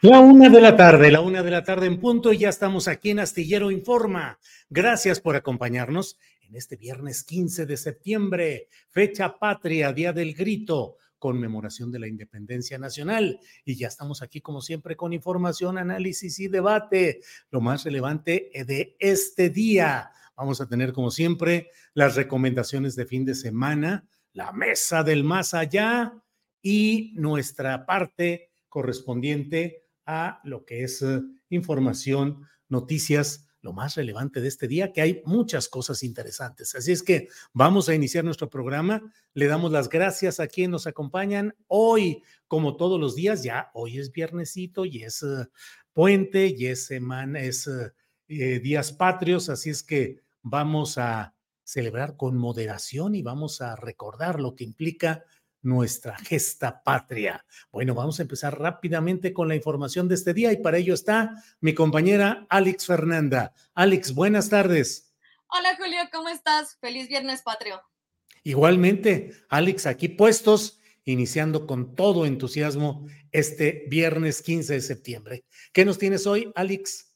La 0.00 0.20
una 0.20 0.48
de 0.48 0.60
la 0.60 0.76
tarde, 0.76 1.10
la 1.10 1.20
una 1.20 1.42
de 1.42 1.50
la 1.50 1.64
tarde 1.64 1.86
en 1.86 1.98
punto 1.98 2.32
y 2.32 2.38
ya 2.38 2.50
estamos 2.50 2.86
aquí 2.86 3.10
en 3.10 3.18
Astillero 3.18 3.72
Informa. 3.72 4.38
Gracias 4.70 5.20
por 5.20 5.34
acompañarnos 5.34 6.16
en 6.40 6.54
este 6.54 6.76
viernes 6.76 7.24
15 7.24 7.66
de 7.66 7.76
septiembre, 7.76 8.68
fecha 8.90 9.36
patria, 9.36 9.92
Día 9.92 10.12
del 10.12 10.34
Grito, 10.34 10.98
conmemoración 11.18 11.90
de 11.90 11.98
la 11.98 12.06
independencia 12.06 12.78
nacional. 12.78 13.40
Y 13.64 13.74
ya 13.74 13.88
estamos 13.88 14.22
aquí 14.22 14.40
como 14.40 14.60
siempre 14.60 14.94
con 14.94 15.12
información, 15.12 15.78
análisis 15.78 16.38
y 16.38 16.46
debate, 16.46 17.20
lo 17.50 17.60
más 17.60 17.82
relevante 17.82 18.52
de 18.54 18.94
este 19.00 19.50
día. 19.50 20.12
Vamos 20.36 20.60
a 20.60 20.68
tener 20.68 20.92
como 20.92 21.10
siempre 21.10 21.70
las 21.94 22.14
recomendaciones 22.14 22.94
de 22.94 23.04
fin 23.04 23.24
de 23.24 23.34
semana, 23.34 24.06
la 24.32 24.52
mesa 24.52 25.02
del 25.02 25.24
más 25.24 25.54
allá 25.54 26.14
y 26.62 27.14
nuestra 27.16 27.84
parte 27.84 28.52
correspondiente 28.68 29.87
a 30.08 30.40
lo 30.42 30.64
que 30.64 30.82
es 30.82 31.02
eh, 31.02 31.20
información, 31.50 32.48
noticias, 32.68 33.46
lo 33.60 33.74
más 33.74 33.94
relevante 33.94 34.40
de 34.40 34.48
este 34.48 34.66
día, 34.66 34.92
que 34.92 35.02
hay 35.02 35.22
muchas 35.26 35.68
cosas 35.68 36.02
interesantes. 36.02 36.74
Así 36.74 36.92
es 36.92 37.02
que 37.02 37.28
vamos 37.52 37.88
a 37.88 37.94
iniciar 37.94 38.24
nuestro 38.24 38.48
programa. 38.48 39.02
Le 39.34 39.46
damos 39.46 39.70
las 39.70 39.90
gracias 39.90 40.40
a 40.40 40.46
quienes 40.46 40.70
nos 40.70 40.86
acompañan 40.86 41.54
hoy, 41.66 42.22
como 42.46 42.76
todos 42.76 42.98
los 42.98 43.14
días, 43.14 43.42
ya 43.42 43.70
hoy 43.74 43.98
es 43.98 44.10
viernesito 44.10 44.86
y 44.86 45.02
es 45.02 45.22
eh, 45.22 45.46
puente 45.92 46.54
y 46.56 46.66
es 46.66 46.86
semana, 46.86 47.40
es 47.40 47.68
eh, 48.28 48.60
días 48.60 48.92
patrios, 48.92 49.50
así 49.50 49.68
es 49.68 49.82
que 49.82 50.22
vamos 50.42 50.96
a 50.96 51.34
celebrar 51.64 52.16
con 52.16 52.38
moderación 52.38 53.14
y 53.14 53.20
vamos 53.20 53.60
a 53.60 53.76
recordar 53.76 54.40
lo 54.40 54.54
que 54.56 54.64
implica 54.64 55.24
nuestra 55.62 56.16
gesta 56.18 56.82
patria. 56.82 57.44
Bueno, 57.70 57.94
vamos 57.94 58.18
a 58.18 58.22
empezar 58.22 58.58
rápidamente 58.58 59.32
con 59.32 59.48
la 59.48 59.54
información 59.54 60.08
de 60.08 60.14
este 60.14 60.34
día 60.34 60.52
y 60.52 60.58
para 60.58 60.78
ello 60.78 60.94
está 60.94 61.42
mi 61.60 61.74
compañera 61.74 62.46
Alex 62.48 62.86
Fernanda. 62.86 63.52
Alex, 63.74 64.14
buenas 64.14 64.48
tardes. 64.48 65.14
Hola 65.48 65.76
Julio, 65.76 66.00
¿cómo 66.12 66.28
estás? 66.28 66.76
Feliz 66.80 67.08
viernes 67.08 67.42
patrio. 67.42 67.80
Igualmente, 68.44 69.32
Alex, 69.48 69.86
aquí 69.86 70.08
puestos, 70.08 70.80
iniciando 71.04 71.66
con 71.66 71.94
todo 71.94 72.26
entusiasmo 72.26 73.06
este 73.32 73.86
viernes 73.88 74.42
15 74.42 74.74
de 74.74 74.80
septiembre. 74.80 75.44
¿Qué 75.72 75.84
nos 75.84 75.98
tienes 75.98 76.26
hoy, 76.26 76.52
Alex? 76.54 77.07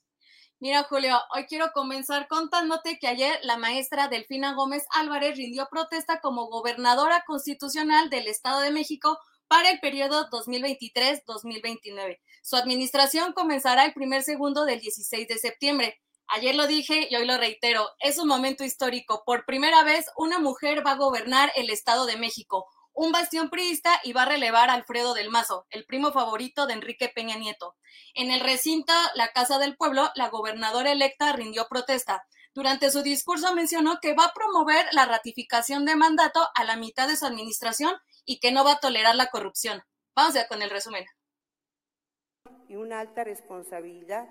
Mira, 0.62 0.84
Julio, 0.84 1.18
hoy 1.34 1.46
quiero 1.46 1.72
comenzar 1.72 2.28
contándote 2.28 3.00
que 3.00 3.08
ayer 3.08 3.36
la 3.42 3.56
maestra 3.56 4.06
Delfina 4.06 4.54
Gómez 4.54 4.84
Álvarez 4.94 5.36
rindió 5.36 5.66
protesta 5.68 6.20
como 6.20 6.46
gobernadora 6.46 7.24
constitucional 7.26 8.10
del 8.10 8.28
Estado 8.28 8.60
de 8.60 8.70
México 8.70 9.18
para 9.48 9.70
el 9.70 9.80
periodo 9.80 10.30
2023-2029. 10.30 12.20
Su 12.44 12.54
administración 12.54 13.32
comenzará 13.32 13.86
el 13.86 13.92
primer 13.92 14.22
segundo 14.22 14.64
del 14.64 14.78
16 14.78 15.26
de 15.26 15.38
septiembre. 15.38 16.00
Ayer 16.28 16.54
lo 16.54 16.68
dije 16.68 17.08
y 17.10 17.16
hoy 17.16 17.26
lo 17.26 17.38
reitero, 17.38 17.90
es 17.98 18.18
un 18.18 18.28
momento 18.28 18.62
histórico. 18.62 19.24
Por 19.26 19.44
primera 19.44 19.82
vez, 19.82 20.06
una 20.16 20.38
mujer 20.38 20.86
va 20.86 20.92
a 20.92 20.96
gobernar 20.96 21.50
el 21.56 21.70
Estado 21.70 22.06
de 22.06 22.18
México 22.18 22.68
un 22.94 23.12
bastión 23.12 23.48
priista 23.48 24.00
y 24.04 24.12
va 24.12 24.22
a 24.22 24.28
relevar 24.28 24.70
a 24.70 24.74
Alfredo 24.74 25.14
del 25.14 25.30
Mazo, 25.30 25.66
el 25.70 25.84
primo 25.86 26.12
favorito 26.12 26.66
de 26.66 26.74
Enrique 26.74 27.08
Peña 27.08 27.36
Nieto. 27.36 27.76
En 28.14 28.30
el 28.30 28.40
recinto 28.40 28.92
La 29.14 29.32
Casa 29.32 29.58
del 29.58 29.76
Pueblo, 29.76 30.10
la 30.14 30.28
gobernadora 30.28 30.92
electa 30.92 31.32
rindió 31.32 31.66
protesta. 31.68 32.26
Durante 32.54 32.90
su 32.90 33.02
discurso 33.02 33.54
mencionó 33.54 33.98
que 34.00 34.14
va 34.14 34.26
a 34.26 34.34
promover 34.34 34.86
la 34.92 35.06
ratificación 35.06 35.86
de 35.86 35.96
mandato 35.96 36.46
a 36.54 36.64
la 36.64 36.76
mitad 36.76 37.08
de 37.08 37.16
su 37.16 37.24
administración 37.24 37.94
y 38.26 38.40
que 38.40 38.52
no 38.52 38.64
va 38.64 38.72
a 38.72 38.80
tolerar 38.80 39.14
la 39.16 39.28
corrupción. 39.28 39.82
Vamos 40.14 40.34
ya 40.34 40.46
con 40.46 40.60
el 40.60 40.68
resumen. 40.68 41.06
Y 42.68 42.76
una 42.76 43.00
alta 43.00 43.24
responsabilidad 43.24 44.28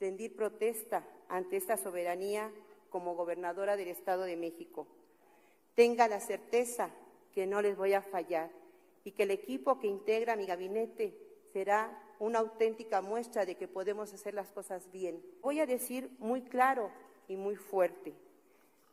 rendir 0.00 0.34
protesta 0.34 1.06
ante 1.28 1.56
esta 1.56 1.76
soberanía 1.76 2.50
como 2.90 3.14
gobernadora 3.14 3.76
del 3.76 3.88
Estado 3.88 4.22
de 4.22 4.36
México. 4.36 4.88
Tenga 5.76 6.08
la 6.08 6.20
certeza 6.20 6.90
que 7.32 7.46
no 7.46 7.62
les 7.62 7.76
voy 7.76 7.94
a 7.94 8.02
fallar 8.02 8.50
y 9.04 9.12
que 9.12 9.24
el 9.24 9.30
equipo 9.30 9.78
que 9.78 9.86
integra 9.86 10.36
mi 10.36 10.46
gabinete 10.46 11.16
será 11.52 12.02
una 12.18 12.38
auténtica 12.38 13.02
muestra 13.02 13.44
de 13.44 13.56
que 13.56 13.68
podemos 13.68 14.12
hacer 14.12 14.34
las 14.34 14.52
cosas 14.52 14.90
bien. 14.92 15.22
Voy 15.42 15.60
a 15.60 15.66
decir 15.66 16.10
muy 16.18 16.42
claro 16.42 16.90
y 17.28 17.36
muy 17.36 17.56
fuerte, 17.56 18.14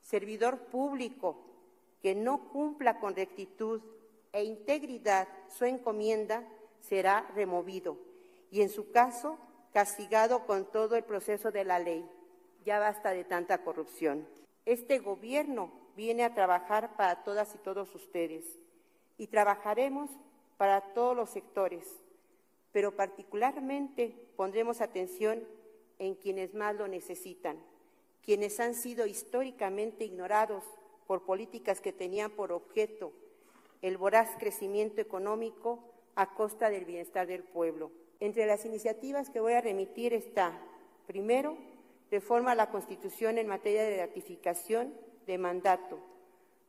servidor 0.01 0.59
público 0.65 1.37
que 2.01 2.15
no 2.15 2.49
cumpla 2.49 2.99
con 2.99 3.15
rectitud 3.15 3.81
e 4.31 4.43
integridad 4.43 5.27
su 5.49 5.65
encomienda 5.65 6.47
será 6.81 7.29
removido 7.35 7.97
y 8.51 8.61
en 8.61 8.69
su 8.69 8.91
caso 8.91 9.37
castigado 9.73 10.45
con 10.45 10.65
todo 10.71 10.95
el 10.95 11.03
proceso 11.03 11.51
de 11.51 11.63
la 11.63 11.79
ley. 11.79 12.09
Ya 12.65 12.79
basta 12.79 13.11
de 13.11 13.23
tanta 13.23 13.63
corrupción. 13.63 14.27
Este 14.65 14.99
gobierno 14.99 15.71
viene 15.99 16.23
a 16.23 16.33
trabajar 16.33 16.95
para 16.95 17.25
todas 17.25 17.53
y 17.53 17.57
todos 17.57 17.93
ustedes 17.93 18.45
y 19.17 19.27
trabajaremos 19.27 20.09
para 20.55 20.79
todos 20.93 21.13
los 21.13 21.29
sectores, 21.29 21.83
pero 22.71 22.95
particularmente 22.95 24.15
pondremos 24.37 24.79
atención 24.79 25.43
en 25.97 26.15
quienes 26.15 26.53
más 26.53 26.73
lo 26.73 26.87
necesitan, 26.87 27.59
quienes 28.23 28.61
han 28.61 28.75
sido 28.75 29.07
históricamente 29.07 30.05
ignorados 30.05 30.63
por 31.05 31.25
políticas 31.25 31.81
que 31.81 31.91
tenían 31.91 32.31
por 32.31 32.53
objeto 32.53 33.11
el 33.81 33.97
voraz 33.97 34.29
crecimiento 34.39 35.01
económico 35.01 35.83
a 36.15 36.33
costa 36.33 36.69
del 36.69 36.85
bienestar 36.85 37.27
del 37.27 37.43
pueblo. 37.43 37.91
Entre 38.21 38.45
las 38.45 38.63
iniciativas 38.63 39.29
que 39.29 39.41
voy 39.41 39.51
a 39.51 39.59
remitir 39.59 40.13
está, 40.13 40.61
primero, 41.07 41.57
reforma 42.09 42.53
a 42.53 42.55
la 42.55 42.71
Constitución 42.71 43.37
en 43.37 43.47
materia 43.47 43.83
de 43.83 43.97
ratificación 43.97 45.08
de 45.29 45.37
mandato 45.37 45.99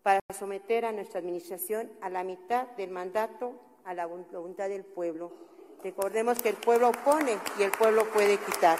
para 0.03 0.21
someter 0.39 0.85
a 0.85 0.93
nuestra 0.93 1.21
administración 1.21 1.91
a 2.03 2.11
la 2.11 2.25
mitad 2.25 2.67
del 2.77 2.91
mandato 2.91 3.59
a 3.87 3.95
la 3.95 4.05
voluntad 4.05 4.69
del 4.69 4.85
pueblo. 4.85 5.33
Recordemos 5.83 6.39
que 6.41 6.51
el 6.51 6.57
pueblo 6.57 6.93
pone 6.93 7.39
y 7.59 7.63
el 7.63 7.71
pueblo 7.71 8.05
puede 8.13 8.37
quitar. 8.39 8.79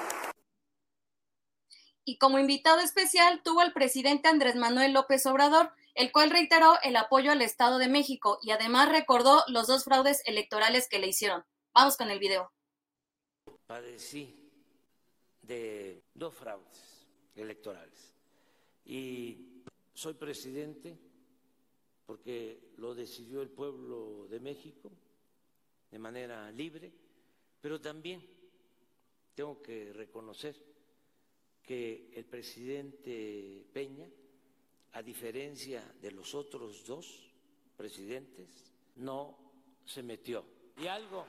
Y 2.05 2.19
como 2.19 2.39
invitado 2.39 2.81
especial 2.81 3.43
tuvo 3.43 3.63
el 3.63 3.73
presidente 3.73 4.29
Andrés 4.29 4.55
Manuel 4.55 4.93
López 4.93 5.25
Obrador, 5.25 5.73
el 5.95 6.13
cual 6.13 6.29
reiteró 6.29 6.75
el 6.83 6.95
apoyo 6.97 7.33
al 7.33 7.41
Estado 7.41 7.79
de 7.79 7.89
México 7.89 8.39
y 8.43 8.51
además 8.51 8.91
recordó 8.91 9.43
los 9.49 9.67
dos 9.67 9.85
fraudes 9.85 10.21
electorales 10.27 10.89
que 10.91 10.99
le 10.99 11.07
hicieron. 11.07 11.43
Vamos 11.73 11.97
con 11.97 12.11
el 12.11 12.19
video. 12.19 12.53
Padecí 13.67 14.53
de 15.41 16.03
dos 16.13 16.35
fraudes 16.35 17.07
electorales 17.35 18.13
y 18.85 19.50
soy 20.01 20.15
presidente 20.15 20.97
porque 22.07 22.73
lo 22.79 22.95
decidió 22.95 23.43
el 23.43 23.51
pueblo 23.51 24.27
de 24.31 24.41
México 24.41 24.91
de 25.91 25.99
manera 25.99 26.51
libre, 26.53 26.91
pero 27.61 27.79
también 27.79 28.27
tengo 29.35 29.61
que 29.61 29.93
reconocer 29.93 30.57
que 31.63 32.11
el 32.15 32.25
presidente 32.25 33.67
Peña, 33.75 34.09
a 34.93 35.03
diferencia 35.03 35.85
de 36.01 36.13
los 36.13 36.35
otros 36.35 36.83
dos 36.87 37.31
presidentes, 37.77 38.73
no 38.97 39.37
se 39.85 40.03
metió. 40.03 40.47
Y 40.79 40.87
algo 40.87 41.27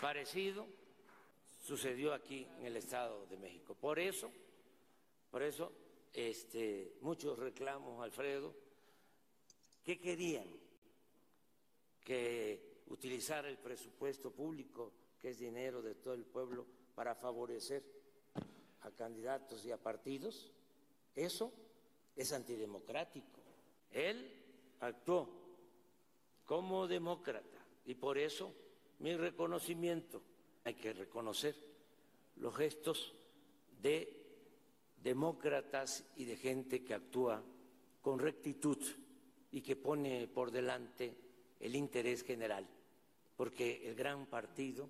parecido 0.00 0.68
sucedió 1.66 2.14
aquí 2.14 2.46
en 2.60 2.66
el 2.66 2.76
Estado 2.76 3.26
de 3.26 3.38
México. 3.38 3.74
Por 3.74 3.98
eso, 3.98 4.30
por 5.32 5.42
eso, 5.42 5.81
este, 6.12 6.96
muchos 7.00 7.38
reclamos, 7.38 8.02
Alfredo, 8.02 8.54
¿qué 9.82 9.98
querían? 9.98 10.46
Que 12.04 12.82
utilizar 12.88 13.46
el 13.46 13.58
presupuesto 13.58 14.30
público, 14.30 14.92
que 15.18 15.30
es 15.30 15.38
dinero 15.38 15.80
de 15.82 15.94
todo 15.94 16.14
el 16.14 16.24
pueblo, 16.24 16.66
para 16.94 17.14
favorecer 17.14 17.82
a 18.82 18.90
candidatos 18.90 19.64
y 19.64 19.70
a 19.70 19.78
partidos, 19.78 20.52
eso 21.14 21.52
es 22.16 22.32
antidemocrático. 22.32 23.40
Él 23.90 24.30
actuó 24.80 25.28
como 26.44 26.86
demócrata 26.86 27.64
y 27.86 27.94
por 27.94 28.18
eso 28.18 28.52
mi 28.98 29.16
reconocimiento. 29.16 30.22
Hay 30.64 30.74
que 30.74 30.92
reconocer 30.92 31.56
los 32.36 32.54
gestos 32.54 33.12
de 33.80 34.21
demócratas 35.02 36.04
y 36.16 36.24
de 36.24 36.36
gente 36.36 36.84
que 36.84 36.94
actúa 36.94 37.42
con 38.00 38.18
rectitud 38.18 38.78
y 39.50 39.60
que 39.60 39.76
pone 39.76 40.28
por 40.28 40.50
delante 40.50 41.14
el 41.60 41.76
interés 41.76 42.22
general 42.22 42.66
porque 43.42 43.88
el 43.88 43.96
gran 43.96 44.26
partido, 44.26 44.88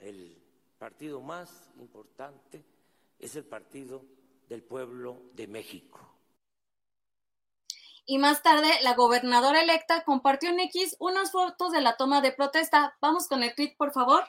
el 0.00 0.42
partido 0.78 1.20
más 1.20 1.70
importante, 1.78 2.64
es 3.18 3.36
el 3.36 3.44
partido 3.44 4.02
del 4.48 4.62
pueblo 4.62 5.20
de 5.34 5.46
México. 5.46 6.00
Y 8.06 8.16
más 8.16 8.42
tarde, 8.42 8.70
la 8.80 8.94
gobernadora 8.94 9.62
electa 9.62 10.04
compartió 10.04 10.48
en 10.48 10.60
X 10.60 10.96
unas 10.98 11.32
fotos 11.32 11.72
de 11.72 11.80
la 11.80 11.98
toma 11.98 12.22
de 12.22 12.32
protesta. 12.32 12.96
Vamos 13.02 13.28
con 13.28 13.42
el 13.42 13.54
tweet, 13.54 13.74
por 13.76 13.92
favor. 13.92 14.24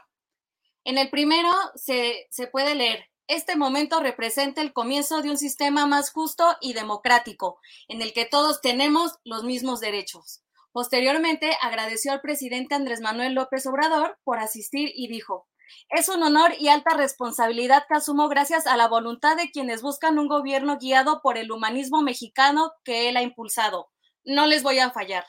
En 0.84 0.98
el 0.98 1.10
primero 1.10 1.52
se, 1.76 2.28
se 2.30 2.48
puede 2.48 2.76
leer, 2.76 3.06
este 3.28 3.56
momento 3.56 4.00
representa 4.00 4.62
el 4.62 4.74
comienzo 4.74 5.22
de 5.22 5.32
un 5.32 5.38
sistema 5.38 5.86
más 5.86 6.12
justo 6.12 6.58
y 6.62 6.74
democrático, 6.74 7.60
en 7.88 8.02
el 8.02 8.14
que 8.14 8.26
todos 8.26 8.62
tenemos 8.62 9.20
los 9.24 9.44
mismos 9.44 9.80
derechos. 9.80 10.42
Posteriormente, 10.72 11.58
agradeció 11.62 12.12
al 12.12 12.22
presidente 12.22 12.76
Andrés 12.76 13.02
Manuel 13.02 13.34
López 13.34 13.66
Obrador 13.66 14.20
por 14.24 14.40
asistir 14.40 14.92
y 14.94 15.08
dijo, 15.08 15.48
es 15.90 16.10
un 16.10 16.22
honor 16.22 16.54
y 16.60 16.68
alta 16.68 16.96
responsabilidad 16.96 17.86
que 17.88 17.96
asumo 17.96 18.30
gracias 18.30 18.68
a 18.68 18.78
la 18.78 18.88
voluntad 18.88 19.36
de 19.38 19.52
quienes 19.52 19.82
buscan 19.82 20.20
un 20.20 20.28
gobierno 20.28 20.78
guiado 20.78 21.22
por 21.22 21.38
el 21.38 21.52
humanismo 21.52 22.02
mexicano 22.02 22.74
que 22.84 23.10
él 23.10 23.18
ha 23.18 23.22
impulsado. 23.22 23.90
No 24.24 24.48
les 24.48 24.64
voy 24.64 24.80
a 24.80 24.92
fallar. 24.92 25.26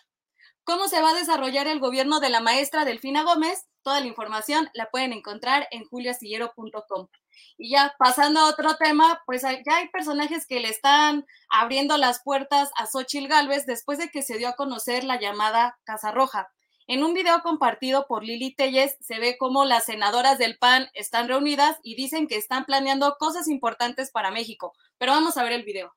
¿Cómo 0.65 0.89
se 0.89 1.01
va 1.01 1.11
a 1.11 1.15
desarrollar 1.15 1.69
el 1.69 1.79
gobierno 1.79 2.19
de 2.19 2.29
la 2.29 2.41
maestra 2.41 2.85
Delfina 2.85 3.23
Gómez? 3.23 3.67
Toda 3.83 4.01
la 4.01 4.07
información 4.07 4.69
la 4.75 4.91
pueden 4.91 5.13
encontrar 5.13 5.69
en 5.71 5.85
juliastillero.com. 5.85 7.09
Y 7.57 7.71
ya 7.71 7.95
pasando 7.99 8.41
a 8.41 8.49
otro 8.49 8.77
tema, 8.77 9.23
pues 9.27 9.43
ya 9.43 9.77
hay 9.77 9.89
personajes 9.89 10.47
que 10.47 10.61
le 10.61 10.69
están 10.69 11.27
abriendo 11.49 11.97
las 11.97 12.23
puertas 12.23 12.71
a 12.77 12.87
Xochil 12.87 13.29
Gálvez 13.29 13.67
después 13.67 13.99
de 13.99 14.11
que 14.11 14.23
se 14.23 14.39
dio 14.39 14.49
a 14.49 14.57
conocer 14.57 15.05
la 15.05 15.21
llamada 15.21 15.79
Casa 15.85 16.13
Roja. 16.13 16.49
En 16.89 17.03
un 17.03 17.15
video 17.15 17.43
compartido 17.43 18.07
por 18.07 18.23
Lili 18.23 18.55
Telles 18.55 18.97
se 19.01 19.19
ve 19.19 19.37
cómo 19.39 19.65
las 19.65 19.87
senadoras 19.87 20.39
del 20.39 20.57
PAN 20.57 20.89
están 20.95 21.27
reunidas 21.27 21.79
y 21.83 21.97
dicen 21.97 22.29
que 22.29 22.37
están 22.37 22.65
planeando 22.65 23.17
cosas 23.19 23.49
importantes 23.49 24.13
para 24.13 24.31
México. 24.31 24.73
Pero 24.97 25.11
vamos 25.11 25.37
a 25.37 25.43
ver 25.43 25.53
el 25.53 25.65
video. 25.65 25.97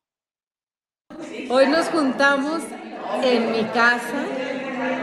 Hoy 1.51 1.68
nos 1.68 1.89
juntamos 1.89 2.63
en 3.24 3.51
mi 3.51 3.65
casa 3.65 4.25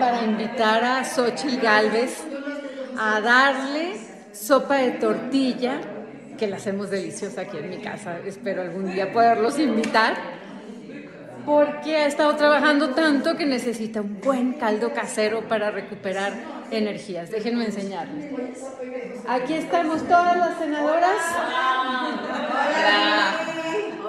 para 0.01 0.25
invitar 0.25 0.83
a 0.83 1.05
Xochil 1.05 1.61
Gálvez 1.61 2.25
a 2.99 3.21
darle 3.21 3.97
sopa 4.33 4.77
de 4.79 4.93
tortilla 4.93 5.81
que 6.37 6.47
la 6.47 6.57
hacemos 6.57 6.91
deliciosa 6.91 7.43
aquí 7.43 7.57
en 7.59 7.71
mi 7.71 7.79
casa. 7.79 8.19
Espero 8.25 8.63
algún 8.63 8.93
día 8.93 9.13
poderlos 9.13 9.59
invitar. 9.59 10.15
Porque 11.45 11.97
ha 11.97 12.07
estado 12.07 12.35
trabajando 12.35 12.91
tanto 12.91 13.37
que 13.37 13.47
necesita 13.47 14.01
un 14.01 14.21
buen 14.21 14.55
caldo 14.55 14.93
casero 14.93 15.47
para 15.47 15.71
recuperar 15.71 16.33
energías. 16.73 17.31
Déjenme 17.31 17.67
enseñarles. 17.67 18.33
Aquí 19.29 19.55
estamos 19.55 20.03
todas 20.09 20.37
las 20.37 20.59
senadoras. 20.59 21.17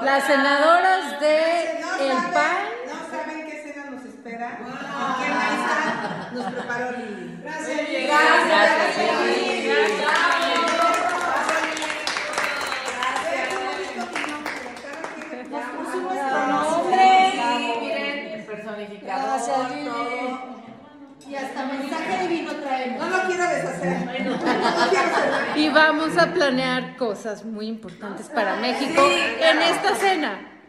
Las 0.04 0.24
senadoras 0.26 1.20
de 1.20 1.80
El 2.00 2.18
PAN. 2.34 2.58
¿No 2.88 3.18
saben 3.18 3.46
qué 3.46 3.62
cena 3.62 3.92
nos 3.92 4.04
espera? 4.04 4.60
¿Quién 6.32 6.44
nos 6.44 6.54
preparó 6.54 6.92
Lili? 6.98 7.40
Gracias, 7.44 7.78
Gracias, 8.48 10.27
Gracias, 18.78 19.72
Y 21.28 21.36
hasta 21.36 21.66
mensaje 21.66 22.28
divino 22.28 22.56
traemos. 22.58 23.00
No 23.00 23.18
lo 23.18 23.24
quiero 23.26 23.50
deshacer. 23.50 24.28
y 25.56 25.70
vamos 25.70 26.16
a 26.16 26.32
planear 26.32 26.96
cosas 26.96 27.44
muy 27.44 27.66
importantes 27.66 28.30
para 28.30 28.56
México 28.58 29.02
en 29.40 29.62
esta 29.64 29.96
cena. 29.96 30.64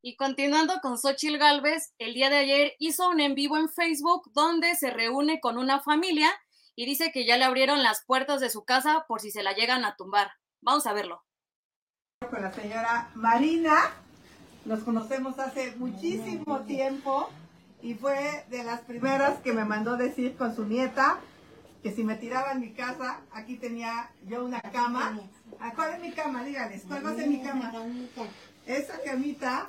Y 0.00 0.16
continuando 0.16 0.74
con 0.80 0.96
Xochil 0.96 1.38
Gálvez, 1.38 1.92
el 1.98 2.14
día 2.14 2.30
de 2.30 2.36
ayer 2.36 2.72
hizo 2.78 3.08
un 3.08 3.18
en 3.18 3.34
vivo 3.34 3.56
en 3.56 3.68
Facebook 3.68 4.30
donde 4.32 4.76
se 4.76 4.90
reúne 4.90 5.40
con 5.40 5.58
una 5.58 5.80
familia 5.80 6.30
y 6.76 6.86
dice 6.86 7.10
que 7.10 7.26
ya 7.26 7.36
le 7.36 7.44
abrieron 7.44 7.82
las 7.82 8.04
puertas 8.04 8.40
de 8.40 8.48
su 8.48 8.64
casa 8.64 9.06
por 9.08 9.20
si 9.20 9.32
se 9.32 9.42
la 9.42 9.54
llegan 9.54 9.84
a 9.84 9.96
tumbar. 9.96 10.30
Vamos 10.60 10.86
a 10.86 10.92
verlo. 10.92 11.24
Con 12.30 12.42
la 12.42 12.52
señora 12.52 13.10
Marina, 13.14 14.01
nos 14.64 14.80
conocemos 14.80 15.38
hace 15.38 15.74
muchísimo 15.76 16.60
tiempo 16.60 17.28
y 17.82 17.94
fue 17.94 18.44
de 18.48 18.62
las 18.64 18.80
primeras 18.80 19.40
que 19.40 19.52
me 19.52 19.64
mandó 19.64 19.96
decir 19.96 20.36
con 20.36 20.54
su 20.54 20.64
nieta 20.64 21.18
que 21.82 21.90
si 21.90 22.04
me 22.04 22.14
tiraba 22.14 22.52
en 22.52 22.60
mi 22.60 22.70
casa, 22.70 23.20
aquí 23.32 23.56
tenía 23.56 24.10
yo 24.28 24.44
una 24.44 24.60
cama. 24.60 25.18
Ah, 25.58 25.72
¿Cuál 25.74 25.94
es 25.94 26.00
mi 26.00 26.12
cama? 26.12 26.44
Díganles, 26.44 26.84
¿cuál 26.86 27.04
va 27.04 27.10
a 27.10 27.16
ser 27.16 27.28
mi 27.28 27.42
cama? 27.42 27.72
Esa 28.66 29.00
camita 29.04 29.66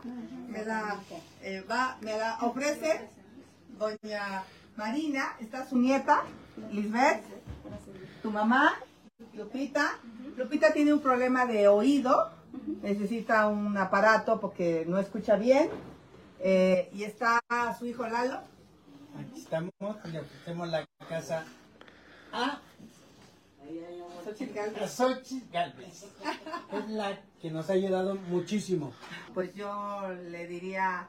me 0.48 0.64
la, 0.64 1.00
eh, 1.42 1.64
va, 1.70 1.98
me 2.02 2.16
la 2.16 2.38
ofrece 2.42 3.10
doña 3.80 4.44
Marina, 4.76 5.36
está 5.40 5.68
su 5.68 5.78
nieta, 5.78 6.22
Lisbeth, 6.72 7.24
tu 8.22 8.30
mamá, 8.30 8.76
Lupita. 9.34 9.98
Lupita 10.38 10.72
tiene 10.74 10.94
un 10.94 11.00
problema 11.00 11.48
de 11.48 11.68
oído, 11.68 12.32
necesita 12.82 13.48
un 13.48 13.78
aparato 13.78 14.40
porque 14.40 14.86
no 14.88 15.00
escucha 15.00 15.36
bien. 15.36 15.70
Eh, 16.40 16.90
y 16.94 17.04
está 17.04 17.40
su 17.78 17.86
hijo 17.86 18.06
Lalo. 18.08 18.42
Aquí 19.18 19.40
estamos, 19.40 19.74
le 20.12 20.20
ofrecemos 20.20 20.68
la 20.68 20.86
casa 21.08 21.46
a 22.32 22.60
Xochitl 24.24 24.54
Galvez. 25.52 26.06
Es 26.72 26.90
la 26.90 27.20
que 27.42 27.52
nos 27.52 27.70
ha 27.70 27.74
ayudado 27.74 28.16
muchísimo. 28.16 28.94
Pues 29.34 29.54
yo 29.54 30.10
le 30.30 30.48
diría 30.48 31.08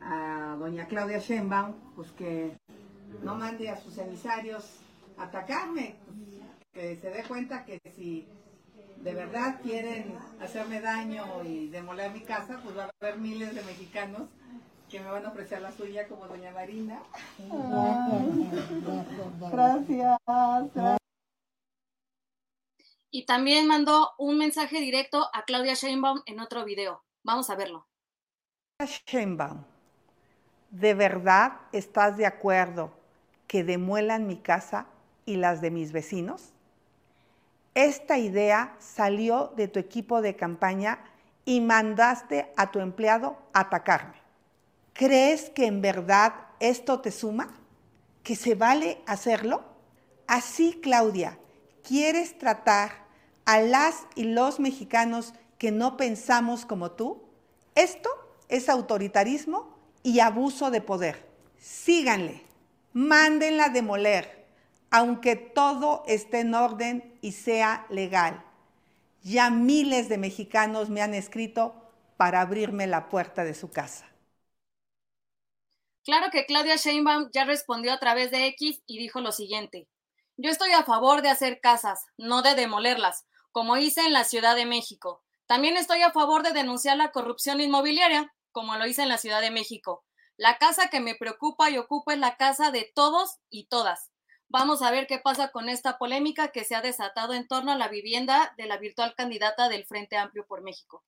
a 0.00 0.56
doña 0.58 0.86
Claudia 0.86 1.18
Sheinbaum 1.18 1.74
pues 1.94 2.10
que 2.12 2.56
no 3.22 3.34
mande 3.34 3.70
a 3.70 3.76
sus 3.76 3.96
emisarios 3.98 4.64
a 5.16 5.24
atacarme, 5.24 5.96
que 6.72 6.96
se 6.96 7.10
dé 7.10 7.22
cuenta 7.24 7.64
que 7.64 7.80
si 7.94 8.28
de 9.08 9.14
verdad 9.14 9.58
quieren 9.62 10.18
hacerme 10.38 10.82
daño 10.82 11.42
y 11.42 11.68
demoler 11.68 12.12
mi 12.12 12.20
casa, 12.20 12.60
pues 12.62 12.76
va 12.76 12.84
a 12.84 12.90
haber 13.00 13.18
miles 13.18 13.54
de 13.54 13.62
mexicanos 13.62 14.28
que 14.90 15.00
me 15.00 15.10
van 15.10 15.24
a 15.24 15.30
ofrecer 15.30 15.62
la 15.62 15.72
suya 15.72 16.06
como 16.08 16.26
doña 16.26 16.52
Marina. 16.52 17.00
gracias. 19.50 20.18
Y 23.10 23.24
también 23.24 23.66
mandó 23.66 24.10
un 24.18 24.36
mensaje 24.36 24.78
directo 24.78 25.30
a 25.32 25.44
Claudia 25.44 25.72
Sheinbaum 25.72 26.20
en 26.26 26.40
otro 26.40 26.66
video. 26.66 27.02
Vamos 27.24 27.48
a 27.48 27.54
verlo. 27.54 27.86
Sheinbaum, 29.06 29.64
¿de 30.70 30.92
verdad 30.92 31.60
estás 31.72 32.18
de 32.18 32.26
acuerdo 32.26 32.92
que 33.46 33.64
demuelan 33.64 34.26
mi 34.26 34.36
casa 34.36 34.86
y 35.24 35.36
las 35.36 35.62
de 35.62 35.70
mis 35.70 35.92
vecinos? 35.92 36.52
Esta 37.78 38.18
idea 38.18 38.74
salió 38.80 39.52
de 39.54 39.68
tu 39.68 39.78
equipo 39.78 40.20
de 40.20 40.34
campaña 40.34 40.98
y 41.44 41.60
mandaste 41.60 42.52
a 42.56 42.72
tu 42.72 42.80
empleado 42.80 43.38
atacarme. 43.52 44.16
¿Crees 44.92 45.50
que 45.50 45.66
en 45.66 45.80
verdad 45.80 46.34
esto 46.58 46.98
te 46.98 47.12
suma? 47.12 47.54
¿Que 48.24 48.34
se 48.34 48.56
vale 48.56 49.00
hacerlo? 49.06 49.62
Así, 50.26 50.80
Claudia, 50.82 51.38
¿quieres 51.86 52.36
tratar 52.36 52.90
a 53.44 53.60
las 53.60 54.08
y 54.16 54.24
los 54.24 54.58
mexicanos 54.58 55.32
que 55.56 55.70
no 55.70 55.96
pensamos 55.96 56.66
como 56.66 56.90
tú? 56.90 57.22
Esto 57.76 58.10
es 58.48 58.68
autoritarismo 58.68 59.78
y 60.02 60.18
abuso 60.18 60.72
de 60.72 60.80
poder. 60.80 61.28
Síganle, 61.60 62.42
mándenla 62.92 63.68
demoler, 63.68 64.37
aunque 64.90 65.36
todo 65.36 66.02
esté 66.06 66.40
en 66.40 66.54
orden 66.54 67.18
y 67.22 67.32
sea 67.32 67.86
legal. 67.90 68.44
Ya 69.22 69.50
miles 69.50 70.08
de 70.08 70.18
mexicanos 70.18 70.90
me 70.90 71.02
han 71.02 71.14
escrito 71.14 71.74
para 72.16 72.40
abrirme 72.42 72.86
la 72.86 73.08
puerta 73.08 73.44
de 73.44 73.54
su 73.54 73.70
casa. 73.70 74.06
Claro 76.04 76.30
que 76.32 76.44
Claudia 76.46 76.74
Sheinbaum 76.76 77.30
ya 77.32 77.44
respondió 77.44 77.92
a 77.92 78.00
través 78.00 78.30
de 78.32 78.46
X 78.48 78.82
y 78.86 78.98
dijo 78.98 79.20
lo 79.20 79.30
siguiente. 79.30 79.88
Yo 80.36 80.50
estoy 80.50 80.72
a 80.72 80.82
favor 80.82 81.22
de 81.22 81.28
hacer 81.28 81.60
casas, 81.60 82.04
no 82.16 82.42
de 82.42 82.54
demolerlas, 82.56 83.26
como 83.52 83.76
hice 83.76 84.00
en 84.04 84.12
la 84.12 84.24
Ciudad 84.24 84.56
de 84.56 84.66
México. 84.66 85.22
También 85.46 85.76
estoy 85.76 86.02
a 86.02 86.10
favor 86.10 86.42
de 86.42 86.52
denunciar 86.52 86.96
la 86.96 87.12
corrupción 87.12 87.60
inmobiliaria, 87.60 88.34
como 88.52 88.76
lo 88.76 88.86
hice 88.86 89.02
en 89.02 89.08
la 89.08 89.18
Ciudad 89.18 89.40
de 89.40 89.50
México. 89.52 90.04
La 90.36 90.58
casa 90.58 90.88
que 90.88 91.00
me 91.00 91.14
preocupa 91.14 91.70
y 91.70 91.78
ocupa 91.78 92.12
es 92.14 92.18
la 92.18 92.36
casa 92.36 92.70
de 92.72 92.90
todos 92.94 93.38
y 93.50 93.66
todas. 93.68 94.10
Vamos 94.50 94.80
a 94.80 94.90
ver 94.90 95.06
qué 95.06 95.18
pasa 95.18 95.50
con 95.50 95.68
esta 95.68 95.98
polémica 95.98 96.48
que 96.48 96.64
se 96.64 96.74
ha 96.74 96.80
desatado 96.80 97.34
en 97.34 97.46
torno 97.46 97.70
a 97.70 97.76
la 97.76 97.88
vivienda 97.88 98.54
de 98.56 98.64
la 98.64 98.78
virtual 98.78 99.14
candidata 99.14 99.68
del 99.68 99.84
Frente 99.84 100.16
Amplio 100.16 100.46
por 100.46 100.62
México. 100.62 101.04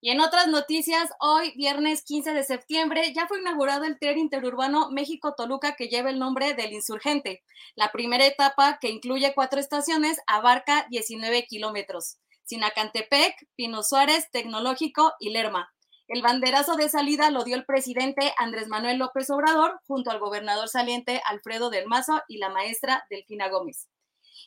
Y 0.00 0.10
en 0.10 0.20
otras 0.20 0.48
noticias, 0.48 1.10
hoy, 1.20 1.52
viernes 1.56 2.02
15 2.02 2.32
de 2.32 2.42
septiembre, 2.42 3.12
ya 3.14 3.28
fue 3.28 3.38
inaugurado 3.38 3.84
el 3.84 4.00
tren 4.00 4.18
interurbano 4.18 4.90
México-Toluca 4.90 5.76
que 5.76 5.86
lleva 5.86 6.10
el 6.10 6.18
nombre 6.18 6.54
del 6.54 6.72
insurgente. 6.72 7.44
La 7.76 7.92
primera 7.92 8.26
etapa, 8.26 8.78
que 8.80 8.88
incluye 8.88 9.32
cuatro 9.32 9.60
estaciones, 9.60 10.18
abarca 10.26 10.88
19 10.90 11.46
kilómetros. 11.46 12.16
Sinacantepec, 12.42 13.46
Pino 13.54 13.84
Suárez, 13.84 14.28
Tecnológico 14.32 15.12
y 15.20 15.30
Lerma. 15.30 15.72
El 16.12 16.20
banderazo 16.20 16.76
de 16.76 16.90
salida 16.90 17.30
lo 17.30 17.42
dio 17.42 17.56
el 17.56 17.64
presidente 17.64 18.34
Andrés 18.36 18.68
Manuel 18.68 18.98
López 18.98 19.30
Obrador 19.30 19.80
junto 19.86 20.10
al 20.10 20.18
gobernador 20.18 20.68
saliente 20.68 21.22
Alfredo 21.24 21.70
del 21.70 21.86
Mazo 21.86 22.20
y 22.28 22.36
la 22.36 22.50
maestra 22.50 23.06
Delfina 23.08 23.48
Gómez. 23.48 23.88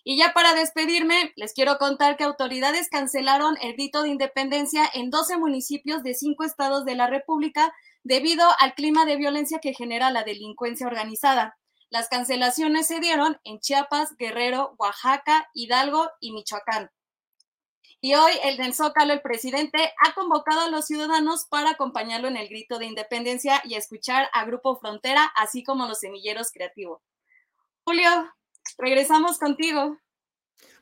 Y 0.03 0.15
ya 0.15 0.31
para 0.31 0.53
despedirme, 0.53 1.33
les 1.35 1.53
quiero 1.53 1.79
contar 1.79 2.17
que 2.17 2.23
autoridades 2.23 2.87
cancelaron 2.87 3.57
el 3.63 3.73
grito 3.73 4.03
de 4.03 4.09
independencia 4.09 4.87
en 4.93 5.09
12 5.09 5.37
municipios 5.37 6.03
de 6.03 6.13
cinco 6.13 6.43
estados 6.43 6.85
de 6.85 6.93
la 6.93 7.07
República 7.07 7.73
debido 8.03 8.45
al 8.59 8.75
clima 8.75 9.07
de 9.07 9.15
violencia 9.15 9.57
que 9.57 9.73
genera 9.73 10.11
la 10.11 10.23
delincuencia 10.23 10.85
organizada. 10.85 11.57
Las 11.89 12.09
cancelaciones 12.09 12.85
se 12.85 12.99
dieron 12.99 13.39
en 13.43 13.59
Chiapas, 13.59 14.15
Guerrero, 14.19 14.75
Oaxaca, 14.77 15.49
Hidalgo 15.55 16.11
y 16.19 16.31
Michoacán. 16.31 16.91
Y 18.05 18.13
hoy 18.13 18.33
el 18.43 18.57
del 18.57 18.75
Zócalo, 18.75 19.13
el 19.13 19.21
presidente, 19.21 19.79
ha 19.99 20.13
convocado 20.13 20.61
a 20.61 20.69
los 20.69 20.85
ciudadanos 20.85 21.47
para 21.49 21.71
acompañarlo 21.71 22.27
en 22.27 22.37
el 22.37 22.47
grito 22.49 22.77
de 22.77 22.85
independencia 22.85 23.63
y 23.63 23.73
escuchar 23.73 24.29
a 24.31 24.45
Grupo 24.45 24.77
Frontera, 24.79 25.25
así 25.35 25.63
como 25.63 25.87
los 25.87 26.01
semilleros 26.01 26.51
creativos. 26.51 27.01
Julio, 27.83 28.07
regresamos 28.77 29.39
contigo. 29.39 29.97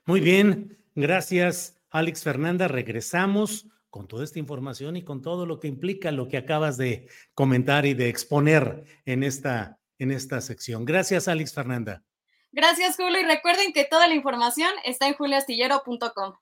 Muy 0.04 0.20
bien, 0.20 0.78
gracias 0.96 1.80
Alex 1.92 2.24
Fernanda. 2.24 2.68
Regresamos 2.68 3.68
con 3.90 4.06
toda 4.10 4.26
esta 4.26 4.40
información 4.40 4.98
y 4.98 5.06
con 5.06 5.22
todo 5.22 5.46
lo 5.46 5.62
que 5.62 5.70
implica 5.70 6.12
lo 6.12 6.28
que 6.28 6.36
acabas 6.36 6.76
de 6.76 7.08
comentar 7.34 7.86
y 7.86 7.94
de 7.94 8.10
exponer 8.10 8.84
en 9.06 9.24
esta, 9.24 9.80
en 9.98 10.12
esta 10.12 10.42
sección. 10.42 10.84
Gracias 10.84 11.30
Alex 11.30 11.54
Fernanda. 11.54 12.04
Gracias 12.52 12.98
Julio 12.98 13.22
y 13.22 13.24
recuerden 13.24 13.72
que 13.72 13.86
toda 13.86 14.10
la 14.10 14.14
información 14.14 14.72
está 14.84 15.08
en 15.08 15.14
juliastillero.com. 15.14 16.34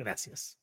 Gracias. 0.00 0.58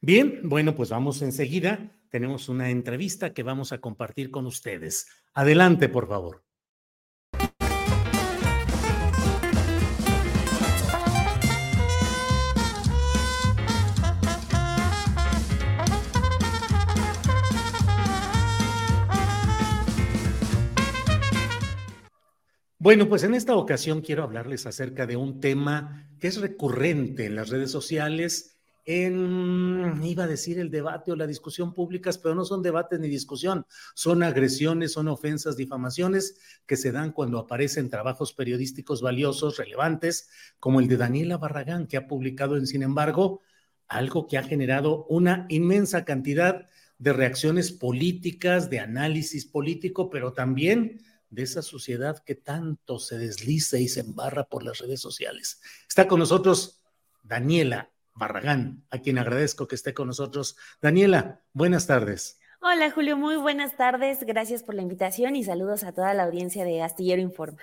Bien, 0.00 0.40
bueno, 0.42 0.74
pues 0.74 0.90
vamos 0.90 1.22
enseguida. 1.22 1.96
Tenemos 2.08 2.48
una 2.48 2.68
entrevista 2.68 3.32
que 3.32 3.44
vamos 3.44 3.70
a 3.70 3.78
compartir 3.78 4.32
con 4.32 4.46
ustedes. 4.46 5.06
Adelante, 5.34 5.88
por 5.88 6.08
favor. 6.08 6.44
Bueno, 22.82 23.10
pues 23.10 23.24
en 23.24 23.34
esta 23.34 23.56
ocasión 23.56 24.00
quiero 24.00 24.22
hablarles 24.22 24.64
acerca 24.64 25.06
de 25.06 25.14
un 25.14 25.38
tema 25.38 26.08
que 26.18 26.28
es 26.28 26.40
recurrente 26.40 27.26
en 27.26 27.34
las 27.34 27.50
redes 27.50 27.70
sociales, 27.70 28.56
en, 28.86 30.00
iba 30.02 30.24
a 30.24 30.26
decir 30.26 30.58
el 30.58 30.70
debate 30.70 31.12
o 31.12 31.16
la 31.16 31.26
discusión 31.26 31.74
públicas, 31.74 32.16
pero 32.16 32.34
no 32.34 32.46
son 32.46 32.62
debates 32.62 32.98
ni 32.98 33.08
discusión, 33.08 33.66
son 33.94 34.22
agresiones, 34.22 34.94
son 34.94 35.08
ofensas, 35.08 35.58
difamaciones 35.58 36.40
que 36.64 36.78
se 36.78 36.90
dan 36.90 37.12
cuando 37.12 37.38
aparecen 37.38 37.90
trabajos 37.90 38.32
periodísticos 38.32 39.02
valiosos, 39.02 39.58
relevantes, 39.58 40.30
como 40.58 40.80
el 40.80 40.88
de 40.88 40.96
Daniela 40.96 41.36
Barragán, 41.36 41.86
que 41.86 41.98
ha 41.98 42.06
publicado 42.06 42.56
en 42.56 42.66
Sin 42.66 42.82
embargo 42.82 43.42
algo 43.88 44.26
que 44.26 44.38
ha 44.38 44.42
generado 44.42 45.04
una 45.10 45.44
inmensa 45.50 46.06
cantidad 46.06 46.66
de 46.96 47.12
reacciones 47.12 47.72
políticas, 47.72 48.70
de 48.70 48.80
análisis 48.80 49.44
político, 49.44 50.08
pero 50.08 50.32
también 50.32 51.02
de 51.30 51.42
esa 51.42 51.62
sociedad 51.62 52.22
que 52.24 52.34
tanto 52.34 52.98
se 52.98 53.18
desliza 53.18 53.78
y 53.78 53.88
se 53.88 54.00
embarra 54.00 54.44
por 54.44 54.62
las 54.62 54.78
redes 54.78 55.00
sociales. 55.00 55.60
Está 55.88 56.06
con 56.06 56.18
nosotros 56.18 56.82
Daniela 57.22 57.90
Barragán, 58.14 58.84
a 58.90 58.98
quien 58.98 59.18
agradezco 59.18 59.66
que 59.66 59.76
esté 59.76 59.94
con 59.94 60.08
nosotros. 60.08 60.56
Daniela, 60.82 61.40
buenas 61.52 61.86
tardes. 61.86 62.38
Hola 62.60 62.90
Julio, 62.90 63.16
muy 63.16 63.36
buenas 63.36 63.76
tardes. 63.76 64.18
Gracias 64.24 64.62
por 64.62 64.74
la 64.74 64.82
invitación 64.82 65.34
y 65.36 65.44
saludos 65.44 65.84
a 65.84 65.92
toda 65.92 66.12
la 66.12 66.24
audiencia 66.24 66.64
de 66.64 66.82
Astillero 66.82 67.22
Informa. 67.22 67.62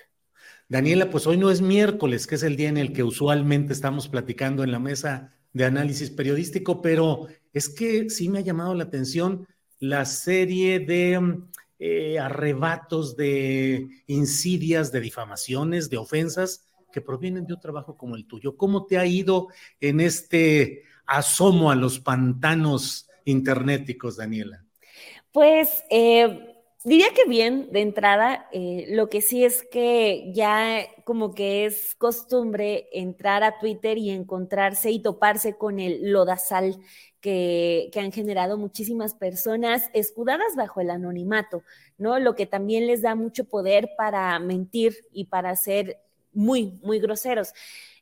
Daniela, 0.70 1.10
pues 1.10 1.28
hoy 1.28 1.38
no 1.38 1.52
es 1.52 1.62
miércoles, 1.62 2.26
que 2.26 2.36
es 2.36 2.44
el 2.44 2.56
día 2.56 2.70
en 2.70 2.78
el 2.78 2.94
que 2.94 3.04
usualmente 3.04 3.74
estamos 3.74 4.08
platicando 4.08 4.64
en 4.64 4.72
la 4.72 4.80
mesa 4.80 5.34
de 5.54 5.66
análisis 5.66 6.10
periodístico, 6.10 6.82
pero 6.82 7.28
es 7.54 7.70
que 7.70 8.10
sí 8.10 8.30
me 8.30 8.40
ha 8.40 8.42
llamado 8.42 8.74
la 8.74 8.86
atención 8.86 9.48
la 9.80 10.06
serie 10.06 10.80
de 10.80 11.44
eh, 11.80 12.18
arrebatos 12.20 13.16
de 13.16 13.88
insidias, 14.08 14.92
de 14.92 15.00
difamaciones, 15.00 15.90
de 15.90 15.98
ofensas 15.98 16.66
que 16.92 17.02
provienen 17.02 17.46
de 17.46 17.54
un 17.54 17.60
trabajo 17.60 17.96
como 17.98 18.16
el 18.16 18.26
tuyo. 18.26 18.58
¿Cómo 18.58 18.86
te 18.86 18.98
ha 18.98 19.06
ido 19.06 19.48
en 19.80 20.00
este 20.00 20.84
asomo 21.06 21.70
a 21.70 21.76
los 21.76 22.00
pantanos 22.00 23.08
internéticos, 23.26 24.18
Daniela? 24.18 24.66
Pues 25.32 25.84
eh, 25.90 26.57
diría 26.88 27.08
que 27.14 27.26
bien, 27.28 27.70
de 27.74 27.82
entrada, 27.82 28.48
eh, 28.54 28.86
lo 28.92 29.10
que 29.10 29.20
sí 29.20 29.44
es 29.44 29.62
que 29.62 30.32
ya 30.34 30.88
como 31.04 31.34
que 31.34 31.66
es 31.66 31.96
costumbre 31.96 32.88
entrar 32.94 33.44
a 33.44 33.60
Twitter 33.60 33.98
y 33.98 34.10
encontrarse 34.10 34.90
y 34.90 35.02
toparse 35.02 35.58
con 35.58 35.82
el 35.82 36.14
lodazal 36.14 36.80
que, 37.20 37.92
han 37.98 38.14
generado 38.14 38.58
muchísimas 38.58 39.14
personas 39.14 39.90
escudadas 39.94 40.56
bajo 40.56 40.80
el 40.80 40.90
anonimato, 40.90 41.62
¿no? 41.98 42.20
Lo 42.20 42.36
que 42.36 42.46
también 42.46 42.88
les 42.88 43.02
da 43.02 43.16
mucho 43.16 43.44
poder 43.44 43.90
para 43.98 44.40
mentir 44.40 44.96
y 45.12 45.26
para 45.26 45.58
ser 45.58 46.00
muy, 46.32 46.80
muy 46.84 47.00
groseros. 47.00 47.52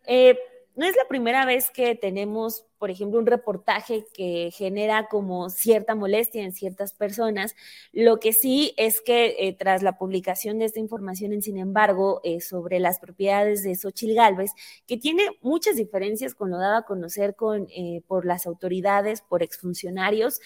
Eh, 0.05 0.37
no 0.75 0.85
es 0.85 0.95
la 0.95 1.07
primera 1.07 1.43
vez 1.45 1.71
que 1.71 1.95
tenemos 1.95 2.65
por 2.85 2.91
ejemplo, 2.91 3.17
un 3.17 3.25
reportaje 3.25 4.05
que 4.13 4.51
genera 4.53 5.07
como 5.07 5.49
cierta 5.49 5.95
molestia 5.95 6.43
en 6.43 6.51
ciertas 6.51 6.93
personas. 6.93 7.55
Lo 7.93 8.19
que 8.19 8.31
sí 8.31 8.75
es 8.77 9.01
que 9.01 9.37
eh, 9.39 9.55
tras 9.57 9.81
la 9.81 9.97
publicación 9.97 10.59
de 10.59 10.65
esta 10.65 10.79
información, 10.79 11.33
en 11.33 11.41
sin 11.41 11.57
embargo, 11.57 12.21
eh, 12.23 12.41
sobre 12.41 12.79
las 12.79 12.99
propiedades 12.99 13.63
de 13.63 13.73
Xochil 13.73 14.13
Gálvez, 14.13 14.51
que 14.85 14.97
tiene 14.97 15.23
muchas 15.41 15.77
diferencias 15.77 16.35
con 16.35 16.51
lo 16.51 16.59
dado 16.59 16.77
a 16.77 16.85
conocer 16.85 17.33
con, 17.33 17.65
eh, 17.75 18.03
por 18.05 18.23
las 18.23 18.45
autoridades, 18.45 19.21
por 19.21 19.41
exfuncionarios, 19.41 20.39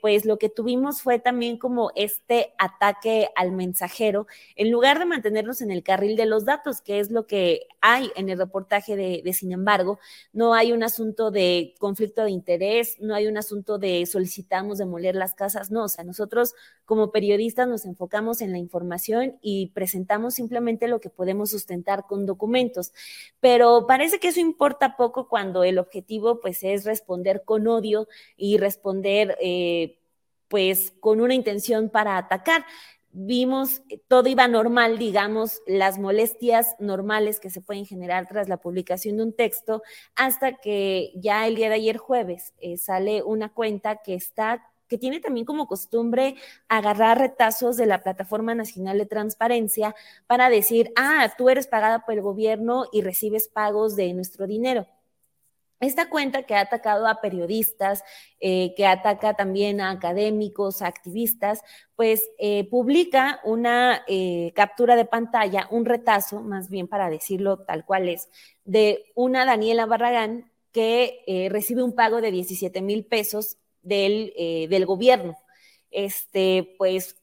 pues 0.00 0.24
lo 0.24 0.38
que 0.38 0.48
tuvimos 0.48 1.02
fue 1.02 1.18
también 1.18 1.58
como 1.58 1.90
este 1.94 2.54
ataque 2.56 3.28
al 3.36 3.52
mensajero, 3.52 4.26
en 4.56 4.70
lugar 4.70 4.98
de 4.98 5.04
mantenernos 5.04 5.60
en 5.60 5.70
el 5.70 5.82
carril 5.82 6.16
de 6.16 6.24
los 6.24 6.46
datos, 6.46 6.80
que 6.80 7.00
es 7.00 7.10
lo 7.10 7.26
que 7.26 7.66
hay 7.82 8.10
en 8.16 8.30
el 8.30 8.38
reportaje 8.38 8.96
de, 8.96 9.20
de 9.22 9.32
sin 9.34 9.52
embargo, 9.52 9.98
no 10.32 10.54
hay 10.54 10.72
un 10.72 10.82
asunto 10.82 11.30
de 11.30 11.41
conflicto 11.78 12.24
de 12.24 12.30
interés, 12.30 12.96
no 13.00 13.14
hay 13.14 13.26
un 13.26 13.36
asunto 13.36 13.78
de 13.78 14.04
solicitamos 14.06 14.78
demoler 14.78 15.14
las 15.14 15.34
casas, 15.34 15.70
no, 15.70 15.84
o 15.84 15.88
sea, 15.88 16.04
nosotros 16.04 16.54
como 16.84 17.10
periodistas 17.10 17.68
nos 17.68 17.84
enfocamos 17.84 18.40
en 18.40 18.52
la 18.52 18.58
información 18.58 19.38
y 19.40 19.68
presentamos 19.68 20.34
simplemente 20.34 20.88
lo 20.88 21.00
que 21.00 21.10
podemos 21.10 21.50
sustentar 21.50 22.06
con 22.06 22.26
documentos, 22.26 22.92
pero 23.40 23.86
parece 23.86 24.18
que 24.18 24.28
eso 24.28 24.40
importa 24.40 24.96
poco 24.96 25.28
cuando 25.28 25.64
el 25.64 25.78
objetivo 25.78 26.40
pues 26.40 26.62
es 26.62 26.84
responder 26.84 27.42
con 27.44 27.66
odio 27.66 28.08
y 28.36 28.58
responder 28.58 29.36
eh, 29.40 29.98
pues 30.48 30.92
con 31.00 31.20
una 31.20 31.34
intención 31.34 31.88
para 31.88 32.18
atacar 32.18 32.64
vimos, 33.12 33.82
eh, 33.88 34.00
todo 34.08 34.28
iba 34.28 34.48
normal, 34.48 34.98
digamos, 34.98 35.62
las 35.66 35.98
molestias 35.98 36.74
normales 36.78 37.40
que 37.40 37.50
se 37.50 37.60
pueden 37.60 37.86
generar 37.86 38.26
tras 38.26 38.48
la 38.48 38.56
publicación 38.56 39.16
de 39.18 39.24
un 39.24 39.32
texto, 39.32 39.82
hasta 40.16 40.54
que 40.54 41.12
ya 41.16 41.46
el 41.46 41.54
día 41.56 41.68
de 41.68 41.76
ayer 41.76 41.98
jueves 41.98 42.54
eh, 42.60 42.76
sale 42.78 43.22
una 43.22 43.52
cuenta 43.52 43.96
que 43.96 44.14
está 44.14 44.62
que 44.88 44.98
tiene 44.98 45.20
también 45.20 45.46
como 45.46 45.66
costumbre 45.68 46.34
agarrar 46.68 47.18
retazos 47.18 47.78
de 47.78 47.86
la 47.86 48.02
Plataforma 48.02 48.54
Nacional 48.54 48.98
de 48.98 49.06
Transparencia 49.06 49.94
para 50.26 50.50
decir, 50.50 50.92
ah, 50.96 51.32
tú 51.38 51.48
eres 51.48 51.66
pagada 51.66 52.00
por 52.04 52.12
el 52.12 52.20
gobierno 52.20 52.84
y 52.92 53.00
recibes 53.00 53.48
pagos 53.48 53.96
de 53.96 54.12
nuestro 54.12 54.46
dinero. 54.46 54.86
Esta 55.82 56.08
cuenta 56.08 56.44
que 56.44 56.54
ha 56.54 56.60
atacado 56.60 57.08
a 57.08 57.20
periodistas, 57.20 58.04
eh, 58.38 58.72
que 58.76 58.86
ataca 58.86 59.34
también 59.34 59.80
a 59.80 59.90
académicos, 59.90 60.80
a 60.80 60.86
activistas, 60.86 61.60
pues 61.96 62.30
eh, 62.38 62.68
publica 62.70 63.40
una 63.42 64.04
eh, 64.06 64.52
captura 64.54 64.94
de 64.94 65.06
pantalla, 65.06 65.66
un 65.72 65.84
retazo, 65.84 66.40
más 66.40 66.70
bien 66.70 66.86
para 66.86 67.10
decirlo 67.10 67.64
tal 67.64 67.84
cual 67.84 68.08
es, 68.08 68.28
de 68.64 69.06
una 69.16 69.44
Daniela 69.44 69.86
Barragán 69.86 70.52
que 70.70 71.48
recibe 71.50 71.82
un 71.82 71.96
pago 71.96 72.20
de 72.20 72.30
17 72.30 72.80
mil 72.80 73.04
pesos 73.04 73.58
del, 73.82 74.32
del 74.70 74.86
gobierno. 74.86 75.36
Este, 75.90 76.76
pues 76.78 77.16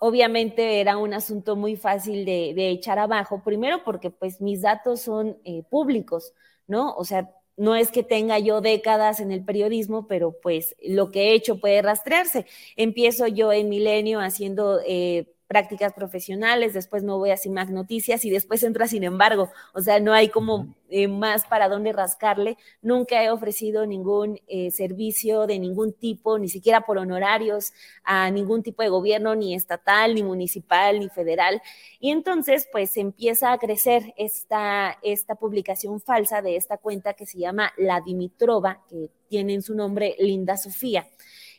obviamente 0.00 0.80
era 0.80 0.96
un 0.96 1.14
asunto 1.14 1.54
muy 1.54 1.76
fácil 1.76 2.24
de, 2.24 2.52
de, 2.56 2.70
echar 2.70 2.98
abajo, 2.98 3.44
primero 3.44 3.84
porque 3.84 4.10
pues 4.10 4.40
mis 4.40 4.62
datos 4.62 5.02
son 5.02 5.38
públicos, 5.70 6.32
¿no? 6.66 6.96
O 6.96 7.04
sea, 7.04 7.30
no 7.56 7.74
es 7.74 7.90
que 7.90 8.02
tenga 8.02 8.38
yo 8.38 8.60
décadas 8.60 9.20
en 9.20 9.32
el 9.32 9.44
periodismo, 9.44 10.06
pero 10.06 10.38
pues 10.40 10.76
lo 10.82 11.10
que 11.10 11.30
he 11.30 11.34
hecho 11.34 11.60
puede 11.60 11.82
rastrearse. 11.82 12.46
Empiezo 12.76 13.26
yo 13.26 13.52
en 13.52 13.68
Milenio 13.68 14.20
haciendo 14.20 14.80
eh, 14.86 15.32
prácticas 15.46 15.92
profesionales, 15.92 16.74
después 16.74 17.02
me 17.02 17.12
voy 17.12 17.30
a 17.30 17.36
CIMAC 17.36 17.70
Noticias 17.70 18.24
y 18.24 18.30
después 18.30 18.62
entra 18.62 18.86
Sin 18.88 19.04
embargo. 19.04 19.50
O 19.74 19.80
sea, 19.80 20.00
no 20.00 20.12
hay 20.12 20.28
como 20.28 20.74
eh, 20.88 21.08
más 21.08 21.44
para 21.44 21.68
dónde 21.68 21.92
rascarle. 21.92 22.56
Nunca 22.82 23.22
he 23.22 23.30
ofrecido 23.30 23.86
ningún 23.86 24.40
eh, 24.46 24.70
servicio 24.70 25.46
de 25.46 25.58
ningún 25.58 25.92
tipo, 25.92 26.38
ni 26.38 26.48
siquiera 26.48 26.82
por 26.82 26.98
honorarios, 26.98 27.72
a 28.04 28.30
ningún 28.30 28.62
tipo 28.62 28.82
de 28.82 28.88
gobierno, 28.88 29.34
ni 29.34 29.54
estatal, 29.54 30.14
ni 30.14 30.22
municipal, 30.22 31.00
ni 31.00 31.08
federal. 31.08 31.60
Y 32.00 32.10
entonces, 32.10 32.68
pues 32.70 32.96
empieza 32.96 33.52
a 33.52 33.58
crecer 33.58 34.14
esta, 34.16 34.98
esta 35.02 35.34
publicación 35.34 36.00
falsa 36.00 36.42
de 36.42 36.56
esta 36.56 36.78
cuenta 36.78 37.14
que 37.14 37.26
se 37.26 37.38
llama 37.38 37.72
La 37.76 38.00
Dimitrova, 38.00 38.84
que 38.88 39.10
tiene 39.28 39.54
en 39.54 39.62
su 39.62 39.74
nombre 39.74 40.14
Linda 40.18 40.56
Sofía. 40.56 41.06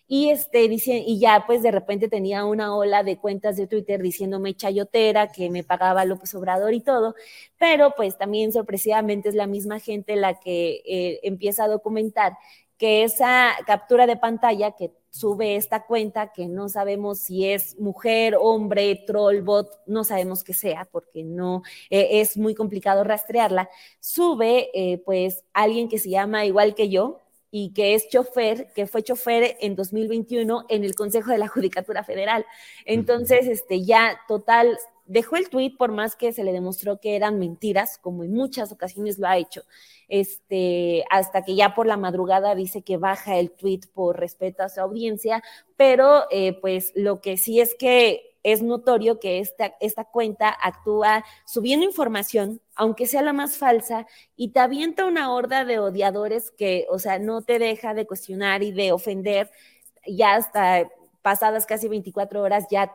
Y, 0.07 0.29
este, 0.29 0.67
dice, 0.69 1.03
y 1.05 1.19
ya 1.19 1.43
pues 1.45 1.61
de 1.63 1.71
repente 1.71 2.07
tenía 2.07 2.45
una 2.45 2.75
ola 2.75 3.03
de 3.03 3.17
cuentas 3.17 3.57
de 3.57 3.67
Twitter 3.67 4.01
diciéndome 4.01 4.55
chayotera, 4.55 5.27
que 5.31 5.49
me 5.49 5.63
pagaba 5.63 6.05
López 6.05 6.33
Obrador 6.35 6.73
y 6.73 6.81
todo, 6.81 7.13
pero 7.59 7.93
pues 7.95 8.17
también 8.17 8.53
sorpresivamente 8.53 9.29
es 9.29 9.35
la 9.35 9.47
misma 9.47 9.79
gente 9.79 10.15
la 10.15 10.39
que 10.39 10.81
eh, 10.85 11.19
empieza 11.23 11.65
a 11.65 11.67
documentar 11.67 12.37
que 12.77 13.03
esa 13.03 13.51
captura 13.65 14.05
de 14.05 14.17
pantalla 14.17 14.71
que 14.71 14.91
sube 15.09 15.55
esta 15.55 15.85
cuenta, 15.85 16.31
que 16.31 16.47
no 16.47 16.69
sabemos 16.69 17.19
si 17.19 17.45
es 17.45 17.77
mujer, 17.79 18.37
hombre, 18.39 19.03
troll, 19.07 19.41
bot, 19.41 19.69
no 19.87 20.03
sabemos 20.03 20.43
qué 20.43 20.53
sea, 20.53 20.87
porque 20.91 21.23
no 21.23 21.63
eh, 21.89 22.21
es 22.21 22.37
muy 22.37 22.53
complicado 22.53 23.03
rastrearla, 23.03 23.69
sube 23.99 24.69
eh, 24.73 24.99
pues 24.99 25.43
alguien 25.53 25.89
que 25.89 25.97
se 25.97 26.09
llama 26.11 26.45
igual 26.45 26.75
que 26.75 26.89
yo, 26.89 27.21
y 27.51 27.73
que 27.73 27.95
es 27.95 28.09
chofer, 28.09 28.71
que 28.73 28.87
fue 28.87 29.03
chofer 29.03 29.57
en 29.61 29.75
2021 29.75 30.65
en 30.69 30.83
el 30.83 30.95
Consejo 30.95 31.31
de 31.31 31.37
la 31.37 31.47
Judicatura 31.47 32.03
Federal. 32.03 32.45
Entonces, 32.85 33.47
este, 33.47 33.83
ya 33.83 34.19
total, 34.27 34.77
dejó 35.05 35.37
el 35.37 35.49
tuit 35.49 35.77
por 35.77 35.91
más 35.91 36.15
que 36.15 36.33
se 36.33 36.43
le 36.43 36.51
demostró 36.51 36.99
que 36.99 37.15
eran 37.15 37.39
mentiras, 37.39 37.97
como 37.97 38.23
en 38.23 38.33
muchas 38.33 38.71
ocasiones 38.71 39.17
lo 39.17 39.27
ha 39.27 39.37
hecho, 39.37 39.63
este, 40.07 41.05
hasta 41.09 41.43
que 41.43 41.55
ya 41.55 41.73
por 41.73 41.87
la 41.87 41.97
madrugada 41.97 42.55
dice 42.55 42.81
que 42.81 42.97
baja 42.97 43.37
el 43.37 43.51
tuit 43.51 43.87
por 43.93 44.19
respeto 44.19 44.63
a 44.63 44.69
su 44.69 44.81
audiencia, 44.81 45.41
pero 45.75 46.25
eh, 46.31 46.53
pues 46.59 46.91
lo 46.95 47.21
que 47.21 47.37
sí 47.37 47.61
es 47.61 47.75
que 47.75 48.26
es 48.53 48.63
notorio 48.63 49.19
que 49.19 49.39
esta, 49.39 49.75
esta 49.81 50.05
cuenta 50.05 50.49
actúa 50.49 51.25
subiendo 51.45 51.85
información, 51.85 52.61
aunque 52.75 53.05
sea 53.05 53.21
la 53.21 53.33
más 53.33 53.57
falsa, 53.57 54.07
y 54.37 54.51
te 54.51 54.61
avienta 54.61 55.05
una 55.05 55.33
horda 55.33 55.65
de 55.65 55.79
odiadores 55.79 56.51
que, 56.51 56.87
o 56.89 56.97
sea, 56.97 57.19
no 57.19 57.41
te 57.41 57.59
deja 57.59 57.93
de 57.93 58.07
cuestionar 58.07 58.63
y 58.63 58.71
de 58.71 58.93
ofender, 58.93 59.51
ya 60.05 60.35
hasta 60.35 60.89
pasadas 61.21 61.65
casi 61.65 61.89
24 61.89 62.41
horas 62.41 62.67
ya 62.71 62.93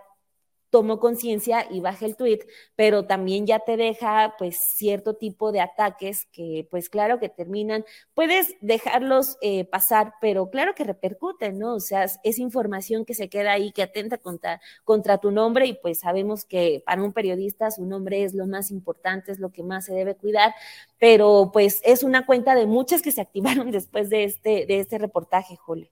tomó 0.72 0.98
conciencia 0.98 1.66
y 1.70 1.80
baja 1.80 2.06
el 2.06 2.16
tweet, 2.16 2.40
pero 2.76 3.04
también 3.04 3.46
ya 3.46 3.58
te 3.58 3.76
deja 3.76 4.34
pues 4.38 4.58
cierto 4.74 5.14
tipo 5.14 5.52
de 5.52 5.60
ataques 5.60 6.26
que 6.32 6.66
pues 6.70 6.88
claro 6.88 7.20
que 7.20 7.28
terminan, 7.28 7.84
puedes 8.14 8.56
dejarlos 8.62 9.36
eh, 9.42 9.66
pasar, 9.66 10.14
pero 10.22 10.48
claro 10.48 10.74
que 10.74 10.84
repercuten, 10.84 11.58
¿no? 11.58 11.74
O 11.74 11.80
sea, 11.80 12.06
es 12.24 12.38
información 12.38 13.04
que 13.04 13.12
se 13.12 13.28
queda 13.28 13.52
ahí, 13.52 13.70
que 13.70 13.82
atenta 13.82 14.16
contra, 14.16 14.62
contra 14.82 15.18
tu 15.18 15.30
nombre 15.30 15.66
y 15.66 15.74
pues 15.74 16.00
sabemos 16.00 16.46
que 16.46 16.82
para 16.86 17.02
un 17.02 17.12
periodista 17.12 17.70
su 17.70 17.84
nombre 17.84 18.24
es 18.24 18.32
lo 18.34 18.46
más 18.46 18.70
importante, 18.70 19.30
es 19.30 19.40
lo 19.40 19.52
que 19.52 19.62
más 19.62 19.84
se 19.84 19.92
debe 19.92 20.16
cuidar, 20.16 20.54
pero 20.98 21.50
pues 21.52 21.82
es 21.84 22.02
una 22.02 22.24
cuenta 22.24 22.54
de 22.54 22.66
muchas 22.66 23.02
que 23.02 23.12
se 23.12 23.20
activaron 23.20 23.70
después 23.70 24.08
de 24.08 24.24
este, 24.24 24.64
de 24.64 24.80
este 24.80 24.96
reportaje, 24.96 25.54
Julio. 25.56 25.90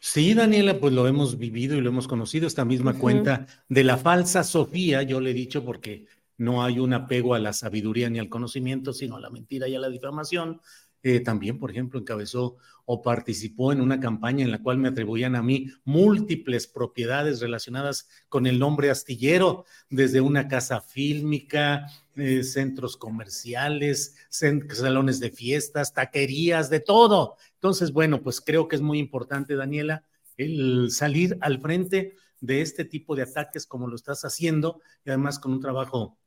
Sí, 0.00 0.34
Daniela, 0.34 0.78
pues 0.80 0.92
lo 0.92 1.06
hemos 1.06 1.38
vivido 1.38 1.76
y 1.76 1.80
lo 1.80 1.90
hemos 1.90 2.08
conocido, 2.08 2.46
esta 2.46 2.64
misma 2.64 2.94
cuenta 2.94 3.46
de 3.68 3.84
la 3.84 3.96
falsa 3.96 4.44
Sofía, 4.44 5.02
yo 5.02 5.20
le 5.20 5.30
he 5.30 5.34
dicho 5.34 5.64
porque 5.64 6.06
no 6.36 6.62
hay 6.62 6.78
un 6.78 6.92
apego 6.92 7.34
a 7.34 7.38
la 7.38 7.52
sabiduría 7.52 8.08
ni 8.08 8.18
al 8.18 8.28
conocimiento, 8.28 8.92
sino 8.92 9.16
a 9.16 9.20
la 9.20 9.30
mentira 9.30 9.66
y 9.68 9.74
a 9.74 9.80
la 9.80 9.88
difamación. 9.88 10.60
Eh, 11.02 11.20
también, 11.20 11.58
por 11.58 11.70
ejemplo, 11.70 12.00
encabezó 12.00 12.56
o 12.84 13.02
participó 13.02 13.72
en 13.72 13.80
una 13.80 14.00
campaña 14.00 14.44
en 14.44 14.50
la 14.50 14.62
cual 14.62 14.78
me 14.78 14.88
atribuían 14.88 15.36
a 15.36 15.42
mí 15.42 15.68
múltiples 15.84 16.66
propiedades 16.66 17.40
relacionadas 17.40 18.08
con 18.28 18.46
el 18.46 18.58
nombre 18.58 18.90
astillero, 18.90 19.64
desde 19.90 20.20
una 20.20 20.48
casa 20.48 20.80
fílmica, 20.80 21.86
eh, 22.18 22.42
centros 22.42 22.96
comerciales, 22.96 24.16
salones 24.28 25.20
de 25.20 25.30
fiestas, 25.30 25.94
taquerías, 25.94 26.68
de 26.68 26.80
todo. 26.80 27.36
Entonces, 27.54 27.92
bueno, 27.92 28.22
pues 28.22 28.40
creo 28.40 28.68
que 28.68 28.76
es 28.76 28.82
muy 28.82 28.98
importante, 28.98 29.54
Daniela, 29.54 30.04
el 30.36 30.90
salir 30.90 31.38
al 31.40 31.60
frente 31.60 32.14
de 32.40 32.60
este 32.60 32.84
tipo 32.84 33.16
de 33.16 33.22
ataques 33.22 33.66
como 33.66 33.88
lo 33.88 33.96
estás 33.96 34.24
haciendo 34.24 34.80
y 35.04 35.10
además 35.10 35.38
con 35.38 35.52
un 35.52 35.60
trabajo 35.60 36.18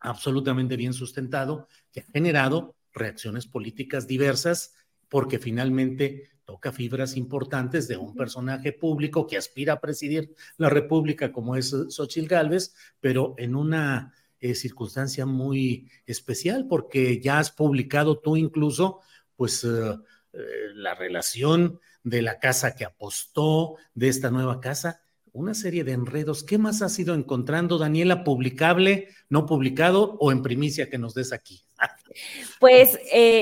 absolutamente 0.00 0.76
bien 0.76 0.92
sustentado 0.92 1.68
que 1.92 2.00
ha 2.00 2.04
generado 2.04 2.76
reacciones 2.92 3.46
políticas 3.46 4.06
diversas 4.06 4.74
porque 5.08 5.38
finalmente 5.38 6.30
toca 6.44 6.72
fibras 6.72 7.16
importantes 7.16 7.88
de 7.88 7.96
un 7.96 8.14
personaje 8.14 8.72
público 8.72 9.26
que 9.26 9.36
aspira 9.36 9.74
a 9.74 9.80
presidir 9.80 10.32
la 10.56 10.68
República 10.68 11.32
como 11.32 11.56
es 11.56 11.74
Xochitl 11.88 12.28
Gálvez, 12.28 12.74
pero 13.00 13.34
en 13.38 13.56
una 13.56 14.12
eh, 14.50 14.54
circunstancia 14.54 15.26
muy 15.26 15.90
especial 16.06 16.66
porque 16.68 17.20
ya 17.20 17.38
has 17.38 17.50
publicado 17.50 18.18
tú 18.18 18.36
incluso, 18.36 19.00
pues, 19.36 19.64
eh, 19.64 19.96
eh, 20.32 20.38
la 20.74 20.94
relación 20.94 21.80
de 22.02 22.22
la 22.22 22.38
casa 22.38 22.74
que 22.74 22.84
apostó, 22.84 23.76
de 23.94 24.08
esta 24.08 24.30
nueva 24.30 24.60
casa, 24.60 25.00
una 25.32 25.54
serie 25.54 25.84
de 25.84 25.92
enredos. 25.92 26.44
¿Qué 26.44 26.58
más 26.58 26.80
has 26.82 26.98
ido 26.98 27.14
encontrando, 27.14 27.78
Daniela, 27.78 28.24
publicable, 28.24 29.08
no 29.28 29.44
publicado 29.44 30.16
o 30.20 30.32
en 30.32 30.42
primicia 30.42 30.88
que 30.88 30.98
nos 30.98 31.14
des 31.14 31.32
aquí? 31.32 31.62
Pues 32.58 32.98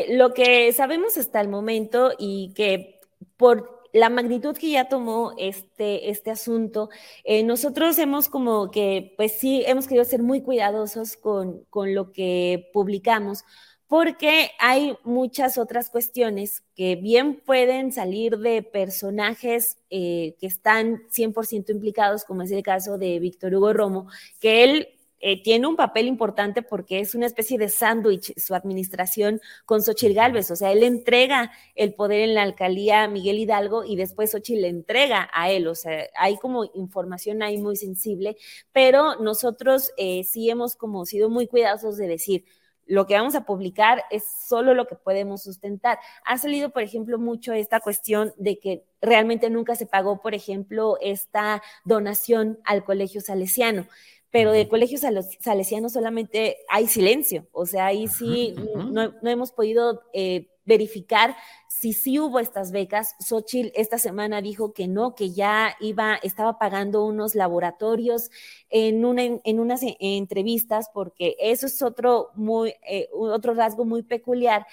lo 0.08 0.34
que 0.34 0.72
sabemos 0.72 1.16
hasta 1.16 1.40
el 1.40 1.46
momento 1.46 2.12
y 2.18 2.52
que 2.54 2.98
por 3.36 3.73
la 3.94 4.10
magnitud 4.10 4.56
que 4.56 4.70
ya 4.70 4.88
tomó 4.88 5.34
este, 5.38 6.10
este 6.10 6.32
asunto, 6.32 6.90
eh, 7.22 7.44
nosotros 7.44 7.96
hemos 7.98 8.28
como 8.28 8.72
que, 8.72 9.14
pues 9.16 9.38
sí, 9.38 9.62
hemos 9.66 9.86
querido 9.86 10.04
ser 10.04 10.20
muy 10.20 10.42
cuidadosos 10.42 11.16
con, 11.16 11.64
con 11.70 11.94
lo 11.94 12.10
que 12.10 12.68
publicamos, 12.72 13.44
porque 13.86 14.50
hay 14.58 14.96
muchas 15.04 15.58
otras 15.58 15.90
cuestiones 15.90 16.64
que 16.74 16.96
bien 16.96 17.40
pueden 17.46 17.92
salir 17.92 18.38
de 18.38 18.64
personajes 18.64 19.78
eh, 19.90 20.34
que 20.40 20.48
están 20.48 21.04
100% 21.10 21.70
implicados, 21.70 22.24
como 22.24 22.42
es 22.42 22.50
el 22.50 22.64
caso 22.64 22.98
de 22.98 23.20
Víctor 23.20 23.54
Hugo 23.54 23.72
Romo, 23.72 24.08
que 24.40 24.64
él 24.64 24.88
eh, 25.20 25.42
tiene 25.42 25.66
un 25.66 25.76
papel 25.76 26.06
importante 26.06 26.62
porque 26.62 27.00
es 27.00 27.14
una 27.14 27.26
especie 27.26 27.56
de 27.58 27.68
sándwich 27.68 28.34
su 28.38 28.54
administración 28.54 29.40
con 29.64 29.82
Xochitl 29.82 30.14
Gálvez. 30.14 30.50
O 30.50 30.56
sea, 30.56 30.72
él 30.72 30.82
entrega 30.82 31.50
el 31.74 31.94
poder 31.94 32.20
en 32.20 32.34
la 32.34 32.42
alcaldía 32.42 33.04
a 33.04 33.08
Miguel 33.08 33.38
Hidalgo 33.38 33.84
y 33.84 33.96
después 33.96 34.32
Xochitl 34.32 34.62
le 34.62 34.68
entrega 34.68 35.30
a 35.32 35.50
él. 35.50 35.66
O 35.66 35.74
sea, 35.74 36.06
hay 36.16 36.36
como 36.36 36.66
información 36.74 37.42
ahí 37.42 37.58
muy 37.58 37.76
sensible, 37.76 38.36
pero 38.72 39.16
nosotros 39.16 39.92
eh, 39.96 40.24
sí 40.24 40.50
hemos 40.50 40.76
como 40.76 41.06
sido 41.06 41.30
muy 41.30 41.46
cuidadosos 41.46 41.96
de 41.96 42.08
decir, 42.08 42.44
lo 42.86 43.06
que 43.06 43.14
vamos 43.14 43.34
a 43.34 43.46
publicar 43.46 44.02
es 44.10 44.24
solo 44.46 44.74
lo 44.74 44.86
que 44.86 44.96
podemos 44.96 45.42
sustentar. 45.42 45.98
Ha 46.26 46.36
salido, 46.36 46.70
por 46.70 46.82
ejemplo, 46.82 47.18
mucho 47.18 47.52
esta 47.54 47.80
cuestión 47.80 48.32
de 48.36 48.58
que 48.58 48.84
realmente 49.00 49.48
nunca 49.48 49.74
se 49.74 49.86
pagó, 49.86 50.20
por 50.20 50.34
ejemplo, 50.34 50.98
esta 51.00 51.62
donación 51.84 52.58
al 52.64 52.84
colegio 52.84 53.20
salesiano 53.20 53.86
pero 54.34 54.50
de 54.50 54.66
colegios 54.66 55.02
salesianos 55.38 55.92
solamente 55.92 56.56
hay 56.68 56.88
silencio, 56.88 57.46
o 57.52 57.66
sea, 57.66 57.86
ahí 57.86 58.08
sí 58.08 58.52
no, 58.90 59.12
hemos 59.22 59.52
podido 59.52 60.02
eh, 60.12 60.48
verificar 60.64 61.36
si 61.68 61.92
sí 61.92 62.18
hubo 62.18 62.40
estas 62.40 62.72
becas. 62.72 63.14
Xochitl 63.20 63.70
esta 63.76 63.96
semana 63.96 64.42
dijo 64.42 64.72
que 64.72 64.88
no, 64.88 65.14
que 65.14 65.30
ya 65.30 65.76
iba, 65.78 66.16
estaba 66.16 66.58
pagando 66.58 67.04
unos 67.04 67.36
laboratorios 67.36 68.32
en, 68.70 69.04
una, 69.04 69.22
en 69.22 69.60
unas 69.60 69.82
entrevistas, 70.00 70.90
porque 70.92 71.36
eso 71.38 71.66
es 71.66 71.80
otro, 71.80 72.30
muy, 72.34 72.74
eh, 72.90 73.08
otro 73.12 73.54
rasgo 73.54 73.84
muy 73.84 74.02
peculiar 74.02 74.66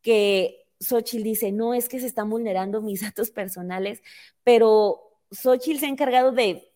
que 0.00 0.64
Xochitl 0.78 1.24
dice, 1.24 1.50
no 1.50 1.74
es 1.74 1.88
que 1.88 1.98
se 1.98 2.06
están 2.06 2.30
vulnerando 2.30 2.82
mis 2.82 3.00
datos 3.02 3.32
personales, 3.32 4.00
pero 4.44 5.10
Xochitl 5.32 5.80
se 5.80 5.86
ha 5.86 5.88
encargado 5.88 6.30
de 6.30 6.68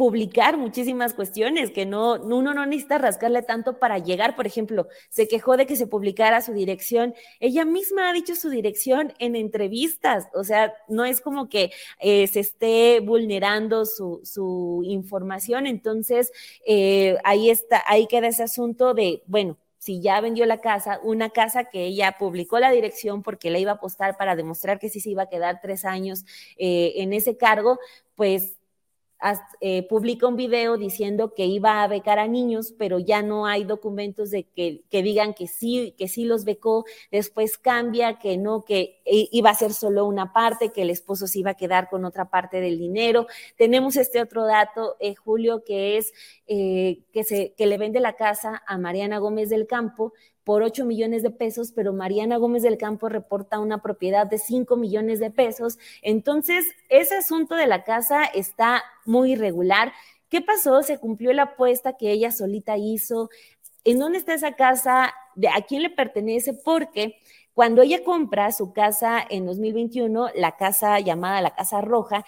publicar 0.00 0.56
muchísimas 0.56 1.12
cuestiones 1.12 1.72
que 1.72 1.84
no, 1.84 2.14
uno 2.14 2.54
no 2.54 2.64
necesita 2.64 2.96
rascarle 2.96 3.42
tanto 3.42 3.78
para 3.78 3.98
llegar. 3.98 4.34
Por 4.34 4.46
ejemplo, 4.46 4.88
se 5.10 5.28
quejó 5.28 5.58
de 5.58 5.66
que 5.66 5.76
se 5.76 5.86
publicara 5.86 6.40
su 6.40 6.54
dirección. 6.54 7.14
Ella 7.38 7.66
misma 7.66 8.08
ha 8.08 8.14
dicho 8.14 8.34
su 8.34 8.48
dirección 8.48 9.12
en 9.18 9.36
entrevistas. 9.36 10.28
O 10.32 10.42
sea, 10.42 10.72
no 10.88 11.04
es 11.04 11.20
como 11.20 11.50
que 11.50 11.70
eh, 11.98 12.26
se 12.28 12.40
esté 12.40 13.00
vulnerando 13.00 13.84
su, 13.84 14.22
su 14.24 14.80
información. 14.86 15.66
Entonces, 15.66 16.32
eh, 16.66 17.18
ahí 17.22 17.50
está, 17.50 17.84
ahí 17.86 18.06
queda 18.06 18.28
ese 18.28 18.44
asunto 18.44 18.94
de, 18.94 19.22
bueno, 19.26 19.58
si 19.76 20.00
ya 20.00 20.22
vendió 20.22 20.46
la 20.46 20.62
casa, 20.62 20.98
una 21.02 21.28
casa 21.28 21.64
que 21.64 21.84
ella 21.84 22.16
publicó 22.18 22.58
la 22.58 22.70
dirección 22.70 23.22
porque 23.22 23.50
la 23.50 23.58
iba 23.58 23.72
a 23.72 23.74
apostar 23.74 24.16
para 24.16 24.34
demostrar 24.34 24.78
que 24.78 24.88
sí 24.88 24.98
se 25.00 25.10
iba 25.10 25.24
a 25.24 25.28
quedar 25.28 25.60
tres 25.60 25.84
años 25.84 26.24
eh, 26.56 26.94
en 26.96 27.12
ese 27.12 27.36
cargo, 27.36 27.78
pues 28.14 28.59
eh, 29.60 29.86
publica 29.88 30.26
un 30.26 30.36
video 30.36 30.76
diciendo 30.76 31.34
que 31.34 31.44
iba 31.44 31.82
a 31.82 31.88
becar 31.88 32.18
a 32.18 32.26
niños, 32.26 32.74
pero 32.78 32.98
ya 32.98 33.22
no 33.22 33.46
hay 33.46 33.64
documentos 33.64 34.30
de 34.30 34.44
que, 34.44 34.82
que, 34.90 35.02
digan 35.02 35.34
que 35.34 35.46
sí, 35.46 35.94
que 35.98 36.08
sí 36.08 36.24
los 36.24 36.44
becó, 36.44 36.84
después 37.10 37.58
cambia, 37.58 38.18
que 38.18 38.38
no, 38.38 38.64
que 38.64 39.00
iba 39.04 39.50
a 39.50 39.54
ser 39.54 39.72
solo 39.72 40.06
una 40.06 40.32
parte, 40.32 40.70
que 40.70 40.82
el 40.82 40.90
esposo 40.90 41.26
se 41.26 41.40
iba 41.40 41.50
a 41.50 41.54
quedar 41.54 41.88
con 41.90 42.04
otra 42.04 42.30
parte 42.30 42.60
del 42.60 42.78
dinero. 42.78 43.26
Tenemos 43.56 43.96
este 43.96 44.20
otro 44.20 44.46
dato, 44.46 44.96
eh, 45.00 45.14
Julio, 45.14 45.64
que 45.64 45.98
es 45.98 46.12
eh, 46.46 47.02
que, 47.12 47.24
se, 47.24 47.54
que 47.54 47.66
le 47.66 47.78
vende 47.78 48.00
la 48.00 48.14
casa 48.14 48.62
a 48.66 48.78
Mariana 48.78 49.18
Gómez 49.18 49.50
del 49.50 49.66
Campo, 49.66 50.12
por 50.50 50.64
8 50.64 50.84
millones 50.84 51.22
de 51.22 51.30
pesos, 51.30 51.70
pero 51.70 51.92
Mariana 51.92 52.36
Gómez 52.36 52.64
del 52.64 52.76
Campo 52.76 53.08
reporta 53.08 53.60
una 53.60 53.82
propiedad 53.82 54.26
de 54.26 54.36
5 54.36 54.74
millones 54.74 55.20
de 55.20 55.30
pesos. 55.30 55.78
Entonces, 56.02 56.66
ese 56.88 57.14
asunto 57.14 57.54
de 57.54 57.68
la 57.68 57.84
casa 57.84 58.24
está 58.24 58.82
muy 59.04 59.34
irregular. 59.34 59.92
¿Qué 60.28 60.40
pasó? 60.40 60.82
Se 60.82 60.98
cumplió 60.98 61.32
la 61.32 61.42
apuesta 61.42 61.96
que 61.96 62.10
ella 62.10 62.32
solita 62.32 62.76
hizo. 62.76 63.30
¿En 63.84 64.00
dónde 64.00 64.18
está 64.18 64.34
esa 64.34 64.54
casa? 64.54 65.14
¿A 65.54 65.62
quién 65.68 65.82
le 65.82 65.90
pertenece? 65.90 66.52
Porque 66.52 67.20
cuando 67.54 67.82
ella 67.82 68.02
compra 68.02 68.50
su 68.50 68.72
casa 68.72 69.24
en 69.30 69.46
2021, 69.46 70.30
la 70.34 70.56
casa 70.56 70.98
llamada 70.98 71.42
la 71.42 71.54
Casa 71.54 71.80
Roja, 71.80 72.24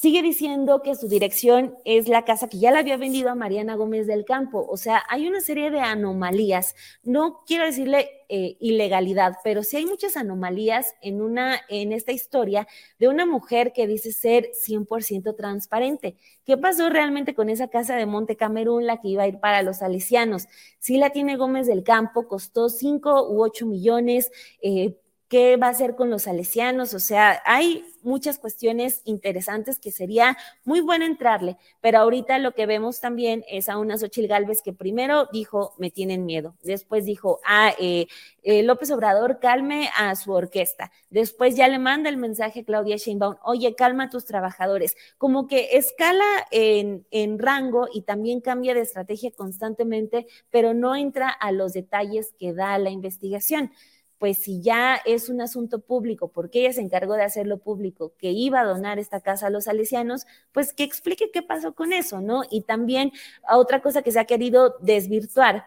Sigue 0.00 0.22
diciendo 0.22 0.80
que 0.80 0.94
su 0.94 1.08
dirección 1.08 1.74
es 1.84 2.06
la 2.06 2.24
casa 2.24 2.46
que 2.46 2.60
ya 2.60 2.70
la 2.70 2.78
había 2.78 2.96
vendido 2.96 3.30
a 3.30 3.34
Mariana 3.34 3.74
Gómez 3.74 4.06
del 4.06 4.24
Campo. 4.24 4.64
O 4.70 4.76
sea, 4.76 5.02
hay 5.08 5.26
una 5.26 5.40
serie 5.40 5.72
de 5.72 5.80
anomalías. 5.80 6.76
No 7.02 7.42
quiero 7.48 7.64
decirle 7.64 8.08
eh, 8.28 8.56
ilegalidad, 8.60 9.38
pero 9.42 9.64
sí 9.64 9.76
hay 9.76 9.86
muchas 9.86 10.16
anomalías 10.16 10.94
en, 11.02 11.20
una, 11.20 11.60
en 11.68 11.90
esta 11.90 12.12
historia 12.12 12.68
de 13.00 13.08
una 13.08 13.26
mujer 13.26 13.72
que 13.72 13.88
dice 13.88 14.12
ser 14.12 14.50
100% 14.52 15.34
transparente. 15.34 16.16
¿Qué 16.44 16.56
pasó 16.56 16.88
realmente 16.90 17.34
con 17.34 17.50
esa 17.50 17.66
casa 17.66 17.96
de 17.96 18.06
Monte 18.06 18.36
Camerún, 18.36 18.86
la 18.86 19.00
que 19.00 19.08
iba 19.08 19.24
a 19.24 19.28
ir 19.28 19.40
para 19.40 19.64
los 19.64 19.78
salesianos? 19.78 20.46
Sí 20.78 20.96
la 20.98 21.10
tiene 21.10 21.36
Gómez 21.36 21.66
del 21.66 21.82
Campo, 21.82 22.28
costó 22.28 22.68
5 22.68 23.32
u 23.32 23.42
8 23.42 23.66
millones. 23.66 24.30
Eh, 24.62 24.94
qué 25.28 25.56
va 25.58 25.66
a 25.66 25.70
hacer 25.70 25.94
con 25.94 26.08
los 26.08 26.22
salesianos, 26.22 26.94
o 26.94 27.00
sea, 27.00 27.42
hay 27.44 27.84
muchas 28.02 28.38
cuestiones 28.38 29.02
interesantes 29.04 29.78
que 29.78 29.90
sería 29.90 30.38
muy 30.64 30.80
bueno 30.80 31.04
entrarle, 31.04 31.58
pero 31.82 31.98
ahorita 31.98 32.38
lo 32.38 32.52
que 32.52 32.64
vemos 32.64 33.00
también 33.00 33.44
es 33.48 33.68
a 33.68 33.76
una 33.76 33.98
Xochil 33.98 34.26
Gálvez 34.26 34.62
que 34.62 34.72
primero 34.72 35.28
dijo, 35.30 35.74
me 35.76 35.90
tienen 35.90 36.24
miedo, 36.24 36.54
después 36.62 37.04
dijo, 37.04 37.40
ah, 37.44 37.74
eh, 37.78 38.06
eh, 38.42 38.62
López 38.62 38.90
Obrador, 38.90 39.38
calme 39.38 39.90
a 39.98 40.16
su 40.16 40.32
orquesta, 40.32 40.90
después 41.10 41.56
ya 41.56 41.68
le 41.68 41.78
manda 41.78 42.08
el 42.08 42.16
mensaje 42.16 42.60
a 42.60 42.64
Claudia 42.64 42.96
Sheinbaum, 42.96 43.36
oye, 43.44 43.74
calma 43.74 44.04
a 44.04 44.10
tus 44.10 44.24
trabajadores, 44.24 44.96
como 45.18 45.46
que 45.46 45.76
escala 45.76 46.24
en, 46.50 47.06
en 47.10 47.38
rango 47.38 47.86
y 47.92 48.02
también 48.02 48.40
cambia 48.40 48.72
de 48.72 48.80
estrategia 48.80 49.30
constantemente, 49.32 50.26
pero 50.50 50.72
no 50.72 50.96
entra 50.96 51.28
a 51.28 51.52
los 51.52 51.74
detalles 51.74 52.32
que 52.38 52.54
da 52.54 52.78
la 52.78 52.88
investigación 52.88 53.72
pues 54.18 54.38
si 54.38 54.60
ya 54.60 54.96
es 55.06 55.28
un 55.28 55.40
asunto 55.40 55.80
público, 55.80 56.28
porque 56.28 56.60
ella 56.60 56.72
se 56.72 56.80
encargó 56.80 57.14
de 57.14 57.22
hacerlo 57.22 57.58
público, 57.58 58.12
que 58.18 58.30
iba 58.32 58.60
a 58.60 58.64
donar 58.64 58.98
esta 58.98 59.20
casa 59.20 59.46
a 59.46 59.50
los 59.50 59.64
salesianos, 59.64 60.26
pues 60.52 60.72
que 60.72 60.84
explique 60.84 61.30
qué 61.32 61.42
pasó 61.42 61.74
con 61.74 61.92
eso, 61.92 62.20
¿no? 62.20 62.42
Y 62.50 62.62
también 62.62 63.12
otra 63.50 63.80
cosa 63.82 64.02
que 64.02 64.12
se 64.12 64.20
ha 64.20 64.24
querido 64.24 64.76
desvirtuar 64.80 65.64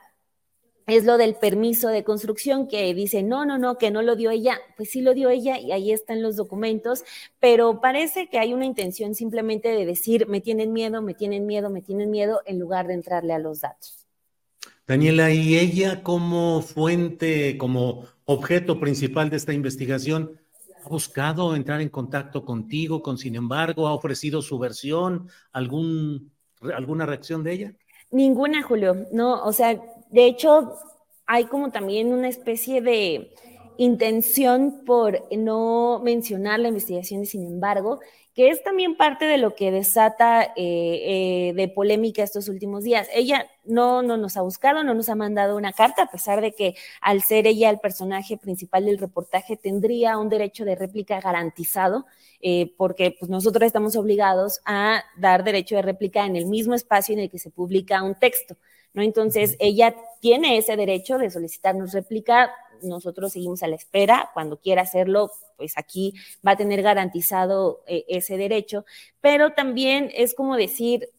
es 0.87 1.05
lo 1.05 1.17
del 1.17 1.35
permiso 1.35 1.89
de 1.89 2.03
construcción 2.03 2.67
que 2.67 2.93
dice, 2.93 3.23
no, 3.23 3.45
no, 3.45 3.57
no, 3.57 3.77
que 3.77 3.91
no 3.91 4.01
lo 4.01 4.15
dio 4.15 4.31
ella, 4.31 4.59
pues 4.77 4.91
sí 4.91 5.01
lo 5.01 5.13
dio 5.13 5.29
ella 5.29 5.57
y 5.59 5.71
ahí 5.71 5.91
están 5.91 6.21
los 6.21 6.35
documentos, 6.35 7.03
pero 7.39 7.81
parece 7.81 8.27
que 8.29 8.39
hay 8.39 8.53
una 8.53 8.65
intención 8.65 9.15
simplemente 9.15 9.69
de 9.69 9.85
decir, 9.85 10.27
me 10.27 10.41
tienen 10.41 10.73
miedo, 10.73 11.01
me 11.01 11.13
tienen 11.13 11.45
miedo, 11.45 11.69
me 11.69 11.81
tienen 11.81 12.11
miedo, 12.11 12.41
en 12.45 12.59
lugar 12.59 12.87
de 12.87 12.95
entrarle 12.95 13.33
a 13.33 13.39
los 13.39 13.61
datos. 13.61 14.00
Daniela, 14.91 15.31
¿y 15.31 15.57
ella 15.57 16.03
como 16.03 16.61
fuente, 16.61 17.57
como 17.57 18.03
objeto 18.25 18.77
principal 18.77 19.29
de 19.29 19.37
esta 19.37 19.53
investigación, 19.53 20.37
ha 20.83 20.89
buscado 20.89 21.55
entrar 21.55 21.79
en 21.79 21.87
contacto 21.87 22.43
contigo, 22.43 23.01
con 23.01 23.17
sin 23.17 23.37
embargo, 23.37 23.87
ha 23.87 23.93
ofrecido 23.93 24.41
su 24.41 24.59
versión, 24.59 25.29
algún, 25.53 26.33
alguna 26.75 27.05
reacción 27.05 27.41
de 27.41 27.53
ella? 27.53 27.73
Ninguna, 28.11 28.63
Julio. 28.63 29.07
No, 29.13 29.41
o 29.45 29.53
sea, 29.53 29.81
de 30.09 30.25
hecho, 30.25 30.73
hay 31.25 31.45
como 31.45 31.71
también 31.71 32.11
una 32.11 32.27
especie 32.27 32.81
de 32.81 33.33
intención 33.77 34.83
por 34.85 35.21
no 35.31 36.01
mencionar 36.03 36.59
la 36.59 36.67
investigación 36.67 37.21
y 37.21 37.27
sin 37.27 37.45
embargo, 37.45 38.01
que 38.33 38.49
es 38.49 38.63
también 38.63 38.95
parte 38.95 39.25
de 39.25 39.37
lo 39.37 39.55
que 39.55 39.71
desata 39.71 40.43
eh, 40.43 40.51
eh, 40.55 41.53
de 41.53 41.67
polémica 41.67 42.23
estos 42.23 42.47
últimos 42.47 42.83
días. 42.83 43.09
Ella 43.13 43.49
no, 43.65 44.01
no 44.03 44.15
nos 44.15 44.37
ha 44.37 44.41
buscado, 44.41 44.83
no 44.83 44.93
nos 44.93 45.09
ha 45.09 45.15
mandado 45.15 45.57
una 45.57 45.73
carta, 45.73 46.03
a 46.03 46.11
pesar 46.11 46.39
de 46.39 46.53
que 46.53 46.75
al 47.01 47.21
ser 47.21 47.45
ella 47.45 47.69
el 47.69 47.79
personaje 47.79 48.37
principal 48.37 48.85
del 48.85 48.99
reportaje 48.99 49.57
tendría 49.57 50.17
un 50.17 50.29
derecho 50.29 50.63
de 50.63 50.75
réplica 50.75 51.19
garantizado, 51.19 52.05
eh, 52.41 52.73
porque 52.77 53.15
pues, 53.19 53.29
nosotros 53.29 53.65
estamos 53.65 53.97
obligados 53.97 54.61
a 54.65 55.03
dar 55.17 55.43
derecho 55.43 55.75
de 55.75 55.81
réplica 55.81 56.25
en 56.25 56.37
el 56.37 56.45
mismo 56.45 56.73
espacio 56.73 57.13
en 57.13 57.19
el 57.19 57.29
que 57.29 57.39
se 57.39 57.49
publica 57.49 58.01
un 58.01 58.15
texto. 58.15 58.55
¿no? 58.93 59.01
Entonces, 59.01 59.57
ella 59.59 59.93
tiene 60.21 60.57
ese 60.57 60.77
derecho 60.77 61.17
de 61.17 61.31
solicitarnos 61.31 61.91
réplica 61.91 62.51
nosotros 62.83 63.33
seguimos 63.33 63.63
a 63.63 63.67
la 63.67 63.75
espera. 63.75 64.29
Cuando 64.33 64.57
quiera 64.59 64.83
hacerlo, 64.83 65.31
pues 65.57 65.77
aquí 65.77 66.13
va 66.45 66.51
a 66.51 66.57
tener 66.57 66.81
garantizado 66.81 67.83
eh, 67.87 68.05
ese 68.07 68.37
derecho. 68.37 68.85
Pero 69.21 69.51
también 69.51 70.11
es 70.13 70.33
como 70.33 70.55
decir, 70.55 71.09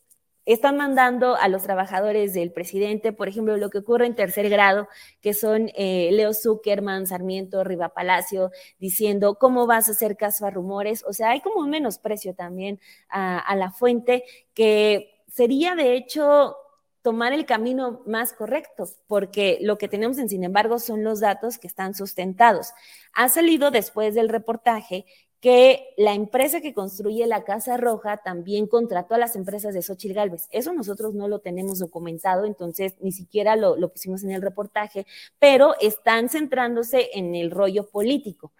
están 0.44 0.76
mandando 0.76 1.36
a 1.36 1.48
los 1.48 1.62
trabajadores 1.62 2.34
del 2.34 2.52
presidente, 2.52 3.12
por 3.12 3.28
ejemplo, 3.28 3.56
lo 3.56 3.70
que 3.70 3.78
ocurre 3.78 4.06
en 4.06 4.16
tercer 4.16 4.48
grado, 4.48 4.88
que 5.20 5.34
son 5.34 5.70
eh, 5.76 6.10
Leo 6.12 6.34
Zuckerman, 6.34 7.06
Sarmiento, 7.06 7.62
Riva 7.62 7.90
Palacio, 7.90 8.50
diciendo 8.80 9.36
cómo 9.36 9.66
vas 9.66 9.88
a 9.88 9.92
hacer 9.92 10.16
caso 10.16 10.44
a 10.46 10.50
rumores. 10.50 11.04
O 11.06 11.12
sea, 11.12 11.30
hay 11.30 11.40
como 11.40 11.60
un 11.60 11.70
menosprecio 11.70 12.34
también 12.34 12.80
a 13.08 13.54
la 13.56 13.70
fuente 13.70 14.24
que 14.54 15.22
sería 15.28 15.74
de 15.74 15.94
hecho 15.94 16.56
tomar 17.02 17.32
el 17.32 17.46
camino 17.46 18.02
más 18.06 18.32
correcto, 18.32 18.88
porque 19.06 19.58
lo 19.60 19.76
que 19.76 19.88
tenemos 19.88 20.18
en, 20.18 20.28
sin 20.28 20.44
embargo, 20.44 20.78
son 20.78 21.04
los 21.04 21.20
datos 21.20 21.58
que 21.58 21.66
están 21.66 21.94
sustentados. 21.94 22.72
Ha 23.12 23.28
salido 23.28 23.70
después 23.70 24.14
del 24.14 24.28
reportaje 24.28 25.04
que 25.40 25.88
la 25.96 26.14
empresa 26.14 26.60
que 26.60 26.72
construye 26.72 27.26
la 27.26 27.42
Casa 27.42 27.76
Roja 27.76 28.18
también 28.18 28.68
contrató 28.68 29.16
a 29.16 29.18
las 29.18 29.34
empresas 29.34 29.74
de 29.74 29.82
Xochitl 29.82 30.14
Galvez. 30.14 30.46
Eso 30.52 30.72
nosotros 30.72 31.14
no 31.14 31.26
lo 31.26 31.40
tenemos 31.40 31.80
documentado, 31.80 32.44
entonces 32.44 32.94
ni 33.00 33.10
siquiera 33.10 33.56
lo, 33.56 33.76
lo 33.76 33.88
pusimos 33.88 34.22
en 34.22 34.30
el 34.30 34.40
reportaje, 34.40 35.04
pero 35.40 35.74
están 35.80 36.28
centrándose 36.28 37.10
en 37.14 37.34
el 37.34 37.50
rollo 37.50 37.88
político 37.90 38.52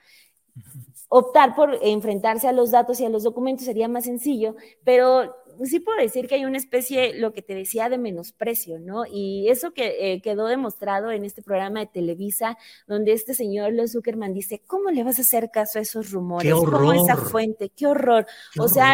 optar 1.15 1.55
por 1.55 1.79
enfrentarse 1.83 2.49
a 2.49 2.53
los 2.53 2.71
datos 2.71 2.99
y 2.99 3.05
a 3.05 3.11
los 3.11 3.23
documentos 3.23 3.67
sería 3.67 3.87
más 3.87 4.05
sencillo, 4.05 4.57
pero 4.83 5.37
sí 5.65 5.81
puedo 5.81 5.99
decir 5.99 6.29
que 6.29 6.37
hay 6.37 6.45
una 6.45 6.59
especie, 6.59 7.15
lo 7.15 7.33
que 7.33 7.43
te 7.43 7.55
decía, 7.55 7.89
de 7.89 7.99
menosprecio, 7.99 8.79
¿no? 8.79 9.05
Y 9.07 9.49
eso 9.49 9.73
que 9.73 10.13
eh, 10.13 10.23
quedó 10.23 10.47
demostrado 10.47 11.11
en 11.11 11.25
este 11.25 11.43
programa 11.43 11.81
de 11.81 11.87
Televisa, 11.87 12.59
donde 12.87 13.13
este 13.13 13.35
señor 13.35 13.73
Leo 13.73 13.89
Zuckerman 13.89 14.35
dice, 14.35 14.63
¿cómo 14.67 14.91
le 14.91 15.05
vas 15.05 15.19
a 15.19 15.23
hacer 15.23 15.51
caso 15.51 15.79
a 15.79 15.83
esos 15.83 16.11
rumores? 16.11 16.49
¡Qué 16.49 16.53
horror! 16.53 16.81
¿Cómo 16.81 16.93
esa 16.93 17.17
fuente? 17.17 17.71
¡Qué 17.71 17.87
horror! 17.87 18.27
o 18.59 18.69
sea, 18.69 18.93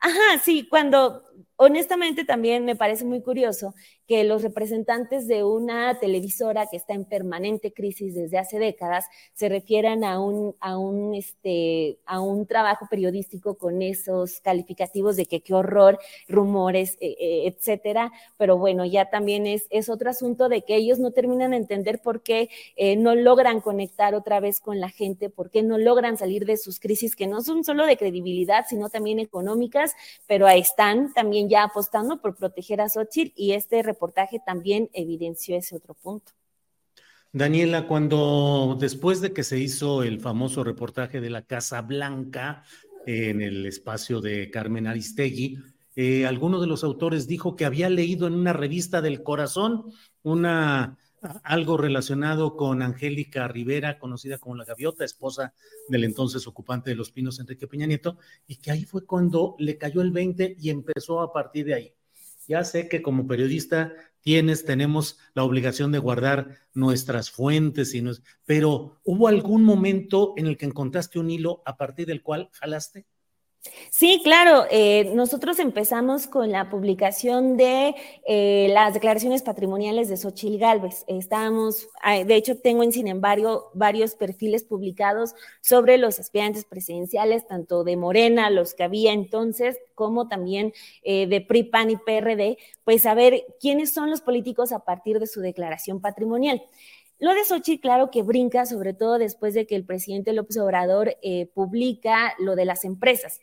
ajá, 0.00 0.38
sí, 0.42 0.66
cuando 0.68 1.22
honestamente 1.56 2.24
también 2.24 2.64
me 2.64 2.76
parece 2.76 3.04
muy 3.04 3.22
curioso 3.22 3.74
que 4.06 4.24
los 4.24 4.42
representantes 4.42 5.26
de 5.26 5.44
una 5.44 5.98
televisora 5.98 6.66
que 6.66 6.76
está 6.76 6.94
en 6.94 7.04
permanente 7.04 7.72
crisis 7.72 8.14
desde 8.14 8.38
hace 8.38 8.58
décadas 8.58 9.06
se 9.32 9.48
refieran 9.48 10.04
a 10.04 10.20
un, 10.20 10.54
a 10.60 10.78
un, 10.78 11.14
este, 11.14 11.98
a 12.06 12.20
un 12.20 12.46
trabajo 12.46 12.86
periodístico 12.90 13.56
con 13.56 13.82
esos 13.82 14.40
calificativos 14.40 15.16
de 15.16 15.26
que 15.26 15.40
qué 15.40 15.54
horror, 15.54 15.98
rumores, 16.28 16.96
e, 17.00 17.16
e, 17.18 17.46
etcétera. 17.48 18.12
Pero 18.36 18.58
bueno, 18.58 18.84
ya 18.84 19.10
también 19.10 19.46
es, 19.46 19.66
es 19.70 19.88
otro 19.88 20.10
asunto 20.10 20.48
de 20.48 20.62
que 20.62 20.76
ellos 20.76 20.98
no 20.98 21.12
terminan 21.12 21.52
de 21.52 21.58
entender 21.58 22.00
por 22.02 22.22
qué 22.22 22.50
eh, 22.76 22.96
no 22.96 23.14
logran 23.14 23.60
conectar 23.60 24.14
otra 24.14 24.40
vez 24.40 24.60
con 24.60 24.80
la 24.80 24.90
gente, 24.90 25.30
por 25.30 25.50
qué 25.50 25.62
no 25.62 25.78
logran 25.78 26.16
salir 26.16 26.44
de 26.44 26.56
sus 26.56 26.80
crisis 26.80 27.16
que 27.16 27.26
no 27.26 27.42
son 27.42 27.64
solo 27.64 27.86
de 27.86 27.96
credibilidad, 27.96 28.66
sino 28.68 28.90
también 28.90 29.18
económicas, 29.18 29.94
pero 30.26 30.46
ahí 30.46 30.60
están 30.60 31.12
también 31.14 31.48
ya 31.48 31.64
apostando 31.64 32.20
por 32.20 32.36
proteger 32.36 32.80
a 32.80 32.88
Xochitl 32.88 33.32
y 33.36 33.52
este 33.52 33.82
reportaje 33.94 34.40
también 34.44 34.90
evidenció 34.92 35.56
ese 35.56 35.76
otro 35.76 35.94
punto. 35.94 36.32
Daniela, 37.32 37.88
cuando 37.88 38.76
después 38.78 39.20
de 39.20 39.32
que 39.32 39.42
se 39.42 39.58
hizo 39.58 40.02
el 40.02 40.20
famoso 40.20 40.62
reportaje 40.62 41.20
de 41.20 41.30
la 41.30 41.42
Casa 41.42 41.82
Blanca 41.82 42.62
en 43.06 43.40
el 43.40 43.66
espacio 43.66 44.20
de 44.20 44.50
Carmen 44.50 44.86
Aristegui, 44.86 45.58
eh, 45.96 46.26
alguno 46.26 46.60
de 46.60 46.66
los 46.66 46.84
autores 46.84 47.26
dijo 47.26 47.56
que 47.56 47.64
había 47.64 47.88
leído 47.88 48.26
en 48.26 48.34
una 48.34 48.52
revista 48.52 49.00
del 49.00 49.22
corazón 49.22 49.86
una 50.22 50.96
algo 51.42 51.76
relacionado 51.76 52.56
con 52.56 52.82
Angélica 52.82 53.48
Rivera, 53.48 53.98
conocida 53.98 54.38
como 54.38 54.56
la 54.56 54.64
Gaviota, 54.64 55.04
esposa 55.04 55.54
del 55.88 56.04
entonces 56.04 56.46
ocupante 56.46 56.90
de 56.90 56.96
Los 56.96 57.10
Pinos, 57.10 57.40
Enrique 57.40 57.66
Peña 57.66 57.86
Nieto, 57.86 58.18
y 58.46 58.56
que 58.56 58.70
ahí 58.70 58.84
fue 58.84 59.06
cuando 59.06 59.56
le 59.58 59.78
cayó 59.78 60.02
el 60.02 60.10
20 60.10 60.56
y 60.58 60.70
empezó 60.70 61.20
a 61.20 61.32
partir 61.32 61.66
de 61.66 61.74
ahí. 61.74 61.94
Ya 62.46 62.64
sé 62.64 62.88
que 62.88 63.02
como 63.02 63.26
periodista 63.26 63.92
tienes, 64.20 64.64
tenemos 64.64 65.18
la 65.34 65.44
obligación 65.44 65.92
de 65.92 65.98
guardar 65.98 66.58
nuestras 66.72 67.30
fuentes, 67.30 67.94
y 67.94 68.02
pero 68.44 69.00
¿hubo 69.04 69.28
algún 69.28 69.64
momento 69.64 70.34
en 70.36 70.46
el 70.46 70.56
que 70.56 70.66
encontraste 70.66 71.18
un 71.18 71.30
hilo 71.30 71.62
a 71.66 71.76
partir 71.76 72.06
del 72.06 72.22
cual 72.22 72.48
jalaste? 72.52 73.06
Sí, 73.90 74.20
claro. 74.22 74.64
Eh, 74.70 75.12
nosotros 75.14 75.58
empezamos 75.58 76.26
con 76.26 76.50
la 76.50 76.68
publicación 76.68 77.56
de 77.56 77.94
eh, 78.26 78.68
las 78.70 78.92
declaraciones 78.92 79.42
patrimoniales 79.42 80.08
de 80.08 80.16
Xochil 80.16 80.58
Gálvez. 80.58 81.04
Estábamos, 81.06 81.88
de 82.04 82.34
hecho, 82.36 82.58
tengo 82.58 82.82
en 82.82 82.92
sin 82.92 83.08
embargo 83.08 83.70
varios 83.74 84.14
perfiles 84.16 84.64
publicados 84.64 85.34
sobre 85.60 85.96
los 85.96 86.18
aspirantes 86.18 86.64
presidenciales, 86.64 87.46
tanto 87.46 87.84
de 87.84 87.96
Morena, 87.96 88.50
los 88.50 88.74
que 88.74 88.82
había 88.82 89.12
entonces, 89.12 89.78
como 89.94 90.28
también 90.28 90.72
eh, 91.02 91.26
de 91.26 91.40
PRI, 91.40 91.64
PAN 91.64 91.90
y 91.90 91.96
PRD, 91.96 92.58
pues 92.84 93.02
saber 93.02 93.44
quiénes 93.60 93.92
son 93.92 94.10
los 94.10 94.20
políticos 94.20 94.72
a 94.72 94.80
partir 94.84 95.20
de 95.20 95.26
su 95.26 95.40
declaración 95.40 96.00
patrimonial. 96.00 96.62
Lo 97.18 97.32
de 97.32 97.44
Sochi, 97.44 97.78
claro 97.78 98.10
que 98.10 98.22
brinca, 98.22 98.66
sobre 98.66 98.92
todo 98.92 99.18
después 99.18 99.54
de 99.54 99.66
que 99.66 99.76
el 99.76 99.84
presidente 99.84 100.32
López 100.32 100.58
Obrador 100.58 101.16
eh, 101.22 101.46
publica 101.54 102.34
lo 102.38 102.56
de 102.56 102.64
las 102.64 102.84
empresas. 102.84 103.40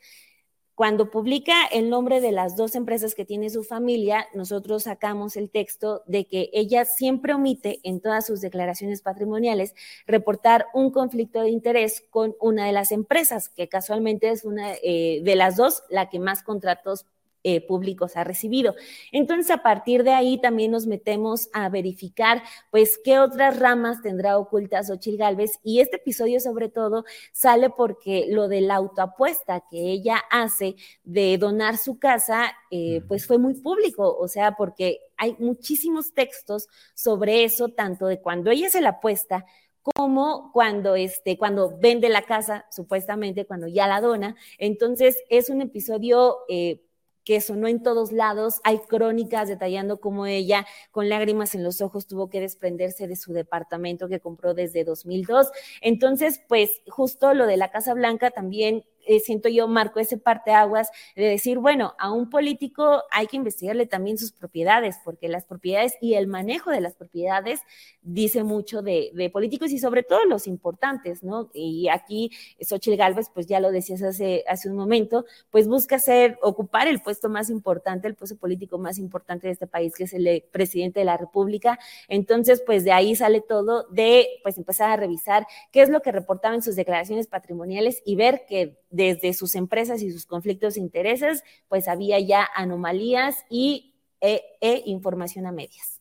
Cuando 0.75 1.11
publica 1.11 1.67
el 1.71 1.89
nombre 1.89 2.21
de 2.21 2.31
las 2.31 2.55
dos 2.55 2.75
empresas 2.75 3.13
que 3.13 3.25
tiene 3.25 3.49
su 3.49 3.63
familia, 3.63 4.27
nosotros 4.33 4.83
sacamos 4.83 5.35
el 5.35 5.49
texto 5.49 6.01
de 6.07 6.25
que 6.25 6.49
ella 6.53 6.85
siempre 6.85 7.33
omite 7.33 7.79
en 7.83 8.01
todas 8.01 8.25
sus 8.25 8.41
declaraciones 8.41 9.01
patrimoniales 9.01 9.75
reportar 10.07 10.67
un 10.73 10.89
conflicto 10.91 11.41
de 11.41 11.49
interés 11.49 12.03
con 12.09 12.35
una 12.39 12.65
de 12.65 12.71
las 12.71 12.91
empresas, 12.91 13.49
que 13.49 13.69
casualmente 13.69 14.29
es 14.29 14.43
una 14.43 14.73
eh, 14.81 15.21
de 15.23 15.35
las 15.35 15.55
dos 15.55 15.83
la 15.89 16.09
que 16.09 16.19
más 16.19 16.41
contratos 16.41 17.05
eh, 17.43 17.65
públicos 17.65 18.17
ha 18.17 18.23
recibido. 18.23 18.75
Entonces, 19.11 19.51
a 19.51 19.63
partir 19.63 20.03
de 20.03 20.11
ahí 20.11 20.39
también 20.39 20.71
nos 20.71 20.87
metemos 20.87 21.49
a 21.53 21.69
verificar, 21.69 22.43
pues, 22.69 22.99
qué 23.03 23.19
otras 23.19 23.59
ramas 23.59 24.01
tendrá 24.01 24.37
ocultas 24.37 24.89
Ochil 24.89 25.17
Galvez. 25.17 25.59
Y 25.63 25.79
este 25.79 25.97
episodio, 25.97 26.39
sobre 26.39 26.69
todo, 26.69 27.05
sale 27.31 27.69
porque 27.69 28.25
lo 28.29 28.47
de 28.47 28.61
la 28.61 28.75
autoapuesta 28.75 29.63
que 29.69 29.91
ella 29.91 30.21
hace 30.29 30.75
de 31.03 31.37
donar 31.37 31.77
su 31.77 31.99
casa, 31.99 32.53
eh, 32.69 33.01
pues 33.07 33.25
fue 33.25 33.37
muy 33.37 33.55
público. 33.55 34.17
O 34.17 34.27
sea, 34.27 34.53
porque 34.53 34.99
hay 35.17 35.35
muchísimos 35.39 36.13
textos 36.13 36.67
sobre 36.93 37.43
eso, 37.43 37.69
tanto 37.69 38.07
de 38.07 38.21
cuando 38.21 38.51
ella 38.51 38.69
se 38.69 38.81
la 38.81 38.89
apuesta 38.89 39.45
como 39.81 40.51
cuando, 40.53 40.95
este, 40.95 41.37
cuando 41.37 41.77
vende 41.79 42.09
la 42.09 42.23
casa, 42.23 42.65
supuestamente, 42.71 43.45
cuando 43.45 43.67
ya 43.67 43.87
la 43.87 44.01
dona. 44.01 44.35
Entonces, 44.57 45.23
es 45.29 45.49
un 45.49 45.61
episodio 45.61 46.39
eh, 46.49 46.81
que 47.23 47.41
sonó 47.41 47.67
en 47.67 47.83
todos 47.83 48.11
lados. 48.11 48.61
Hay 48.63 48.79
crónicas 48.79 49.47
detallando 49.47 49.99
cómo 49.99 50.25
ella, 50.25 50.65
con 50.91 51.09
lágrimas 51.09 51.55
en 51.55 51.63
los 51.63 51.81
ojos, 51.81 52.07
tuvo 52.07 52.29
que 52.29 52.39
desprenderse 52.39 53.07
de 53.07 53.15
su 53.15 53.33
departamento 53.33 54.07
que 54.07 54.19
compró 54.19 54.53
desde 54.53 54.83
2002. 54.83 55.51
Entonces, 55.81 56.41
pues 56.47 56.81
justo 56.87 57.33
lo 57.33 57.45
de 57.47 57.57
la 57.57 57.71
Casa 57.71 57.93
Blanca 57.93 58.31
también 58.31 58.83
eh, 59.11 59.19
siento 59.19 59.49
yo, 59.49 59.67
marco 59.67 59.99
ese 59.99 60.17
parteaguas 60.17 60.89
de 61.15 61.25
decir, 61.25 61.59
bueno, 61.59 61.95
a 61.99 62.11
un 62.11 62.29
político 62.29 63.03
hay 63.11 63.27
que 63.27 63.35
investigarle 63.35 63.85
también 63.85 64.17
sus 64.17 64.31
propiedades, 64.31 64.99
porque 65.03 65.27
las 65.27 65.43
propiedades 65.43 65.95
y 65.99 66.13
el 66.13 66.27
manejo 66.27 66.71
de 66.71 66.79
las 66.79 66.95
propiedades 66.95 67.59
dice 68.01 68.43
mucho 68.43 68.81
de, 68.81 69.29
políticos 69.33 69.71
y 69.71 69.79
sobre 69.79 70.03
todo 70.03 70.23
los 70.25 70.47
importantes, 70.47 71.23
¿no? 71.23 71.49
Y 71.53 71.89
aquí 71.89 72.31
Xochitl 72.61 72.97
Galvez, 72.97 73.29
pues 73.33 73.47
ya 73.47 73.59
lo 73.59 73.71
decías 73.71 74.01
hace, 74.01 74.43
hace 74.47 74.69
un 74.69 74.75
momento, 74.77 75.25
pues 75.49 75.67
busca 75.67 75.99
ser, 75.99 76.37
ocupar 76.41 76.87
el 76.87 77.01
puesto 77.01 77.29
más 77.29 77.49
importante, 77.49 78.07
el 78.07 78.15
puesto 78.15 78.37
político 78.37 78.77
más 78.77 78.97
importante 78.97 79.47
de 79.47 79.53
este 79.53 79.67
país, 79.67 79.93
que 79.95 80.05
es 80.05 80.13
el 80.13 80.43
presidente 80.51 81.01
de 81.01 81.05
la 81.05 81.17
República. 81.17 81.79
Entonces, 82.07 82.63
pues 82.65 82.83
de 82.83 82.93
ahí 82.93 83.15
sale 83.15 83.41
todo 83.41 83.87
de, 83.89 84.27
pues 84.43 84.57
empezar 84.57 84.89
a 84.89 84.95
revisar 84.95 85.45
qué 85.71 85.81
es 85.81 85.89
lo 85.89 86.01
que 86.01 86.11
reportaba 86.11 86.55
en 86.55 86.61
sus 86.61 86.75
declaraciones 86.75 87.27
patrimoniales 87.27 88.01
y 88.05 88.15
ver 88.15 88.45
que 88.47 88.77
desde 89.01 89.33
sus 89.33 89.55
empresas 89.55 90.01
y 90.01 90.11
sus 90.11 90.25
conflictos 90.25 90.75
de 90.75 90.81
intereses, 90.81 91.43
pues 91.67 91.87
había 91.87 92.19
ya 92.19 92.47
anomalías 92.55 93.35
y 93.49 93.95
e, 94.21 94.41
e, 94.61 94.83
información 94.85 95.45
a 95.45 95.51
medias. 95.51 95.99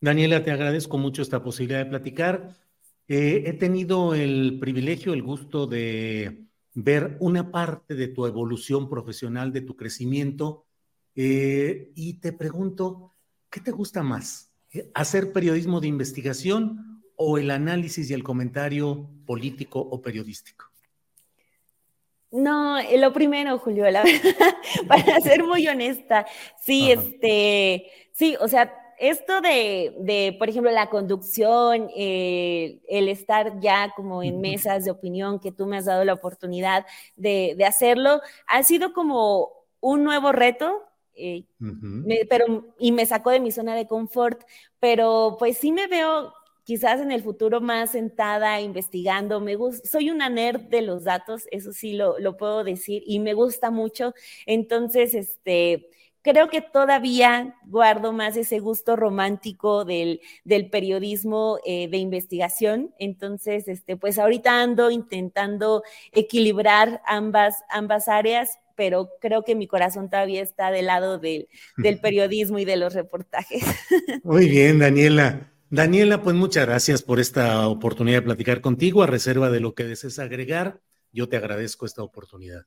Daniela, 0.00 0.44
te 0.44 0.52
agradezco 0.52 0.96
mucho 0.98 1.22
esta 1.22 1.42
posibilidad 1.42 1.80
de 1.80 1.90
platicar. 1.90 2.56
Eh, 3.08 3.44
he 3.46 3.52
tenido 3.54 4.14
el 4.14 4.58
privilegio, 4.60 5.12
el 5.12 5.22
gusto 5.22 5.66
de 5.66 6.44
ver 6.74 7.16
una 7.18 7.50
parte 7.50 7.94
de 7.94 8.08
tu 8.08 8.26
evolución 8.26 8.88
profesional, 8.88 9.52
de 9.52 9.62
tu 9.62 9.74
crecimiento, 9.74 10.66
eh, 11.16 11.90
y 11.96 12.20
te 12.20 12.32
pregunto, 12.32 13.14
¿qué 13.50 13.60
te 13.60 13.72
gusta 13.72 14.04
más? 14.04 14.52
¿Hacer 14.94 15.32
periodismo 15.32 15.80
de 15.80 15.88
investigación 15.88 17.02
o 17.16 17.38
el 17.38 17.50
análisis 17.50 18.08
y 18.08 18.14
el 18.14 18.22
comentario 18.22 19.10
político 19.26 19.80
o 19.80 20.00
periodístico? 20.00 20.67
No, 22.30 22.78
eh, 22.78 22.98
lo 22.98 23.12
primero, 23.12 23.58
Julio, 23.58 23.90
la 23.90 24.02
verdad, 24.02 24.54
para 24.88 25.20
ser 25.22 25.44
muy 25.44 25.66
honesta, 25.66 26.26
sí, 26.60 26.92
este, 26.92 27.90
sí, 28.12 28.36
o 28.40 28.48
sea, 28.48 28.74
esto 28.98 29.40
de, 29.40 29.94
de 30.00 30.36
por 30.38 30.48
ejemplo, 30.50 30.70
la 30.70 30.90
conducción, 30.90 31.88
eh, 31.96 32.80
el 32.88 33.08
estar 33.08 33.58
ya 33.60 33.92
como 33.96 34.22
en 34.22 34.40
mesas 34.40 34.84
de 34.84 34.90
opinión, 34.90 35.38
que 35.40 35.52
tú 35.52 35.66
me 35.66 35.78
has 35.78 35.86
dado 35.86 36.04
la 36.04 36.12
oportunidad 36.14 36.84
de, 37.16 37.54
de 37.56 37.64
hacerlo, 37.64 38.20
ha 38.46 38.62
sido 38.62 38.92
como 38.92 39.50
un 39.80 40.04
nuevo 40.04 40.32
reto, 40.32 40.82
eh, 41.14 41.44
pero, 42.28 42.74
y 42.78 42.92
me 42.92 43.06
sacó 43.06 43.30
de 43.30 43.40
mi 43.40 43.50
zona 43.52 43.74
de 43.74 43.86
confort, 43.86 44.42
pero 44.80 45.36
pues 45.38 45.58
sí 45.58 45.72
me 45.72 45.86
veo 45.86 46.32
quizás 46.68 47.00
en 47.00 47.10
el 47.10 47.22
futuro 47.22 47.62
más 47.62 47.92
sentada, 47.92 48.60
investigando. 48.60 49.40
Me 49.40 49.54
gusta, 49.54 49.88
soy 49.88 50.10
una 50.10 50.28
nerd 50.28 50.60
de 50.68 50.82
los 50.82 51.04
datos, 51.04 51.48
eso 51.50 51.72
sí 51.72 51.94
lo, 51.94 52.18
lo 52.18 52.36
puedo 52.36 52.62
decir, 52.62 53.02
y 53.06 53.20
me 53.20 53.32
gusta 53.32 53.70
mucho. 53.70 54.12
Entonces, 54.44 55.14
este, 55.14 55.88
creo 56.20 56.50
que 56.50 56.60
todavía 56.60 57.56
guardo 57.64 58.12
más 58.12 58.36
ese 58.36 58.58
gusto 58.58 58.96
romántico 58.96 59.86
del, 59.86 60.20
del 60.44 60.68
periodismo 60.68 61.58
eh, 61.64 61.88
de 61.88 61.96
investigación. 61.96 62.94
Entonces, 62.98 63.66
este, 63.66 63.96
pues 63.96 64.18
ahorita 64.18 64.60
ando 64.60 64.90
intentando 64.90 65.82
equilibrar 66.12 67.00
ambas, 67.06 67.64
ambas 67.70 68.08
áreas, 68.08 68.58
pero 68.76 69.08
creo 69.22 69.42
que 69.42 69.54
mi 69.54 69.68
corazón 69.68 70.10
todavía 70.10 70.42
está 70.42 70.70
del 70.70 70.84
lado 70.84 71.16
del, 71.16 71.48
del 71.78 71.98
periodismo 72.02 72.58
y 72.58 72.66
de 72.66 72.76
los 72.76 72.92
reportajes. 72.92 73.64
Muy 74.22 74.50
bien, 74.50 74.80
Daniela. 74.80 75.50
Daniela, 75.70 76.22
pues 76.22 76.34
muchas 76.34 76.66
gracias 76.66 77.02
por 77.02 77.20
esta 77.20 77.68
oportunidad 77.68 78.18
de 78.18 78.22
platicar 78.22 78.60
contigo. 78.62 79.02
A 79.02 79.06
reserva 79.06 79.50
de 79.50 79.60
lo 79.60 79.74
que 79.74 79.84
desees 79.84 80.18
agregar, 80.18 80.80
yo 81.12 81.28
te 81.28 81.36
agradezco 81.36 81.84
esta 81.84 82.02
oportunidad. 82.02 82.64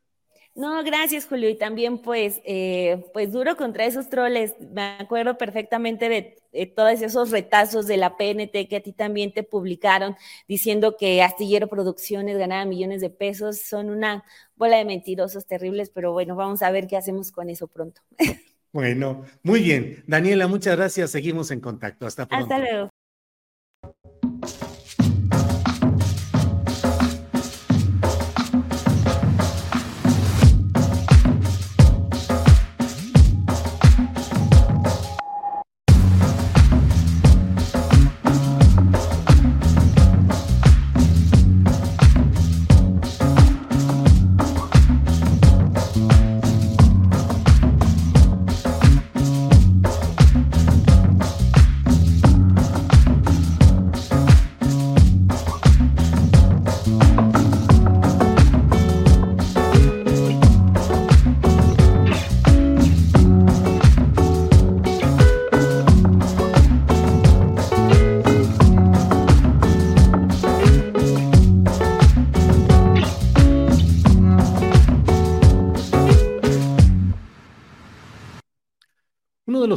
No, 0.53 0.83
gracias, 0.83 1.25
Julio. 1.25 1.49
Y 1.49 1.55
también, 1.57 1.99
pues, 1.99 2.41
eh, 2.43 3.05
pues 3.13 3.31
duro 3.31 3.55
contra 3.55 3.85
esos 3.85 4.09
troles. 4.09 4.53
Me 4.59 4.97
acuerdo 4.99 5.37
perfectamente 5.37 6.09
de, 6.09 6.67
todos 6.75 7.01
esos 7.01 7.31
retazos 7.31 7.87
de 7.87 7.95
la 7.95 8.17
PNT 8.17 8.67
que 8.67 8.75
a 8.75 8.81
ti 8.83 8.91
también 8.91 9.33
te 9.33 9.43
publicaron 9.43 10.17
diciendo 10.49 10.97
que 10.97 11.23
Astillero 11.23 11.67
Producciones 11.67 12.37
ganaba 12.37 12.65
millones 12.65 13.01
de 13.01 13.09
pesos. 13.09 13.61
Son 13.61 13.89
una 13.89 14.25
bola 14.55 14.77
de 14.77 14.85
mentirosos 14.85 15.47
terribles, 15.47 15.89
pero 15.89 16.11
bueno, 16.11 16.35
vamos 16.35 16.61
a 16.61 16.69
ver 16.71 16.87
qué 16.87 16.97
hacemos 16.97 17.31
con 17.31 17.49
eso 17.49 17.67
pronto. 17.67 18.01
Bueno, 18.73 19.25
muy 19.43 19.61
bien. 19.61 20.03
Daniela, 20.07 20.47
muchas 20.47 20.77
gracias. 20.77 21.11
Seguimos 21.11 21.51
en 21.51 21.59
contacto. 21.59 22.07
Hasta 22.07 22.25
pronto. 22.25 22.53
Hasta 22.53 22.59
luego. 22.59 22.89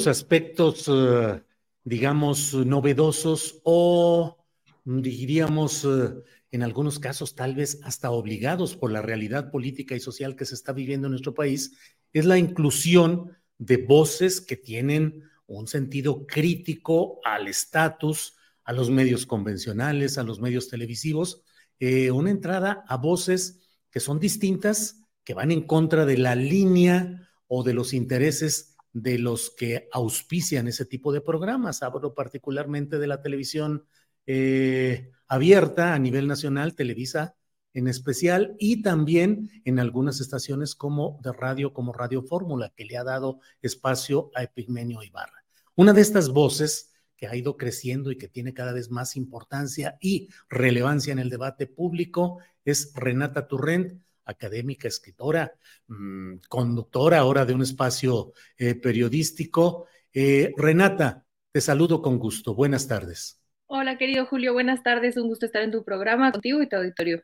Aspectos, 0.07 0.88
eh, 0.88 1.42
digamos, 1.85 2.54
novedosos 2.54 3.61
o 3.64 4.44
diríamos 4.85 5.85
eh, 5.85 6.14
en 6.50 6.62
algunos 6.62 6.98
casos 6.98 7.35
tal 7.35 7.54
vez 7.54 7.80
hasta 7.83 8.11
obligados 8.11 8.76
por 8.76 8.92
la 8.92 9.02
realidad 9.02 9.50
política 9.50 9.94
y 9.94 10.00
social 10.00 10.37
que 10.37 10.44
se 10.44 10.54
está 10.54 10.72
viviendo 10.72 11.07
en 11.07 11.12
nuestro 11.12 11.35
país, 11.35 11.76
es 12.12 12.24
la 12.24 12.38
inclusión 12.38 13.37
de 13.59 13.78
voces 13.78 14.40
que 14.40 14.57
tienen 14.57 15.22
un 15.46 15.66
sentido 15.66 16.26
crítico 16.26 17.20
al 17.24 17.48
estatus, 17.48 18.37
a 18.64 18.72
los 18.72 18.90
medios 18.90 19.26
convencionales, 19.26 20.18
a 20.18 20.22
los 20.22 20.40
medios 20.40 20.68
televisivos, 20.68 21.42
eh, 21.80 22.11
una 22.11 22.30
entrada 22.30 22.85
a 22.88 22.96
voces 22.96 23.61
que 23.90 24.00
son 24.00 24.18
distintas, 24.18 25.02
que 25.22 25.35
van 25.35 25.50
en 25.50 25.66
contra 25.66 26.07
de 26.07 26.18
la 26.18 26.35
línea 26.35 27.28
o 27.46 27.62
de 27.62 27.74
los 27.74 27.92
intereses 27.92 28.73
de 28.94 29.18
los 29.18 29.50
que 29.50 29.88
auspician 29.92 30.68
ese 30.68 30.87
tipo 30.87 31.12
de 31.12 31.20
programas. 31.20 31.83
Hablo 31.83 32.14
particularmente 32.14 32.98
de 32.98 33.07
la 33.07 33.20
televisión 33.20 33.85
eh, 34.24 35.11
abierta 35.28 35.92
a 35.94 35.98
nivel 35.98 36.26
nacional, 36.26 36.74
Televisa 36.74 37.37
en 37.74 37.88
especial, 37.88 38.54
y 38.61 38.83
también 38.83 39.50
en 39.64 39.80
algunas 39.80 40.20
estaciones 40.20 40.76
como 40.76 41.18
de 41.24 41.33
radio, 41.33 41.72
como 41.72 41.92
Radio 41.92 42.22
Fórmula, 42.22 42.72
que 42.76 42.85
le 42.85 42.96
ha 42.96 43.02
dado 43.02 43.40
espacio 43.62 44.30
a 44.37 44.44
Epigmenio 44.44 45.02
Ibarra. 45.02 45.44
Una 45.74 45.92
de 45.92 46.00
estas 46.00 46.28
voces 46.28 46.92
que 47.16 47.26
ha 47.26 47.35
ido 47.35 47.57
creciendo 47.57 48.12
y 48.12 48.16
que 48.16 48.28
tiene 48.28 48.54
cada 48.54 48.72
vez 48.72 48.92
más 48.92 49.16
importancia 49.16 49.98
y 50.00 50.28
relevancia 50.48 51.12
en 51.12 51.18
el 51.18 51.30
debate 51.30 51.66
público 51.66 52.38
es 52.64 52.92
Renata 52.94 53.48
Turrent, 53.48 54.03
académica, 54.24 54.88
escritora, 54.88 55.54
mm, 55.88 56.37
conductora 56.48 57.18
ahora 57.18 57.44
de 57.44 57.54
un 57.54 57.62
espacio 57.62 58.32
eh, 58.56 58.74
periodístico. 58.74 59.87
Eh, 60.12 60.52
Renata, 60.56 61.24
te 61.52 61.60
saludo 61.60 62.02
con 62.02 62.18
gusto. 62.18 62.54
Buenas 62.54 62.88
tardes. 62.88 63.40
Hola, 63.66 63.96
querido 63.98 64.26
Julio. 64.26 64.52
Buenas 64.52 64.82
tardes. 64.82 65.16
Un 65.16 65.28
gusto 65.28 65.46
estar 65.46 65.62
en 65.62 65.70
tu 65.70 65.84
programa 65.84 66.32
contigo 66.32 66.62
y 66.62 66.68
tu 66.68 66.76
auditorio. 66.76 67.22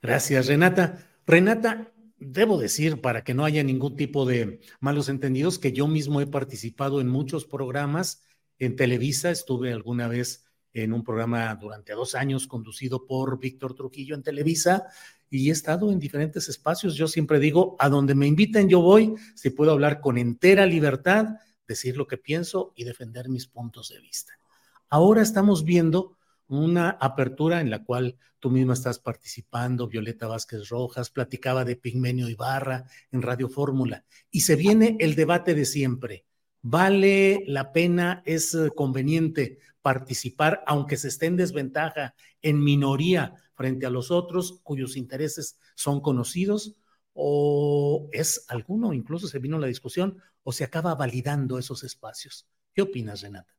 Gracias, 0.00 0.46
Renata. 0.46 0.98
Renata, 1.26 1.92
debo 2.18 2.58
decir, 2.58 3.00
para 3.00 3.24
que 3.24 3.34
no 3.34 3.44
haya 3.44 3.62
ningún 3.62 3.96
tipo 3.96 4.26
de 4.26 4.60
malos 4.80 5.08
entendidos, 5.08 5.58
que 5.58 5.72
yo 5.72 5.86
mismo 5.86 6.20
he 6.20 6.26
participado 6.26 7.00
en 7.00 7.08
muchos 7.08 7.44
programas 7.44 8.24
en 8.58 8.76
Televisa. 8.76 9.30
Estuve 9.30 9.72
alguna 9.72 10.08
vez 10.08 10.44
en 10.72 10.92
un 10.92 11.04
programa 11.04 11.54
durante 11.54 11.92
dos 11.92 12.14
años 12.14 12.46
conducido 12.46 13.06
por 13.06 13.38
Víctor 13.38 13.74
Trujillo 13.74 14.14
en 14.14 14.22
Televisa 14.22 14.86
y 15.38 15.48
he 15.48 15.52
estado 15.52 15.90
en 15.90 15.98
diferentes 15.98 16.48
espacios. 16.50 16.94
Yo 16.94 17.08
siempre 17.08 17.38
digo, 17.38 17.74
a 17.78 17.88
donde 17.88 18.14
me 18.14 18.26
inviten 18.26 18.68
yo 18.68 18.82
voy, 18.82 19.14
si 19.34 19.48
puedo 19.48 19.72
hablar 19.72 20.00
con 20.00 20.18
entera 20.18 20.66
libertad, 20.66 21.26
decir 21.66 21.96
lo 21.96 22.06
que 22.06 22.18
pienso 22.18 22.74
y 22.76 22.84
defender 22.84 23.30
mis 23.30 23.46
puntos 23.46 23.88
de 23.88 24.00
vista. 24.00 24.34
Ahora 24.90 25.22
estamos 25.22 25.64
viendo 25.64 26.18
una 26.48 26.90
apertura 26.90 27.62
en 27.62 27.70
la 27.70 27.82
cual 27.82 28.18
tú 28.40 28.50
misma 28.50 28.74
estás 28.74 28.98
participando, 28.98 29.88
Violeta 29.88 30.26
Vázquez 30.26 30.68
Rojas, 30.68 31.08
platicaba 31.08 31.64
de 31.64 31.76
Pigmenio 31.76 32.28
Ibarra 32.28 32.84
en 33.10 33.22
Radio 33.22 33.48
Fórmula, 33.48 34.04
y 34.30 34.42
se 34.42 34.54
viene 34.54 34.98
el 35.00 35.14
debate 35.14 35.54
de 35.54 35.64
siempre. 35.64 36.26
¿Vale 36.60 37.42
la 37.46 37.72
pena, 37.72 38.22
es 38.26 38.54
conveniente 38.76 39.60
participar, 39.80 40.62
aunque 40.66 40.98
se 40.98 41.08
esté 41.08 41.26
en 41.26 41.36
desventaja, 41.36 42.14
en 42.42 42.62
minoría, 42.62 43.34
frente 43.62 43.86
a 43.86 43.90
los 43.90 44.10
otros 44.10 44.58
cuyos 44.64 44.96
intereses 44.96 45.56
son 45.76 46.00
conocidos 46.00 46.74
o 47.14 48.08
es 48.10 48.44
alguno, 48.48 48.92
incluso 48.92 49.28
se 49.28 49.38
vino 49.38 49.56
la 49.60 49.68
discusión, 49.68 50.20
o 50.42 50.50
se 50.50 50.64
acaba 50.64 50.96
validando 50.96 51.60
esos 51.60 51.84
espacios. 51.84 52.48
¿Qué 52.74 52.82
opinas, 52.82 53.22
Renata? 53.22 53.54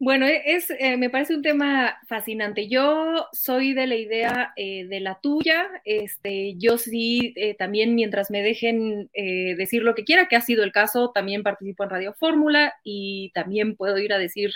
Bueno, 0.00 0.26
e-, 0.26 0.42
es, 0.44 0.70
eh, 0.70 0.96
me 0.96 1.08
parece 1.08 1.36
un 1.36 1.42
tema 1.42 1.98
fascinante. 2.08 2.66
Yo 2.68 3.28
soy 3.30 3.74
de 3.74 3.86
la 3.86 3.94
idea 3.94 4.52
eh, 4.56 4.86
de 4.88 4.98
la 4.98 5.20
tuya. 5.20 5.70
Este, 5.84 6.56
yo 6.56 6.76
sí, 6.76 7.32
eh, 7.36 7.54
también 7.54 7.94
mientras 7.94 8.32
me 8.32 8.42
dejen 8.42 9.08
decir 9.12 9.84
lo 9.84 9.94
que 9.94 10.02
quiera, 10.02 10.26
que 10.26 10.34
ha 10.34 10.40
sido 10.40 10.64
el 10.64 10.72
caso, 10.72 11.12
también 11.12 11.44
participo 11.44 11.84
en 11.84 11.90
Radio 11.90 12.12
Fórmula 12.14 12.74
y 12.82 13.30
también 13.34 13.76
puedo 13.76 13.98
ir 13.98 14.12
a 14.12 14.18
decir 14.18 14.50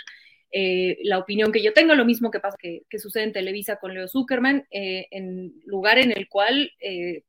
eh, 0.51 0.97
la 1.03 1.19
opinión 1.19 1.51
que 1.51 1.61
yo 1.61 1.73
tengo, 1.73 1.93
lo 1.93 2.05
mismo 2.05 2.31
que 2.31 2.39
pasa 2.39 2.57
que, 2.59 2.99
sucede 2.99 3.23
en 3.23 3.33
Televisa 3.33 3.77
con 3.77 3.93
Leo 3.93 4.07
Zuckerman, 4.07 4.67
eh, 4.71 5.07
en 5.11 5.53
lugar 5.65 5.99
en 5.99 6.11
el 6.11 6.27
cual, 6.27 6.71
eh, 6.79 7.23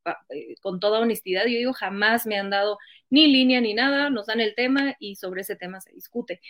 con 0.60 0.80
toda 0.80 1.00
honestidad, 1.00 1.42
yo 1.44 1.58
digo, 1.58 1.72
jamás 1.72 2.26
me 2.26 2.38
han 2.38 2.50
dado 2.50 2.78
ni 3.10 3.28
línea 3.28 3.60
ni 3.60 3.74
nada, 3.74 4.08
nos 4.08 4.26
dan 4.26 4.40
el 4.40 4.54
tema 4.54 4.96
y 4.98 5.16
sobre 5.16 5.42
ese 5.42 5.56
tema 5.56 5.80
se 5.80 5.92
discute. 5.92 6.40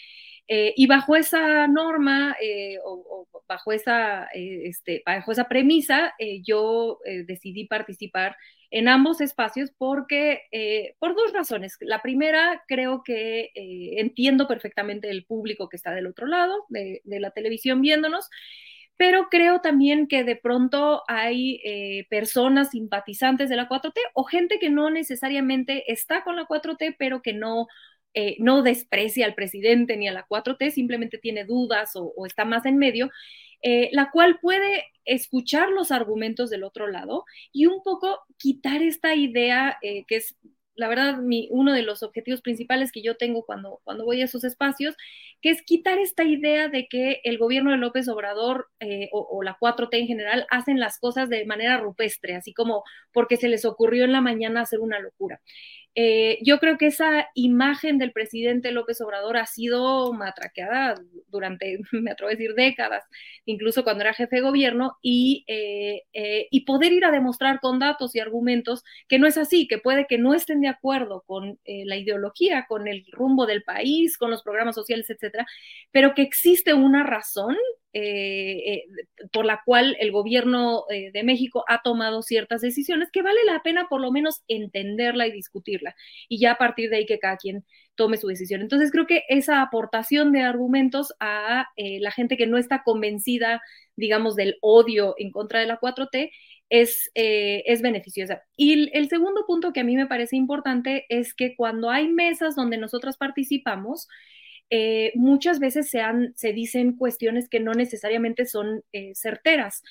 y 0.48 0.86
bajo 0.86 1.14
esa 1.16 1.68
norma 1.68 2.36
o, 2.84 3.28
bajo, 3.48 3.72
esa, 3.72 4.28
este, 4.34 5.02
bajo 5.06 5.32
esa 5.32 5.48
premisa, 5.48 6.14
yo 6.42 6.98
decidí 7.24 7.66
participar 7.66 8.36
en 8.70 8.88
ambos 8.88 9.20
espacios 9.20 9.72
porque, 9.76 10.42
eh, 10.52 10.94
por 10.98 11.14
dos 11.16 11.32
razones. 11.32 11.76
La 11.80 12.02
primera, 12.02 12.62
creo 12.68 13.02
que 13.02 13.50
eh, 13.54 14.00
entiendo 14.00 14.46
perfectamente 14.46 15.10
el 15.10 15.24
público 15.24 15.68
que 15.68 15.76
está 15.76 15.92
del 15.92 16.06
otro 16.06 16.26
lado 16.26 16.66
de, 16.68 17.02
la 17.04 17.30
televisión 17.32 17.80
viéndonos, 17.80 18.30
pero 18.96 19.28
creo 19.30 19.60
también 19.60 20.06
que 20.06 20.24
de 20.24 20.36
pronto 20.36 21.02
hay 21.08 21.60
eh, 21.64 22.06
personas 22.10 22.70
simpatizantes 22.70 23.48
de 23.48 23.56
la 23.56 23.68
4T 23.68 23.98
o 24.14 24.24
gente 24.24 24.58
que 24.58 24.70
no 24.70 24.90
necesariamente 24.90 25.90
está 25.90 26.22
con 26.22 26.36
la 26.36 26.46
4T, 26.46 26.96
pero 26.98 27.22
que 27.22 27.32
no 27.32 27.66
eh, 28.12 28.36
no 28.40 28.62
desprecia 28.62 29.24
al 29.24 29.34
presidente 29.34 29.96
ni 29.96 30.08
a 30.08 30.12
la 30.12 30.26
4T, 30.26 30.72
simplemente 30.72 31.18
tiene 31.18 31.44
dudas 31.44 31.92
o, 31.94 32.26
está 32.26 32.44
más 32.44 32.66
en 32.66 32.76
medio, 32.76 33.10
eh, 33.62 33.90
la 33.92 34.10
cual 34.10 34.38
puede 34.40 34.84
escuchar 35.04 35.70
los 35.70 35.90
argumentos 35.90 36.50
del 36.50 36.64
otro 36.64 36.86
lado 36.86 37.24
y 37.52 37.66
un 37.66 37.82
poco 37.82 38.20
quitar 38.36 38.82
esta 38.82 39.14
idea 39.14 39.78
que 39.80 40.04
es 40.08 40.36
la 40.80 40.88
verdad, 40.88 41.18
mi, 41.18 41.46
uno 41.50 41.74
de 41.74 41.82
los 41.82 42.02
objetivos 42.02 42.40
principales 42.40 42.90
que 42.90 43.02
yo 43.02 43.16
tengo 43.16 43.44
cuando, 43.44 43.80
cuando 43.84 44.06
voy 44.06 44.22
a 44.22 44.24
esos 44.24 44.44
espacios, 44.44 44.96
que 45.42 45.50
es 45.50 45.62
quitar 45.62 45.98
esta 45.98 46.24
idea 46.24 46.68
de 46.68 46.88
que 46.88 47.20
el 47.24 47.36
gobierno 47.36 47.70
de 47.70 47.76
López 47.76 48.08
Obrador 48.08 48.68
o, 49.12 49.20
o, 49.30 49.42
la 49.42 49.58
4T 49.58 49.88
en 49.92 50.06
general 50.06 50.46
hacen 50.50 50.80
las 50.80 50.98
cosas 50.98 51.28
de 51.28 51.44
manera 51.44 51.76
rupestre, 51.76 52.34
así 52.34 52.54
como 52.54 52.82
porque 53.12 53.36
se 53.36 53.48
les 53.48 53.66
ocurrió 53.66 54.04
en 54.04 54.12
la 54.12 54.22
mañana 54.22 54.62
hacer 54.62 54.80
una 54.80 54.98
locura. 55.00 55.42
Eh, 55.96 56.38
yo 56.42 56.58
creo 56.60 56.78
que 56.78 56.86
esa 56.86 57.28
imagen 57.34 57.98
del 57.98 58.12
presidente 58.12 58.70
López 58.70 59.00
Obrador 59.00 59.36
ha 59.36 59.46
sido 59.46 60.12
matraqueada 60.12 60.94
durante, 61.28 61.78
me 61.92 62.12
atrevo 62.12 62.28
a 62.28 62.32
decir, 62.32 62.54
décadas, 62.54 63.04
incluso 63.44 63.82
cuando 63.82 64.02
era 64.02 64.14
jefe 64.14 64.36
de 64.36 64.42
gobierno, 64.42 64.96
y, 65.02 65.44
eh, 65.48 66.02
eh, 66.12 66.46
y 66.50 66.64
poder 66.64 66.92
ir 66.92 67.04
a 67.04 67.10
demostrar 67.10 67.60
con 67.60 67.78
datos 67.80 68.14
y 68.14 68.20
argumentos 68.20 68.84
que 69.08 69.18
no 69.18 69.26
es 69.26 69.36
así, 69.36 69.66
que 69.66 69.78
puede 69.78 70.06
que 70.06 70.18
no 70.18 70.34
estén 70.34 70.60
de 70.60 70.68
acuerdo 70.68 71.24
con 71.26 71.58
la 71.64 71.96
ideología, 71.96 72.66
con 72.68 72.88
el 72.88 73.04
rumbo 73.12 73.46
del 73.46 73.62
país, 73.62 74.16
con 74.16 74.30
los 74.30 74.42
programas 74.42 74.74
sociales, 74.74 75.10
etcétera, 75.10 75.46
pero 75.90 76.14
que 76.14 76.22
existe 76.22 76.74
una 76.74 77.04
razón 77.04 77.56
eh, 77.92 78.62
eh, 78.66 78.84
por 79.32 79.44
la 79.44 79.62
cual 79.64 79.96
el 79.98 80.12
gobierno 80.12 80.84
eh, 80.90 81.10
de 81.12 81.24
México 81.24 81.64
ha 81.66 81.82
tomado 81.82 82.22
ciertas 82.22 82.60
decisiones 82.60 83.08
que 83.12 83.20
vale 83.20 83.40
la 83.44 83.64
pena 83.64 83.88
por 83.88 84.00
lo 84.00 84.12
menos 84.12 84.44
entenderla 84.46 85.26
y 85.26 85.32
discutirla 85.32 85.96
y 86.28 86.38
ya 86.38 86.52
a 86.52 86.58
partir 86.58 86.88
de 86.88 86.98
ahí 86.98 87.06
que 87.06 87.18
cada 87.18 87.36
quien 87.36 87.64
tome 87.96 88.16
su 88.16 88.28
decisión. 88.28 88.60
Entonces 88.60 88.92
creo 88.92 89.08
que 89.08 89.24
esa 89.28 89.60
aportación 89.60 90.30
de 90.30 90.42
argumentos 90.42 91.12
a 91.18 91.66
la 91.76 92.10
gente 92.12 92.36
que 92.36 92.46
no 92.46 92.58
está 92.58 92.82
convencida, 92.84 93.60
digamos, 93.96 94.36
del 94.36 94.56
odio 94.62 95.14
en 95.18 95.32
contra 95.32 95.60
de 95.60 95.66
la 95.66 95.80
4T 95.80 96.30
es, 96.70 97.10
es 97.14 97.82
beneficiosa. 97.82 98.42
Y 98.56 98.96
el 98.96 99.08
segundo 99.08 99.44
punto 99.46 99.72
que 99.72 99.80
a 99.80 99.84
mí 99.84 99.96
me 99.96 100.06
parece 100.06 100.36
importante 100.36 101.04
es 101.08 101.34
que 101.34 101.54
cuando 101.56 101.90
hay 101.90 102.08
mesas 102.08 102.54
donde 102.56 102.78
nosotros 102.78 103.16
participamos, 103.18 104.08
eh, 104.70 105.12
muchas 105.14 105.58
veces 105.58 105.90
se, 105.90 106.00
se, 106.36 106.52
dicen 106.52 106.96
cuestiones 106.96 107.48
que 107.48 107.60
no 107.60 107.72
necesariamente 107.72 108.46
son 108.46 108.82
eh, 108.92 109.12
certeras. 109.14 109.82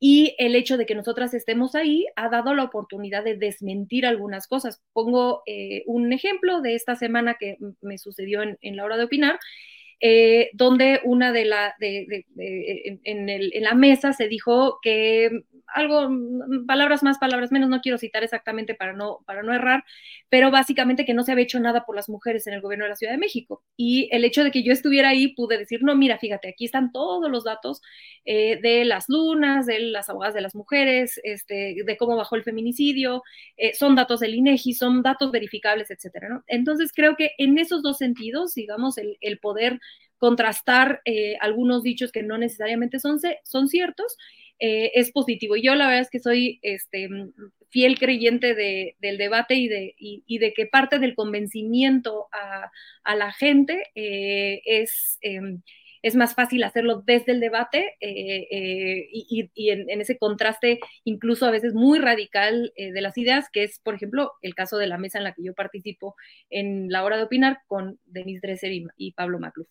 Y 0.00 0.34
el 0.38 0.54
hecho 0.56 0.76
de 0.76 0.86
que 0.86 0.94
nosotras 0.94 1.32
estemos 1.34 1.74
ahí 1.74 2.06
ha 2.16 2.28
dado 2.28 2.52
la 2.54 2.64
oportunidad 2.64 3.24
de 3.24 3.36
desmentir 3.36 4.04
algunas 4.06 4.46
cosas. 4.48 4.82
Pongo 4.92 5.42
eh, 5.46 5.82
un 5.86 6.12
ejemplo 6.12 6.60
de 6.60 6.74
esta 6.74 6.96
semana 6.96 7.36
que 7.38 7.56
me 7.80 7.96
sucedió 7.96 8.42
en 8.42 8.76
la 8.76 8.84
hora 8.84 8.96
de 8.96 9.04
opinar. 9.04 9.38
Donde 10.52 11.00
una 11.04 11.32
de 11.32 11.44
la 11.46 11.74
de, 11.78 12.26
en, 13.04 13.28
en, 13.28 13.62
la 13.62 13.74
mesa 13.74 14.12
se 14.12 14.28
dijo 14.28 14.78
que 14.82 15.44
algo, 15.74 16.08
mm, 16.08 16.66
palabras 16.66 17.02
más, 17.02 17.18
palabras 17.18 17.52
menos, 17.52 17.68
no 17.68 17.80
quiero 17.80 17.98
citar 17.98 18.22
exactamente 18.22 18.74
para 18.74 18.92
no, 18.92 19.20
para 19.26 19.42
no 19.42 19.52
errar, 19.52 19.84
pero 20.28 20.50
básicamente 20.50 21.04
que 21.04 21.14
no 21.14 21.22
se 21.24 21.32
había 21.32 21.44
hecho 21.44 21.60
nada 21.60 21.84
por 21.84 21.96
las 21.96 22.08
mujeres 22.08 22.46
en 22.46 22.54
el 22.54 22.60
gobierno 22.60 22.84
de 22.84 22.90
la 22.90 22.96
Ciudad 22.96 23.12
de 23.12 23.18
México. 23.18 23.62
Y 23.76 24.08
el 24.12 24.24
hecho 24.24 24.44
de 24.44 24.50
que 24.50 24.62
yo 24.62 24.72
estuviera 24.72 25.10
ahí, 25.10 25.34
pude 25.34 25.58
decir, 25.58 25.82
no, 25.82 25.96
mira, 25.96 26.18
fíjate, 26.18 26.48
aquí 26.48 26.64
están 26.64 26.92
todos 26.92 27.30
los 27.30 27.44
datos 27.44 27.82
eh, 28.24 28.60
de 28.62 28.84
las 28.84 29.08
lunas, 29.08 29.66
de 29.66 29.80
las 29.80 30.08
abogadas 30.08 30.34
de 30.34 30.40
las 30.40 30.54
mujeres, 30.54 31.20
este, 31.24 31.76
de 31.84 31.96
cómo 31.96 32.16
bajó 32.16 32.36
el 32.36 32.44
feminicidio, 32.44 33.22
eh, 33.56 33.74
son 33.74 33.94
datos 33.96 34.20
del 34.20 34.34
INEGI, 34.34 34.74
son 34.74 35.02
datos 35.02 35.30
verificables, 35.32 35.90
etcétera, 35.90 36.28
¿no? 36.28 36.44
Entonces 36.46 36.92
creo 36.94 37.16
que 37.16 37.32
en 37.38 37.58
esos 37.58 37.82
dos 37.82 37.98
sentidos, 37.98 38.54
digamos, 38.54 38.96
el, 38.98 39.18
el 39.20 39.38
poder 39.38 39.80
contrastar 40.24 41.02
eh, 41.04 41.36
algunos 41.38 41.82
dichos 41.82 42.10
que 42.10 42.22
no 42.22 42.38
necesariamente 42.38 42.98
son, 42.98 43.20
son 43.42 43.68
ciertos, 43.68 44.16
eh, 44.58 44.90
es 44.94 45.12
positivo. 45.12 45.54
Y 45.54 45.62
yo 45.62 45.74
la 45.74 45.84
verdad 45.86 46.00
es 46.00 46.08
que 46.08 46.18
soy 46.18 46.60
este, 46.62 47.10
fiel 47.68 47.98
creyente 47.98 48.54
del 48.54 49.18
debate 49.18 49.54
y 49.56 49.68
de, 49.68 50.54
que 50.54 50.64
parte 50.64 50.98
del 50.98 51.14
convencimiento 51.14 52.28
a, 52.32 53.14
la 53.16 53.32
gente 53.32 53.90
eh, 53.94 54.62
es, 54.64 55.18
em, 55.20 55.60
es, 56.00 56.16
más 56.16 56.34
fácil 56.34 56.64
hacerlo 56.64 57.02
desde 57.04 57.32
el 57.32 57.40
debate 57.40 57.96
y, 58.00 59.70
en, 59.70 59.90
en, 59.90 60.00
ese 60.00 60.16
contraste 60.16 60.80
incluso 61.04 61.44
a 61.44 61.50
veces 61.50 61.74
muy 61.74 61.98
radical 61.98 62.72
de 62.78 63.00
las 63.02 63.18
ideas, 63.18 63.50
que 63.52 63.64
es, 63.64 63.78
por 63.78 63.94
ejemplo, 63.94 64.32
el 64.40 64.54
caso 64.54 64.78
de 64.78 64.86
la 64.86 64.96
mesa 64.96 65.18
en 65.18 65.24
la 65.24 65.34
que 65.34 65.44
yo 65.44 65.52
participo 65.52 66.16
en 66.48 66.88
la 66.90 67.04
hora 67.04 67.18
de 67.18 67.24
opinar 67.24 67.58
con 67.66 68.00
Denise 68.06 68.40
Dresser 68.40 68.72
y, 68.96 69.12
Pablo 69.12 69.38
Macluf 69.38 69.68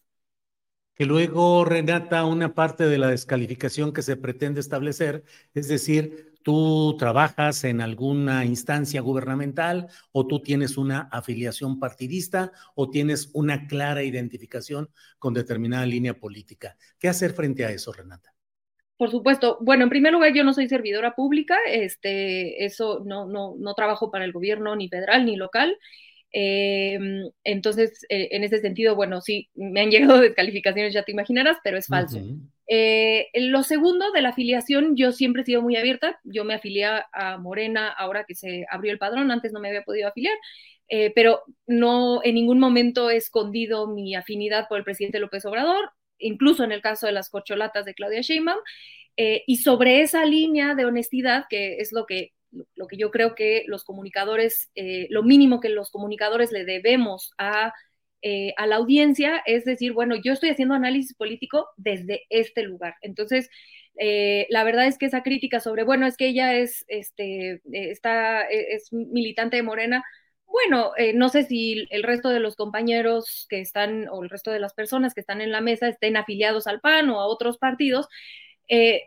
que 0.95 1.05
luego, 1.05 1.65
Renata, 1.65 2.25
una 2.25 2.53
parte 2.53 2.85
de 2.85 2.97
la 2.97 3.07
descalificación 3.07 3.93
que 3.93 4.01
se 4.01 4.15
pretende 4.15 4.59
establecer, 4.59 5.23
es 5.53 5.67
decir, 5.67 6.33
tú 6.43 6.95
trabajas 6.99 7.63
en 7.63 7.81
alguna 7.81 8.45
instancia 8.45 9.01
gubernamental 9.01 9.87
o 10.11 10.27
tú 10.27 10.41
tienes 10.41 10.77
una 10.77 11.09
afiliación 11.11 11.79
partidista 11.79 12.51
o 12.75 12.89
tienes 12.89 13.31
una 13.33 13.65
clara 13.67 14.03
identificación 14.03 14.89
con 15.17 15.33
determinada 15.33 15.85
línea 15.85 16.13
política. 16.13 16.77
¿Qué 16.99 17.07
hacer 17.07 17.33
frente 17.33 17.65
a 17.65 17.71
eso, 17.71 17.91
Renata? 17.91 18.33
Por 18.97 19.09
supuesto. 19.09 19.57
Bueno, 19.61 19.83
en 19.83 19.89
primer 19.89 20.13
lugar, 20.13 20.33
yo 20.33 20.43
no 20.43 20.53
soy 20.53 20.67
servidora 20.67 21.15
pública, 21.15 21.57
este, 21.67 22.63
eso 22.63 23.01
no, 23.05 23.25
no, 23.25 23.55
no 23.57 23.73
trabajo 23.73 24.11
para 24.11 24.23
el 24.25 24.31
gobierno 24.31 24.75
ni 24.75 24.87
federal 24.87 25.25
ni 25.25 25.35
local. 25.35 25.75
Em, 26.35 27.29
entonces, 27.43 28.05
eh, 28.09 28.29
en 28.31 28.43
ese 28.43 28.57
sentido, 28.57 28.95
bueno, 28.95 29.21
sí, 29.21 29.49
me 29.53 29.81
han 29.81 29.91
llegado 29.91 30.19
descalificaciones, 30.19 30.93
ya 30.93 31.03
te 31.03 31.11
imaginarás, 31.11 31.57
pero 31.63 31.77
es 31.77 31.87
falso. 31.87 32.19
Eh, 32.67 33.27
lo 33.35 33.61
segundo 33.61 34.11
de 34.11 34.21
la 34.21 34.29
afiliación, 34.29 34.95
yo 34.95 35.11
siempre 35.11 35.43
he 35.43 35.45
sido 35.45 35.61
muy 35.61 35.75
abierta. 35.75 36.19
Yo 36.23 36.43
me 36.43 36.55
afilié 36.55 36.85
a 36.85 37.37
Morena 37.37 37.87
ahora 37.89 38.25
que 38.27 38.33
se 38.33 38.65
abrió 38.71 38.91
el 38.91 38.97
padrón, 38.97 39.29
antes 39.29 39.53
no 39.53 39.59
me 39.59 39.67
había 39.67 39.83
podido 39.83 40.07
afiliar, 40.07 40.35
eh, 40.89 41.11
pero 41.13 41.41
no 41.67 42.21
en 42.23 42.33
ningún 42.33 42.59
momento 42.59 43.11
he 43.11 43.17
escondido 43.17 43.87
mi 43.87 44.15
afinidad 44.15 44.67
por 44.67 44.79
el 44.79 44.83
presidente 44.83 45.19
López 45.19 45.45
Obrador, 45.45 45.91
incluso 46.17 46.63
en 46.63 46.71
el 46.71 46.81
caso 46.81 47.05
de 47.05 47.13
las 47.13 47.29
corcholatas 47.29 47.85
de 47.85 47.93
Claudia 47.93 48.21
Sheinbaum. 48.21 48.59
y 49.15 49.57
sobre 49.57 50.01
esa 50.01 50.25
línea 50.25 50.73
de 50.73 50.85
honestidad, 50.85 51.45
que 51.47 51.77
es 51.77 51.91
lo 51.91 52.07
que 52.07 52.31
lo 52.75 52.87
que 52.87 52.97
yo 52.97 53.11
creo 53.11 53.35
que 53.35 53.63
los 53.67 53.83
comunicadores, 53.83 54.69
eh, 54.75 55.07
lo 55.09 55.23
mínimo 55.23 55.59
que 55.59 55.69
los 55.69 55.91
comunicadores 55.91 56.51
le 56.51 56.65
debemos 56.65 57.33
a, 57.37 57.73
eh, 58.21 58.53
a, 58.57 58.67
la 58.67 58.77
audiencia 58.77 59.41
es 59.45 59.65
decir, 59.65 59.93
bueno, 59.93 60.15
yo 60.15 60.33
estoy 60.33 60.49
haciendo 60.49 60.75
análisis 60.75 61.15
político 61.15 61.67
desde 61.77 62.23
este 62.29 62.63
lugar. 62.63 62.95
Entonces, 63.01 63.49
eh, 63.97 64.47
la 64.49 64.63
verdad 64.63 64.87
es 64.87 64.97
que 64.97 65.05
esa 65.07 65.23
crítica 65.23 65.59
sobre, 65.59 65.83
bueno, 65.83 66.07
es 66.07 66.17
que 66.17 66.27
ella 66.27 66.55
es, 66.55 66.85
este, 66.87 67.61
está, 67.71 68.43
es 68.43 68.91
militante 68.91 69.57
de 69.57 69.63
Morena, 69.63 70.03
bueno, 70.45 70.91
no 71.15 71.29
sé 71.29 71.43
si 71.43 71.87
el 71.89 72.03
resto 72.03 72.29
de 72.29 72.39
los 72.39 72.55
compañeros 72.55 73.47
que 73.49 73.59
están, 73.59 74.07
o 74.09 74.21
el 74.23 74.29
resto 74.29 74.51
de 74.51 74.59
las 74.59 74.75
personas 74.75 75.15
que 75.15 75.21
están 75.21 75.41
en 75.41 75.51
la 75.51 75.61
mesa 75.61 75.87
estén 75.87 76.15
afiliados 76.15 76.67
al 76.67 76.79
PAN 76.79 77.09
o 77.09 77.19
a 77.19 77.25
otros 77.25 77.57
partidos, 77.57 78.07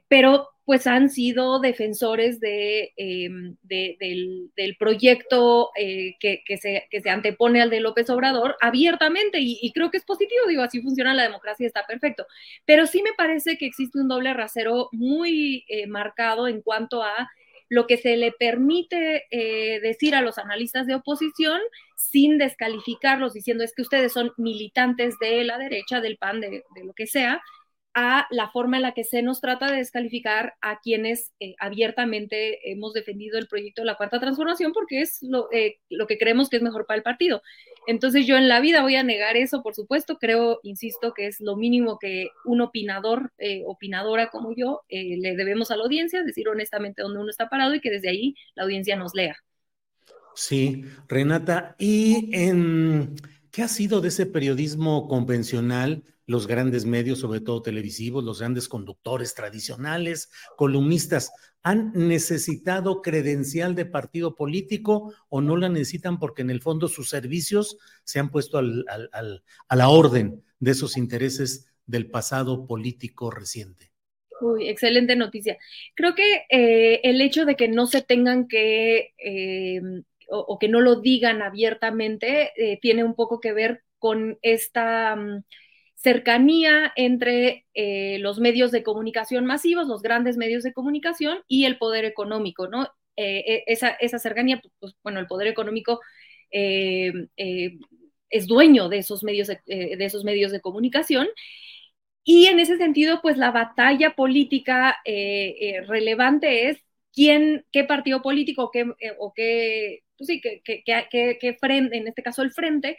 pero 0.08 0.48
pues 0.66 0.88
han 0.88 1.10
sido 1.10 1.60
defensores 1.60 2.40
de, 2.40 2.92
em, 2.96 3.56
del, 3.62 4.76
proyecto 4.80 5.70
eh, 5.76 6.16
que, 6.18 6.42
se, 6.60 6.88
que, 6.90 7.00
se, 7.00 7.08
antepone 7.08 7.62
al 7.62 7.70
de 7.70 7.78
López 7.78 8.10
Obrador 8.10 8.56
abiertamente 8.60 9.38
y, 9.40 9.72
creo 9.72 9.92
que 9.92 9.98
es 9.98 10.04
positivo, 10.04 10.40
digo, 10.48 10.62
así 10.62 10.82
funciona 10.82 11.14
la 11.14 11.22
democracia, 11.22 11.68
está 11.68 11.86
perfecto. 11.86 12.26
Pero 12.64 12.86
sí 12.86 13.00
me 13.00 13.12
parece 13.16 13.56
que 13.58 13.66
existe 13.66 14.00
un 14.00 14.08
doble 14.08 14.34
rasero 14.34 14.88
muy 14.90 15.64
eh, 15.68 15.86
marcado 15.86 16.48
en 16.48 16.60
cuanto 16.62 17.04
a 17.04 17.30
lo 17.68 17.86
que 17.86 17.96
se 17.96 18.16
le 18.16 18.32
permite 18.32 19.24
eh, 19.30 19.78
decir 19.80 20.16
a 20.16 20.22
los 20.22 20.36
analistas 20.36 20.88
de 20.88 20.96
oposición 20.96 21.60
sin 21.96 22.38
descalificarlos, 22.38 23.34
diciendo 23.34 23.62
es 23.62 23.72
que 23.72 23.82
ustedes 23.82 24.12
son 24.12 24.32
militantes 24.36 25.14
de 25.20 25.44
la 25.44 25.58
derecha, 25.58 26.00
del 26.00 26.16
PAN, 26.16 26.40
de 26.40 26.64
lo 26.84 26.92
que 26.92 27.06
sea, 27.06 27.40
a 27.98 28.26
la 28.28 28.50
forma 28.50 28.76
en 28.76 28.82
la 28.82 28.92
que 28.92 29.04
se 29.04 29.22
nos 29.22 29.40
trata 29.40 29.70
de 29.70 29.78
descalificar 29.78 30.54
a 30.60 30.80
quienes 30.80 31.32
eh, 31.40 31.54
abiertamente 31.58 32.70
hemos 32.70 32.92
defendido 32.92 33.38
el 33.38 33.48
proyecto 33.48 33.80
de 33.80 33.86
la 33.86 33.94
cuarta 33.94 34.20
transformación 34.20 34.74
porque 34.74 35.00
es 35.00 35.16
lo, 35.22 35.48
eh, 35.50 35.78
lo, 35.88 36.06
que 36.06 36.18
creemos 36.18 36.50
que 36.50 36.58
es 36.58 36.62
mejor 36.62 36.84
para 36.84 36.98
el 36.98 37.02
partido. 37.02 37.40
Entonces 37.86 38.26
yo 38.26 38.36
en 38.36 38.48
la 38.48 38.60
vida 38.60 38.82
voy 38.82 38.96
a 38.96 39.02
negar 39.02 39.38
eso, 39.38 39.62
por 39.62 39.74
supuesto, 39.74 40.18
creo, 40.18 40.60
insisto, 40.62 41.14
que 41.14 41.26
es 41.26 41.40
lo 41.40 41.56
mínimo 41.56 41.98
que 41.98 42.28
un 42.44 42.60
opinador, 42.60 43.32
eh, 43.38 43.62
opinadora 43.64 44.28
como 44.28 44.54
yo, 44.54 44.82
le 44.90 45.34
debemos 45.34 45.70
a 45.70 45.76
la 45.76 45.84
audiencia, 45.84 46.22
decir 46.22 46.50
honestamente 46.50 47.00
dónde 47.00 47.20
uno 47.20 47.30
está 47.30 47.48
parado 47.48 47.74
y 47.74 47.80
que 47.80 47.90
desde 47.90 48.10
ahí 48.10 48.34
la 48.54 48.64
audiencia 48.64 48.96
nos 48.96 49.14
lea. 49.14 49.38
Sí, 50.34 50.84
Renata, 51.08 51.76
y 51.78 52.28
en 52.36 53.16
¿Qué 53.56 53.62
ha 53.62 53.68
sido 53.68 54.02
de 54.02 54.08
ese 54.08 54.26
periodismo 54.26 55.08
convencional, 55.08 56.04
los 56.26 56.46
grandes 56.46 56.84
medios, 56.84 57.20
sobre 57.20 57.40
todo 57.40 57.62
televisivos, 57.62 58.22
los 58.22 58.40
grandes 58.40 58.68
conductores 58.68 59.34
tradicionales, 59.34 60.30
columnistas? 60.58 61.32
¿Han 61.62 61.90
necesitado 61.94 63.00
credencial 63.00 63.74
de 63.74 63.86
partido 63.86 64.34
político 64.34 65.14
o 65.30 65.40
no 65.40 65.56
la 65.56 65.70
necesitan 65.70 66.18
porque 66.18 66.42
en 66.42 66.50
el 66.50 66.60
fondo 66.60 66.86
sus 66.86 67.08
servicios 67.08 67.78
se 68.04 68.18
han 68.18 68.30
puesto 68.30 68.58
a 68.58 68.62
la 69.74 69.88
orden 69.88 70.44
de 70.60 70.72
esos 70.72 70.98
intereses 70.98 71.66
del 71.86 72.10
pasado 72.10 72.66
político 72.66 73.30
reciente? 73.30 73.90
Uy, 74.42 74.68
excelente 74.68 75.16
noticia. 75.16 75.56
Creo 75.94 76.14
que 76.14 76.42
eh, 76.50 77.00
el 77.04 77.22
hecho 77.22 77.46
de 77.46 77.56
que 77.56 77.68
no 77.68 77.86
se 77.86 78.02
tengan 78.02 78.48
que 78.48 79.14
eh, 79.16 79.80
o, 80.28 80.58
que 80.58 80.68
no 80.68 80.80
lo 80.80 80.96
digan 80.96 81.42
abiertamente 81.42 82.52
eh, 82.56 82.78
tiene 82.80 83.04
un 83.04 83.14
poco 83.14 83.40
que 83.40 83.52
ver 83.52 83.82
con 83.98 84.38
esta 84.42 85.16
mm, 85.16 85.44
cercanía 85.94 86.92
entre 86.96 87.66
eh, 87.74 88.18
los 88.20 88.38
medios 88.40 88.70
de 88.70 88.82
comunicación 88.82 89.46
masivos, 89.46 89.88
los 89.88 90.02
grandes 90.02 90.36
medios 90.36 90.62
de 90.62 90.72
comunicación 90.72 91.38
y 91.48 91.64
el 91.64 91.78
poder 91.78 92.04
económico, 92.04 92.68
¿no? 92.68 92.88
Eh, 93.16 93.64
esa, 93.66 93.90
esa, 93.90 94.18
cercanía, 94.18 94.60
pues, 94.78 94.94
bueno, 95.02 95.20
el 95.20 95.26
poder 95.26 95.48
económico 95.48 96.00
es 96.50 98.46
dueño 98.46 98.88
de 98.88 98.98
esos 98.98 99.24
medios 99.24 99.48
de, 99.48 99.60
esos 100.00 100.24
medios 100.24 100.52
de 100.52 100.60
comunicación 100.60 101.26
y 102.24 102.46
en 102.46 102.60
ese 102.60 102.76
sentido, 102.76 103.20
pues 103.22 103.36
la 103.36 103.50
batalla 103.50 104.14
política 104.14 104.96
relevante 105.86 106.68
es 106.70 106.78
quién, 107.12 107.64
qué 107.72 107.84
partido 107.84 108.22
político 108.22 108.70
qué, 108.70 108.86
o 109.18 109.32
qué 109.34 110.02
pues 110.16 110.26
sí, 110.28 110.40
que, 110.40 110.62
que, 110.62 110.82
que, 111.40 111.54
frente, 111.54 111.96
en 111.96 112.08
este 112.08 112.22
caso 112.22 112.42
el 112.42 112.52
frente, 112.52 112.98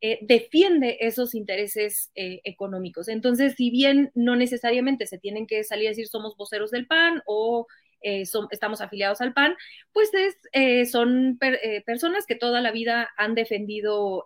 eh, 0.00 0.20
defiende 0.22 0.96
esos 1.00 1.34
intereses 1.34 2.12
eh, 2.14 2.40
económicos. 2.44 3.08
Entonces, 3.08 3.54
si 3.56 3.68
bien 3.70 4.12
no 4.14 4.36
necesariamente 4.36 5.08
se 5.08 5.18
tienen 5.18 5.48
que 5.48 5.64
salir 5.64 5.88
a 5.88 5.90
decir 5.90 6.06
somos 6.06 6.36
voceros 6.36 6.70
del 6.70 6.86
PAN 6.86 7.20
o 7.26 7.66
eh, 8.02 8.22
estamos 8.52 8.80
afiliados 8.80 9.20
al 9.20 9.32
PAN, 9.32 9.56
pues 9.92 10.10
es, 10.14 10.92
son 10.92 11.36
per, 11.38 11.58
personas 11.84 12.26
que 12.26 12.36
toda 12.36 12.60
la 12.60 12.70
vida 12.70 13.10
han 13.16 13.34
defendido 13.34 14.24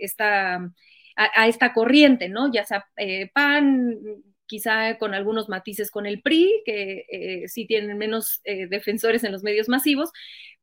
esta, 0.00 0.72
a, 1.14 1.46
esta 1.46 1.72
corriente, 1.72 2.28
¿no? 2.28 2.52
Ya 2.52 2.64
sea 2.64 2.84
PAN, 3.32 3.96
quizá 4.46 4.98
con 4.98 5.14
algunos 5.14 5.48
matices 5.48 5.88
con 5.88 6.04
el 6.04 6.20
PRI, 6.20 6.62
que 6.64 7.44
sí 7.46 7.64
tienen 7.66 7.96
menos 7.96 8.40
defensores 8.44 9.22
en 9.22 9.30
los 9.30 9.44
medios 9.44 9.68
masivos, 9.68 10.10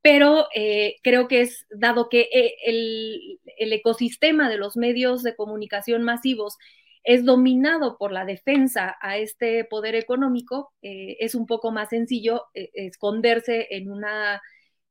pero 0.04 0.48
eh, 0.54 0.98
creo 1.02 1.28
que 1.28 1.42
es, 1.42 1.66
dado 1.72 2.10
que 2.10 2.30
eh, 2.32 2.56
el, 2.66 3.40
el, 3.58 3.74
ecosistema 3.74 4.50
de 4.50 4.58
los 4.58 4.78
medios 4.78 5.24
de 5.24 5.36
comunicación 5.36 6.04
masivos 6.04 6.58
es 7.04 7.26
dominado 7.26 7.98
por 7.98 8.12
la 8.12 8.26
defensa 8.26 8.96
a 9.02 9.18
este 9.18 9.66
poder 9.66 9.96
económico, 9.96 10.72
es 10.82 11.36
un 11.36 11.48
poco 11.48 11.72
más 11.72 11.90
sencillo 11.90 12.46
esconderse 12.54 13.68
en 13.72 13.92
una 13.92 14.42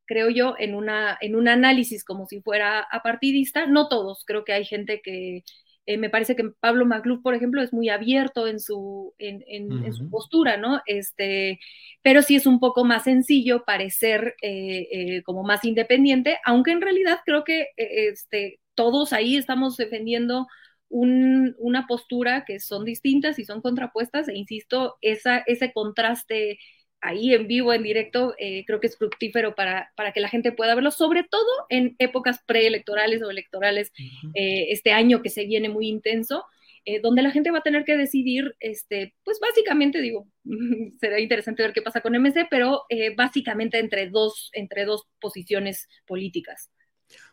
creo 0.07 0.29
yo, 0.31 0.55
en, 0.59 0.75
una, 0.75 1.17
en 1.21 1.37
un 1.37 1.49
análisis 1.49 2.05
como 2.05 2.27
si 2.27 2.43
fuera 2.43 2.81
apartidista. 2.91 3.67
No 3.67 3.89
todos, 3.89 4.25
creo 4.27 4.45
que 4.45 4.53
hay 4.53 4.65
gente 4.67 5.01
que, 5.03 5.43
eh, 5.87 5.99
me 5.99 6.11
parece 6.11 6.37
que 6.37 6.51
Pablo 6.61 6.87
Magluf, 6.87 7.23
por 7.23 7.35
ejemplo, 7.35 7.63
es 7.63 7.73
muy 7.73 7.89
abierto 7.89 8.47
en 8.47 8.61
su, 8.61 9.15
en, 9.19 9.45
en, 9.49 9.73
uh 9.73 9.77
-huh. 9.81 9.87
en 9.87 9.93
su 9.93 10.09
postura, 10.11 10.57
¿no? 10.57 10.81
Este, 10.87 11.59
pero 12.03 12.23
sí 12.23 12.37
es 12.37 12.47
un 12.47 12.61
poco 12.61 12.85
más 12.85 13.05
sencillo 13.05 13.65
parecer 13.65 14.37
eh, 14.43 14.89
eh, 14.93 15.23
como 15.25 15.43
más 15.43 15.65
independiente, 15.65 16.39
aunque 16.45 16.73
en 16.73 16.81
realidad 16.83 17.21
creo 17.25 17.45
que 17.45 17.69
este, 17.77 18.61
todos 18.75 19.13
ahí 19.13 19.37
estamos 19.37 19.77
defendiendo 19.77 20.47
un, 20.89 21.55
una 21.59 21.87
postura 21.87 22.45
que 22.45 22.61
son 22.61 22.85
distintas 22.85 23.39
y 23.39 23.45
son 23.45 23.61
contrapuestas, 23.63 24.29
e 24.29 24.37
insisto, 24.37 24.97
esa, 25.01 25.39
ese 25.47 25.73
contraste 25.73 26.59
ahí 27.03 27.35
en 27.35 27.49
vivo, 27.49 27.73
en 27.73 27.83
directo, 27.83 28.35
eh, 28.39 28.65
creo 28.65 28.81
que 28.81 28.87
es 28.87 28.97
fructífero 28.97 29.55
para, 29.55 29.93
para, 29.97 30.13
que 30.13 30.21
la 30.21 30.29
gente 30.29 30.53
pueda 30.53 30.75
verlo, 30.75 30.93
sobre 30.93 31.25
todo 31.25 31.47
en 31.69 31.97
épocas 31.99 32.41
preelectorales 32.47 33.23
o 33.23 33.31
electorales, 33.31 33.93
uh 33.99 34.03
-huh. 34.03 34.31
eh, 34.35 34.67
este 34.71 34.93
año 34.93 35.21
que 35.21 35.29
se 35.29 35.45
viene 35.45 35.69
muy 35.69 35.89
intenso, 35.89 36.45
eh, 36.85 37.01
donde 37.01 37.23
la 37.23 37.33
gente 37.33 37.51
va 37.51 37.59
a 37.59 37.63
tener 37.63 37.85
que 37.85 37.97
decidir, 37.97 38.55
este, 38.61 39.15
pues 39.25 39.39
básicamente, 39.41 40.01
digo, 40.01 40.29
será 41.01 41.21
interesante 41.21 41.63
ver 41.63 41.73
qué 41.73 41.83
pasa 41.83 42.01
con 42.01 42.15
MC, 42.15 42.47
pero 42.49 42.85
básicamente 43.17 43.79
entre 43.79 44.09
dos, 44.09 44.51
entre 44.53 44.85
dos 44.85 45.07
posiciones 45.21 45.89
políticas. 46.07 46.71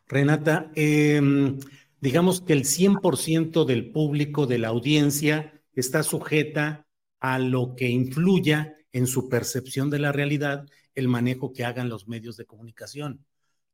Renata, 0.08 0.72
em, 0.76 1.60
digamos 2.02 2.42
que 2.42 2.54
el 2.54 2.66
100% 2.66 3.66
del 3.66 3.92
público, 3.92 4.48
de 4.48 4.58
la 4.58 4.70
audiencia, 4.70 5.54
está 5.76 6.04
sujeta 6.04 6.88
a 7.20 7.38
lo 7.38 7.76
que 7.76 7.88
influya 7.90 8.76
en 8.92 9.08
su 9.08 9.30
percepción 9.30 9.90
de 9.90 10.00
la 10.00 10.12
realidad 10.12 10.66
el 10.96 11.08
manejo 11.08 11.54
que 11.54 11.66
hagan 11.66 11.90
los 11.90 12.08
medios 12.08 12.38
de 12.38 12.46
comunicación. 12.46 13.26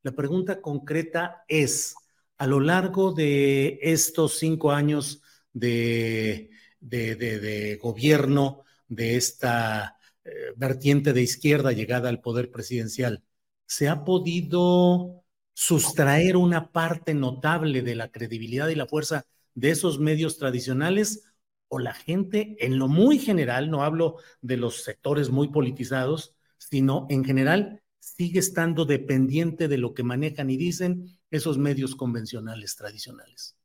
La 0.04 0.12
pregunta 0.12 0.62
concreta 0.62 1.44
es, 1.48 1.96
a 2.38 2.48
lo 2.48 2.60
largo 2.60 3.14
de 3.14 3.80
estos 3.82 4.38
cinco 4.38 4.72
años 4.72 5.22
de, 5.54 6.52
de, 6.80 7.80
gobierno 7.82 8.64
de 8.88 9.16
esta 9.16 9.98
eh, 10.24 10.32
vertiente 10.56 11.14
de 11.14 11.24
izquierda 11.24 11.72
llegada 11.72 12.10
al 12.10 12.22
poder 12.22 12.52
presidencial, 12.52 13.24
¿se 13.66 13.88
ha 13.88 14.04
podido 14.04 15.24
sustraer 15.54 16.38
una 16.38 16.72
parte 16.72 17.14
notable 17.14 17.82
de 17.82 17.96
la 17.96 18.12
credibilidad 18.12 18.68
y 18.68 18.76
la 18.76 18.88
fuerza 18.88 19.26
de 19.56 19.72
esos 19.72 20.00
medios 20.00 20.38
tradicionales 20.38 21.24
o 21.68 21.80
la 21.80 21.94
gente 21.94 22.56
en 22.60 22.78
lo 22.78 22.88
muy 22.88 23.20
general, 23.20 23.70
no 23.70 23.84
hablo 23.84 24.18
de 24.42 24.58
los 24.58 24.84
sectores 24.84 25.30
muy 25.30 25.50
politizados, 25.50 26.36
sino 26.58 27.08
en 27.10 27.24
general 27.24 27.82
sigue 28.00 28.40
estando 28.40 28.86
dependiente 28.86 29.68
de 29.68 29.78
lo 29.78 29.94
que 29.94 30.04
manejan 30.04 30.50
y 30.50 30.58
dicen 30.58 31.06
esos 31.32 31.58
medios 31.58 31.96
convencionales 31.96 32.76
tradicionales. 32.76 33.58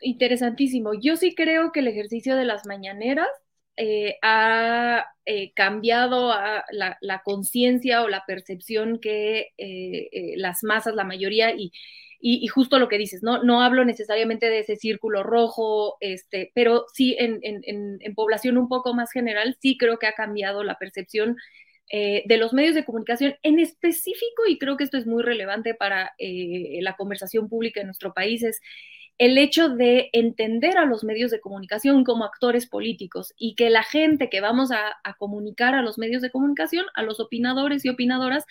Interesantísimo. 0.00 0.92
Yo 0.94 1.16
sí 1.16 1.34
creo 1.34 1.72
que 1.72 1.80
el 1.80 1.88
ejercicio 1.88 2.36
de 2.36 2.44
las 2.44 2.66
mañaneras 2.66 3.28
eh, 3.76 4.16
ha 4.22 5.06
eh, 5.26 5.52
cambiado 5.54 6.32
la, 6.70 7.22
conciencia 7.24 8.02
o 8.02 8.08
la 8.08 8.24
percepción 8.26 8.98
que 9.00 9.48
eh 9.58 10.34
las 10.36 10.62
masas, 10.62 10.94
la 10.94 11.04
mayoría, 11.04 11.54
y, 11.54 11.72
y, 12.20 12.46
justo 12.48 12.78
lo 12.78 12.88
que 12.88 12.98
dices, 12.98 13.22
¿no? 13.22 13.42
No 13.42 13.62
hablo 13.62 13.84
necesariamente 13.84 14.50
de 14.50 14.60
ese 14.60 14.76
círculo 14.76 15.22
rojo, 15.22 15.96
este, 16.00 16.52
pero 16.54 16.84
sí 16.92 17.16
en, 17.18 17.38
en, 17.42 17.62
en 18.00 18.14
población 18.14 18.58
un 18.58 18.68
poco 18.68 18.94
más 18.94 19.10
general, 19.10 19.56
sí 19.60 19.78
creo 19.78 19.98
que 19.98 20.06
ha 20.06 20.12
cambiado 20.12 20.62
la 20.62 20.78
percepción 20.78 21.36
eh, 21.92 22.22
de 22.26 22.36
los 22.36 22.52
medios 22.52 22.74
de 22.76 22.84
comunicación 22.84 23.34
en 23.42 23.58
específico, 23.58 24.46
y 24.46 24.58
creo 24.58 24.76
que 24.76 24.84
esto 24.84 24.96
es 24.96 25.06
muy 25.06 25.22
relevante 25.22 25.74
para 25.74 26.12
eh, 26.18 26.78
la 26.82 26.94
conversación 26.94 27.48
pública 27.48 27.80
en 27.80 27.86
nuestro 27.86 28.12
país, 28.12 28.42
es 28.44 28.60
el 29.18 29.36
hecho 29.38 29.68
de 29.68 30.08
entender 30.12 30.78
a 30.78 30.84
los 30.86 31.04
medios 31.04 31.30
de 31.30 31.40
comunicación 31.40 32.04
como 32.04 32.24
actores 32.24 32.66
políticos 32.66 33.34
y 33.36 33.54
que 33.54 33.70
la 33.70 33.82
gente 33.82 34.30
que 34.30 34.40
vamos 34.40 34.70
a, 34.70 34.98
a 35.04 35.14
comunicar 35.14 35.74
a 35.74 35.82
los 35.82 35.98
medios 35.98 36.22
de 36.22 36.30
comunicación, 36.30 36.86
a 36.94 37.02
los 37.02 37.18
opinadores 37.18 37.84
y 37.84 37.88
opinadoras, 37.88 38.46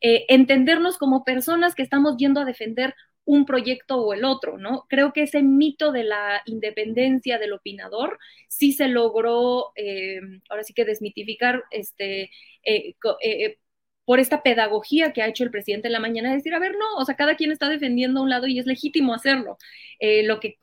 eh, 0.00 0.26
entendernos 0.28 0.98
como 0.98 1.24
personas 1.24 1.74
que 1.74 1.82
estamos 1.82 2.16
yendo 2.16 2.40
a 2.40 2.44
defender 2.44 2.94
un 3.26 3.46
proyecto 3.46 3.96
o 3.96 4.12
el 4.14 4.24
otro, 4.24 4.58
¿no? 4.58 4.86
Creo 4.88 5.12
que 5.12 5.22
ese 5.22 5.42
mito 5.42 5.92
de 5.92 6.04
la 6.04 6.42
independencia 6.46 7.38
del 7.38 7.52
opinador 7.54 8.18
sí 8.48 8.72
se 8.72 8.88
logró, 8.88 9.72
eh, 9.76 10.20
ahora 10.50 10.64
sí 10.64 10.74
que 10.74 10.84
desmitificar, 10.84 11.64
este, 11.70 12.30
eh, 12.64 12.94
eh, 13.22 13.58
por 14.04 14.20
esta 14.20 14.42
pedagogía 14.42 15.12
que 15.12 15.22
ha 15.22 15.28
hecho 15.28 15.44
el 15.44 15.50
presidente 15.50 15.88
en 15.88 15.92
la 15.92 16.00
mañana, 16.00 16.30
de 16.30 16.36
decir, 16.36 16.54
a 16.54 16.58
ver, 16.58 16.72
no, 16.72 16.96
o 16.98 17.04
sea, 17.04 17.16
cada 17.16 17.36
quien 17.36 17.52
está 17.52 17.68
defendiendo 17.70 18.20
a 18.20 18.22
un 18.22 18.30
lado 18.30 18.46
y 18.46 18.58
es 18.58 18.66
legítimo 18.66 19.14
hacerlo. 19.14 19.56
Eh, 19.98 20.24
lo, 20.24 20.40
que 20.40 20.58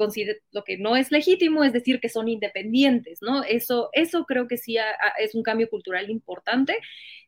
lo 0.51 0.64
que 0.64 0.78
no 0.78 0.95
es 0.95 1.12
legítimo 1.12 1.64
es 1.64 1.74
decir 1.74 1.99
que 1.99 2.09
son 2.09 2.28
independientes, 2.28 3.20
¿no? 3.22 3.43
Eso, 3.43 3.89
eso 3.93 4.26
creo 4.26 4.47
que 4.47 4.57
sí 4.57 4.78
es 5.20 5.34
un 5.36 5.43
cambio 5.43 5.70
cultural 5.70 6.09
importante. 6.12 6.78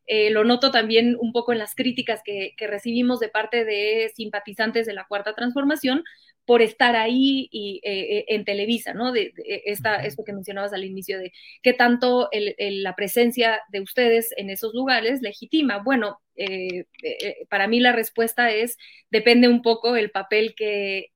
Eh, 0.06 0.30
lo 0.32 0.43
noto 0.43 0.72
también 0.72 1.16
un 1.20 1.32
poco 1.32 1.54
en 1.54 1.60
las 1.60 1.76
críticas 1.76 2.22
que, 2.24 2.54
que, 2.58 2.68
recibimos 2.68 3.20
de 3.20 3.30
parte 3.30 3.64
de 3.64 4.12
simpatizantes 4.16 4.86
de 4.86 4.93
la 4.93 5.06
Cuarta 5.06 5.34
Transformación 5.34 6.04
por 6.45 6.62
estar 6.62 6.95
ahí 6.95 7.47
y, 7.51 7.80
eh, 7.84 8.26
en 8.28 8.43
Televisa, 8.45 8.93
¿no? 8.93 9.12
De, 9.12 9.32
de 9.36 9.62
esta, 9.66 10.04
esto 10.04 10.24
que 10.26 10.34
mencionabas 10.34 10.74
al 10.74 10.84
inicio 10.84 11.20
de 11.20 11.32
qué 11.62 11.74
tanto 11.74 12.30
el, 12.32 12.56
el, 12.58 12.84
la 12.84 12.95
presencia 12.95 13.62
de 13.70 13.82
ustedes 13.82 14.34
en 14.38 14.49
esos 14.49 14.74
lugares 14.74 15.22
legitima. 15.22 15.82
Bueno, 15.84 16.20
eh, 16.36 16.86
eh, 17.04 17.45
para 17.49 17.68
mí 17.68 17.80
la 17.80 17.93
respuesta 17.93 18.51
es, 18.51 18.78
depende 19.10 19.47
un 19.47 19.62
poco 19.62 19.95
el 19.95 20.12
papel 20.12 20.54
que, 20.56 21.12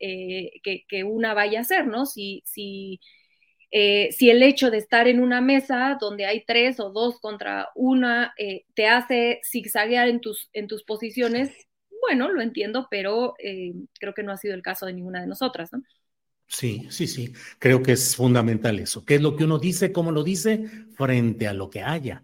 que, 0.63 0.85
que 0.87 1.03
una 1.03 1.33
vaya 1.33 1.59
a 1.59 1.61
hacer, 1.63 1.87
¿no? 1.87 2.05
Si, 2.05 2.41
si 2.45 3.01
eh, 3.71 4.09
si 4.11 4.29
el 4.29 4.41
hecho 4.43 4.71
de 4.71 4.77
estar 4.77 5.07
en 5.07 5.19
una 5.19 5.41
mesa 5.41 5.97
donde 5.99 6.25
hay 6.25 6.45
tres 6.45 6.79
o 6.79 6.89
dos 6.89 7.19
contra 7.19 7.69
una 7.75 8.33
eh, 8.37 8.65
te 8.73 8.87
hace 8.87 9.41
zigzaguear 9.43 10.07
en 10.07 10.21
tus, 10.21 10.49
en 10.53 10.67
tus 10.67 10.83
posiciones, 10.83 11.51
bueno, 12.01 12.31
lo 12.31 12.41
entiendo, 12.41 12.87
pero 12.89 13.35
eh, 13.39 13.73
creo 13.99 14.13
que 14.13 14.23
no 14.23 14.31
ha 14.31 14.37
sido 14.37 14.53
el 14.53 14.61
caso 14.61 14.85
de 14.85 14.93
ninguna 14.93 15.21
de 15.21 15.27
nosotras, 15.27 15.73
¿no? 15.73 15.81
Sí, 16.47 16.87
sí, 16.89 17.07
sí. 17.07 17.33
Creo 17.59 17.83
que 17.83 17.91
es 17.91 18.15
fundamental 18.15 18.79
eso. 18.79 19.03
¿Qué 19.03 19.15
es 19.15 19.21
lo 19.21 19.35
que 19.35 19.43
uno 19.43 19.59
dice, 19.59 19.91
cómo 19.91 20.13
lo 20.13 20.23
dice, 20.23 20.63
frente 20.95 21.45
a 21.45 21.53
lo 21.53 21.69
que 21.69 21.81
haya? 21.81 22.23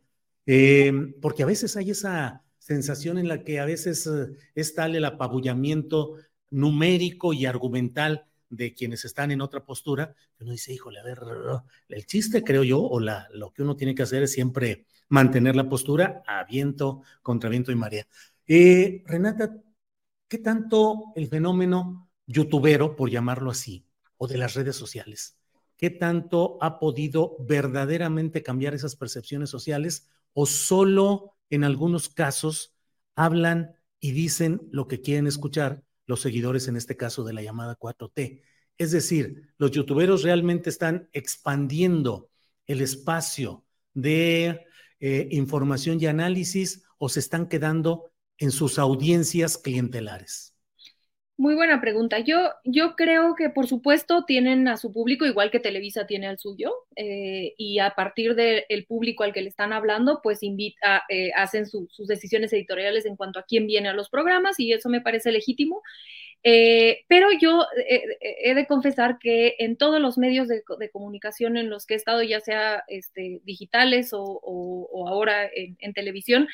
Porque 1.22 1.44
a 1.44 1.46
veces 1.46 1.76
hay 1.76 1.91
esa 1.91 2.41
sensación 2.58 3.18
en 3.18 3.28
la 3.28 3.44
que 3.44 3.60
a 3.60 3.66
veces 3.66 4.10
es 4.56 4.76
tal 4.76 4.96
el 4.96 5.04
apabullamiento 5.04 6.16
numérico 6.50 7.34
y 7.34 7.46
argumental 7.46 8.26
de 8.56 8.74
quienes 8.74 9.06
están 9.06 9.32
en 9.32 9.41
otra 9.41 9.66
postura, 9.66 10.14
que 10.38 10.43
uno 10.43 10.51
dice, 10.51 10.74
híjole, 10.74 10.99
a 10.99 11.04
ver, 11.04 11.20
el 11.89 12.06
chiste 12.06 12.43
creo 12.43 12.64
yo, 12.64 12.82
o 12.82 12.99
lo 12.99 13.51
que 13.54 13.64
uno 13.64 13.76
tiene 13.76 13.95
que 13.95 14.04
hacer 14.04 14.24
es 14.24 14.32
siempre 14.32 14.86
mantener 15.10 15.56
la 15.56 15.68
postura 15.68 16.24
a 16.28 16.43
viento, 16.43 17.01
contra 17.22 17.49
viento 17.49 17.72
y 17.72 17.76
marea. 17.76 18.08
Eh, 18.47 19.04
Renata, 19.06 19.56
¿qué 20.28 20.38
tanto 20.38 21.14
el 21.16 21.28
fenómeno 21.28 22.10
youtubero, 22.26 22.95
por 22.95 23.10
llamarlo 23.10 23.51
así, 23.51 23.86
o 24.18 24.28
de 24.28 24.38
las 24.38 24.54
redes 24.54 24.76
sociales, 24.76 25.38
qué 25.78 25.89
tanto 25.89 26.58
ha 26.62 26.80
podido 26.80 27.36
verdaderamente 27.39 28.43
cambiar 28.43 28.74
esas 28.74 28.95
percepciones 28.95 29.49
sociales 29.49 30.10
o 30.34 30.45
solo 30.45 31.36
en 31.49 31.64
algunos 31.64 32.10
casos 32.10 32.74
hablan 33.16 33.76
y 33.99 34.12
dicen 34.12 34.68
lo 34.72 34.88
que 34.88 35.01
quieren 35.01 35.28
escuchar 35.28 35.84
los 36.06 36.22
seguidores, 36.22 36.68
en 36.68 36.76
este 36.76 36.97
caso 36.97 37.24
de 37.24 37.34
la 37.34 37.41
llamada 37.41 37.78
4T. 37.78 38.41
Es 38.78 38.91
decir, 38.91 39.54
los 39.58 39.72
youtuberos 39.72 40.24
realmente 40.24 40.70
están 40.70 41.10
expandiendo 41.14 42.30
el 42.66 42.82
espacio 42.82 43.66
de 43.93 44.66
eh, 44.99 45.28
información 45.32 45.99
y 46.01 46.08
análisis 46.08 46.84
o 46.97 47.10
se 47.10 47.20
están 47.20 47.47
quedando 47.47 48.12
en 48.38 48.51
sus 48.51 48.80
audiencias 48.80 49.58
clientelares. 49.58 50.53
Muy 51.44 51.56
buena 51.56 51.82
pregunta. 51.82 52.20
Yo, 52.20 52.52
yo 52.64 52.96
creo 52.96 53.36
que 53.36 53.50
por 53.50 53.68
supuesto 53.68 54.24
tienen 54.24 54.70
a 54.70 54.78
su 54.78 54.94
público 54.94 55.26
igual 55.26 55.52
que 55.52 55.60
Televisa 55.60 56.08
tiene 56.08 56.28
al 56.28 56.39
suyo 56.39 56.72
eh, 56.96 57.54
y 57.58 57.80
a 57.80 57.89
partir 57.96 58.34
del 58.36 58.86
público 58.88 59.26
al 59.26 59.34
que 59.34 59.41
le 59.41 59.50
están 59.50 59.74
hablando, 59.74 60.22
pues 60.24 60.41
invita, 60.41 61.04
eh, 61.10 61.32
hacen 61.36 61.66
sus 61.66 62.08
decisiones 62.08 62.54
editoriales 62.54 63.06
en 63.06 63.18
cuanto 63.18 63.39
a 63.39 63.44
quién 63.44 63.68
viene 63.68 63.89
a 63.89 63.94
los 63.94 64.10
programas 64.10 64.58
y 64.58 64.72
eso 64.72 64.88
me 64.88 65.02
parece 65.02 65.34
legítimo. 65.34 65.82
Eh, 66.44 67.04
pero 67.10 67.28
yo 67.38 67.66
he 68.32 68.56
de 68.56 68.66
confesar 68.66 69.18
que 69.20 69.58
en 69.60 69.76
todos 69.76 70.00
los 70.00 70.18
medios 70.18 70.48
de, 70.48 70.64
comunicación 70.94 71.58
en 71.58 71.70
los 71.70 71.86
que 71.86 71.96
he 71.96 71.98
estado, 71.98 72.24
ya 72.24 72.39
sea 72.39 72.86
este, 72.88 73.41
digitales 73.44 74.12
o, 74.14 75.06
ahora 75.10 75.50
en, 75.54 75.76
en 75.82 75.91
televisión, 75.91 76.48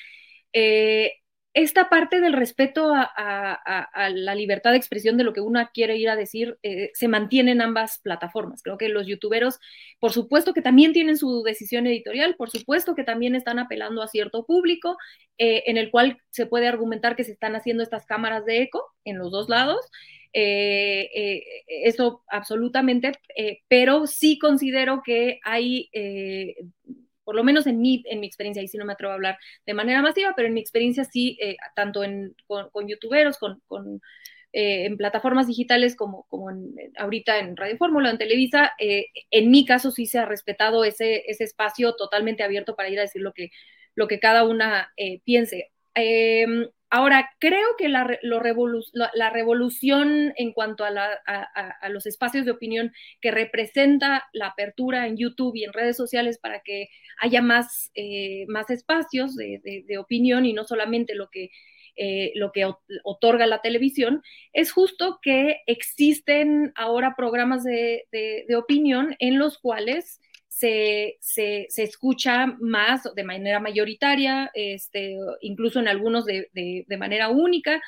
esta 1.53 1.89
parte 1.89 2.21
del 2.21 2.33
respeto 2.33 2.93
a, 2.93 3.89
la 4.13 4.35
libertad 4.35 4.71
de 4.71 4.77
expresión 4.77 5.17
de 5.17 5.23
lo 5.23 5.33
que 5.33 5.41
uno 5.41 5.59
quiere 5.73 5.97
ir 5.97 6.09
a 6.09 6.15
decir 6.15 6.57
eh, 6.63 6.91
se 6.93 7.07
mantiene 7.07 7.51
en 7.51 7.61
ambas 7.61 7.99
plataformas. 8.03 8.61
Creo 8.61 8.77
que 8.77 8.89
los 8.89 9.07
youtuberos, 9.07 9.59
por 9.99 10.11
supuesto 10.11 10.53
que 10.53 10.61
también 10.61 10.93
tienen 10.93 11.17
su 11.17 11.41
decisión 11.43 11.87
editorial, 11.87 12.35
por 12.35 12.49
supuesto 12.51 12.95
que 12.95 13.03
también 13.03 13.35
están 13.35 13.57
apelando 13.57 14.03
a 14.03 14.07
cierto 14.07 14.45
público, 14.45 14.97
eh, 15.37 15.63
en 15.65 15.77
el 15.77 15.89
cual 15.89 16.19
se 16.29 16.45
puede 16.45 16.67
argumentar 16.67 17.15
que 17.15 17.23
se 17.23 17.31
están 17.31 17.55
haciendo 17.55 17.83
estas 17.83 18.05
cámaras 18.05 18.45
de 18.45 18.61
eco 18.61 18.85
en 19.03 19.17
los 19.17 19.31
dos 19.31 19.49
lados. 19.49 19.89
Eh, 20.31 21.41
eso 21.65 22.23
absolutamente, 22.27 23.13
pero 23.67 24.05
sí 24.05 24.37
considero 24.37 25.01
que 25.03 25.39
hay 25.43 25.89
por 27.29 27.35
lo 27.35 27.43
menos 27.43 27.67
en 27.67 27.79
mi, 27.79 28.01
en 28.07 28.21
mi 28.21 28.25
experiencia, 28.25 28.63
y 28.63 28.67
si 28.67 28.79
no 28.79 28.85
me 28.85 28.93
atrevo 28.93 29.11
a 29.11 29.13
hablar 29.13 29.37
de 29.63 29.75
manera 29.75 30.01
masiva, 30.01 30.33
pero 30.35 30.47
en 30.47 30.55
mi 30.55 30.61
experiencia 30.61 31.03
sí, 31.03 31.37
eh, 31.39 31.57
tanto 31.75 32.03
en, 32.03 32.35
con, 32.47 32.87
youtuberos, 32.87 33.37
con, 33.37 33.61
eh, 34.51 34.85
en 34.85 34.97
plataformas 34.97 35.45
digitales 35.45 35.95
como, 35.95 36.23
como 36.23 36.49
ahorita 36.97 37.37
en 37.37 37.55
Radio 37.55 37.77
Fórmula, 37.77 38.09
en 38.09 38.17
Televisa, 38.17 38.71
eh, 38.79 39.05
en 39.29 39.51
mi 39.51 39.63
caso 39.63 39.91
sí 39.91 40.07
se 40.07 40.17
ha 40.17 40.25
respetado 40.25 40.83
ese, 40.83 41.21
ese 41.27 41.43
espacio 41.43 41.95
totalmente 41.95 42.41
abierto 42.41 42.75
para 42.75 42.89
ir 42.89 42.97
a 42.97 43.03
decir 43.03 43.21
lo 43.21 43.31
que, 43.31 43.51
lo 43.93 44.07
que 44.07 44.19
cada 44.19 44.43
una 44.43 44.91
piense. 45.23 45.69
Ahora, 46.91 47.29
creo 47.39 47.67
que 47.77 47.87
la, 47.87 48.17
la, 48.21 49.29
revolución 49.29 50.33
en 50.37 50.53
cuanto 50.53 50.83
a, 50.83 50.89
los 51.89 52.07
espacios 52.07 52.45
de 52.45 52.51
opinión 52.51 52.91
que 53.21 53.29
representa 53.29 54.27
la 54.33 54.47
apertura 54.47 55.05
en 55.05 55.15
YouTube 55.15 55.55
y 55.55 55.65
en 55.65 55.73
redes 55.73 55.95
sociales 55.95 56.39
para 56.39 56.61
que 56.61 56.89
haya 57.21 57.43
más, 57.43 57.91
eh, 57.93 58.45
más 58.47 58.71
espacios 58.71 59.35
de, 59.35 59.97
opinión 59.99 60.47
y 60.47 60.53
no 60.53 60.63
solamente 60.63 61.13
lo 61.13 61.29
que, 61.29 61.51
eh, 61.95 62.31
lo 62.33 62.51
que 62.51 62.67
otorga 63.03 63.45
la 63.45 63.61
televisión, 63.61 64.23
es 64.51 64.71
justo 64.71 65.19
que 65.21 65.61
existen 65.67 66.71
ahora 66.75 67.13
programas 67.15 67.63
de, 67.63 68.07
opinión 68.57 69.15
en 69.19 69.37
los 69.37 69.59
cuales 69.59 70.21
se, 70.59 71.17
se, 71.21 71.67
se, 71.69 71.83
escucha 71.83 72.47
más 72.59 73.03
de 73.15 73.23
manera 73.23 73.61
mayoritaria, 73.61 74.51
este, 74.53 75.15
incluso 75.39 75.79
en 75.79 75.87
algunos 75.87 76.25
de, 76.25 76.49
de, 76.53 76.97
manera 76.97 77.29
única, 77.29 77.81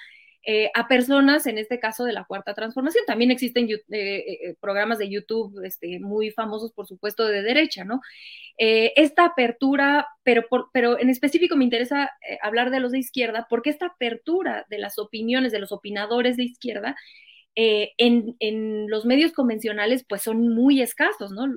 eh, 0.43 0.72
a 0.74 0.88
personas, 0.88 1.47
en 1.47 1.57
este 1.57 1.82
caso 1.82 2.05
de 2.05 2.13
la 2.13 2.24
cuarta 2.24 2.53
transformación. 2.53 3.03
También 3.05 3.30
existen 3.30 3.69
eh, 3.69 3.84
eh, 3.89 4.55
programas 4.61 4.99
de 4.99 5.09
YouTube 5.09 5.65
este, 5.65 5.99
muy 5.99 6.32
famosos, 6.32 6.72
por 6.72 6.88
supuesto, 6.88 7.28
de 7.28 7.41
derecha, 7.41 7.84
¿no? 7.84 7.99
esta 8.57 9.26
apertura, 9.26 10.07
pero, 10.24 10.45
pero 10.72 10.99
en 10.99 11.09
específico 11.09 11.55
me 11.55 11.63
interesa 11.63 12.11
hablar 12.43 12.69
de 12.69 12.80
los 12.80 12.91
de 12.91 12.99
izquierda, 12.99 13.47
porque 13.49 13.72
esta 13.72 13.88
apertura 13.88 14.67
de 14.69 14.78
las 14.78 14.99
opiniones 14.99 15.51
de 15.51 15.57
los 15.57 15.72
opinadores 15.72 16.38
de 16.38 16.43
izquierda 16.43 16.95
en, 17.55 18.36
en, 18.39 18.88
los 18.88 19.05
medios 19.05 19.32
convencionales, 19.32 20.05
pues 20.07 20.22
son 20.22 20.53
muy 20.53 20.80
escasos, 20.80 21.32
¿no? 21.32 21.47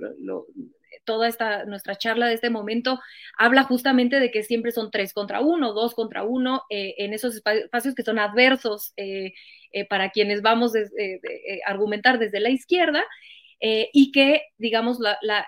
Toda 1.04 1.28
esta, 1.28 1.64
nuestra 1.64 1.96
charla 1.96 2.26
de 2.26 2.34
este 2.34 2.50
momento 2.50 3.00
habla 3.38 3.64
justamente 3.64 4.20
de 4.20 4.30
que 4.30 4.42
siempre 4.42 4.72
son 4.72 4.90
tres 4.90 5.12
contra 5.12 5.40
uno, 5.40 5.72
dos 5.72 5.94
contra 5.94 6.22
uno, 6.22 6.62
eh, 6.70 6.94
en 6.98 7.12
esos 7.12 7.36
espacios 7.36 7.94
que 7.94 8.02
son 8.02 8.18
adversos 8.18 8.92
eh, 8.96 9.32
eh, 9.72 9.84
para 9.86 10.10
quienes 10.10 10.42
vamos 10.42 10.74
a 10.74 10.80
argumentar 11.66 12.18
desde 12.18 12.40
la 12.40 12.50
izquierda. 12.50 13.04
y 13.60 14.12
que, 14.12 14.42
digamos, 14.58 14.98
la, 15.00 15.46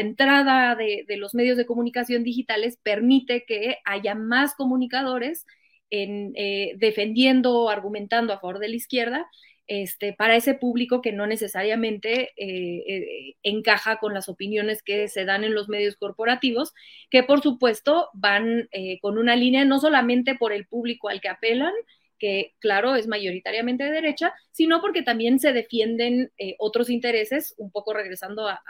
entrada 0.00 0.74
de, 0.74 1.04
de, 1.08 1.16
los 1.16 1.34
medios 1.34 1.56
de 1.56 1.64
comunicación 1.64 2.24
digitales 2.24 2.78
permite 2.82 3.44
que 3.46 3.78
haya 3.84 4.14
más 4.14 4.54
comunicadores 4.54 5.46
en, 5.90 6.32
defendiendo 6.78 7.58
o 7.58 7.70
argumentando 7.70 8.32
a 8.32 8.40
favor 8.40 8.58
de 8.58 8.68
la 8.68 8.76
izquierda 8.76 9.26
este, 9.70 10.12
para 10.12 10.34
ese 10.34 10.54
público 10.54 11.00
que 11.00 11.12
no 11.12 11.28
necesariamente 11.28 12.32
eh, 12.36 12.82
eh, 12.88 13.36
encaja 13.44 14.00
con 14.00 14.12
las 14.12 14.28
opiniones 14.28 14.82
que 14.82 15.06
se 15.06 15.24
dan 15.24 15.44
en 15.44 15.54
los 15.54 15.68
medios 15.68 15.94
corporativos, 15.94 16.74
que 17.08 17.22
por 17.22 17.40
supuesto 17.40 18.08
van 18.12 18.68
eh, 18.72 18.98
con 18.98 19.16
una 19.16 19.36
línea 19.36 19.64
no 19.64 19.78
solamente 19.78 20.34
por 20.34 20.52
el 20.52 20.66
público 20.66 21.08
al 21.08 21.20
que 21.20 21.28
apelan, 21.28 21.72
que 22.18 22.52
claro 22.58 22.96
es 22.96 23.06
mayoritariamente 23.06 23.84
de 23.84 23.92
derecha, 23.92 24.34
sino 24.50 24.80
porque 24.80 25.02
también 25.02 25.38
se 25.38 25.52
defienden 25.52 26.32
otros 26.58 26.90
intereses, 26.90 27.54
un 27.56 27.70
poco 27.70 27.94
regresando 27.94 28.48
a, 28.48 28.60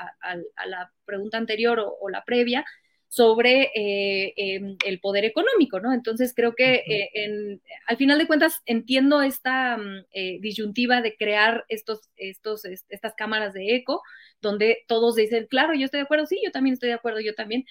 la 0.66 0.92
pregunta 1.06 1.38
anterior 1.38 1.82
o 1.98 2.10
la 2.10 2.24
previa, 2.24 2.64
sobre 3.10 3.72
eh, 3.74 4.34
em, 4.36 4.76
el 4.86 5.00
poder 5.00 5.24
económico, 5.24 5.80
¿no? 5.80 5.92
Entonces 5.92 6.32
creo 6.32 6.54
que 6.54 6.74
eh, 6.86 7.58
al 7.88 7.96
final 7.96 8.18
de 8.18 8.28
cuentas 8.28 8.62
entiendo 8.66 9.20
esta 9.20 9.76
mm, 9.78 10.04
eh, 10.12 10.38
disyuntiva 10.40 11.02
de 11.02 11.16
crear 11.16 11.64
estos, 11.68 12.08
estos, 12.14 12.64
estas 12.64 13.14
cámaras 13.16 13.52
de 13.52 13.74
eco, 13.74 14.00
donde 14.40 14.84
todos 14.86 15.16
dicen, 15.16 15.48
claro, 15.50 15.74
yo 15.74 15.86
estoy 15.86 15.98
de 15.98 16.04
acuerdo, 16.04 16.26
sí, 16.26 16.40
yo 16.44 16.52
también 16.52 16.74
estoy 16.74 16.90
de 16.90 16.94
acuerdo, 16.94 17.18
yo 17.18 17.34
también, 17.34 17.64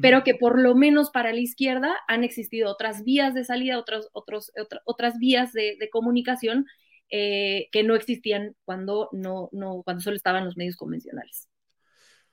pero 0.00 0.24
que 0.24 0.34
por 0.34 0.60
lo 0.60 0.74
menos 0.74 1.10
para 1.10 1.32
la 1.32 1.40
izquierda 1.40 1.96
han 2.08 2.24
existido 2.24 2.70
otras 2.70 3.04
vías 3.04 3.34
de 3.34 3.44
salida, 3.44 3.78
otros, 3.78 4.10
otros, 4.12 4.52
otras 4.84 5.18
vías 5.18 5.52
de, 5.52 5.76
de 5.78 5.90
comunicación 5.90 6.66
que 7.10 7.82
no 7.84 7.94
existían 7.96 8.54
cuando, 8.64 9.08
no, 9.12 9.48
no, 9.52 9.82
cuando 9.84 10.02
solo 10.02 10.16
estaban 10.16 10.44
los 10.44 10.56
medios 10.56 10.76
convencionales. 10.76 11.51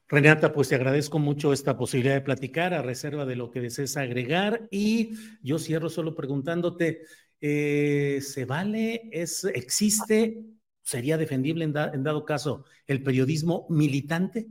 Renata, 0.09 0.51
pues 0.51 0.69
te 0.69 0.75
agradezco 0.75 1.19
mucho 1.19 1.53
esta 1.53 1.77
posibilidad 1.77 2.15
de 2.15 2.21
platicar 2.21 2.73
a 2.73 2.81
reserva 2.81 3.27
de 3.27 3.35
lo 3.35 3.51
que 3.51 3.61
desees 3.61 3.95
agregar 3.95 4.67
y 4.71 5.11
yo 5.43 5.59
cierro 5.59 5.87
solo 5.87 6.15
preguntándote, 6.15 7.03
eh, 7.39 8.19
¿se 8.21 8.45
vale? 8.45 9.03
¿Es, 9.11 9.43
¿Existe? 9.43 10.41
¿Sería 10.81 11.15
defendible 11.15 11.63
en, 11.63 11.73
dado 11.73 12.25
caso 12.25 12.65
el 12.87 13.03
periodismo 13.03 13.67
militante? 13.69 14.47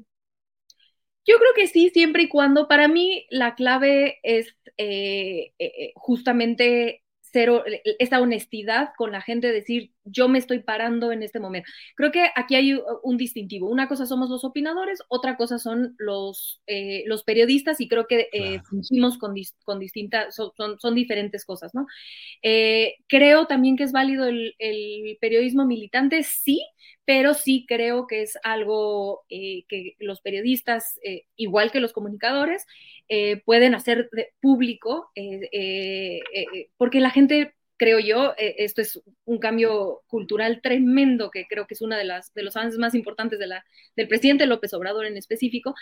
Yo 1.27 1.37
creo 1.39 1.53
que 1.57 1.67
sí, 1.67 1.91
siempre 1.93 2.23
y 2.23 2.29
cuando 2.29 2.69
para 2.69 2.87
mí 2.87 3.27
la 3.29 3.57
clave 3.57 4.21
es 4.23 4.57
eh, 4.77 5.55
eh, 5.59 5.93
justamente 5.97 7.03
cero, 7.21 7.65
esa 7.99 8.21
honestidad 8.21 8.91
con 8.97 9.11
la 9.11 9.23
gente, 9.23 9.51
decir, 9.51 9.93
yo 10.11 10.29
me 10.29 10.39
estoy 10.39 10.61
parando 10.61 11.13
en 11.13 11.23
este 11.23 11.41
momento. 11.41 11.71
Creo 11.95 12.13
que 12.13 12.31
aquí 12.35 12.55
hay 12.55 12.79
un 13.03 13.17
distintivo. 13.17 13.69
Una 13.69 13.89
cosa 13.89 14.07
somos 14.07 14.31
los 14.31 14.45
opinadores, 14.45 15.01
otra 15.09 15.37
cosa 15.37 15.59
son 15.59 15.95
los, 15.99 16.63
eh, 16.67 17.05
los 17.07 17.25
periodistas 17.25 17.81
y 17.81 17.89
creo 17.89 18.07
que 18.07 18.29
eh, 18.33 18.61
fungimos 18.69 19.19
con, 19.19 19.35
con 19.65 19.79
distintas, 19.79 20.35
son, 20.35 20.53
son, 20.79 20.95
diferentes 20.95 21.45
cosas, 21.45 21.75
¿no? 21.75 21.87
Eh, 22.43 22.97
creo 23.07 23.47
también 23.47 23.77
que 23.77 23.85
es 23.85 23.93
válido 23.93 24.27
el, 24.27 24.55
el, 24.59 25.17
periodismo 25.21 25.65
militante, 25.67 26.23
sí, 26.23 26.65
pero 27.05 27.35
sí 27.35 27.65
creo 27.69 28.07
que 28.07 28.23
es 28.23 28.39
algo 28.43 29.25
que 29.29 29.95
los 29.99 30.21
periodistas, 30.21 30.99
igual 31.37 31.71
que 31.71 31.81
los 31.81 31.93
comunicadores, 31.93 32.67
pueden 33.47 33.75
hacer 33.75 34.11
público, 34.41 35.11
porque 36.77 37.01
la 37.01 37.11
gente 37.11 37.55
creo 37.79 37.99
yo, 38.01 38.35
eh, 38.37 38.57
esto 38.59 38.83
es 38.83 39.01
un 39.25 39.39
cambio 39.39 40.03
cultural 40.09 40.61
tremendo 40.63 41.31
que 41.31 41.47
creo 41.47 41.67
que 41.67 41.75
es 41.75 41.83
uno 41.83 41.97
de, 41.97 42.05
las, 42.05 42.35
de 42.35 42.43
los 42.43 42.57
avances 42.57 42.79
más 42.79 42.95
importantes 42.95 43.39
de 43.39 43.47
la, 43.47 43.65
del 43.97 44.09
presidente 44.09 44.47
López 44.47 44.75
Obrador 44.75 45.07
en 45.07 45.17
específico, 45.17 45.75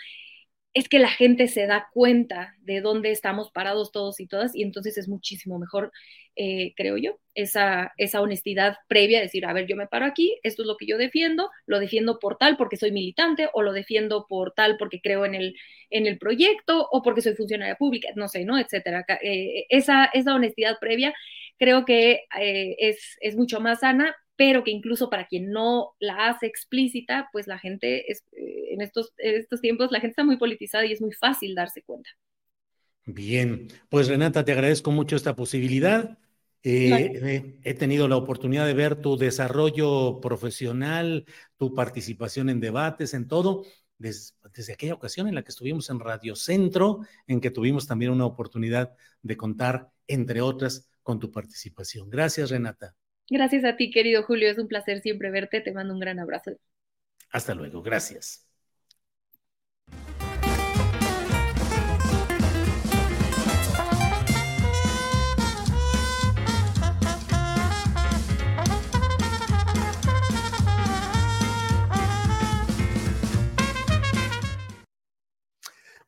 es 0.73 0.89
que 0.89 0.99
la 0.99 1.09
gente 1.09 1.47
se 1.47 1.65
da 1.65 1.89
cuenta 1.91 2.53
de 2.59 2.81
dónde 2.81 3.11
estamos 3.11 3.49
parados 3.51 3.91
todos 3.91 4.19
y 4.19 4.27
todas 4.27 4.55
y 4.55 4.61
entonces 4.61 4.97
es 4.99 5.07
muchísimo 5.09 5.57
mejor, 5.57 5.91
eh, 6.35 6.73
creo 6.75 6.97
yo, 6.97 7.17
esa, 7.33 7.93
esa 7.97 8.21
honestidad 8.21 8.77
previa, 8.87 9.19
decir, 9.19 9.47
a 9.47 9.53
ver, 9.53 9.65
yo 9.65 9.75
me 9.75 9.87
paro 9.87 10.05
aquí, 10.05 10.39
esto 10.43 10.61
es 10.61 10.67
lo 10.67 10.77
que 10.77 10.85
yo 10.85 10.99
defiendo, 10.99 11.49
lo 11.65 11.79
defiendo 11.79 12.19
por 12.19 12.37
tal 12.37 12.57
porque 12.57 12.77
soy 12.77 12.91
militante 12.91 13.49
o 13.53 13.63
lo 13.63 13.73
defiendo 13.73 14.27
por 14.29 14.53
tal 14.53 14.77
porque 14.77 15.01
creo 15.01 15.25
en 15.25 15.33
el, 15.33 15.55
en 15.89 16.05
el 16.05 16.19
proyecto 16.19 16.87
o 16.91 17.01
porque 17.01 17.21
soy 17.21 17.33
funcionaria 17.33 17.75
pública, 17.75 18.09
no 18.15 18.27
sé, 18.27 18.45
¿no? 18.45 18.59
Etcétera. 18.59 19.03
Eh, 19.23 19.65
esa, 19.69 20.05
esa 20.13 20.35
honestidad 20.35 20.77
previa 20.79 21.11
creo 21.57 21.85
que 21.85 22.21
eh, 22.39 22.75
es, 22.79 23.17
es, 23.19 23.35
mucho 23.35 23.59
más 23.59 23.81
sana, 23.81 24.15
pero 24.35 24.63
que 24.63 24.71
incluso 24.71 25.09
para 25.09 25.27
quien 25.27 25.51
no 25.51 25.95
la 25.99 26.27
hace 26.27 26.45
explícita, 26.45 27.29
pues 27.31 27.47
la 27.47 27.57
gente, 27.57 28.11
es, 28.11 28.23
eh, 28.31 28.69
en, 28.71 28.81
estos, 28.81 29.13
en 29.17 29.35
estos 29.35 29.61
tiempos, 29.61 29.91
la 29.91 29.99
gente 29.99 30.11
está 30.11 30.23
muy 30.23 30.37
politizada 30.37 30.85
y 30.85 30.93
es 30.93 31.01
muy 31.01 31.11
fácil 31.11 31.55
darse 31.55 31.81
cuenta. 31.81 32.09
Bien, 33.05 33.67
pues 33.89 34.07
Renata, 34.07 34.43
te 34.43 34.51
agradezco 34.51 34.91
mucho 34.91 35.15
esta 35.15 35.35
posibilidad. 35.35 36.17
Eh, 36.63 37.59
he 37.63 37.73
tenido 37.73 38.07
la 38.07 38.17
oportunidad 38.17 38.65
de 38.65 38.73
ver 38.73 38.99
tu 38.99 39.17
desarrollo 39.17 40.19
profesional, 40.19 41.25
tu 41.55 41.73
participación 41.73 42.49
en 42.49 42.59
debates, 42.59 43.13
en 43.13 43.27
todo, 43.27 43.63
desde, 43.97 44.33
desde, 44.53 44.73
aquella 44.73 44.95
ocasión 44.95 45.29
en 45.29 45.35
la 45.35 45.43
que 45.43 45.51
estuvimos 45.51 45.89
en 45.89 45.99
Radio 46.01 46.35
Centro, 46.35 46.99
en 47.27 47.39
que 47.39 47.51
tuvimos 47.51 47.87
también 47.87 48.11
una 48.11 48.25
oportunidad 48.25 48.93
de 49.21 49.37
contar, 49.37 49.89
entre 50.07 50.41
otras, 50.41 50.89
con 51.07 51.19
tu 51.19 51.31
participación. 51.31 52.09
Gracias, 52.09 52.49
Renata. 52.49 52.93
Gracias 53.29 53.63
a 53.63 53.77
ti, 53.77 53.91
querido 53.91 54.23
Julio. 54.23 54.49
Es 54.51 54.57
un 54.57 54.67
placer 54.67 54.99
siempre 54.99 55.31
verte. 55.31 55.61
Te 55.61 55.71
mando 55.71 55.93
un 55.93 56.01
gran 56.01 56.19
abrazo. 56.19 56.51
Hasta 57.31 57.53
luego. 57.55 57.81
Gracias. 57.81 58.46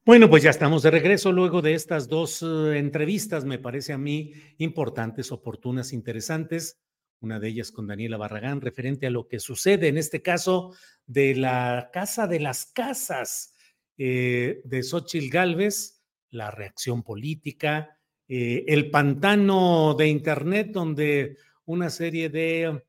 Bueno, 0.09 0.27
pues 0.27 0.41
ya 0.41 0.49
estamos 0.49 0.81
de 0.81 0.89
regreso 0.89 1.31
luego 1.31 1.61
de 1.61 1.75
estas 1.75 2.07
dos 2.07 2.41
eh, 2.41 2.79
entrevistas, 2.79 3.45
me 3.45 3.59
parece 3.59 3.93
a 3.93 3.99
mí 3.99 4.33
importantes, 4.57 5.31
oportunas, 5.31 5.93
interesantes. 5.93 6.81
Una 7.19 7.39
de 7.39 7.49
ellas 7.49 7.71
con 7.71 7.85
Daniela 7.85 8.17
Barragán, 8.17 8.59
referente 8.59 9.05
a 9.05 9.11
lo 9.11 9.27
que 9.27 9.39
sucede 9.39 9.87
en 9.87 9.99
este 9.99 10.23
caso 10.23 10.73
de 11.05 11.35
la 11.35 11.91
Casa 11.93 12.25
de 12.25 12.39
las 12.39 12.65
Casas 12.65 13.53
eh, 13.99 14.61
de 14.63 14.81
Xochitl 14.81 15.29
Galvez, 15.29 16.01
la 16.31 16.49
reacción 16.49 17.03
política, 17.03 17.95
eh, 18.27 18.65
el 18.67 18.89
pantano 18.89 19.93
de 19.93 20.07
Internet, 20.07 20.71
donde 20.71 21.37
una 21.65 21.91
serie 21.91 22.29
de 22.29 22.83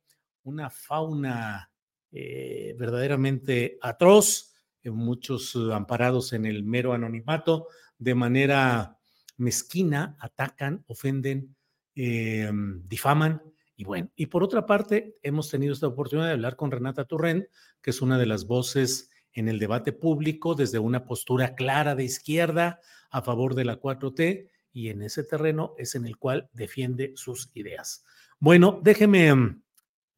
una 0.45 0.71
fauna 0.71 1.71
verdaderamente 2.11 3.77
atroz 3.83 4.50
muchos 4.85 5.55
eh, 5.55 5.73
amparados 5.73 6.33
en 6.33 6.47
el 6.47 6.63
mero 6.65 6.93
anonimato, 6.93 7.67
de 7.99 8.15
manera 8.15 8.99
mezquina, 9.37 10.17
atacan, 10.21 10.85
ofenden, 10.87 11.57
em, 11.95 12.87
difaman. 12.89 13.43
Y 13.77 13.85
bueno, 13.85 14.11
y 14.17 14.27
por 14.27 14.43
otra 14.43 14.65
parte, 14.65 15.19
hemos 15.23 15.51
tenido 15.51 15.73
esta 15.73 15.87
oportunidad 15.87 16.29
de 16.29 16.35
hablar 16.35 16.57
con 16.57 16.71
Renata 16.71 17.05
Turrent, 17.05 17.47
que 17.83 17.91
es 17.91 18.01
una 18.01 18.19
de 18.19 18.27
las 18.27 18.47
voces 18.47 19.11
en 19.33 19.49
el 19.49 19.59
debate 19.59 19.93
público 19.93 20.55
desde 20.55 20.79
una 20.79 21.05
postura 21.05 21.55
clara 21.55 21.95
de 21.95 22.05
izquierda 22.05 22.81
a 23.11 23.23
favor 23.23 23.55
de 23.55 23.65
la 23.65 23.81
4T 23.81 24.51
y 24.73 24.89
en 24.89 25.03
ese 25.03 25.25
terreno 25.25 25.75
es 25.79 25.95
en 25.95 26.07
el 26.07 26.17
cual 26.17 26.49
defiende 26.53 27.13
sus 27.17 27.51
ideas. 27.55 28.05
Bueno, 28.39 28.81
déjeme, 28.83 29.29
em, 29.29 29.63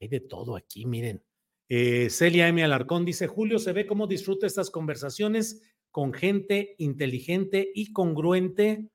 hay 0.00 0.08
de 0.08 0.20
todo 0.20 0.56
aquí, 0.56 0.86
miren. 0.86 1.22
Eh, 1.74 2.10
Celia 2.10 2.48
M. 2.48 2.62
Alarcón 2.62 3.06
dice, 3.06 3.26
Julio 3.26 3.58
se 3.58 3.72
ve 3.72 3.86
cómo 3.86 4.06
disfruta 4.06 4.46
estas 4.46 4.68
conversaciones 4.68 5.62
con 5.90 6.12
gente 6.12 6.74
inteligente 6.76 7.66
y 7.74 7.94
congruente 7.94 8.90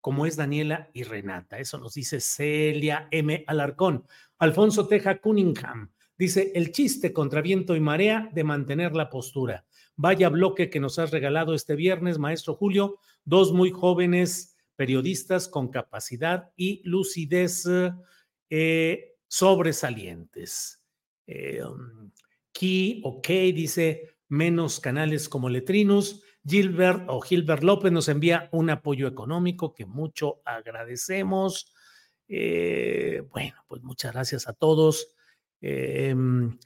como 0.00 0.24
es 0.24 0.36
Daniela 0.36 0.88
y 0.92 1.02
Renata. 1.02 1.58
Eso 1.58 1.78
nos 1.78 1.94
dice 1.94 2.20
Celia 2.20 3.08
M. 3.10 3.42
Alarcón. 3.48 4.06
Alfonso 4.38 4.86
Teja 4.86 5.20
Cunningham 5.20 5.90
dice, 6.16 6.52
el 6.54 6.70
chiste 6.70 7.12
contra 7.12 7.42
viento 7.42 7.74
y 7.74 7.80
marea 7.80 8.30
de 8.32 8.44
mantener 8.44 8.94
la 8.94 9.10
postura. 9.10 9.66
Vaya 9.96 10.28
bloque 10.28 10.70
que 10.70 10.78
nos 10.78 11.00
has 11.00 11.10
regalado 11.10 11.54
este 11.54 11.74
viernes, 11.74 12.20
maestro 12.20 12.54
Julio, 12.54 13.00
dos 13.24 13.52
muy 13.52 13.72
jóvenes 13.72 14.56
periodistas 14.76 15.48
con 15.48 15.72
capacidad 15.72 16.52
y 16.54 16.82
lucidez 16.84 17.64
eh, 18.48 19.16
sobresalientes. 19.26 20.85
Eh, 21.26 21.62
um, 21.62 22.10
Key 22.52 23.02
o 23.04 23.20
dice 23.22 24.16
menos 24.28 24.80
canales 24.80 25.28
como 25.28 25.48
Letrinos. 25.48 26.22
Gilbert 26.46 27.04
o 27.08 27.20
Gilbert 27.20 27.62
López 27.62 27.90
nos 27.90 28.08
envía 28.08 28.48
un 28.52 28.70
apoyo 28.70 29.08
económico 29.08 29.74
que 29.74 29.84
mucho 29.84 30.40
agradecemos. 30.44 31.74
Eh, 32.28 33.22
bueno, 33.32 33.56
pues 33.66 33.82
muchas 33.82 34.12
gracias 34.12 34.48
a 34.48 34.52
todos. 34.52 35.08
Em, 35.60 36.56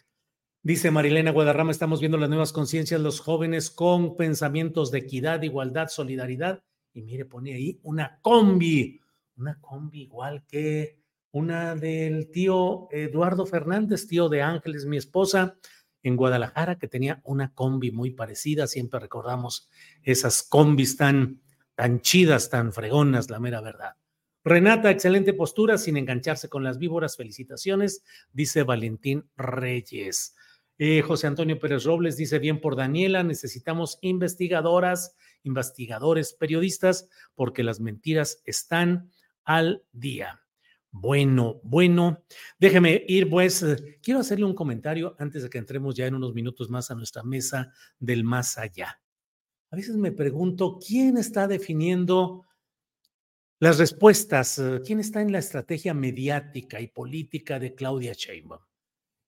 dice 0.62 0.90
Marilena 0.90 1.30
Guadarrama, 1.30 1.70
estamos 1.70 2.00
viendo 2.00 2.18
las 2.18 2.28
nuevas 2.28 2.52
conciencias, 2.52 3.00
los 3.00 3.20
jóvenes 3.20 3.70
con 3.70 4.16
pensamientos 4.16 4.90
de 4.90 4.98
equidad, 4.98 5.42
igualdad, 5.42 5.88
solidaridad. 5.88 6.62
Y 6.92 7.02
mire, 7.02 7.24
pone 7.24 7.54
ahí 7.54 7.80
una 7.82 8.18
combi, 8.20 9.00
una 9.36 9.58
combi 9.60 10.02
igual 10.02 10.44
que 10.46 10.99
una 11.32 11.74
del 11.74 12.30
tío 12.30 12.88
Eduardo 12.90 13.46
Fernández, 13.46 14.06
tío 14.06 14.28
de 14.28 14.42
Ángeles, 14.42 14.86
mi 14.86 14.96
esposa, 14.96 15.56
en 16.02 16.16
Guadalajara, 16.16 16.78
que 16.78 16.88
tenía 16.88 17.20
una 17.24 17.52
combi 17.54 17.90
muy 17.90 18.10
parecida. 18.10 18.66
Siempre 18.66 19.00
recordamos 19.00 19.68
esas 20.02 20.42
combis 20.42 20.96
tan, 20.96 21.40
tan 21.74 22.00
chidas, 22.00 22.50
tan 22.50 22.72
fregonas, 22.72 23.30
la 23.30 23.38
mera 23.38 23.60
verdad. 23.60 23.96
Renata, 24.42 24.90
excelente 24.90 25.34
postura, 25.34 25.76
sin 25.76 25.98
engancharse 25.98 26.48
con 26.48 26.64
las 26.64 26.78
víboras. 26.78 27.16
Felicitaciones, 27.16 28.02
dice 28.32 28.62
Valentín 28.62 29.28
Reyes. 29.36 30.34
Eh, 30.78 31.02
José 31.02 31.26
Antonio 31.26 31.58
Pérez 31.58 31.84
Robles 31.84 32.16
dice 32.16 32.38
bien 32.38 32.58
por 32.58 32.74
Daniela, 32.74 33.22
necesitamos 33.22 33.98
investigadoras, 34.00 35.14
investigadores, 35.42 36.32
periodistas, 36.32 37.10
porque 37.34 37.62
las 37.62 37.80
mentiras 37.80 38.40
están 38.46 39.10
al 39.44 39.84
día. 39.92 40.39
Bueno, 40.92 41.60
bueno, 41.62 42.24
déjeme 42.58 43.04
ir, 43.06 43.30
pues, 43.30 43.62
eh, 43.62 43.98
quiero 44.02 44.20
hacerle 44.20 44.44
un 44.44 44.54
comentario 44.54 45.14
antes 45.18 45.42
de 45.42 45.48
que 45.50 45.58
entremos 45.58 45.94
ya 45.94 46.06
en 46.06 46.14
unos 46.16 46.34
minutos 46.34 46.68
más 46.68 46.90
a 46.90 46.96
nuestra 46.96 47.22
mesa 47.22 47.72
del 48.00 48.24
más 48.24 48.58
allá. 48.58 49.00
A 49.70 49.76
veces 49.76 49.96
me 49.96 50.12
pregunto, 50.12 50.78
¿quién 50.84 51.16
está 51.16 51.48
definiendo 51.48 52.46
las 53.60 53.78
respuestas? 53.78 54.58
Eh, 54.58 54.80
¿Quién 54.84 55.00
está 55.00 55.20
en 55.20 55.32
la 55.32 55.38
estrategia 55.38 55.94
mediática 55.94 56.80
y 56.80 56.88
política 56.88 57.58
de 57.58 57.74
Claudia 57.74 58.12
Sheinbaum? 58.14 58.62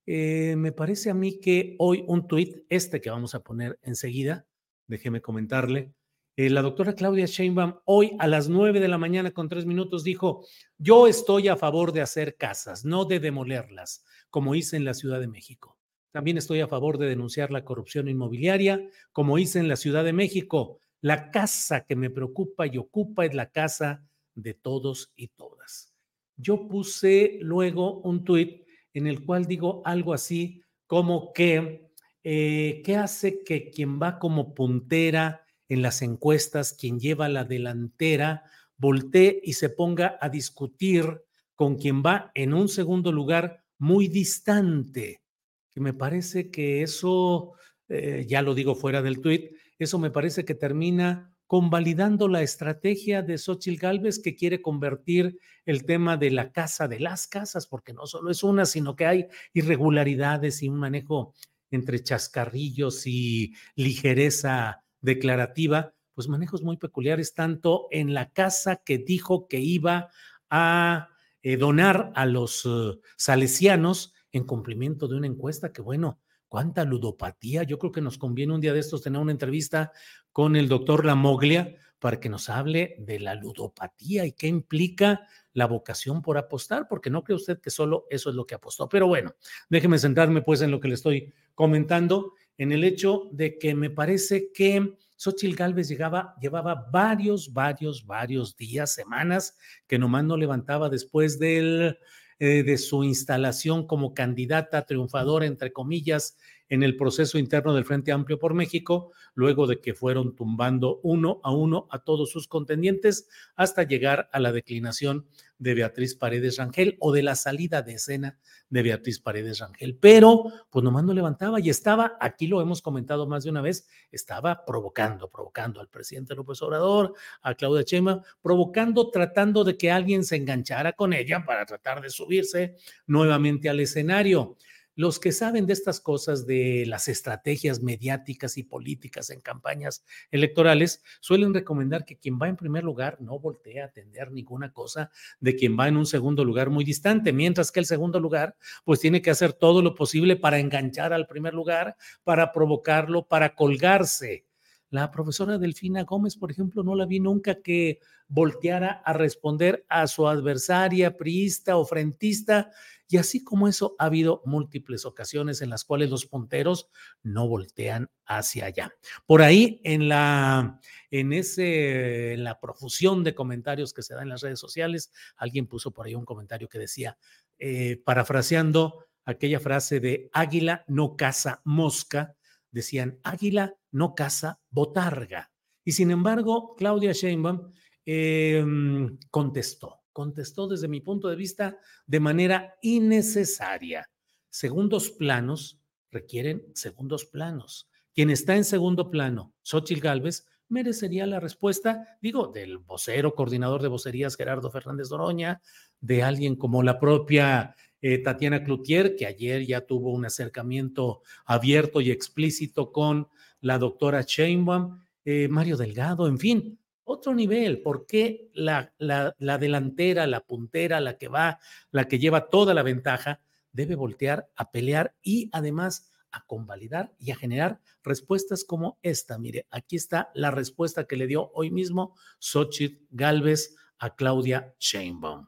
Eh, 0.07 0.57
me 0.57 0.73
parece 0.73 1.11
a 1.11 1.15
mí 1.15 1.41
que 1.41 1.77
hoy 1.79 2.05
un 2.09 2.27
tuit, 2.27 2.65
este 2.69 3.01
que 3.01 3.11
vamos 3.11 3.35
a 3.35 3.43
poner 3.43 3.79
enseguida, 3.83 4.47
déjeme 4.89 5.21
comentarle, 5.23 5.95
eh, 6.37 6.49
la 6.49 6.63
doctora 6.63 6.95
Claudia 6.95 7.27
Sheinbaum 7.27 7.75
hoy 7.85 8.17
a 8.19 8.27
las 8.27 8.49
nueve 8.49 8.81
de 8.81 8.89
la 8.89 8.97
mañana 8.97 9.33
con 9.33 9.51
tres 9.51 9.67
minutos 9.67 10.03
dijo, 10.03 10.47
yo 10.79 11.07
estoy 11.07 11.49
a 11.49 11.57
favor 11.57 11.93
de 11.93 12.01
hacer 12.01 12.37
casas, 12.37 12.87
no 12.87 13.05
de 13.05 13.21
demolerlas, 13.21 14.05
como 14.31 14.55
hice 14.55 14.77
en 14.77 14.87
la 14.87 14.95
Ciudad 14.95 15.21
de 15.21 15.29
México. 15.29 15.79
También 16.11 16.39
estoy 16.39 16.61
a 16.61 16.69
favor 16.69 16.97
de 16.97 17.07
denunciar 17.07 17.51
la 17.51 17.65
corrupción 17.65 18.09
inmobiliaria, 18.09 18.83
como 19.13 19.39
hice 19.39 19.59
en 19.59 19.69
la 19.69 19.77
Ciudad 19.77 20.05
de 20.05 20.13
México. 20.15 20.79
La 21.03 21.31
casa 21.31 21.85
que 21.85 21.97
me 21.97 22.09
preocupa 22.11 22.67
y 22.67 22.79
ocupa 22.79 23.27
es 23.27 23.35
la 23.35 23.51
casa 23.51 24.07
de 24.35 24.55
todos 24.55 25.13
y 25.17 25.29
todas. 25.29 25.93
Yo 26.37 26.67
puse 26.67 27.39
luego 27.41 28.01
un 28.01 28.25
tuit 28.25 28.65
en 28.95 29.07
el 29.07 29.25
cual 29.25 29.47
digo 29.47 29.83
algo 29.85 30.15
así 30.15 30.63
como 30.87 31.33
que, 31.33 31.91
eh, 32.25 32.83
¿qué 32.85 32.97
hace 32.97 33.43
que 33.43 33.71
quien 33.71 34.01
va 34.01 34.19
como 34.19 34.55
puntera 34.55 35.42
en 35.75 35.83
las 35.83 36.03
encuestas, 36.03 36.75
quien 36.75 37.01
lleva 37.01 37.29
la 37.29 37.45
delantera, 37.45 38.45
voltee 38.77 39.41
y 39.43 39.55
se 39.55 39.71
ponga 39.71 40.19
a 40.21 40.29
discutir 40.29 41.23
con 41.55 41.77
quien 41.77 42.03
va 42.03 42.31
en 42.35 42.53
un 42.53 42.69
segundo 42.69 43.13
lugar 43.13 43.65
muy 43.79 44.09
distante? 44.09 45.23
Que 45.71 45.81
me 45.81 45.95
parece 45.95 46.51
que 46.51 46.83
eso, 46.83 47.53
eh, 47.89 48.27
ya 48.29 48.43
lo 48.43 48.55
digo 48.55 48.75
fuera 48.75 49.03
del 49.03 49.21
tuit, 49.21 49.53
eso 49.79 49.99
me 49.99 50.11
parece 50.11 50.45
que 50.45 50.55
termina 50.55 51.33
convalidando 51.47 52.29
la 52.29 52.43
estrategia 52.43 53.23
de 53.23 53.37
Xochitl 53.37 53.79
Gálvez 53.79 54.19
que 54.19 54.35
quiere 54.35 54.63
convertir 54.63 55.39
el 55.67 55.85
tema 55.85 56.17
de 56.17 56.31
la 56.31 56.51
casa 56.51 56.89
de 56.89 56.99
las 56.99 57.27
casas, 57.27 57.67
porque 57.67 57.93
no 57.93 58.07
solo 58.07 58.31
es 58.31 58.43
una, 58.43 58.65
sino 58.65 58.97
que 58.97 59.07
hay 59.07 59.27
irregularidades 59.53 60.63
y 60.63 60.69
un 60.69 60.79
manejo 60.79 61.35
entre 61.71 62.03
chascarrillos 62.03 63.07
y 63.07 63.55
ligereza 63.77 64.83
declarativa, 65.03 65.93
pues 66.15 66.29
manejos 66.29 66.63
muy 66.63 66.79
peculiares, 66.79 67.35
tanto 67.35 67.89
en 67.91 68.15
la 68.15 68.31
casa 68.31 68.77
que 68.77 68.99
dijo 68.99 69.47
que 69.49 69.61
iba 69.61 70.09
a 70.49 71.09
eh, 71.43 71.57
donar 71.57 72.13
a 72.15 72.25
los 72.25 72.65
uh, 72.65 73.01
salesianos 73.17 74.15
en 74.31 74.45
cumplimiento 74.45 75.09
de 75.09 75.17
una 75.17 75.27
encuesta 75.27 75.73
que, 75.73 75.83
bueno, 75.83 76.21
cuánta 76.49 76.85
ludopatía. 76.85 77.63
Yo 77.63 77.79
creo 77.79 77.93
que 77.93 78.01
nos 78.01 78.19
conviene 78.19 78.55
un 78.55 78.61
día 78.61 78.73
de 78.73 78.81
estos 78.81 79.03
tener 79.03 79.21
una 79.21 79.33
entrevista 79.33 79.91
con 80.33 80.55
el 80.55 80.69
doctor 80.69 81.05
Lamoglia 81.05 81.77
para 81.99 82.21
que 82.21 82.29
nos 82.29 82.49
hable 82.49 82.97
de 82.99 83.21
la 83.21 83.35
ludopatía 83.35 84.27
y 84.27 84.33
qué 84.33 84.49
implica 84.49 85.27
la 85.53 85.67
vocación 85.67 86.21
por 86.21 86.37
apostar, 86.37 86.89
porque 86.89 87.11
no 87.11 87.23
cree 87.25 87.37
usted 87.37 87.61
que 87.61 87.71
solo 87.71 88.07
eso 88.11 88.29
es 88.29 88.37
lo 88.37 88.45
que 88.45 88.55
apostó. 88.55 88.89
Pero 88.89 89.07
bueno, 89.07 89.35
déjeme 89.71 89.99
centrarme 89.99 90.43
pues 90.43 90.63
en 90.63 90.71
lo 90.71 90.81
que 90.81 90.89
le 90.89 90.95
estoy 90.95 91.33
comentando, 91.55 92.35
en 92.59 92.73
el 92.73 92.85
hecho 92.85 93.29
de 93.33 93.59
que 93.59 93.75
me 93.75 93.91
parece 93.91 94.51
que 94.53 94.97
Xochitl 95.17 95.55
Gálvez 95.55 95.89
llegaba, 95.89 96.35
llevaba 96.41 96.89
varios, 96.91 97.53
varios, 97.53 98.05
varios 98.05 98.57
días, 98.57 98.93
semanas, 98.93 99.57
que 99.87 99.99
nomás 99.99 100.25
no 100.25 100.37
levantaba 100.37 100.89
después 100.89 101.39
eh, 101.41 101.95
de 102.39 102.79
su 102.79 103.05
instalación 103.05 103.87
como 103.87 104.15
candidata 104.15 104.85
triunfadora, 104.85 105.47
entre 105.47 105.73
comillas, 105.73 106.37
en 106.69 106.83
el 106.83 106.97
proceso 106.97 107.39
interno 107.39 107.75
del 107.75 107.85
Frente 107.85 108.13
Amplio 108.13 108.39
por 108.39 108.55
México, 108.55 109.13
luego 109.35 109.67
de 109.67 109.81
que 109.81 109.95
fueron 109.95 110.35
tumbando 110.35 111.01
uno 111.03 111.41
a 111.43 111.53
uno 111.53 111.87
a 111.91 112.01
todos 112.01 112.31
sus 112.31 112.49
contendientes 112.49 113.29
hasta 113.57 113.83
llegar 113.83 114.29
a 114.33 114.41
la 114.41 114.53
declinación 114.53 115.27
de 115.59 115.75
Beatriz 115.75 116.17
Paredes 116.17 116.57
Rangel 116.57 116.97
o 116.99 117.13
de 117.13 117.23
la 117.23 117.37
salida 117.37 117.83
de 117.83 117.95
escena 117.95 118.39
de 118.69 118.83
Beatriz 118.83 119.21
Paredes 119.21 119.61
Rangel. 119.61 119.97
Pero, 119.97 120.45
pues 120.71 120.83
nomás 120.83 121.05
no 121.05 121.15
levantaba 121.15 121.61
y 121.61 121.71
estaba, 121.71 122.17
aquí 122.21 122.49
lo 122.49 122.61
hemos 122.61 122.83
comentado 122.83 123.29
más 123.29 123.45
de 123.45 123.51
una 123.51 123.61
vez, 123.61 123.87
estaba 124.11 124.65
provocando, 124.65 125.31
provocando 125.31 125.81
al 125.81 125.89
presidente 125.89 126.35
López 126.35 126.61
Obrador, 126.63 127.15
a 127.43 127.55
Claudia 127.55 127.85
Chema, 127.85 128.23
provocando, 128.41 129.11
tratando 129.11 129.63
de 129.63 129.77
que 129.77 129.91
alguien 129.91 130.25
se 130.25 130.37
enganchara 130.37 130.95
con 130.95 131.13
ella 131.13 131.45
para 131.47 131.65
tratar 131.65 132.01
de 132.03 132.11
subirse 132.11 132.77
nuevamente 133.07 133.69
al 133.69 133.79
escenario. 133.79 134.57
Los 134.95 135.19
que 135.19 135.33
saben 135.33 135.65
de 135.65 135.73
estas 135.73 136.01
cosas, 136.01 136.47
de 136.47 136.85
las 136.87 137.09
estrategias 137.09 137.81
mediáticas 137.81 138.59
y 138.59 138.63
políticas 138.63 139.31
en 139.31 139.41
campañas 139.41 140.05
electorales, 140.31 141.03
suelen 141.21 141.55
recomendar 141.55 142.05
que 142.05 142.19
quien 142.19 142.39
va 142.39 142.49
en 142.49 142.57
primer 142.57 142.85
lugar 142.85 143.17
no 143.21 143.39
voltee 143.39 143.81
a 143.81 143.87
atender 143.87 144.31
ninguna 144.31 144.73
cosa 144.73 145.11
de 145.41 145.57
quien 145.57 145.79
va 145.79 145.89
en 145.89 145.97
un 145.97 146.05
segundo 146.05 146.45
lugar 146.45 146.69
muy 146.69 146.85
distante, 146.85 147.33
mientras 147.33 147.73
que 147.73 147.81
el 147.81 147.87
segundo 147.87 148.21
lugar, 148.21 148.57
pues 148.85 149.01
tiene 149.01 149.23
que 149.23 149.31
hacer 149.31 149.55
todo 149.55 149.81
lo 149.81 149.95
posible 149.95 150.37
para 150.37 150.59
enganchar 150.59 151.15
al 151.15 151.27
primer 151.27 151.55
lugar, 151.55 151.97
para 152.23 152.53
provocarlo, 152.53 153.27
para 153.27 153.55
colgarse. 153.55 154.45
La 154.91 155.11
profesora 155.11 155.57
Delfina 155.57 156.05
Gómez, 156.05 156.37
por 156.37 156.51
ejemplo, 156.51 156.83
no 156.83 156.95
la 156.95 157.07
vi 157.07 157.19
nunca 157.19 157.63
que 157.63 157.99
volteara 158.29 159.01
a 159.07 159.15
responder 159.15 159.87
a 159.89 160.07
su 160.07 160.29
adversaria, 160.29 161.17
priista 161.17 161.79
o 161.79 161.87
frentista, 161.87 162.71
y 163.13 163.19
así 163.19 163.45
como 163.45 163.69
eso, 163.69 163.95
ha 163.99 164.07
habido 164.07 164.41
múltiples 164.47 165.05
ocasiones 165.05 165.61
en 165.61 165.69
las 165.69 165.85
cuales 165.85 166.09
los 166.09 166.25
punteros 166.25 166.89
no 167.23 167.47
voltean 167.47 168.11
hacia 168.25 168.65
allá. 168.65 168.95
Por 169.27 169.43
ahí, 169.43 169.83
en 169.85 170.09
la, 170.09 170.81
en 171.11 171.35
ese, 171.35 172.33
en 172.33 172.43
la 172.43 172.59
profusión 172.59 173.23
de 173.23 173.35
comentarios 173.35 173.93
que 173.93 174.01
se 174.01 174.15
da 174.15 174.23
en 174.23 174.31
las 174.31 174.41
redes 174.41 174.59
sociales, 174.59 175.13
alguien 175.37 175.67
puso 175.67 175.91
por 175.91 176.07
ahí 176.07 176.15
un 176.15 176.25
comentario 176.25 176.71
que 176.71 176.79
decía, 176.79 177.19
eh, 177.59 178.01
parafraseando 178.03 179.05
aquella 179.27 179.61
frase 179.61 180.01
de 180.01 180.31
águila 180.33 180.83
no 180.89 181.15
caza 181.15 181.61
mosca, 181.65 182.35
decían 182.71 183.21
águila 183.25 183.75
no 183.91 184.15
caza 184.15 184.59
botarga. 184.71 185.53
Y 185.85 185.93
sin 185.93 186.11
embargo, 186.11 186.75
Claudia 186.77 187.13
Sheinbaum 187.13 187.75
em, 188.07 189.19
contestó 189.31 190.02
contestó 190.13 190.69
desde 190.69 190.89
mi 190.89 191.01
punto 191.01 191.29
de 191.29 191.37
vista 191.37 191.79
de 192.07 192.21
manera 192.21 192.75
innecesaria. 192.83 194.09
Segundos 194.51 195.11
planos 195.11 195.81
requieren 196.11 196.65
segundos 196.75 197.25
planos. 197.25 197.89
Quien 198.15 198.31
está 198.31 198.57
en 198.57 198.65
segundo 198.65 199.11
plano, 199.11 199.55
Xochitl 199.63 200.01
Gálvez, 200.01 200.47
merecería 200.69 201.27
la 201.27 201.41
respuesta, 201.41 202.19
digo, 202.21 202.49
del 202.49 202.79
vocero, 202.79 203.35
coordinador 203.35 203.83
de 203.83 203.89
vocerías 203.89 204.37
Gerardo 204.37 204.71
Fernández 204.71 205.09
Doroña, 205.09 205.61
de 206.01 206.23
alguien 206.23 206.57
como 206.57 206.83
la 206.83 206.99
propia 206.99 207.75
eh, 208.01 208.19
Tatiana 208.19 208.65
Cloutier, 208.65 209.17
que 209.17 209.27
ayer 209.27 209.67
ya 209.67 209.83
tuvo 209.87 210.13
un 210.13 210.25
acercamiento 210.25 211.23
abierto 211.45 212.01
y 212.01 212.11
explícito 212.11 212.91
con 212.91 213.29
la 213.61 213.79
doctora 213.79 214.23
Sheinbaum, 214.23 215.01
eh, 215.25 215.47
Mario 215.49 215.77
Delgado, 215.77 216.27
en 216.27 216.39
fin, 216.39 216.79
otro 217.13 217.35
nivel. 217.35 217.83
¿Por 217.83 218.07
qué 218.07 218.51
la, 218.55 218.93
la, 218.99 219.59
delantera, 219.59 220.27
la 220.27 220.41
puntera, 220.41 221.01
la 221.01 221.19
que 221.19 221.29
va, 221.29 221.61
la 221.91 222.09
que 222.09 222.19
lleva 222.19 222.49
toda 222.49 222.75
la 222.75 222.83
ventaja, 222.83 223.41
debe 223.73 223.95
voltear 223.95 224.51
a 224.57 224.71
pelear 224.71 225.15
y 225.23 225.49
además 225.53 226.11
a 226.31 226.45
convalidar 226.47 227.15
y 227.19 227.31
a 227.31 227.37
generar 227.37 227.81
respuestas 228.03 228.65
como 228.65 228.99
esta? 229.03 229.39
Mire, 229.39 229.67
aquí 229.71 229.97
está 229.97 230.31
la 230.35 230.51
respuesta 230.51 231.07
que 231.07 231.17
le 231.17 231.27
dio 231.27 231.51
hoy 231.55 231.71
mismo 231.71 232.17
Xochitl 232.39 233.07
Galvez 233.11 233.77
a 233.99 234.15
Claudia 234.17 234.75
Sheinbaum. 234.79 235.47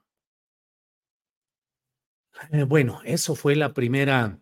Eh, 2.50 2.64
bueno, 2.64 3.00
eso 3.04 3.34
fue 3.34 3.56
la 3.56 3.72
primera, 3.72 4.40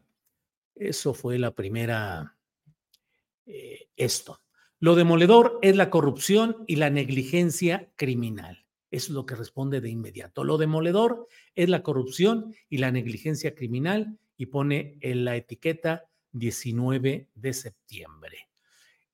eso 0.74 1.14
fue 1.14 1.38
la 1.38 1.54
primera, 1.54 2.36
eh, 3.46 3.88
esto. 3.96 4.41
Lo 4.83 4.97
demoledor 4.97 5.61
es 5.62 5.76
la 5.76 5.91
corrupción 5.91 6.64
y 6.66 6.74
la 6.74 6.91
negligencia 6.91 7.93
criminal. 7.95 8.66
Es 8.91 9.11
lo 9.11 9.26
que 9.26 9.37
responde 9.37 9.80
de 9.80 9.89
inmediato. 9.89 10.43
Lo 10.43 10.59
demoledor 10.59 11.28
es 11.55 11.68
la 11.68 11.85
corrupción 11.85 12.53
y 12.68 12.78
la 12.78 12.91
negligencia 12.91 13.55
criminal 13.55 14.18
y 14.37 14.47
pone 14.47 14.99
en 15.01 15.24
la 15.24 15.37
etiqueta 15.37 16.07
19 16.33 17.28
de 17.33 17.53
septiembre. 17.53 18.49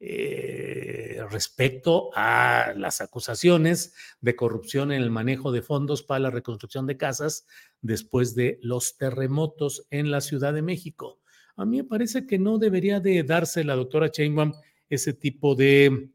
Eh, 0.01 1.21
respecto 1.31 2.13
a 2.15 2.73
las 2.75 3.03
acusaciones 3.03 3.93
de 4.23 4.37
corrupción 4.37 4.91
en 4.91 5.03
el 5.03 5.11
manejo 5.11 5.53
de 5.53 5.61
fondos 5.61 6.03
para 6.03 6.21
la 6.21 6.31
reconstrucción 6.31 6.87
de 6.87 6.97
casas 6.97 7.47
después 7.83 8.35
de 8.35 8.59
los 8.63 8.97
terremotos 8.97 9.87
en 9.91 10.11
la 10.11 10.23
Ciudad 10.23 10.55
de 10.55 10.63
México. 10.63 11.21
A 11.57 11.67
mí 11.67 11.77
me 11.77 11.85
parece 11.85 12.27
que 12.27 12.39
no 12.39 12.57
debería 12.57 13.01
de 13.01 13.23
darse 13.23 13.65
la 13.65 13.75
doctora 13.75 14.11
Chainbaum 14.11 14.55
ese 14.89 15.13
tipo 15.13 15.55
de, 15.55 16.11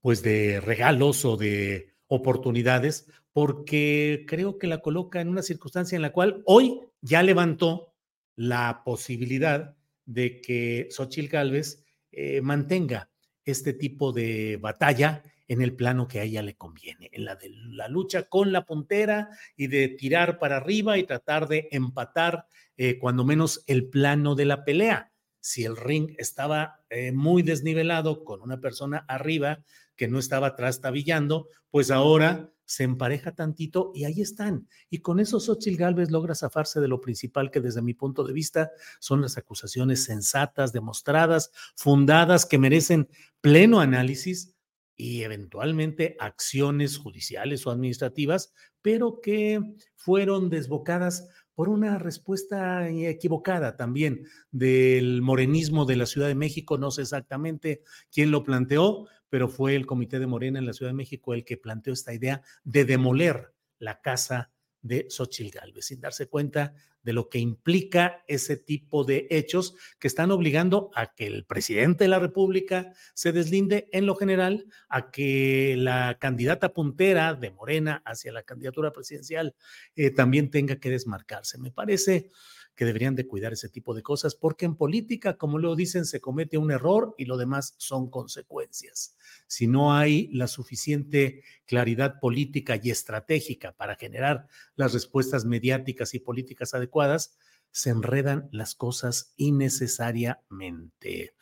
pues 0.00 0.22
de 0.22 0.60
regalos 0.60 1.24
o 1.24 1.36
de 1.36 1.94
oportunidades, 2.06 3.06
porque 3.32 4.24
creo 4.28 4.58
que 4.58 4.66
la 4.66 4.78
coloca 4.78 5.20
en 5.20 5.28
una 5.28 5.42
circunstancia 5.42 5.96
en 5.96 6.02
la 6.02 6.12
cual 6.12 6.42
hoy 6.46 6.80
ya 7.00 7.22
levantó 7.22 7.94
la 8.36 8.82
posibilidad 8.84 9.76
de 10.04 10.40
que 10.40 10.88
Xochitl 10.90 11.28
Gálvez 11.28 11.84
eh, 12.12 12.40
mantenga 12.40 13.10
este 13.44 13.72
tipo 13.72 14.12
de 14.12 14.58
batalla 14.60 15.22
en 15.48 15.62
el 15.62 15.74
plano 15.74 16.08
que 16.08 16.20
a 16.20 16.22
ella 16.22 16.42
le 16.42 16.56
conviene, 16.56 17.10
en 17.12 17.24
la 17.24 17.36
de 17.36 17.50
la 17.50 17.88
lucha 17.88 18.24
con 18.24 18.52
la 18.52 18.64
puntera 18.64 19.28
y 19.56 19.66
de 19.66 19.88
tirar 19.88 20.38
para 20.38 20.56
arriba 20.56 20.96
y 20.96 21.04
tratar 21.04 21.48
de 21.48 21.68
empatar 21.70 22.46
eh, 22.76 22.98
cuando 22.98 23.24
menos 23.24 23.62
el 23.66 23.88
plano 23.88 24.34
de 24.34 24.44
la 24.46 24.64
pelea 24.64 25.12
si 25.44 25.66
el 25.66 25.76
ring 25.76 26.14
estaba 26.16 26.80
eh, 26.88 27.12
muy 27.12 27.42
desnivelado 27.42 28.24
con 28.24 28.40
una 28.40 28.60
persona 28.60 29.04
arriba 29.06 29.62
que 29.94 30.08
no 30.08 30.18
estaba 30.18 30.56
trastabillando, 30.56 31.48
pues 31.68 31.90
ahora 31.90 32.50
se 32.64 32.84
empareja 32.84 33.34
tantito 33.34 33.92
y 33.94 34.04
ahí 34.04 34.22
están. 34.22 34.66
Y 34.88 35.00
con 35.00 35.20
eso 35.20 35.40
Xochitl 35.40 35.76
Gálvez 35.76 36.10
logra 36.10 36.34
zafarse 36.34 36.80
de 36.80 36.88
lo 36.88 37.02
principal 37.02 37.50
que 37.50 37.60
desde 37.60 37.82
mi 37.82 37.92
punto 37.92 38.24
de 38.24 38.32
vista 38.32 38.70
son 39.00 39.20
las 39.20 39.36
acusaciones 39.36 40.04
sensatas, 40.04 40.72
demostradas, 40.72 41.50
fundadas, 41.76 42.46
que 42.46 42.56
merecen 42.56 43.10
pleno 43.42 43.80
análisis 43.80 44.54
y 44.96 45.24
eventualmente 45.24 46.16
acciones 46.20 46.96
judiciales 46.96 47.66
o 47.66 47.70
administrativas, 47.70 48.54
pero 48.80 49.20
que 49.20 49.60
fueron 49.94 50.48
desbocadas 50.48 51.28
por 51.54 51.68
una 51.68 51.98
respuesta 51.98 52.88
equivocada 52.88 53.76
también 53.76 54.26
del 54.50 55.22
morenismo 55.22 55.84
de 55.84 55.96
la 55.96 56.06
Ciudad 56.06 56.28
de 56.28 56.34
México. 56.34 56.78
No 56.78 56.90
sé 56.90 57.02
exactamente 57.02 57.82
quién 58.12 58.30
lo 58.30 58.44
planteó, 58.44 59.06
pero 59.28 59.48
fue 59.48 59.76
el 59.76 59.86
Comité 59.86 60.18
de 60.18 60.26
Morena 60.26 60.58
en 60.58 60.66
la 60.66 60.72
Ciudad 60.72 60.90
de 60.90 60.96
México 60.96 61.34
el 61.34 61.44
que 61.44 61.56
planteó 61.56 61.92
esta 61.92 62.14
idea 62.14 62.42
de 62.64 62.84
demoler 62.84 63.52
la 63.78 64.00
casa 64.00 64.53
de 64.84 65.06
Xochitl 65.08 65.58
Galvez, 65.58 65.86
sin 65.86 66.00
darse 66.00 66.28
cuenta 66.28 66.74
de 67.02 67.12
lo 67.14 67.28
que 67.28 67.38
implica 67.38 68.22
ese 68.28 68.56
tipo 68.56 69.04
de 69.04 69.26
hechos 69.30 69.74
que 69.98 70.08
están 70.08 70.30
obligando 70.30 70.90
a 70.94 71.14
que 71.14 71.26
el 71.26 71.44
presidente 71.44 72.04
de 72.04 72.08
la 72.08 72.18
República 72.18 72.92
se 73.14 73.32
deslinde 73.32 73.88
en 73.92 74.06
lo 74.06 74.14
general, 74.14 74.66
a 74.88 75.10
que 75.10 75.74
la 75.78 76.18
candidata 76.20 76.74
puntera 76.74 77.34
de 77.34 77.50
Morena 77.50 78.02
hacia 78.04 78.32
la 78.32 78.42
candidatura 78.42 78.92
presidencial 78.92 79.54
eh, 79.96 80.10
también 80.10 80.50
tenga 80.50 80.76
que 80.76 80.90
desmarcarse. 80.90 81.58
Me 81.58 81.70
parece 81.70 82.30
que 82.74 82.84
deberían 82.84 83.14
de 83.14 83.26
cuidar 83.26 83.52
ese 83.52 83.68
tipo 83.68 83.94
de 83.94 84.02
cosas, 84.02 84.34
porque 84.34 84.64
en 84.64 84.76
política, 84.76 85.36
como 85.36 85.58
lo 85.58 85.76
dicen, 85.76 86.04
se 86.04 86.20
comete 86.20 86.58
un 86.58 86.70
error 86.70 87.14
y 87.18 87.24
lo 87.26 87.36
demás 87.36 87.74
son 87.78 88.10
consecuencias. 88.10 89.16
Si 89.46 89.66
no 89.66 89.94
hay 89.94 90.28
la 90.32 90.48
suficiente 90.48 91.42
claridad 91.66 92.18
política 92.20 92.78
y 92.82 92.90
estratégica 92.90 93.72
para 93.72 93.94
generar 93.96 94.48
las 94.76 94.92
respuestas 94.92 95.44
mediáticas 95.44 96.14
y 96.14 96.18
políticas 96.18 96.74
adecuadas, 96.74 97.38
se 97.70 97.90
enredan 97.90 98.48
las 98.52 98.74
cosas 98.74 99.34
innecesariamente. 99.36 101.34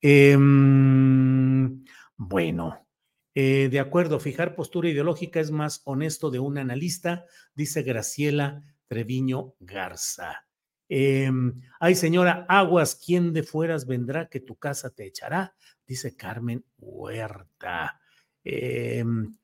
Em, 0.00 1.84
bueno, 2.16 2.86
eh, 3.34 3.68
de 3.70 3.80
acuerdo, 3.80 4.18
fijar 4.18 4.56
postura 4.56 4.88
ideológica 4.88 5.38
es 5.38 5.50
más 5.52 5.82
honesto 5.84 6.30
de 6.30 6.40
un 6.40 6.58
analista, 6.58 7.24
dice 7.54 7.82
Graciela 7.82 8.64
Treviño 8.88 9.54
Garza. 9.60 10.47
Em, 10.88 11.54
ay, 11.80 11.94
señora, 11.94 12.46
aguas, 12.48 12.94
¿quién 12.94 13.32
de 13.32 13.42
fueras 13.42 13.86
vendrá 13.86 14.28
que 14.28 14.40
tu 14.40 14.56
casa 14.56 14.90
te 14.90 15.06
echará? 15.06 15.54
Dice 15.86 16.16
Carmen 16.16 16.64
Huerta. 16.78 18.00
Em, 18.42 19.34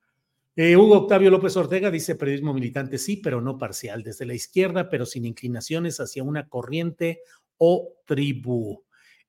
eh, 0.56 0.76
Hugo 0.76 0.98
Octavio 0.98 1.30
López 1.30 1.56
Ortega 1.56 1.90
dice 1.90 2.14
periodismo 2.14 2.54
militante 2.54 2.96
sí, 2.96 3.18
pero 3.18 3.40
no 3.40 3.58
parcial, 3.58 4.02
desde 4.02 4.24
la 4.24 4.34
izquierda, 4.34 4.88
pero 4.88 5.04
sin 5.04 5.26
inclinaciones 5.26 6.00
hacia 6.00 6.22
una 6.22 6.48
corriente 6.48 7.20
o 7.58 7.94
tribu. 8.06 8.84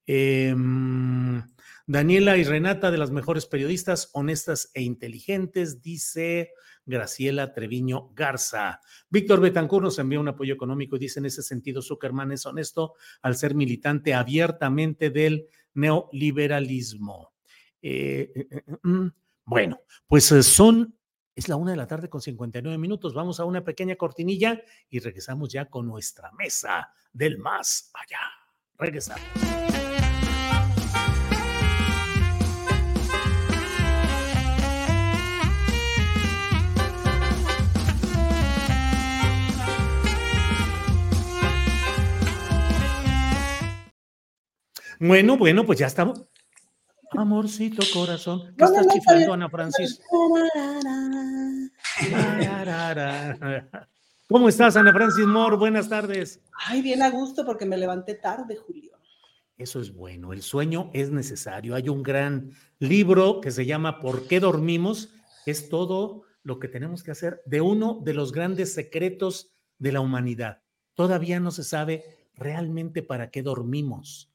Em, 0.05 1.43
Daniela 1.87 2.37
y 2.37 2.43
Renata, 2.43 2.91
de 2.91 2.97
las 2.97 3.11
mejores 3.11 3.45
periodistas, 3.45 4.09
honestas 4.13 4.71
e 4.73 4.81
inteligentes, 4.81 5.81
dice 5.81 6.51
Graciela 6.85 7.53
Treviño 7.53 8.11
Garza. 8.13 8.79
Víctor 9.09 9.41
Betancur 9.41 9.81
nos 9.81 9.97
envía 9.99 10.19
un 10.19 10.27
apoyo 10.27 10.53
económico 10.53 10.95
y 10.95 10.99
dice 10.99 11.19
en 11.19 11.25
ese 11.25 11.41
sentido, 11.41 11.81
Zuckerman 11.81 12.31
es 12.31 12.45
honesto 12.45 12.93
al 13.21 13.35
ser 13.35 13.55
militante 13.55 14.13
abiertamente 14.13 15.09
del 15.09 15.47
neoliberalismo. 15.73 17.33
Eh, 17.81 18.31
eh, 18.35 18.47
eh, 18.49 18.63
mm, 18.83 19.07
bueno, 19.45 19.81
pues 20.07 20.25
son, 20.25 20.97
es 21.35 21.49
la 21.49 21.55
una 21.55 21.71
de 21.71 21.77
la 21.77 21.87
tarde 21.87 22.09
con 22.09 22.21
59 22.21 22.77
minutos. 22.77 23.13
Vamos 23.13 23.39
a 23.39 23.45
una 23.45 23.63
pequeña 23.63 23.95
cortinilla 23.95 24.61
y 24.89 24.99
regresamos 24.99 25.51
ya 25.51 25.65
con 25.65 25.87
nuestra 25.87 26.31
mesa 26.31 26.91
del 27.13 27.37
más 27.37 27.91
allá. 27.93 28.19
Regresamos. 28.77 29.25
Bueno, 44.99 45.37
bueno, 45.37 45.65
pues 45.65 45.79
ya 45.79 45.87
estamos. 45.87 46.23
Amorcito 47.11 47.83
corazón, 47.93 48.53
¿qué 48.57 48.65
estás 48.65 48.87
chiflando, 48.87 49.33
Ana 49.33 49.49
Francis? 49.49 50.01
¿Cómo 54.27 54.49
estás, 54.49 54.75
Ana 54.75 54.91
Francis 54.91 55.25
Moore? 55.25 55.55
Buenas 55.55 55.87
tardes. 55.87 56.41
Ay, 56.67 56.81
bien 56.81 57.03
a 57.03 57.09
gusto 57.09 57.45
porque 57.45 57.65
me 57.65 57.77
levanté 57.77 58.15
tarde, 58.15 58.55
Julio. 58.57 58.91
Eso 59.57 59.79
es 59.79 59.93
bueno, 59.93 60.33
el 60.33 60.41
sueño 60.41 60.89
es 60.93 61.11
necesario. 61.11 61.75
Hay 61.75 61.87
un 61.87 62.03
gran 62.03 62.51
libro 62.79 63.39
que 63.39 63.51
se 63.51 63.65
llama 63.65 63.99
¿Por 63.99 64.27
qué 64.27 64.41
dormimos? 64.41 65.13
Es 65.45 65.69
todo 65.69 66.23
lo 66.43 66.59
que 66.59 66.67
tenemos 66.67 67.03
que 67.03 67.11
hacer 67.11 67.41
de 67.45 67.61
uno 67.61 68.01
de 68.03 68.13
los 68.13 68.33
grandes 68.33 68.73
secretos 68.73 69.53
de 69.77 69.93
la 69.93 70.01
humanidad. 70.01 70.61
Todavía 70.95 71.39
no 71.39 71.51
se 71.51 71.63
sabe 71.63 72.03
realmente 72.33 73.03
para 73.03 73.29
qué 73.29 73.43
dormimos. 73.43 74.34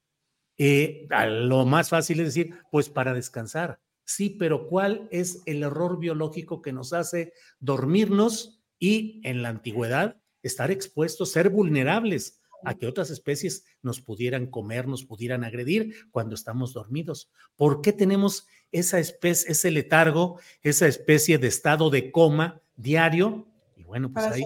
Eh, 0.63 1.09
lo 1.27 1.65
más 1.65 1.89
fácil 1.89 2.21
es 2.21 2.27
decir, 2.27 2.55
pues 2.71 2.91
para 2.91 3.15
descansar. 3.15 3.81
Sí, 4.05 4.29
pero 4.29 4.69
¿cuál 4.69 5.09
es 5.11 5.43
el 5.47 5.63
error 5.63 5.99
biológico 5.99 6.61
que 6.61 6.71
nos 6.71 6.93
hace 6.93 7.33
dormirnos 7.61 8.63
y 8.79 9.23
en 9.25 9.41
la 9.41 9.49
antigüedad 9.49 10.21
estar 10.43 10.71
expuestos, 10.71 11.33
ser 11.33 11.49
vulnerables 11.49 12.43
a 12.63 12.75
que 12.75 12.87
otras 12.87 13.09
especies 13.09 13.65
nos 13.81 14.03
pudieran 14.03 14.49
comer, 14.49 14.87
nos 14.87 15.03
pudieran 15.07 15.45
agredir 15.45 15.95
cuando 16.11 16.35
estamos 16.35 16.75
dormidos? 16.75 17.31
¿Por 17.57 17.81
qué 17.81 17.95
tenemos 17.95 18.47
esa 18.71 18.99
especie, 18.99 19.53
ese 19.53 19.71
letargo, 19.71 20.41
esa 20.61 20.87
especie 20.87 21.39
de 21.39 21.49
estado 21.49 21.89
de 21.89 22.13
coma 22.13 22.61
diario? 22.77 23.49
Y 23.77 23.85
bueno, 23.85 24.13
pues 24.13 24.27
ahí. 24.27 24.45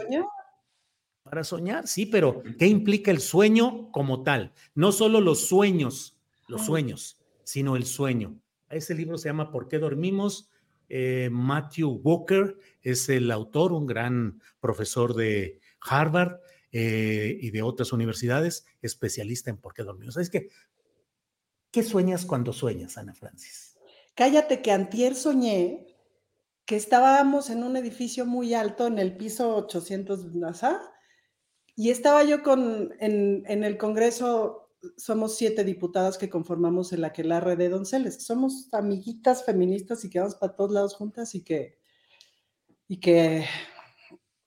Para 1.34 1.42
soñar, 1.42 1.88
sí, 1.88 2.06
pero 2.06 2.44
¿qué 2.60 2.68
implica 2.68 3.10
el 3.10 3.20
sueño 3.20 3.90
como 3.90 4.22
tal? 4.22 4.52
No 4.76 4.92
solo 4.92 5.20
los 5.20 5.48
sueños, 5.48 6.16
los 6.46 6.64
sueños, 6.64 7.18
sino 7.42 7.74
el 7.74 7.86
sueño. 7.86 8.38
Ese 8.70 8.94
libro 8.94 9.18
se 9.18 9.30
llama 9.30 9.50
¿Por 9.50 9.66
qué 9.66 9.80
dormimos? 9.80 10.48
Eh, 10.88 11.30
Matthew 11.32 12.00
Walker 12.04 12.56
es 12.82 13.08
el 13.08 13.32
autor, 13.32 13.72
un 13.72 13.84
gran 13.84 14.40
profesor 14.60 15.12
de 15.12 15.58
Harvard 15.80 16.38
eh, 16.70 17.36
y 17.40 17.50
de 17.50 17.62
otras 17.62 17.92
universidades, 17.92 18.64
especialista 18.80 19.50
en 19.50 19.56
por 19.56 19.74
qué 19.74 19.82
dormimos. 19.82 20.16
Es 20.16 20.30
que, 20.30 20.50
¿qué 21.72 21.82
sueñas 21.82 22.26
cuando 22.26 22.52
sueñas, 22.52 22.96
Ana 22.96 23.12
Francis? 23.12 23.76
Cállate 24.14 24.62
que 24.62 24.70
antier 24.70 25.16
soñé 25.16 25.96
que 26.64 26.76
estábamos 26.76 27.50
en 27.50 27.64
un 27.64 27.76
edificio 27.76 28.24
muy 28.24 28.54
alto, 28.54 28.86
en 28.86 29.00
el 29.00 29.16
piso 29.16 29.56
800 29.56 30.32
NASA, 30.36 30.93
y 31.76 31.90
estaba 31.90 32.22
yo 32.22 32.42
con, 32.42 32.94
en, 33.00 33.64
el 33.64 33.76
Congreso, 33.76 34.70
somos 34.96 35.36
siete 35.36 35.64
diputadas 35.64 36.18
que 36.18 36.30
conformamos 36.30 36.92
el 36.92 37.04
Aquelarre 37.04 37.56
de 37.56 37.68
Donceles. 37.68 38.24
Somos 38.24 38.68
amiguitas 38.72 39.44
feministas 39.44 40.04
y 40.04 40.10
que 40.10 40.20
vamos 40.20 40.36
para 40.36 40.54
todos 40.54 40.70
lados 40.70 40.94
juntas 40.94 41.34
y 41.34 41.42
que, 41.42 41.78
y 42.86 43.00
que, 43.00 43.44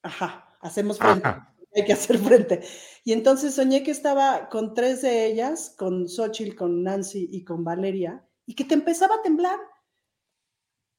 ajá, 0.03 0.57
hacemos 0.61 0.99
frente. 0.99 1.28
Hay 1.75 1.86
que 1.86 1.93
hacer 1.93 2.17
frente. 2.17 2.61
Y 3.03 3.11
entonces 3.11 3.53
soñé 3.53 3.84
que 3.84 3.91
estaba 3.91 4.47
con 4.49 4.73
tres 4.73 5.01
de 5.01 5.25
ellas, 5.25 5.75
con 5.78 6.07
Xochitl, 6.07 6.55
con 6.55 6.82
Nancy 6.82 7.28
y 7.32 7.43
con 7.43 7.63
Valeria, 7.63 8.25
y 8.45 8.55
que 8.55 8.63
te 8.63 8.73
empezaba 8.73 9.15
a 9.15 9.21
temblar 9.21 9.59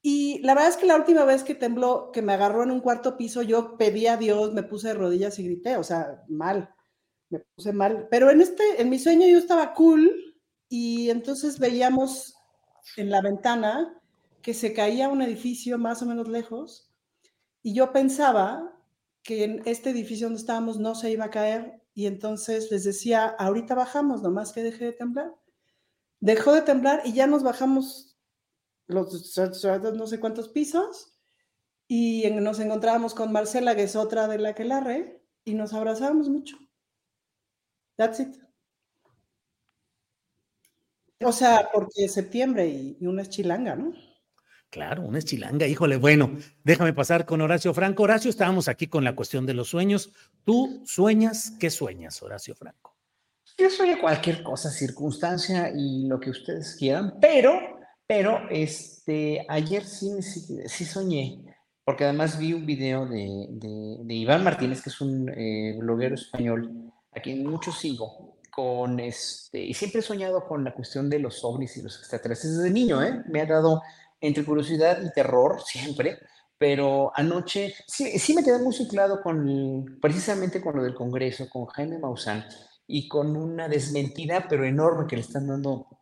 y 0.01 0.39
la 0.43 0.53
verdad 0.53 0.69
es 0.69 0.77
que 0.77 0.85
la 0.85 0.95
última 0.95 1.25
vez 1.25 1.43
que 1.43 1.55
tembló, 1.55 2.11
que 2.11 2.21
me 2.21 2.33
agarró 2.33 2.63
en 2.63 2.71
un 2.71 2.79
cuarto 2.79 3.17
piso, 3.17 3.41
yo 3.41 3.77
pedí 3.77 4.07
a 4.07 4.17
Dios, 4.17 4.53
me 4.53 4.63
puse 4.63 4.89
de 4.89 4.93
rodillas 4.93 5.39
y 5.39 5.43
grité, 5.43 5.77
o 5.77 5.83
sea, 5.83 6.23
mal, 6.29 6.73
me 7.29 7.39
puse 7.55 7.73
mal. 7.73 8.07
Pero 8.09 8.29
en 8.31 8.41
este, 8.41 8.81
en 8.81 8.89
mi 8.89 8.99
sueño 8.99 9.27
yo 9.27 9.37
estaba 9.37 9.73
cool 9.73 10.13
y 10.69 11.09
entonces 11.09 11.59
veíamos 11.59 12.35
en 12.95 13.09
la 13.09 13.21
ventana 13.21 14.01
que 14.41 14.53
se 14.53 14.73
caía 14.73 15.09
un 15.09 15.21
edificio 15.21 15.77
más 15.77 16.01
o 16.01 16.05
menos 16.05 16.29
lejos 16.29 16.89
y 17.61 17.73
yo 17.73 17.91
pensaba 17.91 18.73
que 19.21 19.43
en 19.43 19.61
este 19.65 19.89
edificio 19.89 20.27
donde 20.27 20.39
estábamos 20.39 20.79
no 20.79 20.95
se 20.95 21.11
iba 21.11 21.25
a 21.25 21.29
caer 21.29 21.81
y 21.93 22.05
entonces 22.05 22.71
les 22.71 22.85
decía, 22.85 23.27
ahorita 23.27 23.75
bajamos, 23.75 24.21
nomás 24.21 24.53
que 24.53 24.63
deje 24.63 24.85
de 24.85 24.93
temblar. 24.93 25.35
Dejó 26.21 26.53
de 26.53 26.61
temblar 26.61 27.01
y 27.03 27.13
ya 27.13 27.27
nos 27.27 27.43
bajamos 27.43 28.08
los 28.89 29.37
no 29.95 30.07
sé 30.07 30.19
cuántos 30.19 30.49
pisos, 30.49 31.15
y 31.87 32.29
nos 32.31 32.59
encontrábamos 32.59 33.13
con 33.13 33.31
Marcela, 33.31 33.75
que 33.75 33.83
es 33.83 33.95
otra 33.95 34.27
de 34.27 34.39
la 34.39 34.53
que 34.53 34.65
la 34.65 34.79
re, 34.79 35.23
y 35.45 35.53
nos 35.53 35.73
abrazábamos 35.73 36.27
mucho. 36.27 36.57
That's 37.95 38.19
it. 38.19 38.35
O 41.21 41.31
sea, 41.31 41.69
porque 41.73 42.05
es 42.05 42.13
septiembre 42.13 42.67
y, 42.67 42.97
una 43.05 43.21
es 43.23 43.29
chilanga, 43.29 43.75
¿no? 43.75 43.93
Claro, 44.69 45.03
una 45.03 45.17
es 45.17 45.25
chilanga, 45.25 45.67
híjole. 45.67 45.97
Bueno, 45.97 46.37
déjame 46.63 46.93
pasar 46.93 47.25
con 47.25 47.41
Horacio 47.41 47.73
Franco. 47.73 48.03
Horacio, 48.03 48.29
estábamos 48.29 48.67
aquí 48.67 48.87
con 48.87 49.03
la 49.03 49.15
cuestión 49.15 49.45
de 49.45 49.53
los 49.53 49.69
sueños. 49.69 50.13
¿Tú 50.45 50.83
sueñas? 50.85 51.53
¿Qué 51.59 51.69
sueñas, 51.69 52.21
Horacio 52.21 52.55
Franco? 52.55 52.95
Yo 53.57 53.69
sueño 53.69 53.99
cualquier 53.99 54.43
cosa, 54.43 54.69
circunstancia 54.69 55.71
y 55.75 56.07
lo 56.07 56.19
que 56.19 56.29
ustedes 56.29 56.75
quieran, 56.75 57.17
pero 57.19 57.78
pero 58.09 58.49
este, 58.49 59.45
ayer 59.47 59.85
sí, 59.85 60.09
sí, 60.23 60.83
soñé, 60.83 61.45
porque 61.85 62.05
además 62.05 62.39
vi 62.39 62.53
un 62.53 62.65
video 62.65 63.05
de, 63.05 63.45
de, 63.51 64.13
Iván 64.15 64.43
Martínez, 64.43 64.81
que 64.81 64.89
es 64.89 64.99
un 64.99 65.29
eh, 65.29 65.75
bloguero 65.77 66.15
español, 66.15 66.91
a 67.15 67.19
quien 67.19 67.45
mucho 67.45 67.71
sigo, 67.71 68.39
con 68.49 68.99
este, 68.99 69.63
y 69.63 69.75
siempre 69.75 69.99
he 69.99 70.01
soñado 70.01 70.47
con 70.47 70.63
la 70.63 70.73
cuestión 70.73 71.07
de 71.07 71.19
los 71.19 71.43
ovnis 71.43 71.77
y 71.77 71.83
los 71.83 71.99
extraterrestres 71.99 72.57
desde 72.57 72.71
niño, 72.71 72.99
¿eh? 73.03 73.21
Me 73.27 73.41
ha 73.41 73.45
dado 73.45 73.83
entre 74.19 74.43
curiosidad 74.43 75.03
y 75.03 75.13
terror 75.13 75.61
siempre, 75.63 76.17
pero 76.57 77.11
anoche 77.13 77.75
sí, 77.85 78.17
sí 78.17 78.33
me 78.33 78.43
quedé 78.43 78.57
muy 78.57 78.73
ciclado 78.73 79.21
con, 79.21 79.99
precisamente 80.01 80.61
con 80.61 80.77
lo 80.77 80.81
del 80.81 80.95
Congreso, 80.95 81.47
con 81.47 81.67
Jaime 81.67 81.99
Maussan, 81.99 82.43
y 82.87 83.07
con 83.07 83.37
una 83.37 83.69
desmentida, 83.69 84.47
pero 84.49 84.65
enorme, 84.65 85.05
que 85.05 85.15
le 85.15 85.21
están 85.21 85.45
dando 85.45 85.98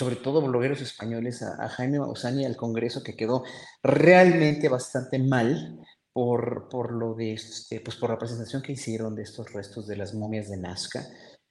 sobre 0.00 0.16
todo 0.16 0.40
blogueros 0.40 0.80
españoles, 0.80 1.42
a, 1.42 1.68
Jaime 1.68 1.98
Maussan 1.98 2.42
al 2.42 2.56
Congreso, 2.56 3.02
que 3.02 3.16
quedó 3.16 3.44
realmente 3.82 4.70
bastante 4.70 5.18
mal 5.18 5.78
por, 6.10 6.70
por 6.70 6.90
lo 6.90 7.12
de, 7.12 7.34
este, 7.34 7.82
pues 7.82 7.98
por 7.98 8.08
la 8.08 8.18
presentación 8.18 8.62
que 8.62 8.72
hicieron 8.72 9.14
de 9.14 9.24
estos 9.24 9.52
restos 9.52 9.86
de 9.86 9.98
las 9.98 10.14
momias 10.14 10.48
de 10.48 10.56
Nazca, 10.56 11.06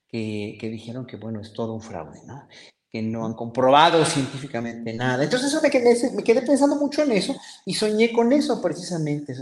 que, 0.08 0.58
que 0.60 0.68
dijeron 0.68 1.06
que, 1.06 1.18
bueno, 1.18 1.40
es 1.40 1.54
todo 1.54 1.76
un 1.76 1.82
fraude, 1.84 2.22
¿no? 2.26 2.48
que 2.92 3.04
no 3.04 3.24
han 3.24 3.36
comprobado 3.36 4.04
científicamente 4.04 4.94
nada. 4.94 5.24
Entonces 5.24 5.50
eso 5.50 5.62
me 5.62 5.70
quedé, 5.70 6.12
me 6.16 6.24
quedé 6.24 6.42
pensando 6.42 6.76
mucho 6.76 7.04
en 7.04 7.12
eso 7.12 7.36
y 7.66 7.76
soñé 7.76 8.12
con 8.12 8.34
eso 8.34 8.60
precisamente 8.64 9.36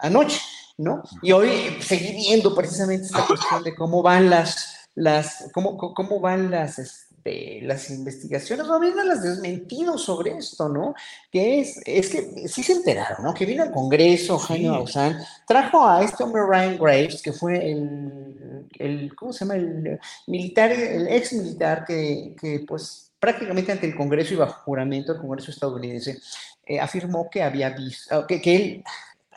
anoche, 0.00 0.40
¿no? 0.78 1.02
Y 1.20 1.32
hoy 1.32 1.50
seguí 1.82 2.14
viendo 2.14 2.54
precisamente 2.54 3.04
esta 3.04 3.26
cuestión 3.26 3.62
de 3.62 3.74
cómo 3.74 4.02
van 4.02 4.30
las, 4.30 4.88
las, 4.94 5.50
cómo, 5.52 5.76
cómo 5.76 6.18
van 6.20 6.50
las, 6.50 7.09
de 7.24 7.60
las 7.62 7.90
investigaciones, 7.90 8.66
o 8.66 8.80
bien 8.80 8.94
las 9.06 9.22
desmentido 9.22 9.98
sobre 9.98 10.36
esto, 10.36 10.68
¿no? 10.68 10.94
Que 11.30 11.60
es, 11.60 11.80
es 11.84 12.08
que 12.08 12.48
sí 12.48 12.62
se 12.62 12.72
enteraron, 12.72 13.24
¿no? 13.24 13.34
Que 13.34 13.46
vino 13.46 13.62
al 13.62 13.72
Congreso, 13.72 14.38
Jaime 14.38 14.70
Maussan, 14.70 15.18
trajo 15.46 15.86
a 15.86 16.02
este 16.02 16.22
hombre 16.24 16.42
Ryan 16.46 16.78
Graves, 16.78 17.22
que 17.22 17.32
fue 17.32 17.70
el, 17.70 18.66
el 18.78 19.14
¿cómo 19.14 19.32
se 19.32 19.44
llama? 19.44 19.56
El 19.56 19.98
militar, 20.26 20.72
el 20.72 21.08
ex 21.08 21.32
militar 21.32 21.84
que, 21.86 22.34
que 22.40 22.64
pues 22.66 23.10
prácticamente 23.18 23.70
ante 23.70 23.86
el 23.86 23.94
Congreso 23.94 24.34
y 24.34 24.38
bajo 24.38 24.62
juramento 24.64 25.12
del 25.12 25.20
Congreso 25.20 25.50
estadounidense, 25.50 26.18
eh, 26.64 26.80
afirmó 26.80 27.28
que 27.30 27.42
había 27.42 27.70
visto, 27.70 28.26
que, 28.26 28.40
que 28.40 28.56
él 28.56 28.84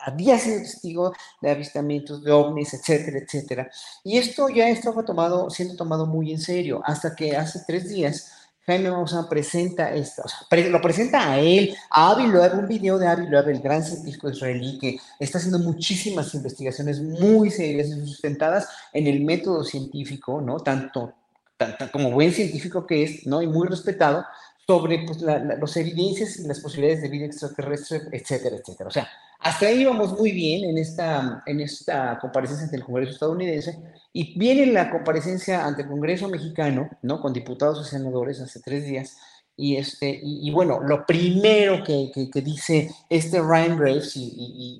había 0.04 0.38
sido 0.38 0.60
testigo 0.60 1.12
de 1.40 1.50
avistamientos 1.50 2.22
de 2.22 2.32
ovnis, 2.32 2.74
etcétera, 2.74 3.18
etcétera. 3.18 3.70
Y 4.02 4.18
esto 4.18 4.48
ya 4.48 4.68
estaba 4.68 5.04
tomado, 5.04 5.50
siendo 5.50 5.76
tomado 5.76 6.06
muy 6.06 6.32
en 6.32 6.40
serio, 6.40 6.82
hasta 6.84 7.14
que 7.14 7.36
hace 7.36 7.60
tres 7.66 7.88
días 7.88 8.30
Jaime 8.66 8.90
Maussan 8.90 9.28
presenta 9.28 9.94
esto, 9.94 10.22
o 10.24 10.28
sea, 10.28 10.68
lo 10.70 10.80
presenta 10.80 11.32
a 11.32 11.38
él, 11.38 11.76
a 11.90 12.12
Avi 12.12 12.28
Loeb, 12.28 12.58
un 12.58 12.66
video 12.66 12.98
de 12.98 13.06
Avi 13.06 13.26
Loeb, 13.26 13.50
el 13.50 13.60
gran 13.60 13.84
científico 13.84 14.30
israelí 14.30 14.78
que 14.78 14.98
está 15.20 15.36
haciendo 15.36 15.58
muchísimas 15.58 16.32
investigaciones 16.34 17.02
muy 17.02 17.50
serias 17.50 17.88
y 17.88 18.06
sustentadas 18.06 18.68
en 18.94 19.06
el 19.06 19.22
método 19.22 19.64
científico, 19.64 20.40
¿no? 20.40 20.60
Tanto, 20.60 21.12
tanto 21.58 21.90
como 21.92 22.10
buen 22.10 22.32
científico 22.32 22.86
que 22.86 23.02
es, 23.02 23.26
¿no? 23.26 23.42
Y 23.42 23.46
muy 23.46 23.68
respetado 23.68 24.24
sobre 24.66 25.04
pues, 25.04 25.20
las 25.20 25.76
evidencias 25.76 26.38
y 26.38 26.46
las 26.46 26.60
posibilidades 26.60 27.02
de 27.02 27.08
vida 27.10 27.26
extraterrestre, 27.26 28.00
etcétera, 28.12 28.56
etcétera. 28.56 28.88
O 28.88 28.92
sea, 28.92 29.08
hasta 29.44 29.66
ahí 29.66 29.84
vamos 29.84 30.18
muy 30.18 30.32
bien 30.32 30.64
en 30.64 30.78
esta, 30.78 31.42
en 31.44 31.60
esta 31.60 32.18
comparecencia 32.18 32.64
ante 32.64 32.76
el 32.76 32.84
Congreso 32.84 33.12
estadounidense 33.12 33.78
y 34.10 34.38
viene 34.38 34.64
la 34.72 34.90
comparecencia 34.90 35.66
ante 35.66 35.82
el 35.82 35.88
Congreso 35.88 36.30
mexicano, 36.30 36.88
¿no? 37.02 37.20
Con 37.20 37.34
diputados 37.34 37.86
y 37.86 37.90
senadores 37.90 38.40
hace 38.40 38.60
tres 38.60 38.86
días. 38.86 39.18
Y, 39.54 39.76
este, 39.76 40.18
y, 40.20 40.50
bueno, 40.50 40.80
lo 40.80 41.04
primero 41.04 41.84
que, 41.84 42.10
que, 42.32 42.40
dice 42.40 42.90
este 43.08 43.38
Ryan 43.40 43.78
Graves, 43.78 44.16
y, 44.16 44.32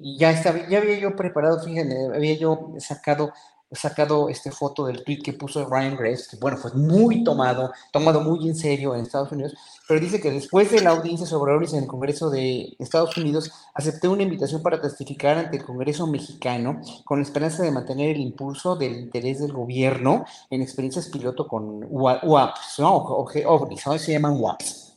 y, 0.02 0.18
ya, 0.18 0.30
estaba, 0.30 0.66
ya 0.68 0.78
había 0.78 0.98
yo 0.98 1.14
preparado, 1.14 1.62
fíjense, 1.62 2.08
había 2.12 2.36
yo 2.36 2.72
sacado 2.78 3.32
sacado 3.74 4.28
esta 4.28 4.50
foto 4.50 4.86
del 4.86 5.04
tweet 5.04 5.18
que 5.22 5.32
puso 5.32 5.64
Ryan 5.66 5.96
Graves, 5.96 6.28
que 6.28 6.36
bueno, 6.36 6.56
fue 6.56 6.72
muy 6.72 7.24
tomado, 7.24 7.72
tomado 7.92 8.20
muy 8.20 8.48
en 8.48 8.54
serio 8.54 8.94
en 8.94 9.02
Estados 9.02 9.32
Unidos, 9.32 9.54
pero 9.86 10.00
dice 10.00 10.20
que 10.20 10.30
después 10.30 10.70
de 10.70 10.80
la 10.80 10.90
audiencia 10.90 11.26
sobre 11.26 11.52
ovnis 11.52 11.74
en 11.74 11.82
el 11.82 11.88
Congreso 11.88 12.30
de 12.30 12.74
Estados 12.78 13.16
Unidos, 13.16 13.52
acepté 13.74 14.08
una 14.08 14.22
invitación 14.22 14.62
para 14.62 14.80
testificar 14.80 15.36
ante 15.36 15.58
el 15.58 15.64
Congreso 15.64 16.06
mexicano 16.06 16.80
con 17.04 17.18
la 17.18 17.24
esperanza 17.24 17.62
de 17.62 17.70
mantener 17.70 18.10
el 18.10 18.20
impulso 18.20 18.76
del 18.76 18.96
interés 18.98 19.40
del 19.40 19.52
gobierno 19.52 20.24
en 20.48 20.62
experiencias 20.62 21.08
piloto 21.08 21.46
con 21.46 21.86
UAPs, 21.90 22.78
¿no? 22.78 22.96
O, 22.96 23.26
ovnis, 23.46 23.86
¿no? 23.86 23.98
se 23.98 24.12
llaman 24.12 24.40
UAPs. 24.40 24.96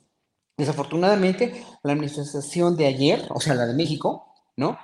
Desafortunadamente, 0.58 1.64
la 1.84 1.94
administración 1.94 2.78
de 2.78 2.88
ayer, 2.88 3.28
o 3.30 3.42
sea, 3.42 3.56
la 3.56 3.68
de 3.68 3.74
México, 3.74 4.34
¿no? 4.56 4.78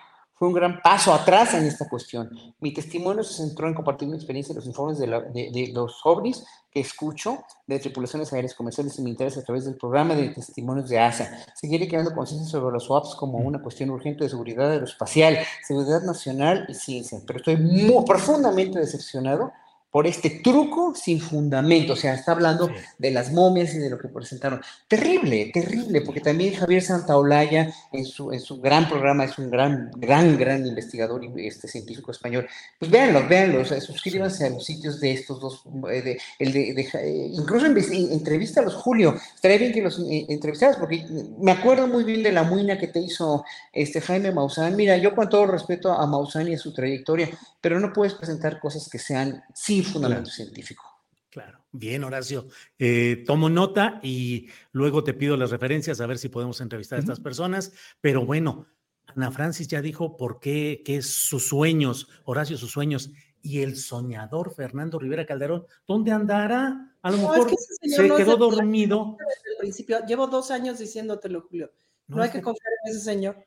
Fue 0.44 0.50
un 0.50 0.56
gran 0.56 0.82
paso 0.82 1.14
atrás 1.14 1.54
en 1.54 1.64
esta 1.64 1.88
cuestión. 1.88 2.30
Mi 2.60 2.74
testimonio 2.74 3.24
se 3.24 3.36
centró 3.36 3.66
en 3.70 3.74
compartir 3.74 4.10
mi 4.10 4.16
experiencia 4.16 4.54
de 4.54 4.60
los 4.60 4.68
informes 4.68 5.00
de, 5.00 5.08
de, 5.08 5.72
los 5.74 6.02
ovnis 6.04 6.44
que 6.70 6.82
escucho 6.82 7.46
de 7.66 7.80
tripulaciones 7.80 8.34
aéreas 8.34 8.54
comerciales 8.54 9.00
y 9.00 9.04
militares 9.04 9.38
a 9.38 9.44
través 9.44 9.64
del 9.64 9.78
programa 9.78 10.16
de 10.16 10.28
testimonios 10.32 10.90
de 10.90 11.00
ASA. 11.00 11.46
Seguiré 11.56 11.88
creando 11.88 12.14
conciencia 12.14 12.50
sobre 12.52 12.74
los 12.74 12.84
swaps 12.84 13.16
como 13.16 13.38
una 13.38 13.62
cuestión 13.62 13.90
urgente 13.92 14.26
de 14.26 14.32
seguridad 14.32 14.70
aeroespacial, 14.70 15.38
seguridad 15.66 16.02
nacional 16.02 16.66
y 16.68 16.74
ciencia, 16.74 17.20
pero 17.26 17.40
estoy 17.40 17.56
muy 17.56 18.04
profundamente 18.04 18.80
decepcionado 18.80 19.54
por 19.94 20.08
este 20.08 20.32
truco 20.32 20.96
sin 20.96 21.22
fundamento. 21.22 21.94
O 21.94 21.96
sea, 21.96 22.16
está 22.16 22.32
hablando 22.32 22.68
de 22.98 23.12
las 23.12 23.32
momias 23.32 23.76
y 23.76 23.78
de 23.78 23.92
lo 23.92 24.00
que 24.00 24.08
presentaron. 24.08 24.60
Terrible, 24.88 25.52
terrible, 25.54 26.02
porque 26.02 26.20
también 26.20 26.56
Javier 26.56 26.82
Santaolalla, 26.82 27.72
en 27.92 28.04
su, 28.04 28.32
en 28.32 28.40
su 28.40 28.60
gran 28.60 28.90
programa, 28.90 29.26
es 29.26 29.38
un 29.38 29.52
gran, 29.52 29.92
gran, 29.96 30.36
gran 30.36 30.66
investigador 30.66 31.22
este, 31.38 31.68
científico 31.68 32.10
español. 32.10 32.48
Pues 32.80 32.90
véanlo, 32.90 33.28
véanlo, 33.28 33.64
suscríbanse 33.64 34.48
a 34.48 34.50
los 34.50 34.66
sitios 34.66 35.00
de 35.00 35.12
estos 35.12 35.40
dos, 35.40 35.62
eh, 35.92 36.02
de, 36.02 36.20
el 36.40 36.52
de, 36.52 36.72
eh, 36.72 37.30
incluso 37.32 37.68
entrevista 37.68 38.62
a 38.62 38.64
los 38.64 38.74
Julio. 38.74 39.16
Estaría 39.36 39.60
bien 39.60 39.74
que 39.74 39.84
los 39.84 40.00
eh, 40.00 40.26
entrevistaras, 40.28 40.78
porque 40.78 41.06
me 41.38 41.52
acuerdo 41.52 41.86
muy 41.86 42.04
bien 42.04 42.24
de 42.24 42.32
la 42.32 42.42
muina 42.42 42.80
que 42.80 42.88
te 42.88 43.00
hizo 43.00 43.46
este 43.72 44.02
Jaime 44.02 44.32
Maussan. 44.32 44.76
Mira, 44.76 44.98
yo 44.98 45.14
con 45.14 45.30
todo 45.30 45.46
respeto 45.46 45.92
a 45.92 46.08
Maussan 46.08 46.48
y 46.48 46.56
a 46.56 46.58
su 46.58 46.74
trayectoria, 46.74 47.30
pero 47.62 47.80
no 47.80 47.94
puedes 47.94 48.16
presentar 48.16 48.60
cosas 48.60 48.90
que 48.90 48.98
sean 48.98 49.44
sí 49.54 49.83
fundamento 49.84 50.30
científico. 50.30 50.84
Claro, 51.30 51.66
bien, 51.72 52.04
Horacio. 52.04 52.48
Eh, 52.78 53.24
tomo 53.26 53.50
nota 53.50 54.00
y 54.04 54.50
luego 54.72 55.04
te 55.04 55.16
pido 55.16 55.36
las 55.36 55.50
referencias 55.50 56.00
a 56.00 56.06
ver 56.06 56.20
si 56.20 56.30
podemos 56.30 56.62
entrevistar 56.62 56.98
a 56.98 57.02
estas 57.02 57.20
personas. 57.20 57.74
Pero 58.02 58.24
bueno, 58.24 58.68
Ana 59.08 59.32
Francis 59.32 59.68
ya 59.68 59.82
dijo 59.82 60.16
por 60.16 60.40
qué, 60.40 60.84
qué 60.86 60.98
es 60.98 61.08
sus 61.08 61.48
sueños, 61.48 62.08
Horacio, 62.26 62.58
sus 62.58 62.72
sueños. 62.72 63.12
Y 63.42 63.62
el 63.62 63.78
soñador 63.78 64.54
Fernando 64.54 65.00
Rivera 65.00 65.26
Calderón, 65.26 65.66
¿dónde 65.88 66.12
andará? 66.12 66.96
A 67.02 67.12
lo 67.12 67.18
mejor 67.18 67.52
se 67.82 68.10
quedó 68.16 68.38
dormido. 68.38 69.18
Desde 69.20 69.52
el 69.52 69.58
principio, 69.60 70.06
llevo 70.06 70.28
dos 70.28 70.52
años 70.52 70.80
diciéndotelo, 70.80 71.42
Julio. 71.42 71.72
No, 72.08 72.22
hay 72.22 72.30
que 72.30 72.42
confiar 72.42 72.72
en 72.86 72.92
ese 72.92 73.02
señor. 73.02 73.46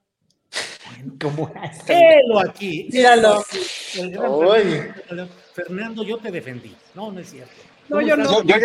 Bueno, 0.91 1.16
como 1.20 2.41
aquí. 2.41 2.89
Míralo. 2.93 3.45
Fernando, 5.57 6.04
yo 6.04 6.18
te 6.18 6.30
defendí. 6.30 6.76
No, 6.94 7.11
no 7.11 7.18
es 7.18 7.30
cierto. 7.30 7.54
No, 7.88 8.02
yo 8.02 8.14
no. 8.14 8.42
yo 8.42 8.57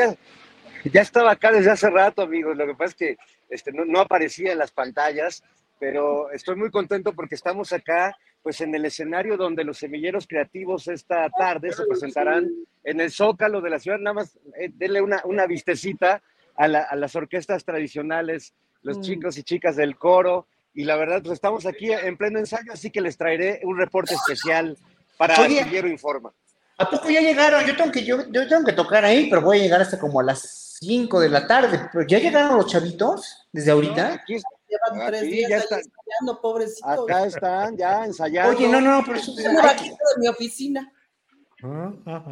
ya, 0.91 1.01
estaba 1.01 1.31
acá 1.31 1.49
desde 1.53 1.71
hace 1.71 1.89
rato, 1.89 2.21
amigos. 2.21 2.57
Lo 2.57 2.67
que 2.67 2.73
pasa 2.73 2.89
es 2.89 2.95
que 2.95 3.17
este, 3.49 3.71
no, 3.71 3.99
aparecía 4.01 4.51
en 4.51 4.57
las 4.57 4.71
pantallas, 4.71 5.41
pero 5.79 6.29
estoy 6.31 6.57
muy 6.57 6.69
contento 6.69 7.13
porque 7.13 7.35
estamos 7.35 7.71
acá 7.71 8.13
pues 8.43 8.59
en 8.59 8.75
el 8.75 8.83
escenario 8.83 9.37
donde 9.37 9.63
los 9.63 9.77
semilleros 9.77 10.27
creativos 10.27 10.89
esta 10.89 11.29
tarde 11.29 11.71
se 11.71 11.85
presentarán 11.85 12.49
en 12.83 12.99
el 12.99 13.09
Zócalo 13.09 13.61
de 13.61 13.69
la 13.69 13.79
ciudad. 13.79 13.97
Nada 13.99 14.15
más 14.15 14.37
eh, 14.59 14.69
denle 14.73 15.01
una, 15.01 15.21
una 15.23 15.45
vistecita 15.45 16.21
a, 16.57 16.67
las 16.67 17.15
orquestas 17.15 17.63
tradicionales, 17.63 18.53
los 18.81 18.97
mm. 18.97 19.01
chicos 19.01 19.37
y 19.37 19.43
chicas 19.43 19.77
del 19.77 19.95
coro. 19.95 20.45
Y 20.73 20.83
la 20.83 20.97
verdad, 20.97 21.21
pues 21.21 21.33
estamos 21.33 21.65
aquí 21.65 21.93
en 21.93 22.17
pleno 22.17 22.39
ensayo, 22.39 22.73
así 22.73 22.91
que 22.91 22.99
les 22.99 23.15
traeré 23.15 23.61
un 23.63 23.77
reporte 23.77 24.13
especial 24.13 24.77
para 25.17 25.37
Semillero 25.37 25.87
Informa. 25.87 26.33
¿A 26.81 26.89
poco 26.89 27.09
ya 27.09 27.21
llegaron? 27.21 27.65
Yo 27.65 27.75
tengo 27.75 27.91
que, 27.91 28.03
yo, 28.03 28.25
tengo 28.31 28.65
que 28.65 28.73
tocar 28.73 29.05
ahí, 29.05 29.29
pero 29.29 29.41
voy 29.41 29.59
a 29.59 29.61
llegar 29.61 29.81
hasta 29.81 29.99
como 29.99 30.19
a 30.19 30.23
las 30.23 30.77
5 30.81 31.19
de 31.19 31.29
la 31.29 31.45
tarde. 31.45 31.89
¿Pero 31.93 32.07
ya 32.07 32.19
llegaron 32.19 32.57
los 32.57 32.67
chavitos 32.67 33.47
desde 33.51 33.71
ahorita? 33.71 34.13
aquí, 34.13 34.37
Llevan 34.67 35.07
tres 35.07 35.21
días 35.23 35.49
ya 35.49 35.57
están, 35.57 35.79
ensayando, 35.79 36.41
pobrecitos. 36.41 36.99
Acá 37.03 37.25
están, 37.25 37.77
ya 37.77 38.05
ensayando. 38.05 38.57
Oye, 38.57 38.67
no, 38.69 38.79
no, 38.79 39.03
pero 39.05 39.17
eso 39.17 39.33
es... 39.37 39.45
aquí 39.45 39.89
de 39.89 39.95
mi 40.17 40.27
oficina. 40.29 40.91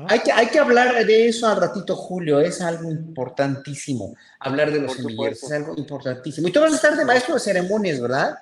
Hay 0.07 0.19
que, 0.21 0.31
hay 0.31 0.47
que 0.47 0.57
hablar 0.57 1.05
de 1.05 1.27
eso 1.27 1.47
al 1.47 1.59
ratito, 1.59 1.95
Julio. 1.95 2.39
Es 2.39 2.61
algo 2.61 2.89
importantísimo. 2.89 4.15
Hablar 4.39 4.71
de 4.71 4.81
los 4.81 4.93
semilleros 4.93 5.43
es 5.43 5.51
algo 5.51 5.75
importantísimo. 5.77 6.47
Y 6.47 6.51
tú 6.51 6.61
vas 6.61 6.71
a 6.71 6.75
estar 6.77 6.95
de 6.95 7.05
maestro 7.05 7.35
de 7.35 7.39
ceremonias, 7.41 8.01
¿verdad? 8.01 8.39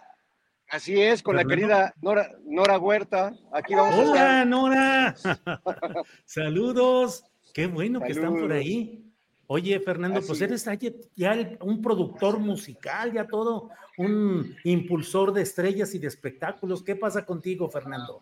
Así 0.70 1.02
es, 1.02 1.24
con 1.24 1.36
la 1.36 1.46
querida 1.46 1.94
Nora, 2.02 2.36
Nora 2.46 2.78
Huerta. 2.78 3.34
Aquí 3.54 3.74
vamos 3.74 4.10
Hola, 4.10 4.42
a 4.42 4.46
Nora. 4.46 5.16
Saludos. 6.26 7.24
Qué 7.54 7.68
bueno 7.68 8.02
que 8.02 8.12
están 8.12 8.36
por 8.36 8.52
ahí. 8.52 9.04
Oye, 9.48 9.80
Fernando, 9.80 10.22
pues 10.22 10.42
eres 10.42 10.68
ya 11.16 11.58
un 11.62 11.82
productor 11.82 12.38
musical, 12.38 13.14
ya 13.14 13.26
todo, 13.26 13.70
un 13.98 14.56
impulsor 14.66 15.32
de 15.32 15.44
estrellas 15.44 15.96
y 15.96 16.00
de 16.00 16.08
espectáculos. 16.08 16.84
¿Qué 16.84 16.98
pasa 16.98 17.26
contigo, 17.26 17.70
Fernando? 17.70 18.22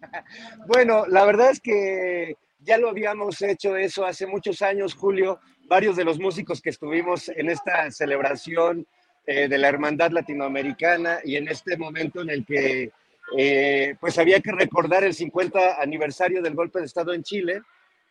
Bueno, 0.66 1.04
la 1.06 1.26
verdad 1.26 1.50
es 1.50 1.60
que 1.60 2.34
ya 2.60 2.78
lo 2.78 2.88
habíamos 2.88 3.40
hecho 3.42 3.76
eso 3.76 4.04
hace 4.04 4.26
muchos 4.26 4.62
años, 4.62 4.94
Julio. 4.94 5.40
Varios 5.68 5.94
de 5.94 6.04
los 6.04 6.18
músicos 6.18 6.60
que 6.62 6.70
estuvimos 6.70 7.28
en 7.28 7.50
esta 7.50 7.90
celebración 7.90 8.86
eh, 9.26 9.48
de 9.48 9.58
la 9.58 9.68
Hermandad 9.68 10.10
Latinoamericana 10.10 11.18
y 11.24 11.36
en 11.36 11.48
este 11.48 11.76
momento 11.76 12.22
en 12.22 12.30
el 12.30 12.44
que 12.44 12.90
eh, 13.36 13.94
pues 14.00 14.18
había 14.18 14.40
que 14.40 14.52
recordar 14.52 15.04
el 15.04 15.14
50 15.14 15.80
aniversario 15.80 16.42
del 16.42 16.54
golpe 16.54 16.80
de 16.80 16.86
Estado 16.86 17.12
en 17.12 17.22
Chile, 17.22 17.62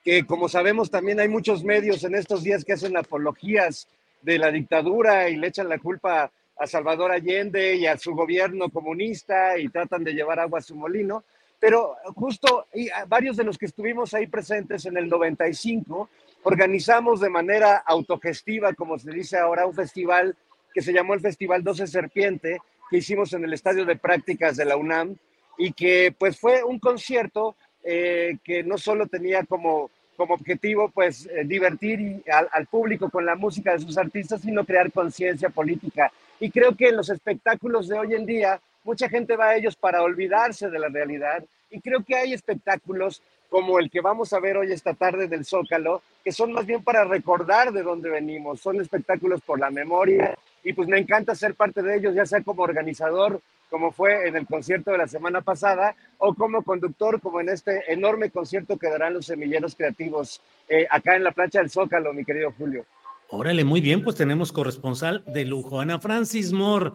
que 0.03 0.25
como 0.25 0.47
sabemos 0.47 0.89
también 0.89 1.19
hay 1.19 1.27
muchos 1.27 1.63
medios 1.63 2.03
en 2.03 2.15
estos 2.15 2.43
días 2.43 2.63
que 2.63 2.73
hacen 2.73 2.95
apologías 2.95 3.87
de 4.21 4.37
la 4.37 4.51
dictadura 4.51 5.29
y 5.29 5.35
le 5.35 5.47
echan 5.47 5.67
la 5.67 5.79
culpa 5.79 6.31
a 6.57 6.67
Salvador 6.67 7.11
Allende 7.11 7.75
y 7.75 7.85
a 7.85 7.97
su 7.97 8.13
gobierno 8.13 8.69
comunista 8.69 9.57
y 9.57 9.69
tratan 9.69 10.03
de 10.03 10.13
llevar 10.13 10.39
agua 10.39 10.59
a 10.59 10.63
su 10.63 10.75
molino. 10.75 11.23
Pero 11.59 11.97
justo 12.15 12.67
y 12.73 12.89
varios 13.07 13.35
de 13.35 13.43
los 13.43 13.57
que 13.57 13.65
estuvimos 13.65 14.13
ahí 14.13 14.27
presentes 14.27 14.85
en 14.85 14.97
el 14.97 15.09
95 15.09 16.09
organizamos 16.43 17.19
de 17.19 17.29
manera 17.29 17.77
autogestiva, 17.85 18.73
como 18.73 18.97
se 18.97 19.11
dice 19.11 19.37
ahora, 19.37 19.65
un 19.65 19.73
festival 19.73 20.35
que 20.73 20.81
se 20.81 20.93
llamó 20.93 21.13
el 21.13 21.21
Festival 21.21 21.63
12 21.63 21.87
Serpiente, 21.87 22.59
que 22.89 22.97
hicimos 22.97 23.33
en 23.33 23.43
el 23.43 23.53
Estadio 23.53 23.85
de 23.85 23.95
Prácticas 23.95 24.57
de 24.57 24.65
la 24.65 24.77
UNAM 24.77 25.15
y 25.57 25.73
que 25.73 26.13
pues 26.17 26.39
fue 26.39 26.63
un 26.63 26.79
concierto 26.79 27.55
eh, 27.83 28.37
que 28.43 28.63
no 28.63 28.77
solo 28.77 29.07
tenía 29.07 29.43
como, 29.43 29.91
como 30.15 30.33
objetivo 30.33 30.89
pues 30.89 31.27
eh, 31.27 31.43
divertir 31.45 32.23
al, 32.51 32.67
público 32.67 33.09
con 33.09 33.25
la 33.25 33.35
música 33.35 33.73
de 33.73 33.79
sus 33.79 33.97
artistas, 33.97 34.41
sino 34.41 34.65
crear 34.65 34.91
conciencia 34.91 35.49
política. 35.49 36.11
Y 36.39 36.49
creo 36.49 36.75
que 36.75 36.89
en 36.89 36.97
los 36.97 37.09
espectáculos 37.09 37.87
de 37.87 37.99
hoy 37.99 38.15
en 38.15 38.25
día, 38.25 38.59
mucha 38.83 39.09
gente 39.09 39.35
va 39.35 39.49
a 39.49 39.55
ellos 39.55 39.75
para 39.75 40.01
olvidarse 40.01 40.69
de 40.69 40.79
la 40.79 40.89
realidad 40.89 41.43
y 41.69 41.79
creo 41.81 42.03
que 42.03 42.15
hay 42.15 42.33
espectáculos 42.33 43.21
como 43.49 43.79
el 43.79 43.89
que 43.89 44.01
vamos 44.01 44.31
a 44.33 44.39
ver 44.39 44.57
hoy 44.57 44.71
esta 44.71 44.93
tarde 44.93 45.27
del 45.27 45.45
Zócalo, 45.45 46.01
que 46.23 46.31
son 46.31 46.53
más 46.53 46.65
bien 46.65 46.83
para 46.83 47.03
recordar 47.03 47.71
de 47.71 47.83
dónde 47.83 48.09
venimos, 48.09 48.61
son 48.61 48.79
espectáculos 48.79 49.41
por 49.41 49.59
la 49.59 49.71
memoria 49.71 50.37
y 50.63 50.73
pues 50.73 50.87
me 50.87 50.99
encanta 50.99 51.35
ser 51.35 51.55
parte 51.55 51.81
de 51.81 51.97
ellos, 51.97 52.15
ya 52.15 52.25
sea 52.25 52.41
como 52.41 52.63
organizador 52.63 53.41
como 53.69 53.91
fue 53.91 54.27
en 54.27 54.35
el 54.35 54.45
concierto 54.45 54.91
de 54.91 54.97
la 54.97 55.07
semana 55.07 55.41
pasada, 55.41 55.95
o 56.17 56.33
como 56.33 56.63
conductor, 56.63 57.21
como 57.21 57.39
en 57.39 57.49
este 57.49 57.91
enorme 57.91 58.31
concierto 58.31 58.77
que 58.77 58.89
darán 58.89 59.13
los 59.13 59.27
semilleros 59.27 59.75
creativos 59.75 60.41
eh, 60.67 60.87
acá 60.89 61.15
en 61.15 61.23
la 61.23 61.31
plancha 61.31 61.59
del 61.59 61.69
Zócalo, 61.69 62.13
mi 62.13 62.25
querido 62.25 62.51
Julio. 62.57 62.85
Órale, 63.29 63.63
muy 63.63 63.79
bien, 63.79 64.03
pues 64.03 64.15
tenemos 64.15 64.51
corresponsal 64.51 65.23
de 65.27 65.45
lujo, 65.45 65.79
Ana 65.79 65.99
Francis 65.99 66.51
Moore. 66.51 66.93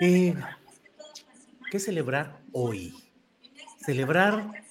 Eh, 0.00 0.34
¿Qué 1.70 1.80
celebrar 1.80 2.38
hoy? 2.52 2.94
Celebrar 3.80 4.64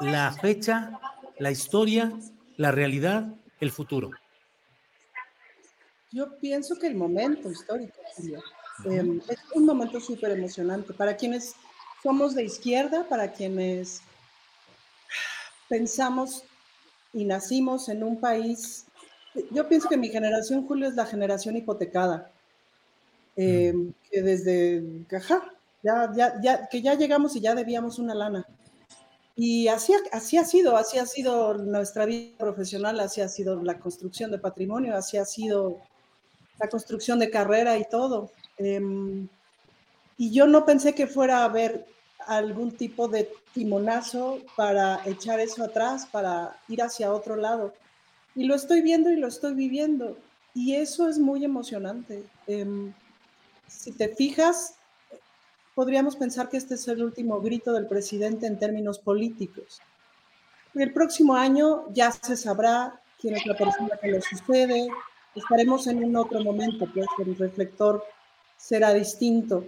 la 0.00 0.32
fecha, 0.32 0.98
la 1.38 1.52
historia, 1.52 2.12
la 2.56 2.72
realidad, 2.72 3.28
el 3.60 3.70
futuro. 3.70 4.10
Yo 6.12 6.38
pienso 6.38 6.76
que 6.76 6.86
el 6.86 6.94
momento 6.94 7.50
histórico, 7.50 7.98
Julio. 8.16 8.42
Em, 8.84 9.20
es 9.28 9.38
un 9.54 9.64
momento 9.64 9.98
súper 9.98 10.32
emocionante 10.32 10.92
para 10.92 11.16
quienes 11.16 11.54
somos 12.02 12.34
de 12.34 12.44
izquierda, 12.44 13.08
para 13.08 13.32
quienes 13.32 14.02
pensamos 15.68 16.44
y 17.14 17.24
nacimos 17.24 17.88
en 17.88 18.04
un 18.04 18.20
país. 18.20 18.86
Yo 19.50 19.66
pienso 19.68 19.88
que 19.88 19.96
mi 19.96 20.10
generación, 20.10 20.66
Julio, 20.66 20.88
es 20.88 20.94
la 20.94 21.06
generación 21.06 21.56
hipotecada. 21.56 22.30
Em, 23.34 23.94
que 24.10 24.20
desde 24.20 25.06
caja, 25.08 25.42
ya, 25.82 26.12
ya, 26.14 26.38
ya, 26.42 26.68
que 26.68 26.82
ya 26.82 26.94
llegamos 26.94 27.34
y 27.36 27.40
ya 27.40 27.54
debíamos 27.54 27.98
una 27.98 28.14
lana. 28.14 28.46
Y 29.34 29.68
así, 29.68 29.94
así 30.12 30.36
ha 30.36 30.44
sido, 30.44 30.76
así 30.76 30.98
ha 30.98 31.06
sido 31.06 31.54
nuestra 31.54 32.04
vida 32.04 32.36
profesional, 32.36 33.00
así 33.00 33.22
ha 33.22 33.28
sido 33.28 33.62
la 33.62 33.78
construcción 33.78 34.30
de 34.30 34.38
patrimonio, 34.38 34.94
así 34.94 35.16
ha 35.16 35.24
sido 35.24 35.80
la 36.58 36.68
construcción 36.68 37.18
de 37.18 37.30
carrera 37.30 37.78
y 37.78 37.84
todo. 37.88 38.30
Em, 38.58 39.28
y 40.16 40.30
yo 40.32 40.46
no 40.46 40.64
pensé 40.64 40.94
que 40.94 41.06
fuera 41.06 41.38
a 41.38 41.44
haber 41.44 41.86
algún 42.26 42.72
tipo 42.72 43.08
de 43.08 43.28
timonazo 43.52 44.38
para 44.56 45.00
echar 45.06 45.40
eso 45.40 45.64
atrás, 45.64 46.06
para 46.06 46.56
ir 46.68 46.82
hacia 46.82 47.12
otro 47.12 47.36
lado. 47.36 47.74
Y 48.34 48.44
lo 48.44 48.54
estoy 48.54 48.82
viendo 48.82 49.10
y 49.10 49.16
lo 49.16 49.28
estoy 49.28 49.54
viviendo. 49.54 50.16
Y 50.54 50.74
eso 50.74 51.08
es 51.08 51.18
muy 51.18 51.44
emocionante. 51.44 52.24
Em, 52.46 52.92
si 53.66 53.92
te 53.92 54.08
fijas, 54.08 54.74
podríamos 55.74 56.16
pensar 56.16 56.48
que 56.48 56.56
este 56.56 56.74
es 56.74 56.86
el 56.88 57.02
último 57.02 57.40
grito 57.40 57.72
del 57.72 57.86
presidente 57.86 58.46
en 58.46 58.58
términos 58.58 58.98
políticos. 58.98 59.80
El 60.74 60.92
próximo 60.92 61.34
año 61.34 61.84
ya 61.92 62.12
se 62.12 62.36
sabrá 62.36 63.00
quién 63.20 63.36
es 63.36 63.46
la 63.46 63.56
persona 63.56 63.96
que 64.00 64.08
lo 64.08 64.20
sucede. 64.20 64.88
Estaremos 65.34 65.86
en 65.86 66.04
un 66.04 66.16
otro 66.16 66.42
momento, 66.42 66.86
pues 66.92 67.06
el 67.18 67.36
reflector 67.36 68.04
será 68.56 68.92
distinto. 68.92 69.64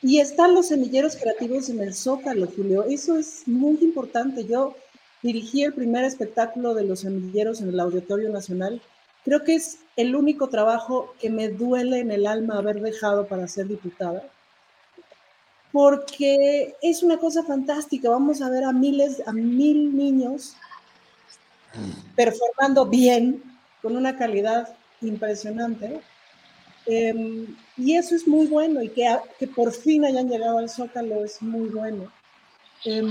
Y 0.00 0.20
están 0.20 0.54
los 0.54 0.68
semilleros 0.68 1.16
creativos 1.16 1.68
en 1.68 1.80
el 1.80 1.94
Zócalo, 1.94 2.46
Julio. 2.46 2.84
Eso 2.84 3.16
es 3.16 3.46
muy 3.46 3.78
importante. 3.80 4.46
Yo 4.46 4.76
dirigí 5.22 5.64
el 5.64 5.74
primer 5.74 6.04
espectáculo 6.04 6.74
de 6.74 6.84
los 6.84 7.00
semilleros 7.00 7.60
en 7.60 7.70
el 7.70 7.80
Auditorio 7.80 8.30
Nacional. 8.30 8.80
Creo 9.24 9.42
que 9.44 9.56
es 9.56 9.80
el 9.96 10.14
único 10.14 10.48
trabajo 10.48 11.14
que 11.20 11.28
me 11.28 11.48
duele 11.48 11.98
en 11.98 12.10
el 12.12 12.26
alma 12.26 12.58
haber 12.58 12.80
dejado 12.80 13.26
para 13.26 13.48
ser 13.48 13.66
diputada, 13.66 14.22
porque 15.72 16.76
es 16.80 17.02
una 17.02 17.18
cosa 17.18 17.42
fantástica. 17.42 18.08
Vamos 18.08 18.40
a 18.40 18.48
ver 18.48 18.64
a 18.64 18.72
miles, 18.72 19.20
a 19.26 19.32
mil 19.32 19.94
niños 19.96 20.54
performando 22.16 22.86
bien, 22.86 23.42
con 23.88 23.96
una 23.96 24.16
calidad 24.16 24.76
impresionante 25.00 26.00
Em, 26.90 27.54
y 27.76 27.96
eso 27.96 28.14
es 28.14 28.26
muy 28.26 28.46
bueno 28.46 28.82
y 28.82 28.88
que, 28.88 29.06
que, 29.38 29.46
por 29.46 29.72
fin 29.72 30.06
hayan 30.06 30.26
llegado 30.26 30.56
al 30.56 30.70
Zócalo 30.70 31.22
es 31.22 31.42
muy 31.42 31.68
bueno. 31.68 32.10
Eh, 32.86 33.02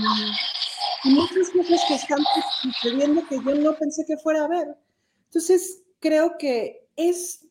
y 1.04 1.10
muchas 1.10 1.50
cosas 1.50 1.80
que 1.86 1.94
están 1.94 2.18
sucediendo 2.60 3.22
que 3.28 3.36
yo 3.36 3.54
no 3.54 3.74
pensé 3.76 4.04
que 4.04 4.16
fuera 4.16 4.44
a 4.44 4.48
ver. 4.48 4.76
Entonces, 5.26 5.84
creo 6.00 6.36
que 6.38 6.88
es, 6.96 7.46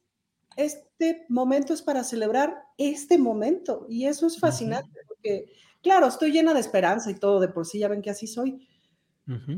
este 0.57 1.25
momento 1.29 1.73
es 1.73 1.81
para 1.81 2.03
celebrar 2.03 2.61
este 2.77 3.17
momento 3.17 3.85
y 3.87 4.05
eso 4.05 4.27
es 4.27 4.37
fascinante 4.37 4.99
porque, 5.07 5.45
claro, 5.81 6.07
estoy 6.07 6.33
llena 6.33 6.53
de 6.53 6.59
esperanza 6.59 7.09
y 7.09 7.15
todo, 7.15 7.39
de 7.39 7.47
por 7.47 7.65
sí 7.65 7.79
ya 7.79 7.87
ven 7.87 8.01
que 8.01 8.09
así 8.09 8.27
soy, 8.27 8.67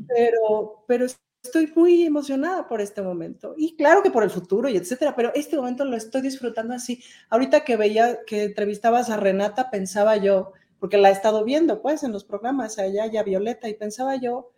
pero, 0.08 0.84
pero 0.88 1.08
estoy 1.44 1.72
muy 1.76 2.04
emocionada 2.04 2.68
por 2.68 2.82
este 2.82 3.02
momento 3.02 3.56
y 3.58 3.76
claro 3.76 4.04
que 4.04 4.12
por 4.12 4.24
el 4.24 4.30
futuro 4.30 4.70
y 4.70 4.78
etcétera, 4.78 5.16
pero 5.16 5.34
este 5.34 5.58
momento 5.58 5.86
lo 5.86 5.96
estoy 5.96 6.22
disfrutando 6.22 6.74
así. 6.74 7.02
Ahorita 7.30 7.64
que 7.64 7.78
veía 7.78 8.20
que 8.26 8.44
entrevistabas 8.44 9.10
a 9.10 9.18
Renata, 9.18 9.70
pensaba 9.70 10.18
yo, 10.18 10.54
porque 10.80 10.98
la 10.98 11.10
he 11.10 11.14
estado 11.14 11.44
viendo 11.44 11.82
pues 11.82 12.04
en 12.04 12.12
los 12.12 12.24
programas 12.24 12.78
allá 12.78 13.06
ya 13.08 13.24
Violeta 13.24 13.70
y 13.70 13.74
pensaba 13.74 14.16
yo 14.16 14.52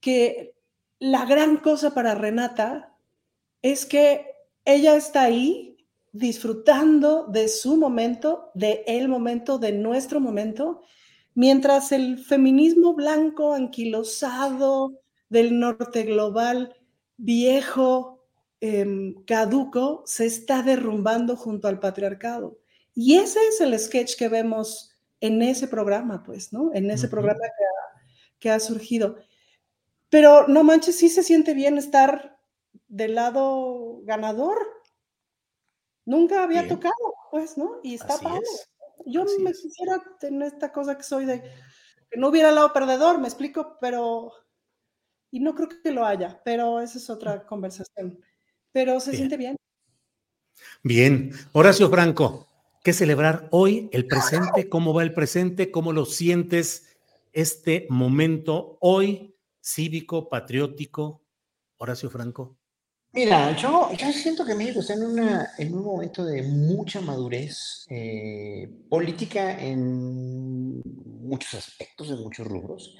que 0.00 0.54
la 0.98 1.26
gran 1.26 1.58
cosa 1.58 1.94
para 1.94 2.14
Renata 2.14 2.94
es 3.62 3.84
que 3.86 4.26
ella 4.64 4.96
está 4.96 5.22
ahí 5.24 5.86
disfrutando 6.12 7.26
de 7.26 7.48
su 7.48 7.76
momento, 7.76 8.50
de 8.54 8.82
el 8.86 9.08
momento, 9.08 9.58
de 9.58 9.72
nuestro 9.72 10.20
momento, 10.20 10.82
mientras 11.34 11.92
el 11.92 12.18
feminismo 12.18 12.94
blanco, 12.94 13.54
anquilosado, 13.54 14.99
del 15.30 15.58
norte 15.58 16.02
global 16.02 16.76
viejo, 17.16 18.26
em, 18.60 19.14
caduco, 19.24 20.02
se 20.04 20.26
está 20.26 20.62
derrumbando 20.62 21.36
junto 21.36 21.68
al 21.68 21.80
patriarcado. 21.80 22.58
Y 22.94 23.16
ese 23.16 23.38
es 23.48 23.60
el 23.60 23.78
sketch 23.78 24.16
que 24.16 24.28
vemos 24.28 24.98
en 25.20 25.40
ese 25.42 25.68
programa, 25.68 26.22
pues, 26.22 26.52
¿no? 26.52 26.70
En 26.74 26.90
ese 26.90 27.08
programa 27.08 27.40
que 28.38 28.50
ha, 28.50 28.58
surgido. 28.58 29.16
Pero 30.08 30.48
no 30.48 30.64
manches, 30.64 30.98
sí 30.98 31.08
se 31.08 31.22
siente 31.22 31.54
bien 31.54 31.78
estar 31.78 32.38
del 32.88 33.14
lado 33.14 34.00
ganador. 34.02 34.58
Nunca 36.04 36.42
había 36.42 36.66
tocado, 36.66 36.94
pues, 37.30 37.56
¿no? 37.56 37.80
Y 37.82 37.94
está 37.94 38.18
padre. 38.18 38.40
Yo 39.06 39.24
me 39.40 39.52
quisiera 39.52 40.02
tener 40.18 40.48
esta 40.48 40.72
cosa 40.72 40.96
que 40.96 41.02
soy 41.02 41.26
de 41.26 41.42
que 42.10 42.18
no 42.18 42.28
hubiera 42.28 42.50
lado 42.50 42.72
perdedor, 42.72 43.18
me 43.18 43.28
explico, 43.28 43.76
pero 43.80 44.32
y 45.30 45.40
no 45.40 45.54
creo 45.54 45.68
que 45.68 45.92
lo 45.92 46.04
haya, 46.04 46.40
pero 46.44 46.80
esa 46.80 46.98
es 46.98 47.08
otra 47.10 47.46
conversación. 47.46 48.20
Pero 48.72 49.00
se 49.00 49.16
siente 49.16 49.36
bien. 49.36 49.56
Bien, 50.82 51.32
Horacio 51.52 51.88
Franco, 51.90 52.48
¿qué 52.82 52.92
celebrar 52.92 53.48
hoy? 53.50 53.88
El 53.92 54.06
presente, 54.06 54.68
¿cómo 54.68 54.94
va 54.94 55.02
el 55.02 55.14
presente? 55.14 55.70
¿Cómo 55.70 55.92
lo 55.92 56.04
sientes 56.04 56.96
este 57.32 57.86
momento 57.90 58.78
hoy 58.80 59.36
cívico, 59.60 60.28
patriótico? 60.28 61.22
Horacio 61.78 62.10
Franco. 62.10 62.56
Mira, 63.12 63.56
yo, 63.56 63.90
yo 63.92 64.12
siento 64.12 64.44
que 64.44 64.54
México 64.54 64.80
está 64.80 64.94
en, 64.94 65.04
una, 65.04 65.50
en 65.58 65.74
un 65.74 65.82
momento 65.82 66.24
de 66.24 66.42
mucha 66.42 67.00
madurez 67.00 67.84
eh, 67.88 68.70
política 68.88 69.60
en 69.60 70.80
muchos 70.84 71.54
aspectos, 71.54 72.10
en 72.10 72.20
muchos 72.20 72.46
rubros. 72.46 72.96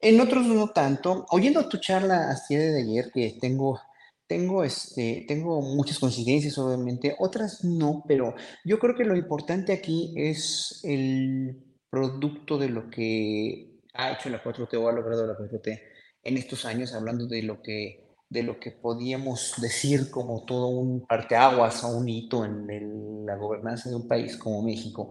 En 0.00 0.20
otros 0.20 0.46
no 0.46 0.68
tanto. 0.68 1.26
Oyendo 1.30 1.68
tu 1.68 1.78
charla 1.78 2.30
hasta 2.30 2.54
de 2.54 2.82
ayer, 2.82 3.10
que 3.12 3.36
tengo, 3.40 3.80
tengo, 4.26 4.62
este, 4.64 5.24
tengo 5.26 5.60
muchas 5.60 5.98
coincidencias, 5.98 6.56
obviamente, 6.58 7.16
otras 7.18 7.64
no, 7.64 8.04
pero 8.06 8.34
yo 8.64 8.78
creo 8.78 8.94
que 8.94 9.04
lo 9.04 9.16
importante 9.16 9.72
aquí 9.72 10.14
es 10.16 10.80
el 10.84 11.64
producto 11.90 12.58
de 12.58 12.68
lo 12.68 12.90
que 12.90 13.80
ha 13.94 14.12
hecho 14.12 14.30
la 14.30 14.42
4T 14.42 14.76
o 14.76 14.88
ha 14.88 14.92
logrado 14.92 15.26
la 15.26 15.36
4T 15.36 15.80
en 16.22 16.36
estos 16.36 16.64
años, 16.64 16.94
hablando 16.94 17.26
de 17.26 17.42
lo 17.42 17.62
que 17.62 18.04
de 18.30 18.42
lo 18.42 18.60
que 18.60 18.70
podíamos 18.70 19.54
decir 19.56 20.10
como 20.10 20.44
todo 20.44 20.66
un 20.68 21.06
parteaguas 21.06 21.82
o 21.84 21.96
un 21.96 22.08
hito 22.08 22.44
en 22.44 23.24
la 23.24 23.36
gobernanza 23.36 23.88
de 23.88 23.96
un 23.96 24.06
país 24.06 24.36
como 24.36 24.62
México, 24.62 25.08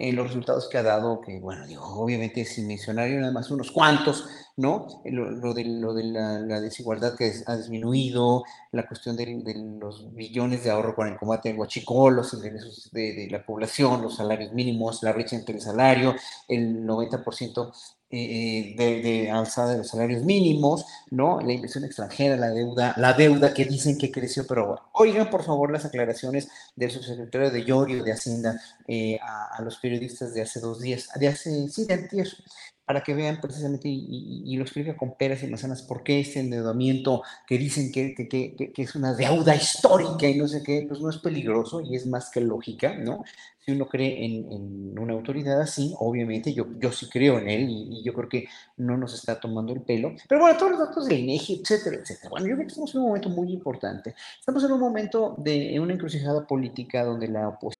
en 0.00 0.16
los 0.16 0.28
resultados 0.28 0.68
que 0.68 0.78
ha 0.78 0.82
dado, 0.82 1.20
que 1.20 1.38
bueno, 1.38 1.66
digo, 1.66 1.84
obviamente 1.84 2.44
sin 2.44 2.66
mencionar 2.66 3.10
nada 3.10 3.32
más 3.32 3.50
unos 3.50 3.70
cuantos, 3.70 4.24
¿no? 4.56 4.86
Lo, 5.04 5.54
de, 5.54 5.64
lo 5.64 5.94
de 5.94 6.04
la, 6.04 6.60
desigualdad 6.60 7.16
que 7.16 7.32
ha 7.46 7.56
disminuido, 7.56 8.44
la 8.72 8.86
cuestión 8.86 9.16
de, 9.16 9.26
los 9.80 10.14
billones 10.14 10.64
de 10.64 10.70
ahorro 10.70 10.94
con 10.94 11.08
el 11.08 11.16
combate 11.16 11.50
al 11.50 11.58
huachicol, 11.58 12.16
los 12.16 12.34
ingresos 12.34 12.90
de, 12.92 13.28
la 13.30 13.44
población, 13.44 14.02
los 14.02 14.16
salarios 14.16 14.52
mínimos, 14.52 15.02
la 15.02 15.12
brecha 15.12 15.36
entre 15.36 15.56
el 15.56 15.60
salario, 15.60 16.14
el 16.48 16.84
90% 16.86 17.72
eh, 18.12 18.74
de, 18.76 19.02
de, 19.02 19.30
alzada 19.30 19.70
de 19.70 19.78
los 19.78 19.88
salarios 19.88 20.24
mínimos, 20.24 20.84
¿no? 21.12 21.40
La 21.40 21.52
inversión 21.52 21.84
extranjera, 21.84 22.36
la 22.36 22.50
deuda, 22.50 22.92
la 22.96 23.12
deuda 23.12 23.54
que 23.54 23.64
dicen 23.64 23.98
que 23.98 24.10
creció, 24.10 24.48
pero 24.48 24.80
oigan 24.94 25.30
por 25.30 25.44
favor 25.44 25.70
las 25.70 25.84
aclaraciones 25.84 26.48
del 26.74 26.90
subsecretario 26.90 27.52
de 27.52 27.64
Llorio 27.64 28.02
de 28.02 28.12
Hacienda 28.12 28.60
eh, 28.88 29.20
a, 29.22 29.62
los 29.62 29.78
periodistas 29.78 30.34
de 30.34 30.42
hace 30.42 30.58
dos 30.58 30.80
días, 30.80 31.08
de 31.14 31.28
hace, 31.28 31.68
sí, 31.68 31.84
de 31.84 31.94
antier, 31.94 32.26
para 32.90 33.04
que 33.04 33.14
vean 33.14 33.40
precisamente 33.40 33.88
y, 33.88 34.56
lo 34.56 34.64
explica 34.64 34.96
con 34.96 35.16
peras 35.16 35.44
y 35.44 35.46
manzanas 35.46 35.80
por 35.80 36.02
qué 36.02 36.18
este 36.18 36.40
endeudamiento 36.40 37.22
que 37.46 37.56
dicen 37.56 37.92
que, 37.92 38.16
que, 38.16 38.26
que, 38.26 38.72
que, 38.72 38.82
es 38.82 38.96
una 38.96 39.14
deuda 39.14 39.54
histórica 39.54 40.26
y 40.26 40.36
no 40.36 40.48
sé 40.48 40.64
qué, 40.64 40.86
pues 40.88 41.00
no 41.00 41.08
es 41.08 41.18
peligroso 41.18 41.82
y 41.82 41.94
es 41.94 42.08
más 42.08 42.30
que 42.32 42.40
lógica, 42.40 42.96
¿no? 42.96 43.22
si 43.60 43.70
uno 43.70 43.86
cree 43.86 44.24
en, 44.24 44.98
una 44.98 45.12
autoridad 45.12 45.60
así, 45.60 45.94
obviamente 46.00 46.52
yo, 46.52 46.66
yo 46.80 46.90
sí 46.90 47.08
creo 47.08 47.38
en 47.38 47.48
él 47.48 47.68
y, 47.70 48.02
yo 48.02 48.12
creo 48.12 48.28
que 48.28 48.48
no 48.78 48.96
nos 48.96 49.14
está 49.14 49.38
tomando 49.38 49.72
el 49.72 49.82
pelo. 49.82 50.16
Pero 50.28 50.40
bueno, 50.40 50.58
todos 50.58 50.72
los 50.72 50.80
datos 50.80 51.06
del 51.06 51.20
INEGI, 51.20 51.60
etcétera, 51.62 51.94
etcétera. 51.94 52.28
Bueno, 52.28 52.48
yo 52.48 52.54
creo 52.56 52.66
que 52.66 52.72
estamos 52.72 52.92
en 52.92 53.02
un 53.02 53.06
momento 53.06 53.28
muy 53.28 53.52
importante. 53.52 54.16
Estamos 54.36 54.64
en 54.64 54.72
un 54.72 54.80
momento 54.80 55.36
de 55.38 55.78
una 55.78 55.94
encrucijada 55.94 56.44
política 56.44 57.04
donde 57.04 57.28
la 57.28 57.50
oposición. 57.50 57.79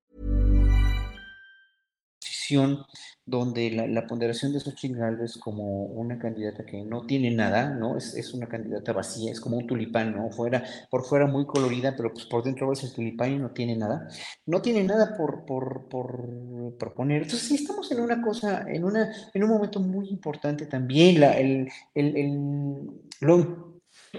Donde 3.25 3.71
la, 3.71 4.07
ponderación 4.07 4.51
de 4.51 4.59
Xochitl 4.59 4.97
Galvez 4.97 5.37
como 5.37 5.85
una 5.85 6.19
candidata 6.19 6.65
que 6.65 6.83
no 6.83 7.05
tiene 7.05 7.31
nada, 7.31 7.69
¿no? 7.69 7.97
Es, 7.97 8.15
es, 8.15 8.33
una 8.33 8.47
candidata 8.47 8.93
vacía, 8.93 9.31
es 9.31 9.39
como 9.39 9.57
un 9.57 9.67
tulipán, 9.67 10.15
¿no? 10.15 10.29
Fuera, 10.31 10.63
por 10.89 11.05
fuera 11.05 11.27
muy 11.27 11.45
colorida, 11.45 11.95
pero 11.95 12.13
pues 12.13 12.25
por 12.25 12.43
dentro 12.43 12.71
es 12.73 12.83
el 12.83 12.93
tulipán 12.93 13.33
y 13.33 13.37
no 13.37 13.51
tiene 13.51 13.77
nada. 13.77 14.07
No 14.45 14.61
tiene 14.61 14.83
nada 14.83 15.15
por, 15.15 15.45
por, 15.45 15.87
por 15.87 16.75
proponer. 16.77 17.23
Entonces 17.23 17.47
sí 17.47 17.55
estamos 17.55 17.91
en 17.91 18.01
una 18.01 18.21
cosa, 18.21 18.65
en, 18.67 18.83
una, 18.83 19.11
en 19.33 19.43
un 19.43 19.49
momento 19.49 19.79
muy 19.79 20.09
importante 20.09 20.65
también, 20.65 21.19
la, 21.19 21.33
el, 21.33 21.69
el, 21.95 22.89
lo 23.21 23.70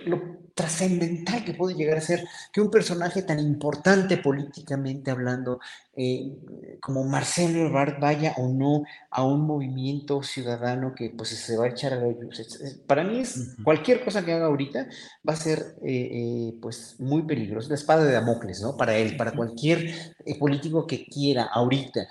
lo 0.04 0.42
trascendental 0.54 1.44
que 1.44 1.54
puede 1.54 1.74
llegar 1.74 1.96
a 1.96 2.02
ser 2.02 2.26
que 2.52 2.60
un 2.60 2.70
personaje 2.70 3.22
tan 3.22 3.38
importante 3.38 4.18
políticamente 4.18 5.10
hablando 5.10 5.60
eh, 5.96 6.32
como 6.80 7.04
Marcelo 7.04 7.66
Ebrard 7.66 7.98
vaya 8.00 8.34
o 8.36 8.48
no 8.48 8.84
a 9.10 9.24
un 9.24 9.46
movimiento 9.46 10.22
ciudadano 10.22 10.94
que 10.94 11.10
pues 11.10 11.30
se 11.30 11.56
va 11.56 11.66
a 11.66 11.68
echar 11.68 11.94
a 11.94 11.96
la. 11.96 12.14
Para 12.86 13.04
mí 13.04 13.20
es 13.20 13.56
cualquier 13.64 14.04
cosa 14.04 14.24
que 14.24 14.32
haga 14.32 14.46
ahorita 14.46 14.86
va 15.26 15.32
a 15.32 15.36
ser 15.36 15.76
eh, 15.82 16.08
eh, 16.12 16.54
pues 16.60 16.96
muy 16.98 17.22
peligroso. 17.22 17.68
La 17.68 17.74
espada 17.76 18.04
de 18.04 18.12
Damocles, 18.12 18.60
¿no? 18.60 18.76
Para 18.76 18.96
él, 18.96 19.16
para 19.16 19.32
cualquier 19.32 20.14
político 20.38 20.86
que 20.86 21.06
quiera 21.06 21.44
ahorita 21.44 22.06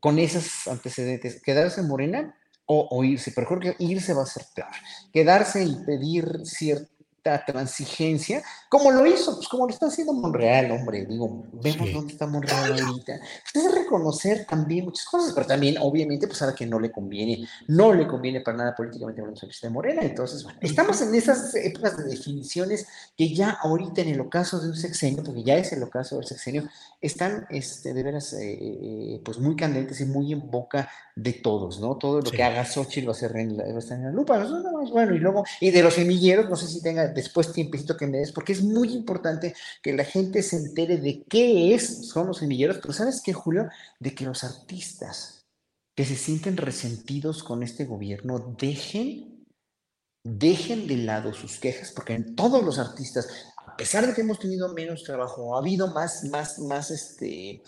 con 0.00 0.18
esos 0.18 0.66
antecedentes 0.68 1.40
quedarse 1.42 1.80
en 1.80 1.88
Morena 1.88 2.36
o, 2.66 2.88
o 2.90 3.04
irse, 3.04 3.32
pero 3.34 3.46
creo 3.46 3.60
que 3.60 3.76
irse 3.84 4.12
va 4.12 4.22
a 4.22 4.26
ser 4.26 4.44
peor. 4.54 4.68
Quedarse 5.12 5.64
y 5.64 5.74
pedir 5.84 6.40
cierto 6.44 6.95
transigencia, 7.44 8.42
como 8.68 8.90
lo 8.90 9.06
hizo, 9.06 9.36
pues 9.36 9.48
como 9.48 9.66
lo 9.66 9.72
está 9.72 9.86
haciendo 9.86 10.12
Monreal, 10.12 10.70
hombre, 10.70 11.06
digo, 11.06 11.44
vemos 11.52 11.92
dónde 11.92 12.12
está 12.12 12.26
Monreal 12.26 12.72
ahorita. 12.72 13.20
Pues 13.52 13.64
es 13.64 13.74
reconocer 13.74 14.46
también 14.46 14.84
muchas 14.84 15.06
cosas, 15.06 15.32
pero 15.34 15.46
también, 15.46 15.76
obviamente, 15.80 16.26
pues 16.26 16.38
sabe 16.38 16.54
que 16.54 16.66
no 16.66 16.78
le 16.78 16.92
conviene, 16.92 17.48
no 17.68 17.92
le 17.92 18.06
conviene 18.06 18.40
para 18.40 18.56
nada 18.56 18.74
políticamente 18.74 19.20
hablando 19.20 19.40
de 19.40 19.70
Morena. 19.70 20.02
Entonces, 20.02 20.42
bueno, 20.44 20.58
estamos 20.62 21.00
en 21.02 21.14
esas 21.14 21.54
épocas 21.54 21.96
de 21.96 22.04
definiciones 22.04 22.86
que 23.16 23.34
ya 23.34 23.50
ahorita 23.50 24.02
en 24.02 24.08
el 24.08 24.20
ocaso 24.20 24.60
de 24.60 24.68
un 24.68 24.76
sexenio, 24.76 25.22
porque 25.22 25.42
ya 25.42 25.56
es 25.56 25.72
el 25.72 25.82
ocaso 25.82 26.16
del 26.16 26.26
sexenio, 26.26 26.68
están 27.00 27.46
este, 27.50 27.94
de 27.94 28.02
veras 28.02 28.32
eh, 28.32 28.58
eh, 28.60 29.20
pues 29.24 29.38
muy 29.38 29.56
candentes 29.56 30.00
y 30.00 30.04
muy 30.04 30.32
en 30.32 30.50
boca 30.50 30.88
de 31.16 31.32
todos, 31.32 31.80
¿no? 31.80 31.96
Todo 31.96 32.20
lo 32.20 32.30
que 32.30 32.42
haga 32.42 32.66
Xochitl 32.66 33.08
va 33.08 33.12
a 33.12 33.14
ser 33.14 33.34
en 33.36 33.56
la, 33.56 33.64
va 33.64 33.76
a 33.76 33.78
estar 33.78 33.96
en 33.96 34.04
la 34.04 34.10
lupa. 34.10 34.46
Bueno, 34.90 35.14
y 35.14 35.18
luego, 35.18 35.44
y 35.60 35.70
de 35.70 35.82
los 35.82 35.94
semilleros, 35.94 36.48
no 36.50 36.56
sé 36.56 36.68
si 36.68 36.82
tenga 36.82 37.08
después 37.08 37.52
tiempecito 37.52 37.96
que 37.96 38.06
me 38.06 38.18
des, 38.18 38.32
porque 38.32 38.52
es 38.52 38.62
muy 38.62 38.92
importante 38.92 39.54
que 39.82 39.94
la 39.94 40.04
gente 40.04 40.42
se 40.42 40.56
entere 40.56 40.98
de 40.98 41.24
qué 41.24 41.74
es, 41.74 42.06
son 42.08 42.26
los 42.26 42.38
semilleros, 42.38 42.78
pero 42.82 42.92
¿sabes 42.92 43.22
qué, 43.24 43.32
Julio? 43.32 43.68
De 43.98 44.14
que 44.14 44.26
los 44.26 44.44
artistas 44.44 45.46
que 45.94 46.04
se 46.04 46.16
sienten 46.16 46.58
resentidos 46.58 47.42
con 47.42 47.62
este 47.62 47.86
gobierno 47.86 48.38
dejen, 48.38 49.46
dejen 50.22 50.86
de 50.86 50.98
lado 50.98 51.32
sus 51.32 51.58
quejas, 51.58 51.92
porque 51.92 52.12
en 52.12 52.36
todos 52.36 52.62
los 52.62 52.78
artistas, 52.78 53.26
a 53.76 53.78
pesar 53.78 54.06
de 54.06 54.14
que 54.14 54.22
hemos 54.22 54.38
tenido 54.38 54.72
menos 54.72 55.04
trabajo, 55.04 55.54
ha 55.54 55.58
habido 55.58 55.88
más, 55.88 56.24
más, 56.24 56.58
más, 56.60 56.90
este, 56.90 57.62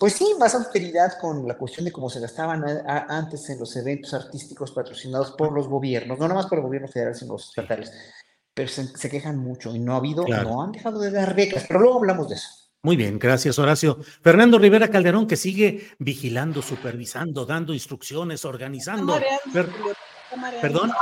pues 0.00 0.14
sí, 0.14 0.34
más 0.36 0.52
austeridad 0.56 1.12
con 1.20 1.46
la 1.46 1.56
cuestión 1.56 1.84
de 1.84 1.92
cómo 1.92 2.10
se 2.10 2.18
gastaban 2.18 2.64
antes 2.84 3.48
en 3.50 3.60
los 3.60 3.76
eventos 3.76 4.12
artísticos 4.14 4.72
patrocinados 4.72 5.30
por 5.30 5.52
los 5.52 5.68
gobiernos, 5.68 6.18
no 6.18 6.26
nada 6.26 6.40
más 6.40 6.48
por 6.48 6.58
el 6.58 6.64
gobierno 6.64 6.88
federal, 6.88 7.14
sino 7.14 7.34
los 7.34 7.50
estatales 7.50 7.92
pero 8.52 8.68
se, 8.68 9.10
quejan 9.10 9.38
mucho 9.38 9.74
y 9.74 9.78
no 9.78 9.94
ha 9.94 9.98
habido, 9.98 10.24
no 10.26 10.62
han 10.62 10.72
dejado 10.72 10.98
de 11.00 11.12
dar 11.12 11.36
becas, 11.36 11.64
pero 11.68 11.80
luego 11.80 11.98
hablamos 11.98 12.28
de 12.28 12.34
eso. 12.34 12.48
Muy 12.82 12.96
bien, 12.96 13.20
gracias 13.20 13.56
Horacio. 13.58 13.98
Fernando 14.22 14.58
Rivera 14.58 14.88
Calderón 14.88 15.28
que 15.28 15.36
sigue 15.36 15.92
vigilando, 16.00 16.62
supervisando, 16.62 17.46
dando 17.46 17.72
instrucciones, 17.74 18.44
organizando. 18.44 19.20
Perdón. 20.60 20.92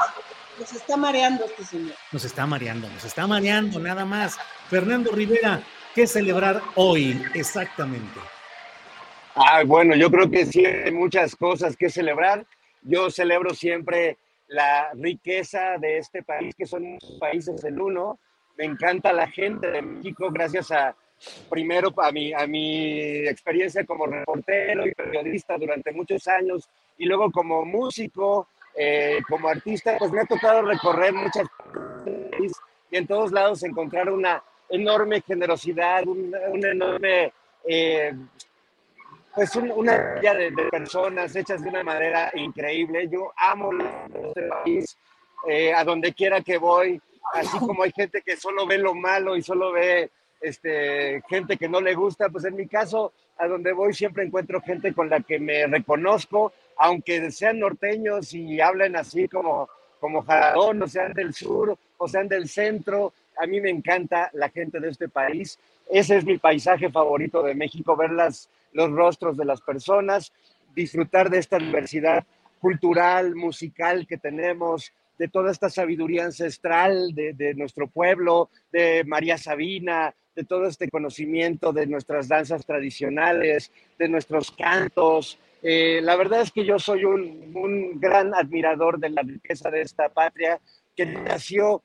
Nos 0.59 0.73
está 0.73 0.97
mareando 0.97 1.45
este 1.45 1.65
señor. 1.65 1.95
Nos 2.13 2.25
está 2.25 2.47
mareando, 2.47 2.89
nos 2.89 3.05
está 3.05 3.27
mareando 3.27 3.79
nada 3.79 4.05
más. 4.05 4.39
Fernando 4.69 5.11
Rivera, 5.11 5.63
¿qué 5.95 6.07
celebrar 6.07 6.61
hoy 6.75 7.21
exactamente? 7.35 8.21
Ah, 9.35 9.63
bueno, 9.65 9.97
yo 9.97 10.11
creo 10.11 10.31
que 10.31 10.45
sí 10.45 10.65
hay 10.65 10.93
muchas 10.93 11.35
cosas 11.37 11.77
que 11.77 11.89
celebrar. 11.89 12.45
Yo 12.83 13.11
celebro 13.11 13.55
siempre 13.55 14.19
la 14.49 14.91
riqueza 14.95 15.79
de 15.79 15.99
este 15.99 16.23
país, 16.23 16.55
que 16.55 16.67
son 16.67 16.99
países 17.19 17.63
del 17.63 17.81
uno. 17.81 18.19
Me 18.59 18.67
encanta 18.67 19.13
la 19.13 19.29
gente 19.29 19.71
de 19.71 19.81
México, 19.81 20.31
gracias 20.31 20.71
a, 20.71 20.95
primero 21.49 21.93
a 21.97 22.13
mi, 22.13 22.35
a 22.35 22.47
mi 22.47 23.27
experiencia 23.27 23.87
como 23.87 24.07
reportero 24.07 24.87
y 24.87 24.93
periodista 24.93 25.57
durante 25.57 25.93
muchos 25.93 26.29
años, 26.29 26.69
y 26.99 27.07
luego 27.07 27.31
como 27.31 27.65
músico, 27.65 28.49
eh, 28.75 29.21
como 29.29 29.49
artista, 29.49 29.97
pues 29.99 30.11
me 30.11 30.21
ha 30.21 30.25
tocado 30.25 30.63
recorrer 30.63 31.13
muchas 31.13 31.47
y 32.91 32.97
en 32.97 33.07
todos 33.07 33.33
lados 33.33 33.63
encontrar 33.63 34.11
una 34.11 34.43
enorme 34.69 35.23
generosidad, 35.23 36.07
una, 36.07 36.71
enorme, 36.71 37.33
eh, 37.67 38.13
pues 39.35 39.57
una 39.57 39.97
de, 40.21 40.51
de, 40.51 40.65
personas 40.71 41.35
hechas 41.35 41.63
de 41.63 41.71
una 41.71 41.83
manera 41.83 42.31
increíble. 42.35 43.09
Yo 43.09 43.33
amo 43.37 43.71
este 44.13 44.43
país, 44.43 44.99
eh, 45.49 45.73
a 45.73 45.85
donde 45.85 46.13
quiera 46.13 46.43
que 46.43 46.59
voy, 46.59 47.01
así 47.33 47.59
como 47.59 47.83
hay 47.83 47.93
gente 47.93 48.23
que 48.23 48.37
solo 48.37 48.67
ve 48.67 48.79
lo 48.79 48.95
malo 48.95 49.37
y 49.37 49.43
solo 49.43 49.73
ve 49.73 50.11
este, 50.43 51.23
gente 51.29 51.57
que 51.57 51.69
no 51.69 51.81
le 51.81 51.95
gusta, 51.95 52.29
pues 52.29 52.45
en 52.45 52.57
mi 52.57 52.67
caso, 52.67 53.13
a 53.39 53.47
donde 53.47 53.73
voy 53.73 53.95
siempre 53.95 54.25
encuentro 54.25 54.61
gente 54.61 54.93
con 54.93 55.09
la 55.09 55.21
que 55.21 55.39
me 55.39 55.67
reconozco, 55.67 56.53
aunque 56.77 57.31
sean 57.31 57.59
norteños 57.59 58.33
y 58.35 58.61
hablen 58.61 58.97
así 58.97 59.29
como, 59.29 59.69
como 60.01 60.23
Jaradón, 60.23 60.83
o 60.83 60.89
sean 60.89 61.13
del 61.13 61.35
sur, 61.35 61.77
o 61.99 62.09
sean 62.09 62.29
del 62.29 62.49
centro, 62.49 63.13
a 63.39 63.47
mí 63.47 63.61
me 63.61 63.71
encanta 63.71 64.31
la 64.35 64.49
gente 64.51 64.81
de 64.81 64.89
este 64.89 65.09
país. 65.09 65.59
Ese 65.91 66.17
es 66.17 66.25
mi 66.25 66.39
paisaje 66.39 66.91
favorito 66.91 67.43
de 67.43 67.55
México, 67.55 67.97
ver 67.97 68.13
las, 68.13 68.49
los 68.73 68.91
rostros 68.91 69.37
de 69.37 69.45
las 69.45 69.61
personas, 69.61 70.33
disfrutar 70.75 71.31
de 71.31 71.39
esta 71.39 71.59
diversidad 71.59 72.25
cultural, 72.61 73.35
musical 73.35 74.07
que 74.07 74.19
tenemos, 74.19 74.93
de 75.19 75.29
toda 75.29 75.51
esta 75.51 75.69
sabiduría 75.69 76.25
ancestral 76.25 77.15
de, 77.15 77.33
de, 77.35 77.55
nuestro 77.55 77.87
pueblo, 77.87 78.49
de 78.73 79.05
María 79.05 79.37
Sabina, 79.39 80.15
de 80.35 80.45
todo 80.45 80.67
este 80.67 80.89
conocimiento 80.89 81.73
de 81.73 81.87
nuestras 81.87 82.29
danzas 82.29 82.65
tradicionales, 82.65 83.71
de 83.99 84.09
nuestros 84.09 84.51
cantos. 84.51 85.39
Eh, 85.63 86.01
la 86.03 86.17
verdad 86.17 86.41
es 86.41 86.51
que 86.51 86.65
yo 86.65 86.79
soy 86.79 87.05
un, 87.05 87.53
un, 87.55 88.01
gran 88.01 88.35
admirador 88.35 88.99
de 88.99 89.11
la 89.11 89.23
riqueza 89.23 89.71
de 89.71 89.83
esta 89.83 90.09
patria 90.09 90.61
que 90.97 91.07
nació 91.07 91.83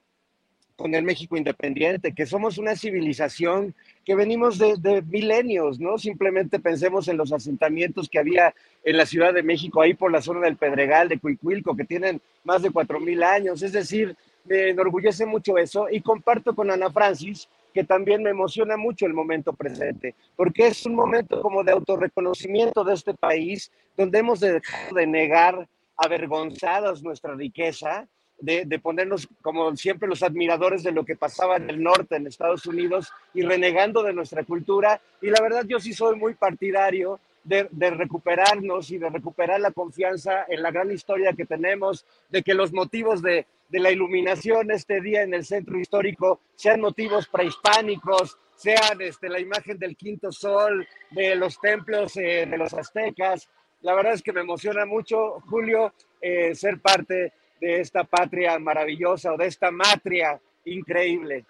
con 0.76 0.94
el 0.96 1.04
México 1.04 1.38
independiente, 1.38 2.14
que 2.14 2.26
somos 2.26 2.58
una 2.58 2.76
civilización 2.76 3.74
que 4.04 4.16
venimos 4.16 4.58
de, 4.58 4.76
de, 4.78 5.02
milenios, 5.02 5.80
¿no? 5.80 5.98
Simplemente 5.98 6.60
pensemos 6.60 7.08
en 7.08 7.18
los 7.18 7.34
asentamientos 7.34 8.10
que 8.10 8.20
había 8.20 8.54
en 8.84 8.98
la 8.98 9.06
Ciudad 9.06 9.34
de 9.34 9.44
México, 9.44 9.82
ahí 9.82 9.94
por 9.94 10.12
la 10.12 10.22
zona 10.22 10.42
del 10.42 10.56
Pedregal, 10.56 11.10
de 11.10 11.20
Cuicuilco, 11.20 11.76
que 11.76 11.84
tienen 11.84 12.22
más 12.44 12.62
de 12.62 12.72
cuatro 12.72 13.00
mil 13.00 13.24
años. 13.24 13.64
Es 13.64 13.74
decir, 13.74 14.16
me 14.46 14.70
enorgullece 14.70 15.26
mucho 15.26 15.58
eso 15.58 15.88
y 15.90 16.02
comparto 16.02 16.56
con 16.56 16.72
Ana 16.72 16.92
Francis 16.92 17.48
que 17.78 17.84
también 17.84 18.24
me 18.24 18.32
emociona 18.32 18.76
mucho 18.76 19.06
el 19.06 19.14
momento 19.14 19.54
presente, 19.54 20.16
porque 20.36 20.66
es 20.66 20.84
un 20.88 20.96
momento 20.96 21.44
como 21.44 21.64
de 21.64 21.74
autorreconocimiento 21.74 22.84
de 22.84 22.96
este 22.96 23.14
país, 23.14 23.72
donde 23.96 24.18
hemos 24.18 24.40
dejado 24.40 24.96
de 24.96 25.06
negar 25.06 25.70
avergonzados 25.96 27.04
nuestra 27.04 27.36
riqueza, 27.36 28.08
de, 28.40 28.66
de, 28.66 28.80
ponernos 28.80 29.28
como 29.44 29.76
siempre 29.76 30.10
los 30.10 30.24
admiradores 30.24 30.82
de 30.82 30.92
lo 30.92 31.06
que 31.06 31.16
pasaba 31.16 31.58
en 31.58 31.70
el 31.70 31.84
norte, 31.84 32.16
en 32.16 32.26
Estados 32.26 32.66
Unidos, 32.66 33.14
y 33.36 33.44
renegando 33.44 34.02
de 34.02 34.14
nuestra 34.14 34.44
cultura. 34.44 35.00
Y 35.22 35.28
la 35.28 35.40
verdad 35.40 35.64
yo 35.68 35.80
sí 35.80 35.94
soy 35.94 36.16
muy 36.16 36.34
partidario 36.34 37.20
de, 37.48 37.90
recuperarnos 37.92 38.92
y 38.92 38.98
de 38.98 39.10
recuperar 39.10 39.60
la 39.62 39.72
confianza 39.72 40.46
en 40.50 40.62
la 40.62 40.72
gran 40.72 40.92
historia 40.92 41.34
que 41.34 41.46
tenemos, 41.46 42.06
de 42.30 42.44
que 42.44 42.54
los 42.54 42.74
motivos 42.74 43.22
de, 43.22 43.46
de 43.70 43.80
la 43.80 43.92
iluminación 43.92 44.72
este 44.72 45.02
día 45.02 45.24
en 45.24 45.34
el 45.34 45.46
centro 45.46 45.80
histórico 45.80 46.42
sean 46.56 46.82
motivos 46.82 47.28
prehispánicos, 47.28 48.38
sean 48.56 49.02
este, 49.02 49.30
la 49.30 49.40
imagen 49.40 49.78
del 49.78 49.96
quinto 49.96 50.32
sol, 50.32 50.88
de 51.12 51.36
los 51.36 51.60
templos 51.60 52.18
eh, 52.18 52.48
de 52.50 52.58
los 52.58 52.74
aztecas. 52.74 53.50
La 53.82 53.94
verdad 53.94 54.14
es 54.14 54.24
que 54.24 54.34
me 54.34 54.42
emociona 54.42 54.86
mucho, 54.86 55.40
Julio, 55.50 55.94
eh, 56.22 56.56
ser 56.56 56.80
parte 56.80 57.34
de 57.62 57.82
esta 57.82 58.04
patria 58.04 58.58
maravillosa 58.60 59.34
o 59.34 59.38
de 59.38 59.48
esta 59.48 59.72
matria 59.72 60.40
increíble. 60.66 61.46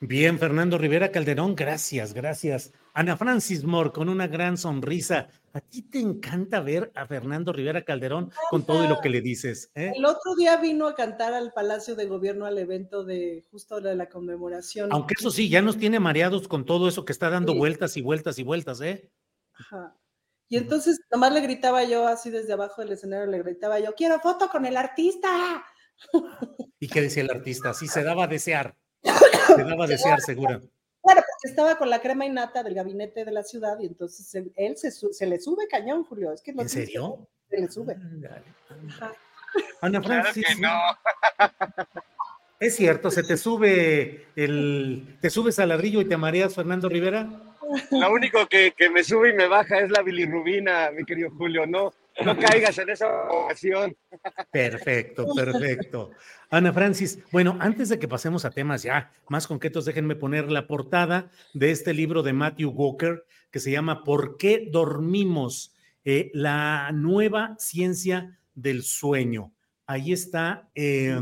Bien, 0.00 0.38
Fernando 0.38 0.78
Rivera 0.78 1.10
Calderón, 1.10 1.54
gracias, 1.54 2.14
gracias. 2.14 2.72
Ana 3.00 3.16
Francis 3.16 3.64
Moore, 3.64 3.92
con 3.92 4.10
una 4.10 4.26
gran 4.26 4.58
sonrisa. 4.58 5.26
A 5.54 5.60
ti 5.62 5.80
te 5.80 5.98
encanta 6.00 6.60
ver 6.60 6.92
a 6.94 7.06
Fernando 7.06 7.50
Rivera 7.50 7.82
Calderón 7.82 8.30
con 8.50 8.66
todo 8.66 8.84
y 8.84 8.88
lo 8.88 9.00
que 9.00 9.08
le 9.08 9.22
dices. 9.22 9.70
¿eh? 9.74 9.94
El 9.96 10.04
otro 10.04 10.34
día 10.36 10.58
vino 10.58 10.86
a 10.86 10.94
cantar 10.94 11.32
al 11.32 11.50
Palacio 11.54 11.94
de 11.96 12.04
Gobierno 12.04 12.44
al 12.44 12.58
evento 12.58 13.02
de 13.02 13.46
justo 13.50 13.80
de 13.80 13.94
la 13.94 14.10
conmemoración. 14.10 14.90
Aunque 14.92 15.14
eso 15.18 15.30
sí, 15.30 15.48
ya 15.48 15.62
nos 15.62 15.78
tiene 15.78 15.98
mareados 15.98 16.46
con 16.46 16.66
todo 16.66 16.88
eso 16.88 17.06
que 17.06 17.12
está 17.12 17.30
dando 17.30 17.52
sí. 17.52 17.58
vueltas 17.58 17.96
y 17.96 18.02
vueltas 18.02 18.38
y 18.38 18.42
vueltas, 18.42 18.82
¿eh? 18.82 19.10
Ajá. 19.54 19.96
Y 20.50 20.58
entonces 20.58 21.00
nomás 21.10 21.32
le 21.32 21.40
gritaba 21.40 21.82
yo 21.84 22.06
así 22.06 22.28
desde 22.28 22.52
abajo 22.52 22.82
del 22.82 22.92
escenario, 22.92 23.24
le 23.28 23.42
gritaba 23.42 23.80
yo, 23.80 23.94
quiero 23.94 24.20
foto 24.20 24.50
con 24.50 24.66
el 24.66 24.76
artista. 24.76 25.64
¿Y 26.78 26.86
qué 26.86 27.00
decía 27.00 27.22
el 27.22 27.30
artista? 27.30 27.72
Sí, 27.72 27.88
se 27.88 28.02
daba 28.02 28.24
a 28.24 28.28
desear. 28.28 28.76
Se 29.56 29.64
daba 29.64 29.84
a 29.86 29.88
desear, 29.88 30.20
seguro. 30.20 30.60
Claro, 31.10 31.26
porque 31.26 31.50
estaba 31.50 31.76
con 31.76 31.90
la 31.90 32.00
crema 32.00 32.24
innata 32.24 32.62
del 32.62 32.74
gabinete 32.74 33.24
de 33.24 33.32
la 33.32 33.42
ciudad 33.42 33.78
y 33.80 33.86
entonces 33.86 34.32
él, 34.34 34.52
él 34.54 34.76
se, 34.76 34.92
se, 34.92 35.26
le 35.26 35.40
sube 35.40 35.66
cañón, 35.68 36.04
Julio. 36.04 36.32
Es 36.32 36.40
que 36.40 36.52
¿En 36.52 36.68
serio? 36.68 37.26
Se 37.48 37.60
le 37.60 37.68
sube. 37.68 37.96
Ana 39.80 40.00
Francis. 40.02 40.46
Claro 40.56 40.96
no. 41.38 41.50
Es 42.60 42.76
cierto, 42.76 43.10
se 43.10 43.22
te 43.22 43.38
sube 43.38 44.26
el, 44.36 45.16
te 45.22 45.30
subes 45.30 45.58
al 45.58 45.70
ladrillo 45.70 46.02
y 46.02 46.04
te 46.04 46.18
mareas, 46.18 46.54
Fernando 46.54 46.90
Rivera. 46.90 47.26
Lo 47.90 48.12
único 48.12 48.46
que, 48.46 48.74
que, 48.76 48.90
me 48.90 49.02
sube 49.02 49.30
y 49.30 49.32
me 49.32 49.48
baja 49.48 49.78
es 49.78 49.90
la 49.90 50.02
bilirrubina, 50.02 50.90
mi 50.90 51.04
querido 51.06 51.30
Julio. 51.30 51.66
No, 51.66 51.94
no 52.24 52.36
caigas 52.36 52.78
en 52.78 52.90
esa 52.90 53.08
ocasión. 53.30 53.96
Perfecto, 54.52 55.26
perfecto. 55.34 56.10
Ana 56.50 56.72
Francis, 56.72 57.18
bueno, 57.32 57.56
antes 57.60 57.88
de 57.88 57.98
que 57.98 58.08
pasemos 58.08 58.44
a 58.44 58.50
temas 58.50 58.82
ya 58.82 59.12
más 59.28 59.46
concretos, 59.46 59.84
déjenme 59.84 60.16
poner 60.16 60.50
la 60.50 60.66
portada 60.66 61.30
de 61.54 61.70
este 61.70 61.94
libro 61.94 62.22
de 62.22 62.32
Matthew 62.32 62.70
Walker 62.70 63.24
que 63.50 63.60
se 63.60 63.70
llama 63.70 64.04
¿Por 64.04 64.36
qué 64.36 64.68
dormimos? 64.70 65.74
Eh, 66.04 66.30
la 66.32 66.90
nueva 66.92 67.56
ciencia 67.58 68.38
del 68.54 68.82
sueño. 68.82 69.52
Ahí 69.86 70.12
está, 70.12 70.70
eh, 70.74 71.18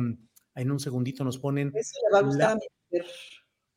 en 0.54 0.70
un 0.70 0.78
segundito 0.80 1.24
nos 1.24 1.38
ponen. 1.38 1.72
Eso 1.74 1.98
le 2.06 2.12
va 2.12 2.18
a 2.18 2.22
gustar 2.22 2.48
la... 2.48 2.52
a 2.52 2.54
mi 2.56 2.66
mujer. 2.90 3.06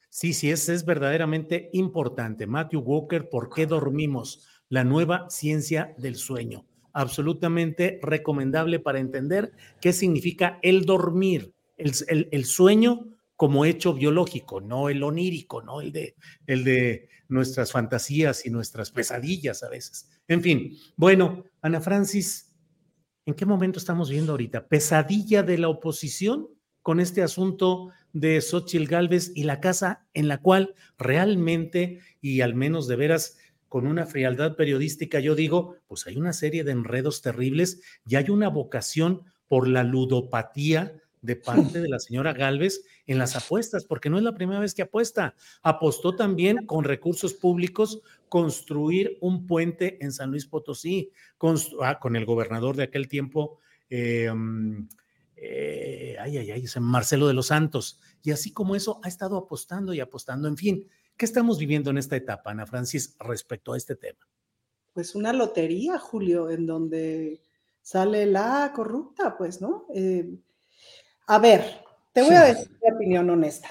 Sí, 0.10 0.34
sí, 0.34 0.52
es, 0.52 0.68
es 0.68 0.86
verdaderamente 0.86 1.70
importante. 1.74 2.46
Matthew 2.46 2.82
Walker, 2.82 3.30
¿por 3.30 3.50
qué 3.50 3.66
dormimos? 3.66 4.48
La 4.68 4.84
nueva 4.84 5.30
ciencia 5.30 5.96
del 5.98 6.16
sueño. 6.16 6.66
Absolutamente 6.94 8.00
recomendable 8.02 8.80
para 8.80 9.00
entender 9.00 9.52
qué 9.80 9.94
significa 9.94 10.60
el 10.62 10.86
dormir, 10.86 11.54
el, 11.78 12.46
sueño 12.46 13.08
como 13.36 13.66
hecho 13.66 13.94
biológico, 13.94 14.62
no 14.62 14.90
el 14.90 15.02
onírico, 15.04 15.62
no 15.62 15.82
el 15.82 15.92
de, 15.92 16.16
el 16.46 16.64
de 16.64 17.10
nuestras 17.28 17.72
fantasías 17.72 18.46
y 18.46 18.50
nuestras 18.50 18.92
pesadillas 18.92 19.64
a 19.64 19.70
veces. 19.70 20.10
En 20.28 20.42
fin, 20.42 20.78
bueno, 20.96 21.46
Ana 21.62 21.82
Francis, 21.82 22.54
¿en 23.26 23.34
qué 23.34 23.46
momento 23.46 23.80
estamos 23.80 24.10
viendo 24.10 24.34
ahorita? 24.34 24.68
¿Pesadilla 24.68 25.42
de 25.42 25.58
la 25.58 25.70
oposición 25.70 26.50
con 26.82 27.00
este 27.00 27.22
asunto 27.22 27.90
de 28.14 28.42
Xochitl 28.42 28.86
Galvez 28.86 29.32
y 29.36 29.44
la 29.44 29.60
casa 29.60 30.08
en 30.14 30.28
la 30.28 30.40
cual 30.40 30.76
realmente, 30.98 32.00
y 32.22 32.42
al 32.42 32.56
menos 32.56 32.88
de 32.88 32.96
veras 32.96 33.38
con 33.72 33.88
una 33.88 34.06
frialdad 34.06 34.58
periodística, 34.58 35.22
yo 35.22 35.34
digo, 35.34 35.78
pues 35.88 36.06
hay 36.06 36.18
una 36.18 36.34
serie 36.34 36.66
de 36.66 36.74
enredos 36.74 37.22
terribles 37.22 37.80
y 38.06 38.18
hay 38.18 38.30
una 38.30 38.50
vocación 38.50 39.22
por 39.48 39.66
la 39.66 39.86
ludopatía 39.86 41.02
de 41.22 41.38
parte 41.38 41.80
de 41.80 41.88
la 41.88 42.00
señora 42.00 42.34
Galvez 42.34 42.82
en 43.08 43.18
las 43.18 43.38
apuestas, 43.38 43.86
porque 43.86 44.10
no 44.10 44.18
es 44.18 44.26
la 44.26 44.34
primera 44.34 44.60
vez 44.60 44.74
que 44.74 44.82
apuesta. 44.82 45.36
Apostó 45.64 46.18
también 46.18 46.66
con 46.66 46.84
recursos 46.84 47.34
públicos 47.34 48.02
construir 48.28 49.18
un 49.22 49.48
puente 49.48 50.04
en 50.04 50.12
San 50.12 50.32
Luis 50.32 50.48
Potosí, 50.48 51.14
con, 51.38 51.56
ah, 51.82 51.98
con 51.98 52.18
el 52.18 52.26
gobernador 52.26 52.76
de 52.76 52.84
aquel 52.84 53.08
tiempo, 53.08 53.60
eh, 53.90 54.30
eh, 55.38 56.18
ay, 56.20 56.40
ay, 56.40 56.52
ay, 56.52 56.66
Marcelo 56.82 57.26
de 57.26 57.34
los 57.36 57.48
Santos. 57.48 58.02
Y 58.22 58.32
así 58.32 58.52
como 58.52 58.76
eso, 58.76 59.00
ha 59.02 59.08
estado 59.08 59.38
apostando 59.38 59.94
y 59.94 60.02
apostando. 60.02 60.50
En 60.50 60.58
fin, 60.58 60.88
¿qué 61.22 61.26
estamos 61.26 61.60
viviendo 61.60 61.92
en 61.92 62.00
esta 62.00 62.16
etapa, 62.16 62.50
Ana 62.50 62.66
Francis, 62.66 63.16
respecto 63.20 63.74
a 63.74 63.78
este 63.78 63.96
tema? 63.96 64.28
Pues 64.92 65.14
una 65.14 65.32
lotería, 65.32 66.00
Julio, 66.00 66.50
en 66.50 66.66
donde 66.66 67.44
sale 67.80 68.26
la 68.26 68.72
corrupta, 68.74 69.38
pues, 69.38 69.62
¿no? 69.62 69.86
Eh, 69.94 70.36
a 71.28 71.38
ver, 71.38 71.64
te 72.12 72.24
voy 72.24 72.34
a 72.34 72.46
decir 72.46 72.72
mi 72.72 72.92
opinión 72.92 73.30
honesta. 73.30 73.70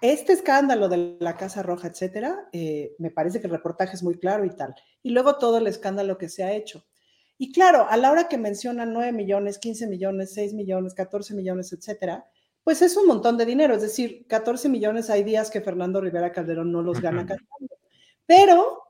Este 0.00 0.32
escándalo 0.32 0.88
de 0.88 1.16
la 1.18 1.36
Casa 1.36 1.64
Roja, 1.64 1.88
etcétera, 1.88 2.48
eh, 2.52 2.94
me 3.00 3.10
parece 3.10 3.40
que 3.40 3.48
el 3.48 3.54
reportaje 3.54 3.96
es 3.96 4.04
muy 4.04 4.16
claro 4.16 4.44
y 4.44 4.50
tal. 4.50 4.72
Y 5.02 5.10
luego 5.10 5.36
todo 5.36 5.58
el 5.58 5.66
escándalo 5.66 6.16
que 6.16 6.28
se 6.28 6.44
ha 6.44 6.52
hecho. 6.52 6.86
Y 7.38 7.50
claro, 7.50 7.88
a 7.90 7.96
la 7.96 8.12
hora 8.12 8.28
que 8.28 8.38
mencionan 8.38 8.92
9 8.92 9.10
millones, 9.10 9.58
15 9.58 9.88
millones, 9.88 10.32
6 10.32 10.54
millones, 10.54 10.94
14 10.94 11.34
millones, 11.34 11.72
etcétera, 11.72 12.30
pues 12.68 12.82
es 12.82 12.98
un 12.98 13.06
montón 13.06 13.38
de 13.38 13.46
dinero. 13.46 13.76
Es 13.76 13.80
decir, 13.80 14.26
14 14.26 14.68
millones 14.68 15.08
hay 15.08 15.24
días 15.24 15.50
que 15.50 15.62
Fernando 15.62 16.02
Rivera 16.02 16.32
Calderón 16.32 16.70
no 16.70 16.82
los 16.82 17.00
gana 17.00 17.24
cantando. 17.24 17.78
Pero 18.26 18.82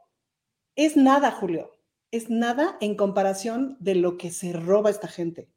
es 0.75 0.97
nada, 0.97 1.31
Julio. 1.31 1.71
Es 2.11 2.29
nada 2.29 2.77
en 2.81 2.97
comparación 2.97 3.77
de 3.79 3.95
lo 3.95 4.19
que 4.19 4.33
se 4.33 4.53
roba 4.53 4.91
esta 4.91 5.07
gente. 5.07 5.49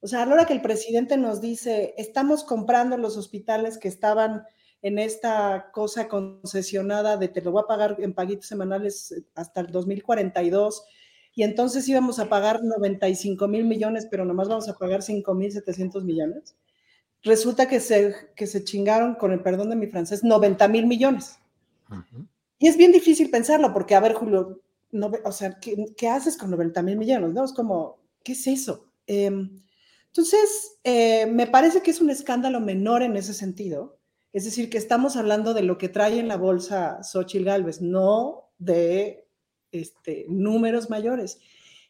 O 0.00 0.08
sea, 0.08 0.24
a 0.24 0.26
la 0.26 0.34
hora 0.34 0.44
que 0.44 0.52
el 0.52 0.60
presidente 0.60 1.16
nos 1.16 1.40
dice, 1.40 1.94
estamos 1.96 2.44
comprando 2.44 2.98
los 2.98 3.16
hospitales 3.16 3.78
que 3.78 3.88
estaban 3.88 4.44
en 4.82 4.98
esta 4.98 5.70
cosa 5.72 6.06
concesionada 6.06 7.16
de 7.16 7.28
te 7.28 7.40
lo 7.40 7.50
voy 7.50 7.62
a 7.64 7.66
pagar 7.66 7.96
en 8.00 8.12
paguitos 8.12 8.44
semanales 8.44 9.24
hasta 9.34 9.62
el 9.62 9.68
2042 9.68 10.84
y 11.34 11.44
entonces 11.44 11.88
íbamos 11.88 12.18
a 12.18 12.28
pagar 12.28 12.62
95 12.62 13.48
mil 13.48 13.64
millones, 13.64 14.06
pero 14.10 14.26
nomás 14.26 14.50
vamos 14.50 14.68
a 14.68 14.76
pagar 14.76 15.00
5 15.00 15.32
mil 15.32 15.50
700 15.50 16.04
millones. 16.04 16.56
Resulta 17.22 17.68
que 17.68 17.80
se, 17.80 18.14
que 18.34 18.46
se 18.46 18.64
chingaron, 18.64 19.14
con 19.14 19.32
el 19.32 19.42
perdón 19.42 19.70
de 19.70 19.76
mi 19.76 19.86
francés, 19.86 20.24
90 20.24 20.68
mil 20.68 20.86
millones. 20.86 21.38
Y 22.58 22.68
es 22.68 22.76
bien 22.76 22.92
difícil 22.92 23.30
pensarlo, 23.30 23.72
porque, 23.72 23.94
a 23.94 24.00
ver, 24.00 24.14
Julio, 24.14 24.60
no, 24.92 25.10
o 25.24 25.32
sea, 25.32 25.58
¿qué, 25.60 25.92
¿qué, 25.96 26.08
haces 26.08 26.36
con 26.36 26.50
90 26.50 26.82
mil 26.82 26.96
millones? 26.96 27.32
¿no? 27.32 27.44
Es 27.44 27.52
como, 27.52 27.98
¿qué 28.22 28.32
es 28.32 28.46
eso? 28.46 28.86
Eh, 29.06 29.30
entonces, 30.06 30.78
eh, 30.82 31.26
me 31.26 31.46
parece 31.46 31.82
que 31.82 31.92
es 31.92 32.00
un 32.00 32.10
escándalo 32.10 32.60
menor 32.60 33.02
en 33.02 33.16
ese 33.16 33.32
sentido. 33.32 33.98
Es 34.32 34.44
decir, 34.44 34.68
que 34.68 34.78
estamos 34.78 35.16
hablando 35.16 35.54
de 35.54 35.62
lo 35.62 35.78
que 35.78 35.88
trae 35.88 36.18
en 36.18 36.28
la 36.28 36.36
bolsa 36.36 37.02
Xochitl 37.02 37.44
Galvez, 37.44 37.80
no 37.80 38.50
de 38.58 39.28
este, 39.70 40.26
números 40.28 40.90
mayores. 40.90 41.38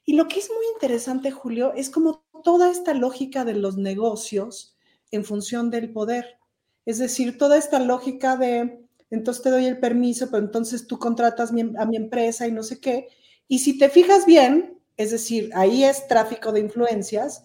Y 0.05 0.17
lo 0.17 0.29
que 0.29 0.41
es 0.41 0.49
muy 0.49 0.67
interesante, 0.75 1.31
Julio, 1.31 1.73
es 1.75 1.89
como 1.89 2.25
toda 2.45 2.71
esta 2.71 2.95
lógica 2.95 3.45
de 3.45 3.55
los 3.55 3.77
negocios 3.77 4.77
en 5.11 5.25
función 5.25 5.71
del 5.71 5.93
poder. 5.93 6.39
Es 6.87 6.99
decir, 6.99 7.39
toda 7.39 7.57
esta 7.57 7.79
lógica 7.79 8.37
de, 8.37 8.87
entonces 9.11 9.43
te 9.43 9.51
doy 9.51 9.67
el 9.67 9.79
permiso, 9.79 10.31
pero 10.31 10.45
entonces 10.45 10.87
tú 10.87 10.99
contratas 10.99 11.51
a 11.51 11.87
mi 11.87 11.97
empresa 11.97 12.47
y 12.47 12.53
no 12.53 12.63
sé 12.63 12.81
qué. 12.81 13.09
Y 13.49 13.61
si 13.61 13.79
te 13.79 13.89
fijas 13.89 14.27
bien, 14.27 14.79
es 14.97 15.11
decir, 15.11 15.51
ahí 15.55 15.85
es 15.85 16.07
tráfico 16.09 16.53
de 16.53 16.61
influencias, 16.61 17.45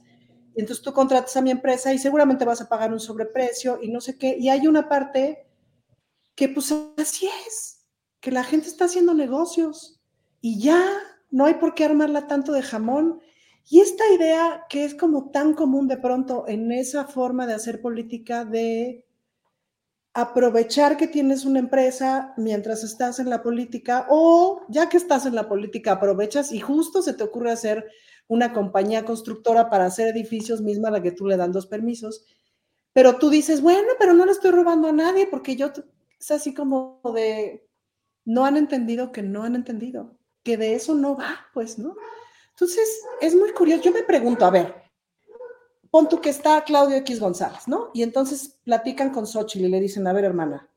entonces 0.55 0.83
tú 0.83 0.93
contratas 0.93 1.35
a 1.35 1.41
mi 1.41 1.51
empresa 1.51 1.93
y 1.93 1.99
seguramente 1.99 2.45
vas 2.45 2.61
a 2.61 2.69
pagar 2.69 2.91
un 2.91 2.99
sobreprecio 2.99 3.79
y 3.81 3.89
no 3.89 3.99
sé 3.99 4.17
qué. 4.17 4.37
Y 4.39 4.49
hay 4.49 4.67
una 4.67 4.87
parte 4.87 5.47
que 6.33 6.49
pues 6.49 6.73
así 6.97 7.29
es, 7.47 7.85
que 8.21 8.31
la 8.31 8.43
gente 8.43 8.67
está 8.67 8.85
haciendo 8.85 9.13
negocios 9.13 10.01
y 10.41 10.59
ya 10.59 10.81
no 11.29 11.45
hay 11.45 11.55
por 11.55 11.75
qué 11.75 11.83
armarla 11.83 12.27
tanto 12.27 12.53
de 12.53 12.61
jamón. 12.61 13.19
Y 13.67 13.81
esta 13.81 14.03
idea 14.13 14.65
que 14.69 14.85
es 14.85 14.93
como 14.93 15.31
tan 15.31 15.53
común 15.53 15.87
de 15.87 15.97
pronto 15.97 16.45
en 16.47 16.71
esa 16.71 17.05
forma 17.05 17.47
de 17.47 17.55
hacer 17.55 17.81
política 17.81 18.45
de 18.45 19.05
aprovechar 20.13 20.95
que 20.95 21.07
tienes 21.07 21.45
una 21.45 21.59
empresa 21.59 22.33
mientras 22.37 22.83
estás 22.83 23.19
en 23.19 23.29
la 23.29 23.43
política 23.43 24.07
o 24.09 24.61
ya 24.69 24.87
que 24.87 24.97
estás 24.97 25.25
en 25.25 25.35
la 25.35 25.49
política 25.49 25.93
aprovechas 25.93 26.53
y 26.53 26.61
justo 26.61 27.01
se 27.01 27.13
te 27.13 27.23
ocurre 27.23 27.51
hacer 27.51 27.85
una 28.27 28.53
compañía 28.53 29.03
constructora 29.03 29.69
para 29.69 29.85
hacer 29.85 30.07
edificios 30.07 30.61
misma 30.61 30.87
a 30.87 30.91
la 30.91 31.01
que 31.01 31.11
tú 31.11 31.27
le 31.27 31.35
dan 31.35 31.51
dos 31.51 31.67
permisos. 31.67 32.25
Pero 32.93 33.17
tú 33.17 33.29
dices, 33.29 33.61
bueno, 33.61 33.89
pero 33.99 34.13
no 34.13 34.25
le 34.25 34.31
estoy 34.31 34.51
robando 34.51 34.87
a 34.87 34.93
nadie 34.93 35.27
porque 35.27 35.55
yo, 35.55 35.71
es 36.17 36.31
así 36.31 36.53
como 36.53 37.01
de, 37.13 37.67
no 38.23 38.45
han 38.45 38.57
entendido 38.57 39.11
que 39.11 39.21
no 39.21 39.43
han 39.43 39.55
entendido, 39.55 40.17
que 40.43 40.55
de 40.55 40.75
eso 40.75 40.95
no 40.95 41.17
va, 41.17 41.47
pues, 41.53 41.77
¿no? 41.77 41.95
Entonces, 42.55 43.01
es 43.21 43.35
muy 43.35 43.51
curioso. 43.51 43.83
Yo 43.83 43.91
me 43.91 44.03
pregunto, 44.03 44.45
a 44.45 44.49
ver, 44.49 44.73
pon 45.91 46.09
tú 46.09 46.21
que 46.21 46.29
está 46.29 46.63
Claudio 46.63 46.97
X 46.97 47.19
González, 47.19 47.67
¿no? 47.67 47.91
Y 47.93 48.03
entonces 48.03 48.59
platican 48.63 49.11
con 49.11 49.27
Xochitl 49.27 49.65
y 49.65 49.69
le 49.69 49.79
dicen, 49.79 50.07
a 50.07 50.13
ver, 50.13 50.25
hermana, 50.25 50.69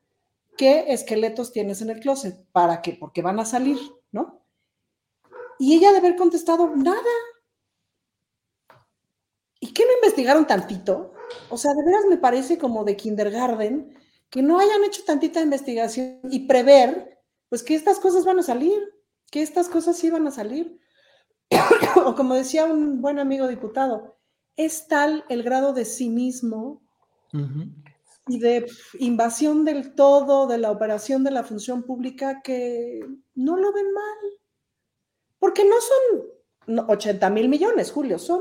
¿qué 0.56 0.86
esqueletos 0.88 1.52
tienes 1.52 1.80
en 1.82 1.90
el 1.90 2.00
closet? 2.00 2.46
¿Para 2.52 2.82
qué? 2.82 2.96
Porque 2.98 3.22
van 3.22 3.38
a 3.40 3.44
salir, 3.44 3.78
¿no? 4.12 4.44
Y 5.58 5.74
ella 5.74 5.92
de 5.92 5.98
haber 5.98 6.16
contestado, 6.16 6.74
nada, 6.76 7.02
¿Y 9.60 9.72
qué 9.72 9.84
no 9.84 9.92
investigaron 9.94 10.46
tantito? 10.46 11.14
O 11.50 11.56
sea, 11.56 11.72
de 11.74 11.84
veras 11.84 12.04
me 12.08 12.16
parece 12.16 12.58
como 12.58 12.84
de 12.84 12.96
kindergarten 12.96 13.96
que 14.30 14.42
no 14.42 14.58
hayan 14.58 14.84
hecho 14.84 15.04
tantita 15.04 15.40
investigación 15.40 16.20
y 16.30 16.46
prever, 16.46 17.18
pues 17.48 17.62
que 17.62 17.74
estas 17.74 17.98
cosas 17.98 18.24
van 18.24 18.38
a 18.38 18.42
salir, 18.42 18.78
que 19.30 19.42
estas 19.42 19.68
cosas 19.68 19.96
sí 19.96 20.10
van 20.10 20.26
a 20.26 20.30
salir. 20.30 20.78
o 22.04 22.14
como 22.14 22.34
decía 22.34 22.64
un 22.64 23.00
buen 23.00 23.18
amigo 23.18 23.48
diputado, 23.48 24.18
es 24.56 24.88
tal 24.88 25.24
el 25.28 25.42
grado 25.42 25.72
de 25.72 25.84
cinismo 25.84 26.82
y 28.26 28.38
de 28.38 28.66
invasión 28.98 29.64
del 29.64 29.94
todo 29.94 30.46
de 30.46 30.58
la 30.58 30.70
operación 30.70 31.24
de 31.24 31.30
la 31.30 31.44
función 31.44 31.82
pública 31.82 32.42
que 32.42 33.00
no 33.34 33.56
lo 33.56 33.72
ven 33.72 33.92
mal. 33.92 34.38
Porque 35.38 35.64
no 35.64 35.76
son 35.80 36.88
80 36.88 37.30
mil 37.30 37.48
millones, 37.48 37.92
Julio, 37.92 38.18
son 38.18 38.40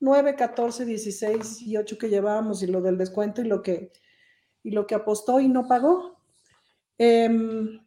9, 0.00 0.36
14, 0.36 0.84
16 0.84 1.62
y 1.62 1.76
8 1.76 1.98
que 1.98 2.08
llevábamos 2.08 2.62
y 2.62 2.66
lo 2.66 2.80
del 2.80 2.98
descuento 2.98 3.40
y 3.40 3.44
lo 3.44 3.62
que, 3.62 3.92
y 4.62 4.70
lo 4.70 4.86
que 4.86 4.94
apostó 4.94 5.40
y 5.40 5.48
no 5.48 5.66
pagó. 5.66 6.20
Em, 6.98 7.80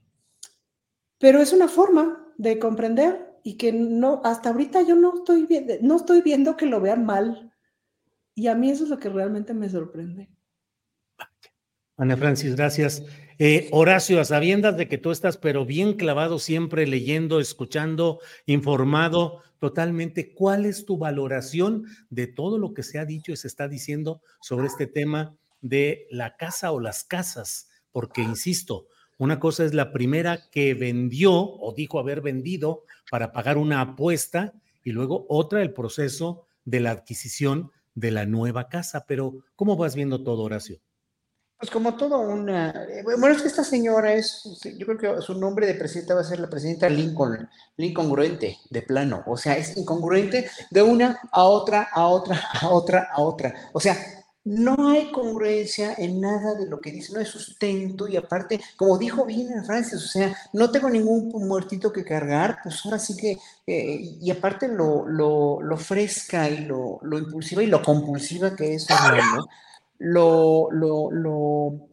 pero 1.17 1.41
es 1.41 1.53
una 1.53 1.67
forma 1.67 2.33
de 2.37 2.57
comprender 2.57 3.30
y 3.43 3.57
que 3.57 3.71
no, 3.71 4.21
hasta 4.23 4.49
ahorita 4.49 4.81
yo 4.83 4.95
no 4.95 5.15
estoy, 5.15 5.45
viendo, 5.45 5.73
no 5.81 5.97
estoy 5.97 6.21
viendo 6.21 6.57
que 6.57 6.65
lo 6.65 6.81
vean 6.81 7.05
mal. 7.05 7.53
Y 8.35 8.47
a 8.47 8.55
mí 8.55 8.69
eso 8.69 8.85
es 8.85 8.89
lo 8.89 8.99
que 8.99 9.09
realmente 9.09 9.53
me 9.53 9.69
sorprende. 9.69 10.29
Ana 11.97 12.17
Francis, 12.17 12.55
gracias. 12.55 13.03
Eh, 13.37 13.69
Horacio, 13.71 14.19
a 14.19 14.25
sabiendas 14.25 14.77
de 14.77 14.87
que 14.87 14.97
tú 14.97 15.11
estás, 15.11 15.37
pero 15.37 15.65
bien 15.65 15.93
clavado 15.93 16.39
siempre 16.39 16.87
leyendo, 16.87 17.39
escuchando, 17.39 18.19
informado 18.45 19.41
totalmente, 19.59 20.33
¿cuál 20.33 20.65
es 20.65 20.85
tu 20.85 20.97
valoración 20.97 21.85
de 22.09 22.25
todo 22.25 22.57
lo 22.57 22.73
que 22.73 22.81
se 22.81 22.97
ha 22.97 23.05
dicho 23.05 23.31
y 23.31 23.37
se 23.37 23.47
está 23.47 23.67
diciendo 23.67 24.21
sobre 24.41 24.65
este 24.65 24.87
tema 24.87 25.35
de 25.61 26.07
la 26.09 26.35
casa 26.35 26.71
o 26.71 26.79
las 26.79 27.03
casas? 27.03 27.69
Porque, 27.91 28.23
insisto, 28.23 28.87
una 29.21 29.39
cosa 29.39 29.63
es 29.65 29.75
la 29.75 29.91
primera 29.93 30.49
que 30.49 30.73
vendió 30.73 31.31
o 31.31 31.75
dijo 31.77 31.99
haber 31.99 32.21
vendido 32.21 32.85
para 33.11 33.31
pagar 33.31 33.59
una 33.59 33.79
apuesta 33.79 34.51
y 34.83 34.93
luego 34.93 35.27
otra 35.29 35.61
el 35.61 35.73
proceso 35.73 36.47
de 36.65 36.79
la 36.79 36.89
adquisición 36.89 37.71
de 37.93 38.09
la 38.09 38.25
nueva 38.25 38.67
casa. 38.67 39.05
Pero, 39.07 39.45
¿cómo 39.55 39.77
vas 39.77 39.93
viendo 39.93 40.23
todo, 40.23 40.41
Horacio? 40.41 40.79
Pues 41.59 41.69
como 41.69 41.95
todo 41.95 42.19
una... 42.19 42.71
Eh, 42.71 43.03
bueno, 43.03 43.27
es 43.27 43.43
que 43.43 43.49
esta 43.49 43.63
señora 43.63 44.11
es, 44.15 44.59
yo 44.75 44.87
creo 44.87 44.97
que 44.97 45.21
su 45.21 45.35
nombre 45.35 45.67
de 45.67 45.75
presidenta 45.75 46.15
va 46.15 46.21
a 46.21 46.23
ser 46.23 46.39
la 46.39 46.49
presidenta 46.49 46.89
Lincoln, 46.89 47.47
incongruente, 47.77 48.57
de 48.71 48.81
plano. 48.81 49.23
O 49.27 49.37
sea, 49.37 49.55
es 49.55 49.77
incongruente 49.77 50.49
de 50.71 50.81
una 50.81 51.19
a 51.31 51.43
otra, 51.43 51.89
a 51.93 52.07
otra, 52.07 52.41
a 52.59 52.69
otra, 52.69 53.09
a 53.13 53.21
otra. 53.21 53.69
O 53.71 53.79
sea, 53.79 53.95
no 54.43 54.89
hay 54.89 55.11
congruencia 55.11 55.93
en 55.97 56.19
nada 56.19 56.55
de 56.55 56.67
lo 56.67 56.81
que 56.81 56.91
dice, 56.91 57.13
no 57.13 57.19
hay 57.19 57.25
sustento 57.25 58.07
y 58.07 58.17
aparte, 58.17 58.59
como 58.75 58.97
dijo 58.97 59.25
bien 59.25 59.63
Francis, 59.65 60.03
o 60.03 60.07
sea, 60.07 60.35
no 60.53 60.71
tengo 60.71 60.89
ningún 60.89 61.29
muertito 61.47 61.93
que 61.93 62.03
cargar, 62.03 62.59
pues 62.63 62.83
ahora 62.83 62.97
sí 62.97 63.15
que, 63.15 63.37
eh, 63.67 64.17
y 64.19 64.31
aparte 64.31 64.67
lo, 64.67 65.05
lo, 65.05 65.61
lo, 65.61 65.77
fresca 65.77 66.49
y 66.49 66.65
lo, 66.65 66.99
lo 67.03 67.19
impulsiva 67.19 67.61
y 67.61 67.67
lo 67.67 67.83
compulsiva 67.83 68.55
que 68.55 68.73
es, 68.73 68.87
lo, 69.99 70.69
lo, 70.71 71.11
lo 71.11 71.89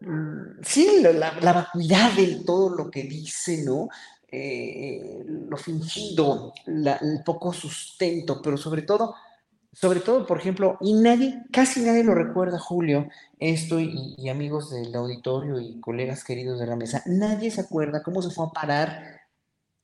mm, 0.00 0.62
sí, 0.62 1.00
la, 1.00 1.52
vacuidad 1.52 2.12
de 2.14 2.42
todo 2.44 2.70
lo 2.70 2.90
que 2.90 3.04
dice, 3.04 3.62
¿no? 3.64 3.88
Eh, 4.36 5.22
lo 5.48 5.56
fingido, 5.56 6.52
el 6.66 7.22
poco 7.24 7.52
sustento, 7.52 8.42
pero 8.42 8.56
sobre 8.56 8.82
todo, 8.82 9.14
sobre 9.74 10.00
todo, 10.00 10.26
por 10.26 10.38
ejemplo, 10.38 10.78
y 10.80 10.94
nadie, 10.94 11.42
casi 11.52 11.80
nadie 11.80 12.04
lo 12.04 12.14
recuerda, 12.14 12.58
Julio, 12.58 13.08
esto 13.38 13.80
y, 13.80 14.28
amigos 14.28 14.70
del 14.70 14.94
auditorio 14.94 15.60
y 15.60 15.80
colegas 15.80 16.24
queridos 16.24 16.60
de 16.60 16.66
la 16.66 16.76
mesa, 16.76 17.02
nadie 17.06 17.50
se 17.50 17.62
acuerda 17.62 18.02
cómo 18.02 18.22
se 18.22 18.30
fue 18.30 18.46
a 18.46 18.50
parar 18.50 19.24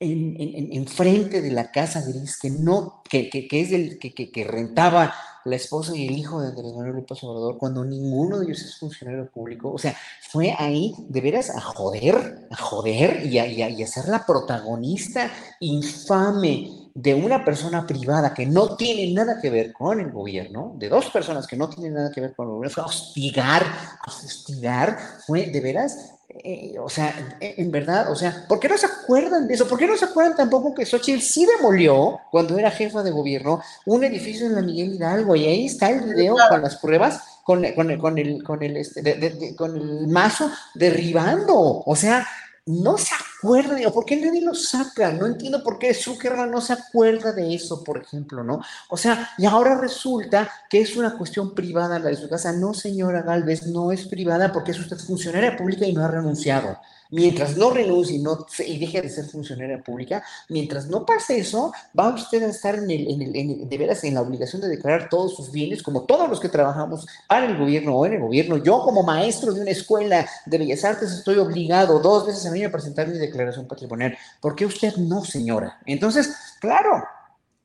en, 0.00 0.34
en, 0.40 0.72
en 0.72 0.86
frente 0.86 1.42
de 1.42 1.50
la 1.50 1.70
casa 1.70 2.02
gris 2.02 2.38
que 2.38 2.50
no, 2.50 3.02
que, 3.08 3.28
que, 3.28 3.46
que 3.46 3.60
es 3.60 3.72
el 3.72 3.98
que, 3.98 4.14
que, 4.14 4.44
rentaba 4.44 5.12
la 5.44 5.56
esposa 5.56 5.94
y 5.94 6.08
el 6.08 6.16
hijo 6.16 6.40
de 6.40 6.48
Andrés 6.48 6.72
Manuel 6.72 6.96
López 6.96 7.22
Obrador 7.22 7.58
cuando 7.58 7.84
ninguno 7.84 8.38
de 8.38 8.46
ellos 8.46 8.62
es 8.62 8.78
funcionario 8.78 9.30
público. 9.30 9.70
O 9.70 9.78
sea, 9.78 9.94
fue 10.22 10.54
ahí 10.58 10.94
de 11.08 11.20
veras 11.20 11.50
a 11.50 11.60
joder, 11.60 12.48
a 12.50 12.56
joder 12.56 13.26
y 13.26 13.38
a, 13.38 13.46
y 13.46 13.82
a, 13.82 13.86
ser 13.86 14.08
la 14.08 14.24
protagonista 14.24 15.30
infame 15.60 16.79
de 16.94 17.14
una 17.14 17.44
persona 17.44 17.86
privada 17.86 18.34
que 18.34 18.46
no 18.46 18.76
tiene 18.76 19.12
nada 19.12 19.40
que 19.40 19.50
ver 19.50 19.72
con 19.72 20.00
el 20.00 20.10
gobierno, 20.10 20.74
de 20.76 20.88
dos 20.88 21.10
personas 21.10 21.46
que 21.46 21.56
no 21.56 21.68
tienen 21.68 21.94
nada 21.94 22.10
que 22.10 22.20
ver 22.20 22.34
con 22.34 22.46
el 22.46 22.54
gobierno, 22.54 22.74
fue 22.74 22.82
a 22.82 22.86
hostigar, 22.86 23.62
a 23.62 24.10
hostigar, 24.10 24.98
fue 25.26 25.46
de 25.46 25.60
veras 25.60 26.14
eh, 26.44 26.76
o 26.78 26.88
sea, 26.88 27.12
en 27.40 27.70
verdad, 27.72 28.10
o 28.10 28.14
sea, 28.14 28.44
¿por 28.48 28.60
qué 28.60 28.68
no 28.68 28.78
se 28.78 28.86
acuerdan 28.86 29.48
de 29.48 29.54
eso? 29.54 29.66
¿Por 29.66 29.78
qué 29.78 29.86
no 29.86 29.96
se 29.96 30.04
acuerdan 30.04 30.36
tampoco 30.36 30.72
que 30.72 30.86
Xochitl 30.86 31.20
sí 31.20 31.44
demolió, 31.44 32.20
cuando 32.30 32.56
era 32.56 32.70
jefa 32.70 33.02
de 33.02 33.10
gobierno, 33.10 33.60
un 33.86 34.04
edificio 34.04 34.46
en 34.46 34.54
la 34.54 34.62
Miguel 34.62 34.94
Hidalgo? 34.94 35.34
Y 35.34 35.46
ahí 35.46 35.66
está 35.66 35.90
el 35.90 36.02
video 36.02 36.36
con 36.48 36.62
las 36.62 36.76
pruebas, 36.76 37.20
con, 37.42 37.64
con, 37.74 37.98
con 37.98 38.18
el, 38.18 38.44
con 38.44 38.62
el, 38.62 38.76
este, 38.76 39.56
con 39.56 39.76
el 39.76 40.06
mazo 40.06 40.48
derribando. 40.74 41.82
O 41.84 41.96
sea, 41.96 42.24
no 42.66 42.98
se 42.98 43.14
acuerda, 43.14 43.76
o 43.86 43.92
por 43.92 44.04
qué 44.04 44.16
nadie 44.16 44.42
lo 44.42 44.54
saca, 44.54 45.12
no 45.12 45.26
entiendo 45.26 45.62
por 45.62 45.78
qué 45.78 45.94
Zuckerman 45.94 46.50
no 46.50 46.60
se 46.60 46.74
acuerda 46.74 47.32
de 47.32 47.54
eso, 47.54 47.82
por 47.82 47.98
ejemplo, 47.98 48.44
¿no? 48.44 48.60
O 48.88 48.96
sea, 48.96 49.30
y 49.38 49.46
ahora 49.46 49.78
resulta 49.78 50.50
que 50.68 50.80
es 50.80 50.96
una 50.96 51.16
cuestión 51.16 51.54
privada 51.54 51.98
la 51.98 52.10
de 52.10 52.16
su 52.16 52.28
casa. 52.28 52.52
No, 52.52 52.74
señora 52.74 53.22
Galvez, 53.22 53.66
no 53.66 53.92
es 53.92 54.06
privada 54.06 54.52
porque 54.52 54.72
es 54.72 54.78
usted 54.78 54.98
funcionaria 54.98 55.56
pública 55.56 55.86
y 55.86 55.92
no 55.92 56.04
ha 56.04 56.08
renunciado 56.08 56.78
mientras 57.10 57.56
no 57.56 57.70
renuncie 57.70 58.16
y, 58.16 58.18
no, 58.20 58.46
y 58.58 58.78
deje 58.78 59.02
de 59.02 59.08
ser 59.08 59.26
funcionaria 59.26 59.82
pública, 59.82 60.22
mientras 60.48 60.86
no 60.86 61.04
pase 61.04 61.38
eso, 61.38 61.72
va 61.98 62.14
usted 62.14 62.42
a 62.42 62.46
estar 62.46 62.76
en 62.76 62.90
el, 62.90 63.10
en 63.10 63.22
el, 63.22 63.68
de 63.68 63.78
veras 63.78 64.04
en 64.04 64.14
la 64.14 64.22
obligación 64.22 64.62
de 64.62 64.68
declarar 64.68 65.08
todos 65.08 65.34
sus 65.34 65.50
bienes, 65.50 65.82
como 65.82 66.04
todos 66.04 66.28
los 66.28 66.40
que 66.40 66.48
trabajamos 66.48 67.06
para 67.28 67.46
el 67.46 67.58
gobierno 67.58 67.96
o 67.96 68.06
en 68.06 68.14
el 68.14 68.20
gobierno. 68.20 68.56
Yo 68.58 68.82
como 68.82 69.02
maestro 69.02 69.52
de 69.52 69.62
una 69.62 69.70
escuela 69.70 70.26
de 70.46 70.58
Bellas 70.58 70.84
Artes 70.84 71.10
estoy 71.12 71.38
obligado 71.38 71.98
dos 72.00 72.26
veces 72.26 72.46
a 72.46 72.50
mí 72.50 72.62
a 72.64 72.72
presentar 72.72 73.08
mi 73.08 73.18
declaración 73.18 73.66
patrimonial. 73.66 74.16
¿Por 74.40 74.54
qué 74.54 74.66
usted 74.66 74.96
no, 74.96 75.24
señora? 75.24 75.78
Entonces, 75.86 76.34
claro, 76.60 77.02